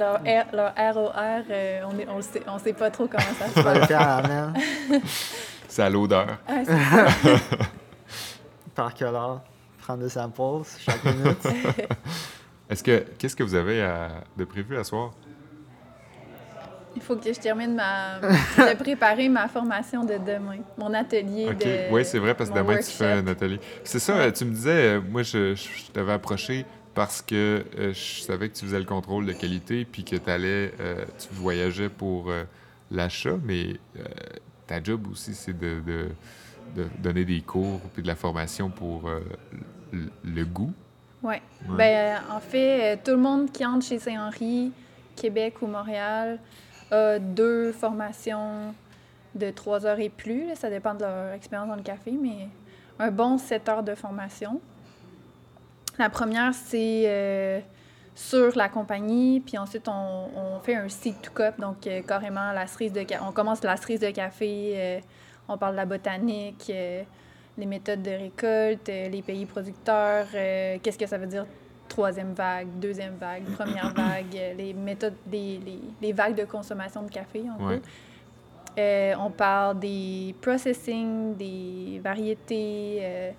Leur, 0.00 0.22
R- 0.22 0.46
leur 0.54 0.72
ROR, 0.94 1.12
euh, 1.50 1.82
on 2.08 2.16
le 2.16 2.22
sait, 2.22 2.42
on 2.46 2.58
sait 2.58 2.72
pas 2.72 2.90
trop 2.90 3.06
comment 3.06 3.22
ça 3.38 3.48
se 3.48 3.62
passe. 3.62 3.86
faire 3.86 4.00
à 4.00 4.22
la 4.22 4.28
main, 4.28 4.52
C'est 5.68 5.82
à 5.82 5.90
l'odeur. 5.90 6.38
Ah, 6.48 6.62
par 8.74 8.94
couleur, 8.94 9.42
prendre 9.84 10.02
des 10.02 10.08
samples 10.08 10.66
chaque 10.78 11.04
minute. 11.04 11.38
Est-ce 12.70 12.82
que... 12.82 13.04
Qu'est-ce 13.18 13.36
que 13.36 13.42
vous 13.42 13.54
avez 13.54 13.82
à- 13.82 14.24
de 14.36 14.44
prévu 14.44 14.76
à 14.76 14.84
soir? 14.84 15.12
il 16.96 17.02
faut 17.02 17.16
que 17.16 17.32
je 17.32 17.40
termine 17.40 17.74
ma, 17.74 18.20
de 18.20 18.76
préparer 18.76 19.28
ma 19.28 19.48
formation 19.48 20.04
de 20.04 20.14
demain, 20.16 20.58
mon 20.78 20.94
atelier 20.94 21.52
de. 21.52 21.92
Oui, 21.92 22.04
c'est 22.04 22.20
vrai, 22.20 22.34
parce 22.36 22.50
que 22.50 22.54
demain, 22.54 22.76
tu 22.76 22.84
fais 22.84 23.14
un 23.14 23.26
atelier. 23.26 23.58
C'est 23.82 23.98
ça, 23.98 24.30
tu 24.30 24.44
me 24.44 24.52
disais, 24.54 24.70
euh, 24.70 25.00
moi, 25.00 25.24
je, 25.24 25.56
je- 25.56 25.90
t'avais 25.92 26.12
approché 26.12 26.64
parce 26.94 27.20
que 27.20 27.64
euh, 27.76 27.92
je 27.92 28.22
savais 28.22 28.48
que 28.48 28.54
tu 28.54 28.64
faisais 28.64 28.78
le 28.78 28.84
contrôle 28.84 29.26
de 29.26 29.32
qualité 29.32 29.84
puis 29.84 30.04
que 30.04 30.14
t'allais, 30.14 30.72
euh, 30.78 31.04
tu 31.18 31.26
voyageais 31.32 31.88
pour 31.88 32.30
euh, 32.30 32.44
l'achat, 32.92 33.38
mais 33.44 33.70
euh, 33.98 34.04
ta 34.68 34.80
job 34.80 35.08
aussi, 35.10 35.34
c'est 35.34 35.58
de, 35.58 35.80
de- 35.84 36.10
de 36.76 36.86
donner 37.00 37.24
des 37.24 37.40
cours 37.40 37.80
puis 37.92 38.02
de 38.04 38.08
la 38.08 38.14
formation 38.16 38.70
pour 38.70 39.08
euh, 39.08 39.18
le, 40.24 40.44
goût. 40.44 40.72
Ouais. 41.22 41.40
Ouais. 41.68 41.76
Ben, 41.76 42.22
en 42.30 42.40
fait, 42.40 42.94
euh, 42.94 43.00
tout 43.02 43.12
le 43.12 43.18
monde 43.18 43.50
qui 43.50 43.64
entre 43.64 43.84
chez 43.84 43.98
Saint-Henri, 43.98 44.72
Québec 45.16 45.62
ou 45.62 45.66
Montréal, 45.66 46.38
a 46.90 47.18
deux 47.18 47.72
formations 47.72 48.74
de 49.34 49.50
trois 49.50 49.86
heures 49.86 50.00
et 50.00 50.10
plus. 50.10 50.46
là. 50.46 50.54
Ça 50.54 50.70
dépend 50.70 50.94
de 50.94 51.00
leur 51.00 51.32
expérience 51.32 51.68
dans 51.68 51.76
le 51.76 51.82
café, 51.82 52.12
mais 52.12 52.48
un 52.98 53.10
bon 53.10 53.38
sept 53.38 53.68
heures 53.68 53.82
de 53.82 53.94
formation. 53.94 54.60
La 55.98 56.10
première, 56.10 56.54
c'est 56.54 57.04
euh, 57.06 57.60
sur 58.14 58.56
la 58.56 58.68
compagnie, 58.68 59.40
puis 59.40 59.58
ensuite, 59.58 59.88
on, 59.88 60.28
on 60.36 60.60
fait 60.60 60.76
un 60.76 60.88
seed 60.88 61.20
to 61.20 61.30
cup, 61.32 61.58
donc 61.58 61.86
euh, 61.86 62.02
carrément 62.02 62.52
la 62.52 62.66
cerise 62.66 62.92
de 62.92 63.02
café. 63.02 63.22
On 63.26 63.32
commence 63.32 63.62
la 63.62 63.76
cerise 63.76 64.00
de 64.00 64.10
café, 64.10 64.72
euh, 64.76 65.00
on 65.48 65.58
parle 65.58 65.72
de 65.72 65.78
la 65.78 65.86
botanique, 65.86 66.70
euh, 66.70 67.02
les 67.58 67.66
méthodes 67.66 68.02
de 68.02 68.10
récolte, 68.10 68.88
euh, 68.88 69.08
les 69.08 69.22
pays 69.22 69.46
producteurs, 69.46 70.26
euh, 70.34 70.78
qu'est-ce 70.82 70.98
que 70.98 71.06
ça 71.06 71.18
veut 71.18 71.26
dire 71.26 71.46
troisième 71.88 72.32
vague, 72.32 72.66
deuxième 72.80 73.14
vague, 73.16 73.44
première 73.44 73.92
vague, 73.94 74.34
euh, 74.36 74.54
les 74.54 74.72
méthodes, 74.74 75.14
les, 75.30 75.58
les, 75.58 75.78
les 76.02 76.12
vagues 76.12 76.34
de 76.34 76.44
consommation 76.44 77.02
de 77.02 77.10
café, 77.10 77.42
en 77.42 77.64
Ouais. 77.66 77.76
gros. 77.76 77.84
Euh, 78.76 79.14
on 79.20 79.30
parle 79.30 79.78
des 79.78 80.34
processing, 80.40 81.36
des 81.36 82.00
variétés. 82.02 82.98
euh, 83.02 83.30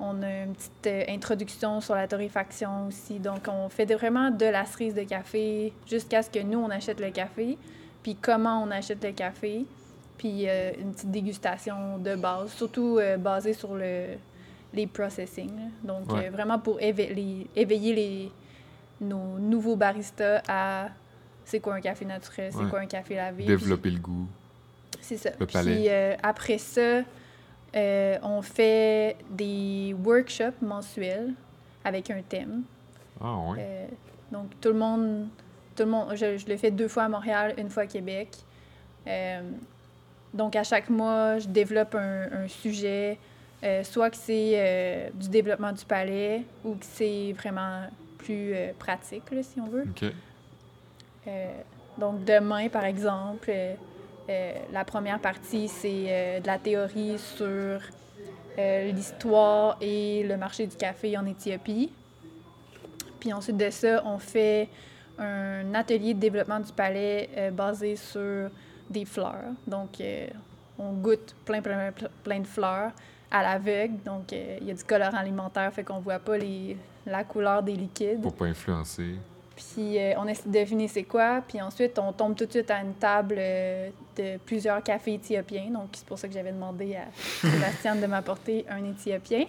On 0.00 0.20
a 0.24 0.42
une 0.42 0.54
petite 0.54 0.86
euh, 0.88 1.04
introduction 1.08 1.80
sur 1.80 1.94
la 1.94 2.08
torréfaction 2.08 2.88
aussi. 2.88 3.20
Donc, 3.20 3.46
on 3.48 3.68
fait 3.68 3.86
de- 3.86 3.94
vraiment 3.94 4.28
de 4.32 4.46
la 4.46 4.64
cerise 4.64 4.92
de 4.94 5.04
café 5.04 5.72
jusqu'à 5.86 6.20
ce 6.24 6.28
que 6.30 6.40
nous, 6.40 6.58
on 6.58 6.68
achète 6.70 6.98
le 7.00 7.10
café, 7.12 7.56
puis 8.02 8.16
comment 8.20 8.60
on 8.64 8.72
achète 8.72 9.04
le 9.04 9.12
café, 9.12 9.64
puis 10.18 10.48
euh, 10.48 10.72
une 10.78 10.92
petite 10.92 11.10
dégustation 11.10 11.98
de 11.98 12.14
base, 12.16 12.52
surtout 12.52 12.98
euh, 12.98 13.16
basée 13.16 13.52
sur 13.52 13.74
le, 13.74 14.14
les 14.72 14.86
processing. 14.86 15.48
là. 15.56 15.66
Donc, 15.82 16.12
Ouais. 16.12 16.26
euh, 16.26 16.30
vraiment 16.30 16.58
pour 16.58 16.78
éve- 16.80 17.12
les- 17.14 17.46
éveiller 17.56 17.94
les, 17.94 18.32
nos 19.00 19.38
nouveaux 19.38 19.76
baristas 19.76 20.42
à 20.48 20.88
c'est 21.44 21.60
quoi 21.60 21.74
un 21.74 21.80
café 21.80 22.04
naturel, 22.04 22.50
c'est 22.52 22.58
Ouais. 22.58 22.70
quoi 22.70 22.80
un 22.80 22.86
café 22.86 23.16
lavé. 23.16 23.44
puis- 23.44 23.46
Développer 23.46 23.90
le 23.90 23.98
goût. 23.98 24.26
c'est 25.00 25.16
ça. 25.18 25.30
Le 25.38 25.46
palais. 25.46 25.74
Puis 25.74 25.88
euh, 25.90 26.14
après 26.22 26.56
ça, 26.58 27.02
euh, 27.76 28.18
on 28.22 28.40
fait 28.40 29.16
des 29.30 29.94
workshops 30.04 30.62
mensuels 30.62 31.32
avec 31.84 32.10
un 32.10 32.22
thème. 32.22 32.62
Ah 33.20 33.36
ouais. 33.50 33.56
Euh, 33.60 33.86
donc 34.32 34.50
tout 34.60 34.68
le 34.70 34.78
monde, 34.78 35.26
tout 35.76 35.82
le 35.82 35.90
monde, 35.90 36.14
je, 36.14 36.38
je 36.38 36.46
le 36.46 36.56
fais 36.56 36.70
deux 36.70 36.88
fois 36.88 37.02
à 37.04 37.08
Montréal, 37.08 37.54
une 37.58 37.68
fois 37.68 37.82
à 37.82 37.86
Québec. 37.86 38.30
Euh, 39.06 39.42
donc 40.34 40.56
à 40.56 40.64
chaque 40.64 40.90
mois, 40.90 41.38
je 41.38 41.46
développe 41.46 41.94
un, 41.94 42.44
un 42.44 42.48
sujet, 42.48 43.18
euh, 43.62 43.82
soit 43.82 44.10
que 44.10 44.16
c'est 44.16 44.52
euh, 44.56 45.08
du 45.14 45.28
développement 45.30 45.72
du 45.72 45.84
palais 45.86 46.42
ou 46.64 46.74
que 46.74 46.84
c'est 46.84 47.32
vraiment 47.32 47.84
plus 48.18 48.52
euh, 48.52 48.72
pratique, 48.78 49.30
là, 49.30 49.42
si 49.42 49.58
on 49.60 49.68
veut. 49.68 49.86
Donc 51.96 52.24
demain, 52.24 52.68
par 52.68 52.84
exemple, 52.84 53.52
la 54.28 54.84
première 54.84 55.20
partie, 55.20 55.68
c'est 55.68 56.40
de 56.40 56.46
la 56.46 56.58
théorie 56.58 57.16
sur 57.18 57.80
l'histoire 58.58 59.78
et 59.80 60.24
le 60.24 60.36
marché 60.36 60.66
du 60.66 60.76
café 60.76 61.16
en 61.16 61.24
Éthiopie. 61.24 61.92
Puis 63.20 63.32
ensuite 63.32 63.56
de 63.56 63.70
ça, 63.70 64.02
on 64.04 64.18
fait 64.18 64.68
un 65.18 65.72
atelier 65.72 66.14
de 66.14 66.18
développement 66.18 66.58
du 66.58 66.72
palais 66.72 67.30
basé 67.52 67.94
sur 67.94 68.50
des 68.94 69.04
fleurs. 69.04 69.52
Donc, 69.66 70.00
euh, 70.00 70.26
on 70.78 70.92
goûte 70.92 71.34
plein, 71.44 71.60
plein, 71.60 71.92
plein- 72.22 72.40
de 72.40 72.46
fleurs 72.46 72.92
à 73.30 73.42
l'aveugle. 73.42 73.96
Donc, 74.04 74.32
euh, 74.32 74.56
il 74.60 74.68
y 74.68 74.70
a 74.70 74.74
du 74.74 74.84
colorant 74.84 75.18
alimentaire, 75.18 75.70
fait 75.72 75.84
qu'on 75.84 75.98
voit 76.00 76.18
pas 76.18 76.38
les, 76.38 76.76
la 77.04 77.24
couleur 77.24 77.62
des 77.62 77.74
liquides. 77.74 78.22
Pour 78.22 78.34
pas 78.34 78.46
influencer. 78.46 79.16
Puis 79.56 79.98
euh, 79.98 80.14
on 80.18 80.26
essaie 80.26 80.48
de 80.48 80.52
deviner 80.58 80.88
c'est 80.88 81.04
quoi. 81.04 81.42
Puis 81.46 81.60
ensuite, 81.60 81.98
on 81.98 82.12
tombe 82.12 82.34
tout 82.34 82.46
de 82.46 82.50
suite 82.50 82.70
à 82.70 82.80
une 82.80 82.94
table 82.94 83.36
de 84.16 84.36
plusieurs 84.38 84.82
cafés 84.82 85.14
éthiopiens. 85.14 85.70
Donc, 85.70 85.90
c'est 85.92 86.06
pour 86.06 86.18
ça 86.18 86.26
que 86.26 86.34
j'avais 86.34 86.52
demandé 86.52 86.96
à 86.96 87.04
Sébastien 87.14 87.94
de 87.96 88.06
m'apporter 88.06 88.64
un 88.68 88.84
éthiopien. 88.84 89.44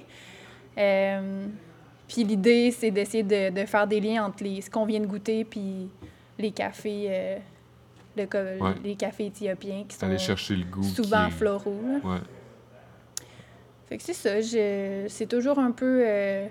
Puis 2.07 2.23
l'idée, 2.23 2.69
c'est 2.71 2.91
d'essayer 2.91 3.23
de, 3.23 3.49
de 3.49 3.65
faire 3.65 3.87
des 3.87 3.99
liens 3.99 4.25
entre 4.25 4.43
les, 4.43 4.61
ce 4.61 4.69
qu'on 4.69 4.85
vient 4.85 4.99
de 4.99 5.07
goûter 5.07 5.43
puis 5.43 5.89
les 6.37 6.51
cafés, 6.51 7.37
Ouais. 8.61 8.73
les 8.83 8.95
cafés 8.95 9.25
éthiopiens 9.27 9.83
qui 9.87 9.95
sont 9.95 10.05
Aller 10.05 10.17
chercher 10.17 10.55
le 10.55 10.65
goût. 10.65 10.83
souvent 10.83 11.25
qui 11.27 11.31
floraux. 11.33 11.81
là. 11.87 12.09
Ouais. 12.09 12.19
Fait 13.87 13.97
que 13.97 14.03
c'est 14.03 14.13
ça. 14.13 14.41
je- 14.41 15.05
C'est 15.09 15.27
toujours 15.27 15.59
un 15.59 15.71
peu 15.71 16.03
euh, 16.07 16.47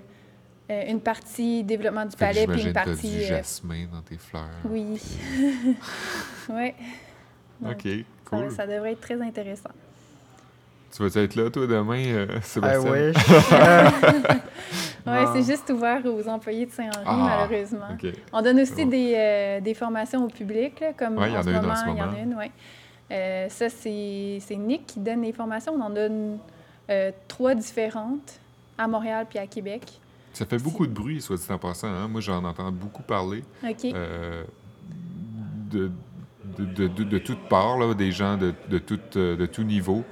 euh, 0.71 0.83
une 0.87 1.01
partie 1.01 1.63
développement 1.63 2.05
du 2.05 2.15
palais 2.15 2.47
puis 2.47 2.63
une 2.63 2.73
partie... 2.73 3.09
du 3.11 3.17
euh, 3.23 3.27
jasmin 3.27 3.85
dans 3.91 4.01
tes 4.01 4.17
fleurs. 4.17 4.49
Oui. 4.69 4.97
ouais. 6.49 6.75
Donc, 7.61 7.73
OK, 7.73 7.83
ça, 8.29 8.37
cool. 8.37 8.51
ça 8.51 8.67
devrait 8.67 8.93
être 8.93 9.01
très 9.01 9.21
intéressant. 9.21 9.69
Tu 10.95 11.03
vas 11.05 11.21
être 11.21 11.35
là, 11.35 11.49
toi, 11.49 11.67
demain, 11.67 12.05
euh, 12.05 12.27
I 12.37 12.41
Sébastien? 12.43 12.91
wish. 12.91 13.15
Ouais, 15.05 15.23
Non. 15.23 15.33
c'est 15.33 15.43
juste 15.43 15.69
ouvert 15.69 16.01
aux 16.05 16.27
employés 16.27 16.65
de 16.65 16.71
Saint-Henri, 16.71 17.03
Ah, 17.05 17.45
malheureusement. 17.47 17.95
On 18.33 18.41
donne 18.41 18.59
aussi 18.61 18.85
bon. 18.85 18.89
des, 18.89 19.13
euh, 19.15 19.59
des 19.61 19.75
formations 19.75 20.25
au 20.25 20.29
public, 20.29 20.79
là, 20.79 20.93
comme 20.97 21.17
Ouais, 21.19 21.29
il 21.29 21.33
y 21.33 21.37
en, 21.37 21.41
en 21.41 21.43
ce 21.43 21.49
a 21.49 21.51
une 21.51 21.57
en 21.57 21.61
moment, 21.61 21.75
ce 21.75 21.81
il 21.83 21.87
y 21.89 22.01
en 22.01 22.05
moment. 22.07 22.17
a 22.17 22.21
une, 22.21 22.33
ouais. 22.35 22.51
Euh, 23.11 23.45
ça, 23.49 23.69
c'est 23.69 24.39
c'est 24.41 24.55
Nick 24.55 24.87
qui 24.87 24.99
donne 24.99 25.21
les 25.21 25.31
formations. 25.31 25.73
On 25.77 25.81
en 25.81 25.91
donne 25.91 26.39
euh, 26.89 27.11
trois 27.27 27.53
différentes 27.53 28.39
à 28.79 28.87
Montréal 28.87 29.27
puis 29.29 29.37
à 29.37 29.45
Québec. 29.45 29.83
Ça 30.33 30.47
fait 30.47 30.57
beaucoup 30.57 30.87
de 30.87 30.91
bruit, 30.91 31.21
soit 31.21 31.37
dit 31.37 31.45
en 31.51 31.59
passant. 31.59 31.87
Hein? 31.87 32.07
Moi, 32.07 32.21
j'en 32.21 32.43
entends 32.43 32.71
beaucoup 32.71 33.03
parler. 33.03 33.43
OK. 33.63 33.85
euh, 33.85 34.43
de, 35.69 35.91
de, 36.57 36.65
de, 36.65 36.87
de, 36.87 37.03
de 37.03 37.17
toutes 37.19 37.47
parts, 37.47 37.77
là, 37.77 37.93
des 37.93 38.11
gens 38.11 38.37
de, 38.37 38.55
de, 38.69 38.79
tout, 38.79 38.99
de 39.13 39.45
tout 39.45 39.63
niveau 39.63 40.03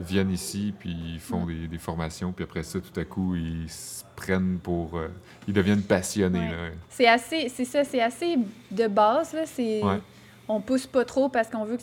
viennent 0.00 0.30
ici, 0.30 0.72
puis 0.78 0.94
ils 1.14 1.20
font 1.20 1.40
Mm. 1.44 1.46
des, 1.46 1.68
des 1.68 1.78
formations, 1.78 2.32
puis 2.32 2.44
après 2.44 2.62
ça, 2.62 2.78
tout 2.80 2.98
à 3.00 3.04
coup, 3.04 3.34
ils 3.36 3.68
se 3.68 4.04
prennent 4.16 4.58
pour... 4.62 4.96
euh, 4.96 5.08
ils 5.46 5.54
deviennent 5.54 5.82
passionnés. 5.82 6.48
Ouais. 6.48 6.72
C'est 6.88 7.06
assez, 7.06 7.48
c'est 7.48 7.64
ça, 7.64 7.84
c'est 7.84 8.00
assez 8.02 8.38
de 8.70 8.86
base. 8.88 9.32
Là. 9.34 9.42
C'est, 9.46 9.82
Ouais. 9.82 10.00
On 10.48 10.60
pousse 10.60 10.86
pas 10.86 11.04
trop 11.04 11.28
parce 11.28 11.48
qu'on 11.48 11.64
veut 11.64 11.76
que, 11.76 11.82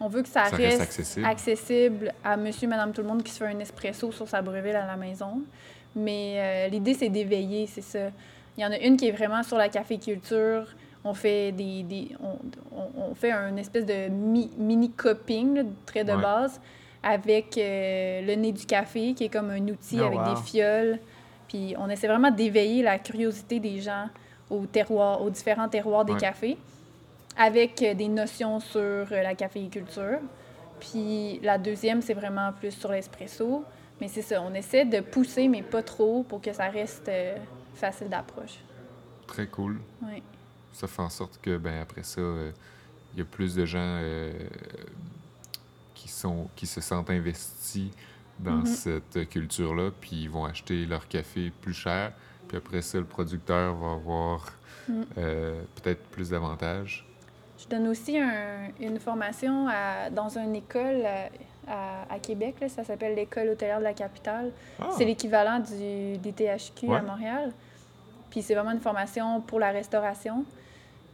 on 0.00 0.06
veut 0.08 0.22
que 0.22 0.28
ça, 0.28 0.44
Ça 0.46 0.56
reste 0.56 0.80
accessible. 0.80 1.26
accessible 1.26 2.12
à 2.24 2.36
monsieur, 2.36 2.68
madame, 2.68 2.92
tout 2.92 3.02
le 3.02 3.08
monde 3.08 3.22
qui 3.24 3.32
se 3.32 3.38
fait 3.38 3.46
un 3.52 3.58
espresso 3.58 4.12
sur 4.12 4.28
sa 4.28 4.40
breville 4.40 4.76
à 4.76 4.86
la 4.86 4.96
maison. 4.96 5.42
Mais 5.96 6.34
euh, 6.36 6.68
l'idée, 6.68 6.94
c'est 6.94 7.08
d'éveiller, 7.08 7.66
c'est 7.66 7.82
ça. 7.82 8.08
Il 8.56 8.62
y 8.62 8.66
en 8.66 8.70
a 8.70 8.78
une 8.78 8.96
qui 8.96 9.08
est 9.08 9.12
vraiment 9.12 9.42
sur 9.42 9.56
la 9.56 9.68
caféculture. 9.68 10.66
On 11.04 11.14
fait 11.14 11.50
des, 11.52 11.82
des 11.82 12.08
on, 12.22 12.38
on- 13.10 13.14
fait 13.16 13.32
un 13.32 13.56
espèce 13.56 13.84
de 13.84 14.08
mi- 14.08 14.50
mini 14.56 14.90
cupping, 14.92 15.54
là, 15.56 15.62
très 15.84 16.04
de 16.04 16.12
Ouais. 16.12 16.22
base, 16.22 16.60
avec 17.02 17.58
euh, 17.58 18.20
le 18.22 18.34
nez 18.34 18.52
du 18.52 18.64
café, 18.66 19.14
qui 19.14 19.24
est 19.24 19.28
comme 19.28 19.50
un 19.50 19.62
outil 19.68 19.98
Oh, 20.00 20.04
avec 20.04 20.18
wow. 20.20 20.34
des 20.34 20.40
fioles. 20.42 20.98
Puis 21.48 21.74
on 21.78 21.88
essaie 21.90 22.06
vraiment 22.06 22.30
d'éveiller 22.30 22.82
la 22.82 22.98
curiosité 22.98 23.60
des 23.60 23.80
gens 23.80 24.08
au 24.50 24.66
terroir, 24.66 25.22
aux 25.22 25.30
différents 25.30 25.68
terroirs 25.68 26.04
des 26.04 26.12
Ouais. 26.14 26.20
cafés, 26.20 26.56
avec 27.36 27.82
euh, 27.82 27.94
des 27.94 28.08
notions 28.08 28.60
sur 28.60 28.80
euh, 28.80 29.04
la 29.10 29.34
caféiculture. 29.34 30.18
Puis 30.80 31.40
la 31.42 31.58
deuxième, 31.58 32.02
c'est 32.02 32.14
vraiment 32.14 32.52
plus 32.52 32.72
sur 32.72 32.90
l'espresso. 32.92 33.64
Mais 34.00 34.08
c'est 34.08 34.22
ça, 34.22 34.42
on 34.42 34.52
essaie 34.54 34.84
de 34.84 35.00
pousser, 35.00 35.46
mais 35.48 35.62
pas 35.62 35.82
trop, 35.82 36.24
pour 36.24 36.40
que 36.40 36.52
ça 36.52 36.68
reste 36.68 37.08
facile 37.74 38.08
d'approche. 38.08 38.58
Très 39.28 39.46
cool. 39.46 39.80
Oui. 40.02 40.22
Ça 40.72 40.88
fait 40.88 41.02
en 41.02 41.08
sorte 41.08 41.38
que, 41.40 41.56
ben, 41.56 41.80
après 41.80 42.02
ça, 42.02 42.20
il 43.12 43.18
y 43.18 43.22
a 43.22 43.24
plus 43.24 43.54
de 43.54 43.64
gens 43.64 44.00
sont, 46.22 46.48
qui 46.56 46.66
se 46.66 46.80
sentent 46.80 47.10
investis 47.10 47.90
dans 48.38 48.52
Mhm. 48.62 48.66
cette 48.66 49.28
culture-là, 49.28 49.90
puis 50.00 50.22
ils 50.24 50.30
vont 50.30 50.44
acheter 50.44 50.86
leur 50.86 51.06
café 51.08 51.52
plus 51.60 51.74
cher. 51.74 52.12
Puis 52.48 52.56
après 52.56 52.82
ça, 52.82 52.98
le 52.98 53.04
producteur 53.04 53.74
va 53.74 53.92
avoir 53.92 54.52
Mhm. 54.88 55.04
euh, 55.18 55.62
peut-être 55.76 56.02
plus 56.10 56.30
d'avantages. 56.30 57.06
Je 57.58 57.68
donne 57.68 57.86
aussi 57.88 58.18
un- 58.18 58.70
une 58.80 58.98
formation 58.98 59.68
à- 59.68 60.10
dans 60.10 60.36
une 60.36 60.56
école 60.56 61.04
à, 61.06 61.28
à- 61.68 62.14
à 62.14 62.18
Québec, 62.18 62.56
là, 62.60 62.68
ça 62.68 62.82
s'appelle 62.82 63.14
l'École 63.14 63.48
hôtelière 63.50 63.78
de 63.78 63.84
la 63.84 63.94
capitale. 63.94 64.50
Ah! 64.80 64.88
C'est 64.96 65.04
l'équivalent 65.04 65.60
du, 65.60 66.18
des 66.18 66.32
THQ 66.32 66.88
Ouais. 66.88 66.96
à 66.98 67.02
Montréal. 67.02 67.52
Puis 68.30 68.42
c'est 68.42 68.54
vraiment 68.54 68.72
une 68.72 68.80
formation 68.80 69.40
pour 69.42 69.60
la 69.60 69.70
restauration. 69.70 70.44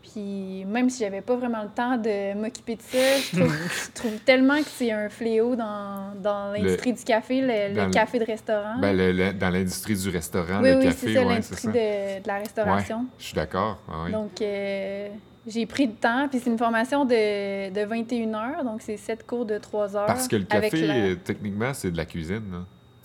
Puis 0.02 0.64
même 0.66 0.88
si 0.88 1.02
j'avais 1.04 1.20
pas 1.20 1.36
vraiment 1.36 1.62
le 1.62 1.68
temps 1.68 1.96
de 1.96 2.34
m'occuper 2.34 2.76
de 2.76 2.82
ça, 2.82 2.98
je 3.32 3.36
trouve, 3.40 3.52
je 3.86 3.92
trouve 3.92 4.18
tellement 4.24 4.58
que 4.58 4.68
c'est 4.68 4.90
un 4.92 5.08
fléau 5.08 5.54
dans, 5.56 6.12
dans 6.22 6.52
l'industrie 6.52 6.92
du 6.92 7.02
café, 7.04 7.40
le, 7.42 7.90
café 7.90 8.18
de 8.18 8.24
restaurant. 8.24 8.78
Ben, 8.80 8.96
le- 8.96 9.12
le- 9.12 9.32
dans 9.32 9.50
l'industrie 9.50 9.96
du 9.96 10.08
restaurant, 10.08 10.60
oui, 10.62 10.70
le 10.70 10.76
oui, 10.78 10.84
café, 10.84 10.96
c'est 11.08 11.14
ça, 11.14 11.20
ouais, 11.20 11.26
c'est 11.26 11.32
l'industrie 11.34 11.62
ça. 11.62 11.68
de, 11.72 12.22
de 12.22 12.28
la 12.28 12.38
restauration. 12.38 13.06
Je 13.18 13.24
suis 13.24 13.34
d'accord. 13.34 13.78
ah 13.88 14.02
oui. 14.06 14.12
Donc, 14.12 14.40
euh, 14.40 15.08
j'ai 15.46 15.66
pris 15.66 15.86
le 15.86 15.94
temps. 15.94 16.28
Puis 16.30 16.40
c'est 16.42 16.50
une 16.50 16.58
formation 16.58 17.04
de, 17.04 17.70
de 17.70 17.84
21 17.84 18.34
heures. 18.34 18.64
Donc, 18.64 18.80
c'est 18.82 18.96
7 18.96 19.26
cours 19.26 19.44
de 19.46 19.58
3 19.58 19.96
heures. 19.96 20.06
Parce 20.06 20.28
que 20.28 20.36
le 20.36 20.44
café, 20.44 20.86
la- 20.86 21.16
techniquement, 21.16 21.74
c'est 21.74 21.90
de 21.90 21.96
la 21.96 22.04
cuisine. 22.06 22.42
là. 22.52 22.58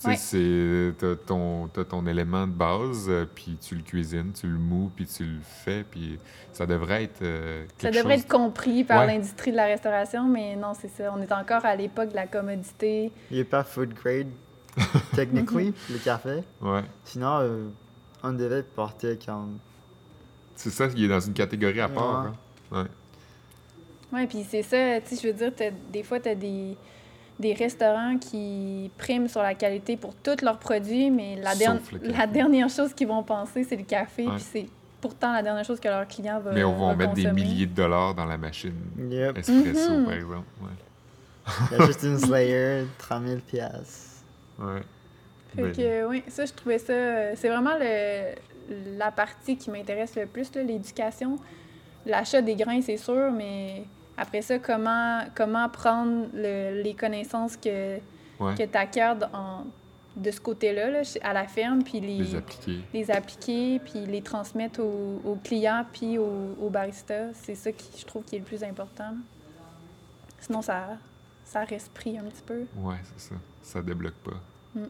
Tu 0.04 0.10
Ouais. 0.10 0.16
c'est 0.16 0.92
t'as 0.98 1.14
ton, 1.16 1.68
t'as 1.68 1.84
ton 1.84 2.06
élément 2.06 2.46
de 2.46 2.52
base, 2.52 3.06
euh, 3.08 3.24
puis 3.32 3.56
tu 3.60 3.74
le 3.74 3.82
cuisines, 3.82 4.32
tu 4.38 4.46
le 4.46 4.58
mous, 4.58 4.90
puis 4.94 5.06
tu 5.06 5.24
le 5.24 5.40
fais, 5.42 5.82
puis 5.82 6.18
ça 6.52 6.66
devrait 6.66 7.04
être 7.04 7.22
euh, 7.22 7.64
Ça 7.78 7.90
devrait 7.90 8.16
chose- 8.16 8.24
être 8.24 8.28
compris 8.30 8.84
par 8.84 9.00
Ouais. 9.00 9.06
l'industrie 9.06 9.50
de 9.52 9.56
la 9.56 9.64
restauration, 9.64 10.24
mais 10.28 10.56
non, 10.56 10.72
c'est 10.74 10.88
ça. 10.88 11.12
On 11.16 11.22
est 11.22 11.32
encore 11.32 11.64
à 11.64 11.74
l'époque 11.74 12.10
de 12.10 12.16
la 12.16 12.26
commodité. 12.26 13.10
Il 13.30 13.38
est 13.38 13.44
pas 13.44 13.64
food 13.64 13.94
grade, 13.94 14.28
technically, 15.14 15.72
le 15.90 15.98
café. 15.98 16.40
Ouais. 16.60 16.82
Sinon, 17.04 17.38
euh, 17.40 17.68
on 18.22 18.32
devait 18.32 18.62
porter 18.62 19.18
comme. 19.24 19.58
C'est 20.54 20.70
ça, 20.70 20.86
il 20.94 21.04
est 21.04 21.08
dans 21.08 21.20
une 21.20 21.32
catégorie 21.34 21.80
à 21.80 21.88
part. 21.88 22.24
Ouais. 22.24 22.30
hein. 22.72 22.82
Ouais. 22.82 22.88
Oui, 24.12 24.26
puis 24.26 24.44
c'est 24.48 24.62
ça. 24.62 25.00
Tu 25.00 25.16
sais, 25.16 25.22
je 25.22 25.28
veux 25.28 25.34
dire, 25.34 25.52
t'as- 25.54 25.70
des 25.92 26.02
fois, 26.02 26.20
tu 26.20 26.28
as 26.28 26.34
des, 26.34 26.76
des 27.38 27.52
restaurants 27.54 28.16
qui 28.18 28.90
priment 28.96 29.28
sur 29.28 29.42
la 29.42 29.54
qualité 29.54 29.96
pour 29.96 30.14
tous 30.14 30.40
leurs 30.42 30.58
produits, 30.58 31.10
mais 31.10 31.36
la, 31.36 31.54
dernière 32.26 32.68
chose 32.68 32.94
qu'ils 32.94 33.08
vont 33.08 33.22
penser, 33.22 33.64
c'est 33.64 33.76
le 33.76 33.82
café. 33.84 34.26
Ouais. 34.26 34.34
Puis 34.36 34.44
c'est 34.52 34.66
pourtant 35.00 35.32
la 35.32 35.42
dernière 35.42 35.64
chose 35.64 35.80
que 35.80 35.88
leur 35.88 36.06
client 36.06 36.40
va 36.40 36.52
Mais 36.52 36.64
on 36.64 36.78
va 36.78 36.88
va 36.92 36.96
mettre 36.96 37.14
des 37.14 37.30
milliers 37.32 37.66
de 37.66 37.74
dollars 37.74 38.14
dans 38.14 38.24
la 38.24 38.36
machine 38.38 38.74
Yep. 39.10 39.38
espresso, 39.38 39.92
Mhm. 39.98 40.04
par 40.04 40.14
exemple. 40.14 40.46
Ouais. 40.62 40.68
Il 41.72 41.78
y 41.78 41.82
a 41.82 41.86
juste 41.86 42.02
une 42.04 42.18
Slayer, 42.18 42.84
3000 42.98 43.40
pièces. 43.40 44.22
Ouais. 44.58 44.80
Fait 45.54 45.62
Ben, 45.62 45.72
que, 45.72 46.06
oui, 46.08 46.22
ça, 46.28 46.46
je 46.46 46.52
trouvais 46.52 46.78
ça. 46.78 46.92
euh, 46.92 47.32
C'est 47.36 47.48
vraiment 47.48 47.76
le, 47.78 48.34
la 48.96 49.10
partie 49.10 49.56
qui 49.58 49.70
m'intéresse 49.70 50.16
le 50.16 50.26
plus, 50.26 50.50
l'éducation. 50.54 51.36
L'achat 52.06 52.40
des 52.40 52.54
grains, 52.54 52.80
c'est 52.80 52.96
sûr, 52.96 53.30
mais 53.30 53.84
après 54.16 54.42
ça, 54.42 54.58
comment, 54.58 55.20
comment 55.34 55.68
prendre 55.68 56.26
le- 56.34 56.82
les 56.82 56.94
connaissances 56.94 57.56
que, 57.56 57.96
Ouais. 58.40 58.54
que 58.56 58.64
tu 58.64 58.76
acquiers 58.76 59.14
en- 59.32 59.64
de 60.16 60.30
ce 60.30 60.40
côté-là, 60.40 60.90
là, 60.90 61.02
à 61.22 61.32
la 61.32 61.46
ferme, 61.48 61.82
puis 61.82 61.98
les, 62.00 62.18
les 62.18 62.34
appliquer. 62.36 62.78
les 62.92 63.10
appliquer, 63.10 63.80
puis 63.80 64.06
les 64.06 64.22
transmettre 64.22 64.80
aux, 64.80 65.20
aux 65.24 65.34
clients, 65.42 65.84
puis 65.92 66.18
aux, 66.18 66.54
aux 66.60 66.70
baristas. 66.70 67.32
C'est 67.34 67.56
ça 67.56 67.72
qui, 67.72 67.98
je 68.00 68.04
trouve, 68.06 68.22
qui 68.24 68.36
est 68.36 68.38
le 68.38 68.44
plus 68.44 68.62
important. 68.62 69.14
Sinon, 70.40 70.62
ça, 70.62 70.90
ça 71.44 71.64
reste 71.64 71.90
pris 71.92 72.16
un 72.18 72.22
petit 72.24 72.42
peu. 72.46 72.60
Ouais, 72.76 72.96
c'est 73.16 73.28
ça. 73.30 73.34
Ça 73.62 73.82
débloque 73.82 74.14
pas. 74.24 74.40
Mm. 74.76 74.84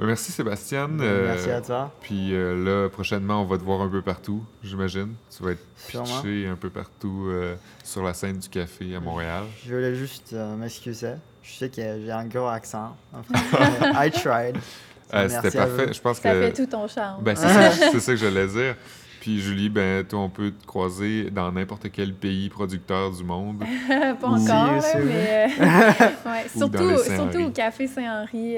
Ben, 0.00 0.06
merci 0.06 0.30
Sébastien. 0.30 0.86
Merci 0.88 1.48
Euh, 1.50 1.58
à 1.58 1.60
toi. 1.60 1.92
Puis 2.00 2.32
euh, 2.34 2.54
là, 2.84 2.88
prochainement, 2.88 3.42
on 3.42 3.46
va 3.46 3.58
te 3.58 3.64
voir 3.64 3.80
un 3.80 3.88
peu 3.88 4.00
partout, 4.00 4.44
j'imagine. 4.62 5.14
Tu 5.36 5.42
vas 5.42 5.52
être 5.52 5.64
Sûrement. 5.76 6.04
pitché 6.22 6.46
un 6.46 6.54
peu 6.56 6.70
partout 6.70 7.26
euh, 7.28 7.56
sur 7.82 8.04
la 8.04 8.14
scène 8.14 8.38
du 8.38 8.48
café 8.48 8.94
à 8.94 9.00
Montréal. 9.00 9.44
Je 9.66 9.74
voulais 9.74 9.94
juste 9.96 10.32
euh, 10.34 10.54
m'excuser. 10.56 11.14
Je 11.42 11.52
sais 11.52 11.68
que 11.68 11.76
j'ai 11.76 12.12
un 12.12 12.26
gros 12.26 12.46
accent. 12.46 12.96
en 13.12 13.22
français, 13.22 13.70
mais 13.80 14.06
I 14.06 14.10
tried. 14.12 14.56
Euh, 14.56 14.60
Merci 15.28 15.36
C'était 15.42 15.58
à 15.58 15.66
parfait. 15.66 15.92
Je 15.92 16.00
pense 16.00 16.18
Ça 16.18 16.32
que. 16.32 16.40
fait 16.42 16.52
tout 16.52 16.66
ton 16.66 16.86
charme. 16.86 17.22
Ben, 17.24 17.34
c'est 17.34 17.98
ça, 18.00 18.12
que 18.12 18.18
j'allais 18.18 18.46
dire. 18.46 18.76
Puis 19.20 19.40
Julie, 19.40 19.68
ben, 19.68 20.04
toi, 20.04 20.20
on 20.20 20.28
peut 20.30 20.52
te 20.52 20.64
croiser 20.64 21.28
dans 21.30 21.50
n'importe 21.50 21.90
quel 21.90 22.14
pays 22.14 22.48
producteur 22.50 23.10
du 23.10 23.24
monde. 23.24 23.64
pas 23.88 24.26
encore, 24.28 24.46
là, 24.46 24.80
mais 25.04 25.48
euh, 25.58 25.66
ouais, 26.30 26.48
surtout, 26.56 26.98
surtout 27.02 27.42
au 27.46 27.50
Café 27.50 27.88
Saint-Henri, 27.88 28.56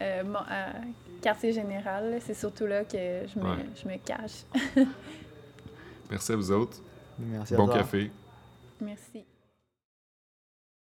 euh, 0.00 0.20
euh, 0.20 0.24
mon- 0.24 0.38
à 0.38 0.72
quartier 1.22 1.52
général, 1.52 2.18
c'est 2.20 2.34
surtout 2.34 2.66
là 2.66 2.84
que 2.84 2.96
je 3.26 3.38
me, 3.38 3.44
Ouais. 3.44 3.64
je 3.82 3.88
me 3.88 3.96
cache. 3.98 4.44
Merci 6.10 6.32
à 6.32 6.36
vous 6.36 6.50
autres. 6.52 6.78
Merci 7.18 7.54
à 7.54 7.56
Bon 7.56 7.66
toi. 7.66 7.76
café. 7.78 8.10
Merci. 8.80 9.24